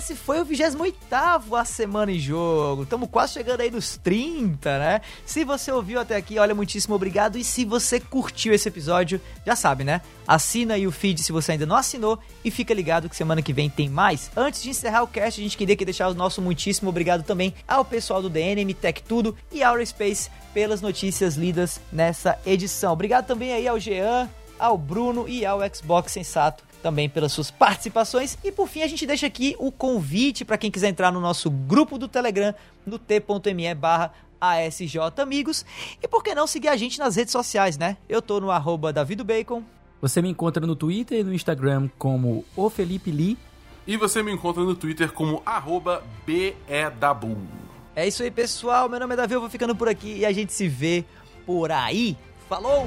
Esse 0.00 0.16
foi 0.16 0.40
o 0.40 0.44
28 0.46 0.96
A 1.54 1.64
Semana 1.66 2.10
em 2.10 2.18
Jogo. 2.18 2.84
Estamos 2.84 3.06
quase 3.10 3.34
chegando 3.34 3.60
aí 3.60 3.70
nos 3.70 3.98
30, 3.98 4.78
né? 4.78 5.00
Se 5.26 5.44
você 5.44 5.70
ouviu 5.70 6.00
até 6.00 6.16
aqui, 6.16 6.38
olha, 6.38 6.54
muitíssimo 6.54 6.94
obrigado. 6.94 7.36
E 7.36 7.44
se 7.44 7.66
você 7.66 8.00
curtiu 8.00 8.54
esse 8.54 8.66
episódio, 8.66 9.20
já 9.44 9.54
sabe, 9.54 9.84
né? 9.84 10.00
Assina 10.26 10.74
aí 10.74 10.86
o 10.86 10.90
feed 10.90 11.22
se 11.22 11.32
você 11.32 11.52
ainda 11.52 11.66
não 11.66 11.76
assinou 11.76 12.18
e 12.42 12.50
fica 12.50 12.72
ligado 12.72 13.10
que 13.10 13.16
semana 13.16 13.42
que 13.42 13.52
vem 13.52 13.68
tem 13.68 13.90
mais. 13.90 14.30
Antes 14.34 14.62
de 14.62 14.70
encerrar 14.70 15.02
o 15.02 15.06
cast, 15.06 15.38
a 15.38 15.44
gente 15.44 15.56
queria 15.56 15.76
que 15.76 15.84
deixar 15.84 16.08
o 16.08 16.14
nosso 16.14 16.40
muitíssimo 16.40 16.88
obrigado 16.88 17.22
também 17.22 17.54
ao 17.68 17.84
pessoal 17.84 18.22
do 18.22 18.30
DNM 18.30 18.72
Tech 18.72 19.02
Tudo 19.02 19.36
e 19.52 19.62
Aerospace 19.62 20.30
pelas 20.54 20.80
notícias 20.80 21.36
lidas 21.36 21.78
nessa 21.92 22.38
edição. 22.46 22.94
Obrigado 22.94 23.26
também 23.26 23.52
aí 23.52 23.68
ao 23.68 23.78
Jean, 23.78 24.30
ao 24.58 24.78
Bruno 24.78 25.28
e 25.28 25.44
ao 25.44 25.60
Xbox 25.74 26.10
Sensato 26.10 26.69
também 26.82 27.08
pelas 27.08 27.32
suas 27.32 27.50
participações. 27.50 28.36
E 28.42 28.50
por 28.50 28.68
fim, 28.68 28.82
a 28.82 28.86
gente 28.86 29.06
deixa 29.06 29.26
aqui 29.26 29.54
o 29.58 29.70
convite 29.70 30.44
para 30.44 30.58
quem 30.58 30.70
quiser 30.70 30.88
entrar 30.88 31.12
no 31.12 31.20
nosso 31.20 31.50
grupo 31.50 31.98
do 31.98 32.08
Telegram, 32.08 32.54
no 32.84 32.98
t.me 32.98 33.74
barra 33.74 34.12
ASJ 34.40 34.98
Amigos. 35.18 35.64
E 36.02 36.08
por 36.08 36.24
que 36.24 36.34
não 36.34 36.46
seguir 36.46 36.68
a 36.68 36.76
gente 36.76 36.98
nas 36.98 37.16
redes 37.16 37.32
sociais, 37.32 37.76
né? 37.76 37.96
Eu 38.08 38.22
tô 38.22 38.40
no 38.40 38.50
arroba 38.50 38.92
Bacon. 38.92 39.62
Você 40.00 40.22
me 40.22 40.30
encontra 40.30 40.66
no 40.66 40.74
Twitter 40.74 41.20
e 41.20 41.24
no 41.24 41.34
Instagram 41.34 41.90
como 41.98 42.44
o 42.56 42.70
Felipe 42.70 43.10
Lee. 43.10 43.36
E 43.86 43.96
você 43.96 44.22
me 44.22 44.32
encontra 44.32 44.62
no 44.62 44.74
Twitter 44.74 45.12
como 45.12 45.42
arroba 45.44 46.02
BEDabu. 46.24 47.36
É 47.94 48.06
isso 48.06 48.22
aí, 48.22 48.30
pessoal. 48.30 48.88
Meu 48.88 49.00
nome 49.00 49.14
é 49.14 49.16
Davi, 49.16 49.34
eu 49.34 49.40
vou 49.40 49.50
ficando 49.50 49.74
por 49.76 49.88
aqui 49.88 50.18
e 50.18 50.24
a 50.24 50.32
gente 50.32 50.52
se 50.52 50.68
vê 50.68 51.04
por 51.44 51.70
aí. 51.70 52.16
Falou! 52.48 52.86